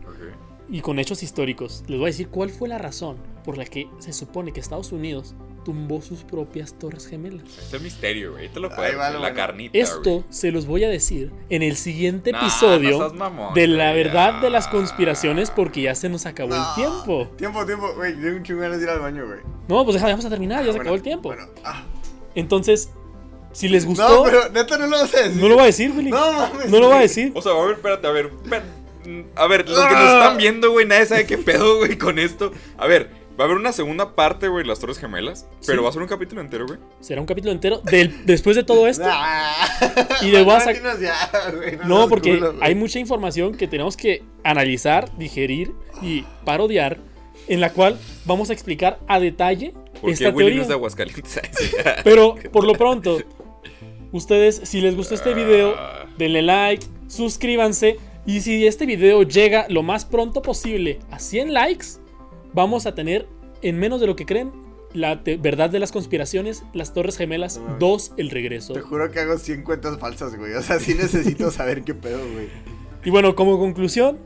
y 0.72 0.82
con 0.82 1.00
hechos 1.00 1.24
históricos, 1.24 1.84
les 1.88 1.98
voy 1.98 2.06
a 2.06 2.12
decir 2.12 2.30
cuál 2.30 2.50
fue 2.50 2.68
la 2.70 2.78
razón 2.78 3.18
por 3.44 3.58
la 3.58 3.66
que 3.66 3.90
se 4.00 4.14
supone 4.14 4.52
que 4.54 4.60
Estados 4.60 4.92
Unidos 4.92 5.36
tumbó 5.70 6.02
sus 6.02 6.24
propias 6.24 6.74
torres 6.74 7.06
gemelas. 7.06 7.44
Es 7.60 7.72
el 7.74 7.82
misterio, 7.82 8.32
güey. 8.32 8.50
Te 8.50 8.60
lo 8.60 8.70
puedo 8.74 8.98
va 8.98 9.12
la 9.12 9.20
bueno. 9.20 9.36
carnita, 9.36 9.78
Esto 9.78 10.12
güey. 10.12 10.24
se 10.32 10.52
los 10.52 10.66
voy 10.66 10.84
a 10.84 10.90
decir 10.90 11.32
en 11.52 11.62
el 11.62 11.76
siguiente 11.78 12.32
No, 12.32 12.40
episodio 12.40 12.98
no 12.98 13.14
mamón, 13.14 13.54
de 13.54 13.68
la 13.68 13.94
verdad 13.94 14.34
ya. 14.38 14.42
de 14.42 14.50
las 14.50 14.68
conspiraciones 14.68 15.52
porque 15.52 15.84
ya 15.84 15.94
se 15.94 16.10
nos 16.10 16.26
acabó 16.26 16.56
el 16.56 16.62
tiempo. 16.74 17.30
Tiempo, 17.38 17.66
tiempo, 17.68 17.94
güey. 17.96 18.14
Tengo 18.20 18.38
un 18.38 18.44
chingo 18.44 18.62
de 18.62 18.82
ir 18.82 18.90
al 18.90 19.00
baño, 19.00 19.28
güey. 19.28 19.40
No, 19.68 19.84
pues 19.84 19.94
deja, 19.94 20.08
vamos 20.08 20.26
a 20.26 20.30
terminar, 20.32 20.62
ya 20.62 20.66
se 20.66 20.70
Bueno, 20.72 20.82
acabó 20.82 20.96
el 20.96 21.04
tiempo. 21.04 21.30
Bueno, 21.30 21.44
ah. 21.64 21.84
Entonces, 22.34 22.90
si 23.52 23.70
les 23.70 23.84
No, 23.84 23.90
gustó, 23.92 24.24
pero 24.24 24.50
neta 24.50 24.76
no 24.80 24.88
lo 24.88 24.98
vas 24.98 25.14
a 25.14 25.22
decir. 25.22 25.40
no 25.40 25.48
lo 25.50 25.54
voy 25.54 25.64
a 25.64 25.68
decir, 25.68 25.92
Willy. 25.96 26.10
No 26.10 26.34
mames. 26.34 26.70
No 26.72 26.80
lo 26.80 26.88
voy 26.88 26.98
a 26.98 27.02
decir. 27.02 27.32
O 27.36 27.42
sea, 27.44 27.52
a 27.52 27.64
ver, 27.64 27.76
espérate, 27.76 28.08
a 28.08 28.12
ver. 28.12 28.32
A 29.36 29.48
ver, 29.48 29.68
los 29.70 29.80
que 29.88 29.94
nos 29.94 30.04
están 30.14 30.38
viendo, 30.38 30.72
güey, 30.72 30.86
nadie 30.88 31.06
sabe 31.06 31.26
qué 31.28 31.38
pedo, 31.38 31.78
güey, 31.78 31.98
con 31.98 32.18
esto. 32.20 32.52
A 32.78 32.86
ver, 32.88 33.10
va 33.40 33.44
a 33.44 33.46
haber 33.46 33.58
una 33.58 33.72
segunda 33.72 34.16
parte, 34.16 34.48
güey, 34.50 34.66
las 34.66 34.80
Torres 34.80 34.98
Gemelas. 35.00 35.48
Pero 35.66 35.80
Sí. 35.80 35.84
va 35.84 35.90
a 35.90 35.94
ser 35.94 36.02
un 36.02 36.08
capítulo 36.10 36.42
entero, 36.42 36.66
güey. 36.68 36.78
Será 37.00 37.22
un 37.22 37.28
capítulo 37.28 37.52
entero 37.54 37.78
del- 37.80 38.26
después 38.26 38.56
de 38.58 38.64
todo 38.64 38.88
esto. 38.88 39.06
Ah. 39.10 39.56
Y 40.22 40.32
ya, 40.32 40.44
güey, 40.44 41.78
No, 41.86 42.10
porque 42.10 42.42
hay 42.62 42.76
mucha 42.76 43.00
información 43.00 43.56
que 43.56 43.68
tenemos 43.68 43.96
que 43.96 44.24
analizar, 44.44 45.10
digerir 45.18 45.72
y 46.02 46.26
parodiar, 46.44 46.98
en 47.48 47.62
la 47.62 47.72
cual 47.72 47.98
vamos 48.26 48.50
a 48.50 48.54
explicar 48.54 49.00
a 49.08 49.20
detalle 49.20 49.74
Porque 50.02 50.12
esta 50.12 50.30
Willy 50.30 50.34
no 50.34 50.38
teoría. 50.46 50.62
es 50.64 50.68
de 50.68 50.74
Aguascalientes. 50.74 51.40
Pero 52.04 52.36
por 52.52 52.66
lo 52.66 52.74
pronto, 52.74 53.20
ustedes, 54.12 54.62
si 54.64 54.82
les 54.82 54.96
gustó 54.96 55.16
este 55.16 55.34
video, 55.34 55.76
Ah. 55.78 56.06
denle 56.18 56.42
like, 56.42 56.86
suscríbanse. 57.08 57.98
Y 58.26 58.42
si 58.42 58.68
este 58.68 58.86
video 58.86 59.24
llega 59.24 59.66
lo 59.70 59.82
más 59.82 60.06
pronto 60.06 60.42
posible 60.42 61.00
a 61.10 61.20
100 61.20 61.54
likes, 61.54 61.86
vamos 62.54 62.86
a 62.86 62.96
tener, 62.96 63.28
en 63.62 63.78
menos 63.80 64.00
de 64.02 64.08
lo 64.08 64.16
que 64.16 64.26
creen, 64.26 64.52
la 64.94 65.22
verdad 65.40 65.70
de 65.70 65.78
las 65.80 65.92
conspiraciones, 65.92 66.64
las 66.74 66.94
Torres 66.94 67.16
Gemelas 67.18 67.58
No 67.58 67.64
mames. 67.66 67.80
2, 67.80 68.12
el 68.18 68.30
regreso. 68.32 68.74
Te 68.74 68.82
juro 68.82 69.12
que 69.12 69.20
hago 69.20 69.38
100 69.38 69.64
cuentas 69.64 70.00
falsas, 70.00 70.36
güey. 70.36 70.54
O 70.54 70.62
sea, 70.62 70.80
sí 70.80 70.96
necesito 70.96 71.52
saber 71.52 71.84
qué 71.84 71.94
pedo, 71.94 72.20
güey. 72.34 72.48
Y 73.04 73.12
bueno, 73.12 73.36
como 73.36 73.60
conclusión, 73.60 74.18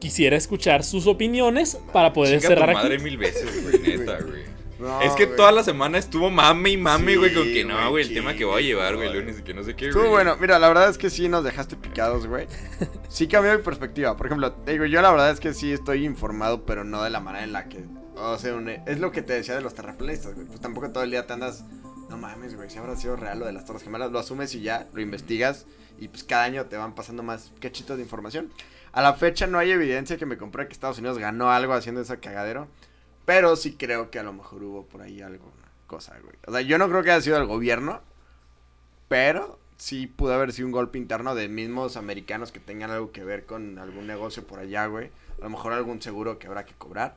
quisiera 0.00 0.36
escuchar 0.36 0.84
sus 0.84 1.06
opiniones 1.06 1.78
para 1.92 2.12
poder 2.12 2.38
Chinga 2.40 2.48
cerrar 2.54 2.68
tu 2.70 2.74
madre 2.74 2.94
aquí. 2.96 3.04
mil 3.04 3.16
veces, 3.16 3.62
güey, 3.62 3.78
neta, 3.98 4.18
güey. 4.26 4.53
No, 4.78 5.00
es 5.02 5.12
que 5.12 5.26
güey. 5.26 5.36
toda 5.36 5.52
la 5.52 5.62
semana 5.62 5.98
estuvo 5.98 6.30
mame 6.30 6.70
y 6.70 6.76
mame, 6.76 7.16
güey, 7.16 7.32
con 7.32 7.44
que 7.44 7.64
no, 7.64 7.90
güey, 7.90 8.02
el 8.02 8.08
sí, 8.08 8.14
tema 8.14 8.34
que 8.34 8.44
voy 8.44 8.62
a 8.62 8.66
llevar, 8.66 8.96
güey, 8.96 9.12
lunes 9.12 9.38
y 9.38 9.42
que 9.42 9.54
no 9.54 9.62
sé 9.62 9.74
qué, 9.76 9.88
Estuvo 9.88 10.08
bueno, 10.08 10.36
mira, 10.40 10.58
la 10.58 10.68
verdad 10.68 10.88
es 10.88 10.98
que 10.98 11.10
sí 11.10 11.28
nos 11.28 11.44
dejaste 11.44 11.76
picados, 11.76 12.26
güey. 12.26 12.46
Sí 13.08 13.28
cambió 13.28 13.56
mi 13.56 13.62
perspectiva. 13.62 14.16
Por 14.16 14.26
ejemplo, 14.26 14.52
te 14.52 14.72
digo, 14.72 14.84
yo 14.86 15.00
la 15.00 15.10
verdad 15.12 15.30
es 15.30 15.38
que 15.38 15.54
sí 15.54 15.72
estoy 15.72 16.04
informado, 16.04 16.64
pero 16.66 16.82
no 16.82 17.02
de 17.04 17.10
la 17.10 17.20
manera 17.20 17.44
en 17.44 17.52
la 17.52 17.68
que. 17.68 17.84
O 18.16 18.36
sea, 18.38 18.54
un- 18.54 18.68
es 18.68 18.98
lo 18.98 19.12
que 19.12 19.22
te 19.22 19.32
decía 19.34 19.54
de 19.54 19.60
los 19.60 19.74
terraplanistas, 19.74 20.34
güey. 20.34 20.46
Pues 20.46 20.60
tampoco 20.60 20.90
todo 20.90 21.04
el 21.04 21.10
día 21.12 21.24
te 21.26 21.32
andas. 21.32 21.64
No 22.10 22.18
mames, 22.18 22.56
güey, 22.56 22.68
si 22.70 22.78
habrá 22.78 22.96
sido 22.96 23.14
real 23.16 23.38
lo 23.38 23.46
de 23.46 23.52
las 23.52 23.64
Torres 23.64 23.82
Gemelas, 23.84 24.10
lo 24.10 24.18
asumes 24.18 24.54
y 24.56 24.60
ya, 24.62 24.88
lo 24.92 25.00
investigas. 25.00 25.66
Y 25.98 26.08
pues 26.08 26.24
cada 26.24 26.42
año 26.44 26.64
te 26.66 26.76
van 26.76 26.94
pasando 26.96 27.22
más 27.22 27.52
cachitos 27.60 27.96
de 27.96 28.02
información. 28.02 28.50
A 28.92 29.00
la 29.02 29.14
fecha 29.14 29.46
no 29.46 29.58
hay 29.58 29.70
evidencia 29.70 30.16
que 30.16 30.26
me 30.26 30.36
compruebe 30.36 30.68
que 30.68 30.72
Estados 30.74 30.98
Unidos 30.98 31.18
ganó 31.18 31.50
algo 31.52 31.72
haciendo 31.72 32.00
ese 32.00 32.18
cagadero. 32.18 32.66
Pero 33.24 33.56
sí 33.56 33.74
creo 33.76 34.10
que 34.10 34.18
a 34.18 34.22
lo 34.22 34.32
mejor 34.32 34.62
hubo 34.62 34.84
por 34.86 35.02
ahí 35.02 35.22
algo, 35.22 35.46
una 35.46 35.70
cosa, 35.86 36.18
güey. 36.22 36.36
O 36.46 36.52
sea, 36.52 36.60
yo 36.60 36.78
no 36.78 36.88
creo 36.88 37.02
que 37.02 37.10
haya 37.10 37.20
sido 37.20 37.36
el 37.38 37.46
gobierno. 37.46 38.02
Pero 39.08 39.58
sí 39.76 40.06
pudo 40.06 40.34
haber 40.34 40.52
sido 40.52 40.66
un 40.66 40.72
golpe 40.72 40.98
interno 40.98 41.34
de 41.34 41.48
mismos 41.48 41.96
americanos 41.96 42.52
que 42.52 42.60
tengan 42.60 42.90
algo 42.90 43.12
que 43.12 43.24
ver 43.24 43.46
con 43.46 43.78
algún 43.78 44.06
negocio 44.06 44.46
por 44.46 44.58
allá, 44.58 44.86
güey. 44.86 45.10
A 45.40 45.44
lo 45.44 45.50
mejor 45.50 45.72
algún 45.72 46.00
seguro 46.00 46.38
que 46.38 46.46
habrá 46.46 46.64
que 46.64 46.74
cobrar. 46.74 47.16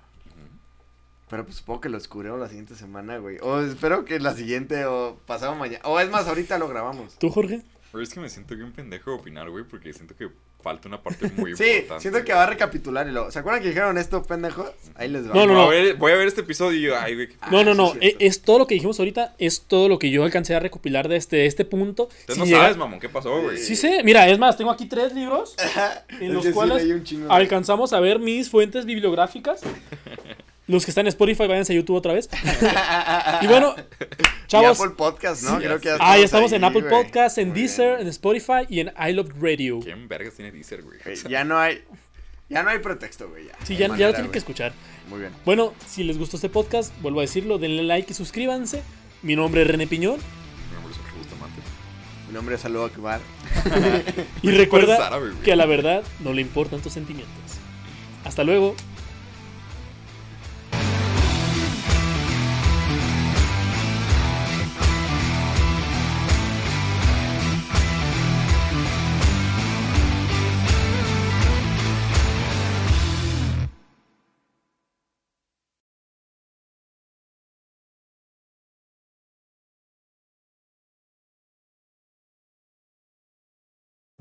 Pero 1.30 1.44
pues 1.44 1.58
supongo 1.58 1.82
que 1.82 1.90
lo 1.90 1.98
descubrimos 1.98 2.40
la 2.40 2.48
siguiente 2.48 2.76
semana, 2.76 3.18
güey. 3.18 3.38
O 3.42 3.60
espero 3.60 4.06
que 4.06 4.20
la 4.20 4.34
siguiente 4.34 4.86
o 4.86 5.20
pasado 5.26 5.56
mañana. 5.56 5.82
O 5.84 6.00
es 6.00 6.10
más, 6.10 6.28
ahorita 6.28 6.58
lo 6.58 6.70
grabamos. 6.70 7.20
¿Tú, 7.20 7.30
Jorge? 7.30 7.64
Pero 7.92 8.02
es 8.02 8.14
que 8.14 8.22
me 8.22 8.30
siento 8.30 8.56
bien 8.56 8.72
pendejo 8.72 9.12
de 9.12 9.18
opinar, 9.18 9.50
güey, 9.50 9.66
porque 9.66 9.92
siento 9.92 10.16
que 10.16 10.30
falta 10.68 10.88
una 10.90 11.02
parte 11.02 11.32
muy 11.38 11.56
Sí, 11.58 11.64
importante. 11.64 12.02
siento 12.02 12.24
que 12.26 12.34
va 12.34 12.44
a 12.44 12.46
recapitular 12.48 13.08
y 13.08 13.12
luego. 13.12 13.32
¿Se 13.32 13.40
acuerdan 13.40 13.62
que 13.62 13.70
dijeron 13.70 13.98
esto, 13.98 14.22
pendejos? 14.24 14.70
Ahí 14.96 15.08
les 15.10 15.30
va. 15.30 15.34
No, 15.34 15.46
no, 15.46 15.54
Voy 15.54 15.62
a 15.62 15.64
no. 15.64 15.70
ver- 15.70 15.96
voy 15.96 16.12
a 16.12 16.16
ver 16.16 16.28
este 16.28 16.42
episodio 16.42 16.78
y 16.78 16.82
yo, 16.82 16.98
ay, 17.00 17.16
güey. 17.16 17.30
Ah, 17.42 17.48
No, 17.52 17.64
no, 17.64 17.72
sí, 17.72 17.78
no. 17.78 17.94
es. 18.02 18.16
Es, 18.20 18.42
todo 18.42 18.60
lo 18.60 18.68
que 18.68 18.74
dijimos 18.76 19.00
ahorita, 19.00 19.34
es 19.38 19.62
todo 19.62 19.88
lo 19.90 19.98
que 20.00 20.10
yo 20.10 20.24
alcancé 20.24 20.56
a 20.56 20.60
recopilar 20.60 21.08
de 21.08 21.16
este, 21.16 21.46
este 21.46 21.64
punto. 21.66 22.10
Usted 22.20 22.34
Si 22.34 22.40
no 22.40 22.46
llega- 22.46 22.62
sabes, 22.62 22.78
mamón, 22.78 23.00
¿qué 23.00 23.08
pasó, 23.10 23.42
güey? 23.42 23.58
Sí 23.58 23.76
sé, 23.76 24.02
mira, 24.04 24.28
es 24.28 24.38
más, 24.40 24.58
tengo 24.58 24.72
aquí 24.72 24.86
tres 24.88 25.14
libros 25.14 25.56
en 26.20 26.34
los 26.34 26.44
sí 26.46 26.52
cuales 26.52 26.86
güey. 26.86 27.24
alcanzamos 27.30 27.94
a 27.94 28.00
ver 28.00 28.20
mis 28.20 28.50
fuentes 28.50 28.86
bibliográficas. 28.86 29.62
Los 30.68 30.84
que 30.86 30.92
están 30.92 31.06
en 31.06 31.10
Spotify, 31.10 31.48
váyanse 31.48 31.72
a 31.74 31.76
YouTube 31.78 31.96
otra 31.96 32.14
vez. 32.14 32.30
Y 33.42 33.48
bueno, 33.48 33.76
Y 33.78 34.48
chavos. 34.48 34.80
Apple 34.80 34.96
Podcast, 34.98 35.44
¿no? 35.44 35.58
Sí, 35.60 35.64
Creo 35.66 35.80
que 35.80 35.86
ya 35.90 35.98
ya 35.98 36.04
Ah, 36.12 36.18
ya 36.18 36.26
estamos 36.26 36.52
ahí, 36.52 36.58
en 36.58 36.64
Apple 36.66 36.82
güey. 36.82 36.92
Podcast, 37.04 37.38
en 37.38 37.50
Muy 37.50 37.60
Deezer, 37.62 37.90
bien. 37.96 38.02
en 38.02 38.08
Spotify 38.08 38.66
y 38.68 38.80
en 38.82 38.92
I 39.00 39.14
Love 39.14 39.32
Radio. 39.40 39.80
¿Quién 39.80 40.08
vergas 40.08 40.34
tiene 40.34 40.52
Deezer, 40.52 40.82
güey? 40.84 41.00
Ya 41.30 41.44
no 41.44 41.58
hay. 41.60 41.84
Ya 42.50 42.64
no 42.64 42.70
hay 42.70 42.80
pretexto, 42.80 43.30
güey. 43.30 43.46
Ya, 43.48 43.54
Sí, 43.66 43.74
No 43.74 43.80
ya, 43.80 43.88
manera, 43.90 44.08
lo 44.10 44.14
tienen 44.16 44.32
que 44.32 44.38
escuchar. 44.40 44.74
Muy 45.10 45.20
bien. 45.20 45.32
Bueno, 45.46 45.74
si 45.88 46.04
les 46.04 46.18
gustó 46.18 46.38
este 46.38 46.50
podcast, 46.50 46.94
vuelvo 47.02 47.20
a 47.20 47.24
decirlo, 47.24 47.58
denle 47.58 47.84
like 47.84 48.12
y 48.12 48.16
suscríbanse. 48.16 48.82
Mi 49.22 49.36
nombre 49.36 49.62
es 49.62 49.68
René 49.68 49.86
Piñón. 49.88 50.18
Mi 50.70 50.76
nombre 50.76 50.92
es 50.94 50.98
Jorge 50.98 51.18
Bustamante. 51.18 51.62
Mi 52.28 52.34
nombre 52.34 52.56
es 52.56 52.62
Salud 52.62 52.84
Akbar. 52.86 53.20
Y 54.42 54.52
recuerda 54.52 55.10
que 55.44 55.52
a 55.54 55.56
la 55.56 55.66
verdad 55.66 56.04
no 56.22 56.34
le 56.34 56.42
importan 56.42 56.82
tus 56.82 56.94
sentimientos. 56.94 57.34
Hasta 58.26 58.44
luego. 58.44 58.76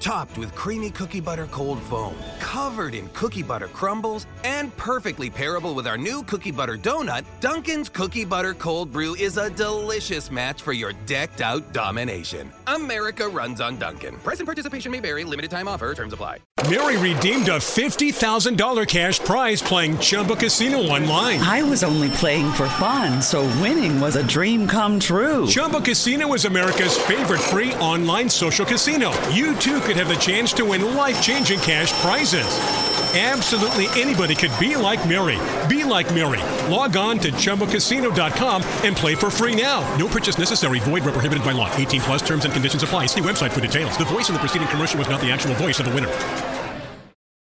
Topped 0.00 0.36
with 0.36 0.54
creamy 0.54 0.90
cookie 0.90 1.20
butter 1.20 1.46
cold 1.46 1.80
foam, 1.82 2.14
covered 2.38 2.94
in 2.94 3.08
cookie 3.08 3.42
butter 3.42 3.68
crumbles, 3.68 4.26
and 4.44 4.74
perfectly 4.76 5.30
pairable 5.30 5.74
with 5.74 5.86
our 5.86 5.96
new 5.96 6.22
cookie 6.24 6.50
butter 6.50 6.76
donut, 6.76 7.24
Dunkin's 7.40 7.88
Cookie 7.88 8.24
Butter 8.24 8.54
Cold 8.54 8.92
Brew 8.92 9.14
is 9.14 9.36
a 9.38 9.50
delicious 9.50 10.30
match 10.30 10.62
for 10.62 10.72
your 10.72 10.92
decked 11.06 11.40
out 11.40 11.72
domination. 11.72 12.52
America 12.66 13.28
runs 13.28 13.60
on 13.60 13.76
Dunkin'. 13.78 14.16
Price 14.18 14.40
and 14.40 14.46
participation 14.46 14.92
may 14.92 15.00
vary, 15.00 15.24
limited 15.24 15.50
time 15.50 15.68
offer, 15.68 15.94
terms 15.94 16.12
apply. 16.12 16.38
Mary 16.70 16.96
redeemed 16.96 17.48
a 17.48 17.58
$50,000 17.58 18.88
cash 18.88 19.18
prize 19.20 19.60
playing 19.60 19.98
Chumba 19.98 20.34
Casino 20.34 20.78
online. 20.78 21.38
I 21.40 21.62
was 21.62 21.84
only 21.84 22.08
playing 22.10 22.50
for 22.52 22.66
fun, 22.70 23.20
so 23.20 23.42
winning 23.60 24.00
was 24.00 24.16
a 24.16 24.26
dream 24.26 24.66
come 24.66 24.98
true. 24.98 25.46
Chumba 25.46 25.82
Casino 25.82 26.32
is 26.32 26.46
America's 26.46 26.96
favorite 26.96 27.40
free 27.40 27.74
online 27.74 28.30
social 28.30 28.64
casino. 28.64 29.12
You 29.28 29.54
too 29.56 29.78
could 29.84 29.96
have 29.96 30.08
the 30.08 30.14
chance 30.14 30.52
to 30.54 30.64
win 30.64 30.94
life 30.94 31.20
changing 31.20 31.60
cash 31.60 31.92
prizes. 32.00 32.46
Absolutely 33.14 33.86
anybody 34.00 34.34
could 34.34 34.50
be 34.58 34.74
like 34.74 35.06
Mary. 35.08 35.38
Be 35.68 35.84
like 35.84 36.12
Mary. 36.12 36.40
Log 36.68 36.96
on 36.96 37.18
to 37.20 37.30
ChumboCasino.com 37.30 38.62
and 38.82 38.96
play 38.96 39.14
for 39.14 39.30
free 39.30 39.54
now. 39.54 39.82
No 39.96 40.08
purchase 40.08 40.36
necessary. 40.36 40.80
Void 40.80 41.04
where 41.04 41.12
prohibited 41.12 41.44
by 41.44 41.52
law. 41.52 41.72
18 41.76 42.00
plus 42.00 42.22
terms 42.22 42.44
and 42.44 42.52
conditions 42.52 42.82
apply. 42.82 43.06
See 43.06 43.20
website 43.20 43.52
for 43.52 43.60
details. 43.60 43.96
The 43.96 44.04
voice 44.04 44.28
in 44.28 44.34
the 44.34 44.40
preceding 44.40 44.68
commercial 44.68 44.98
was 44.98 45.08
not 45.08 45.20
the 45.20 45.30
actual 45.30 45.54
voice 45.54 45.78
of 45.78 45.86
the 45.86 45.94
winner. 45.94 46.53